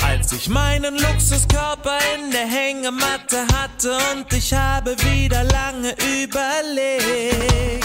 Als 0.06 0.32
ich 0.32 0.48
meinen 0.48 0.98
Luxuskörper 0.98 1.98
in 2.14 2.30
der 2.30 2.46
Hängematte 2.46 3.46
hatte 3.54 3.96
und 4.12 4.32
ich 4.32 4.52
habe 4.52 4.94
wieder 5.02 5.44
lange 5.44 5.94
überlegt. 6.22 7.84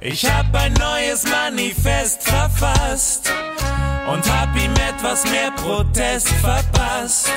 Ich 0.00 0.24
hab 0.24 0.54
ein 0.54 0.72
neues 0.74 1.24
Manifest 1.24 2.22
verfasst 2.22 3.32
und 4.10 4.32
hab 4.32 4.56
ihm 4.56 4.72
etwas 4.88 5.24
mehr 5.30 5.50
Protest 5.52 6.28
verpasst. 6.40 7.30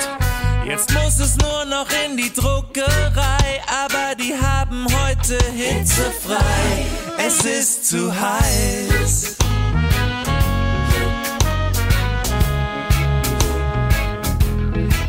Jetzt 0.66 0.92
muss 0.94 1.20
es 1.20 1.36
nur 1.36 1.64
noch 1.66 1.86
in 2.04 2.16
die 2.16 2.32
Druckerei, 2.32 3.60
aber 3.84 4.14
die 4.16 4.34
haben 4.34 4.86
heute 5.04 5.38
hitzefrei. 5.54 6.86
Es 7.18 7.44
ist 7.44 7.86
zu 7.86 8.12
heiß. 8.12 9.43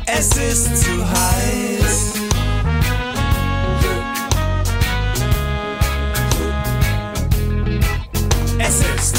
Es 0.08 0.28
ist 0.38 0.78
zu 0.84 1.10
heiß. 1.10 2.14
Es 8.60 8.80
ist 8.80 9.16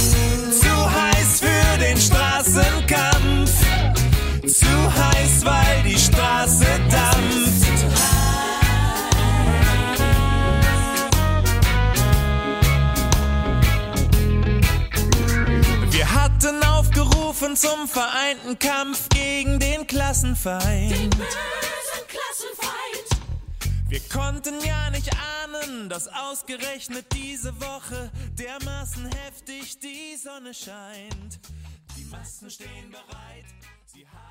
zu 0.60 0.94
heiß 0.94 1.40
für 1.40 1.78
den 1.78 1.96
Straßenkampf. 1.96 3.50
Zu 4.46 4.66
heiß, 4.94 5.44
weil 5.44 5.82
die 5.84 5.98
Straße 5.98 6.64
dampft. 6.90 6.95
Aufgerufen 17.36 17.56
zum 17.56 17.86
vereinten 17.88 18.58
Kampf 18.58 19.08
gegen 19.10 19.58
den 19.58 19.86
Klassenfeind. 19.86 21.16
Wir 23.88 24.00
konnten 24.12 24.54
ja 24.64 24.90
nicht 24.90 25.10
ahnen, 25.12 25.88
dass 25.88 26.08
ausgerechnet 26.08 27.06
diese 27.12 27.54
Woche 27.60 28.10
dermaßen 28.38 29.06
heftig 29.06 29.78
die 29.78 30.16
Sonne 30.16 30.54
scheint. 30.54 31.40
Die 31.96 32.04
Massen 32.04 32.50
stehen 32.50 32.90
bereit, 32.90 33.44
sie 33.86 34.06
haben 34.06 34.26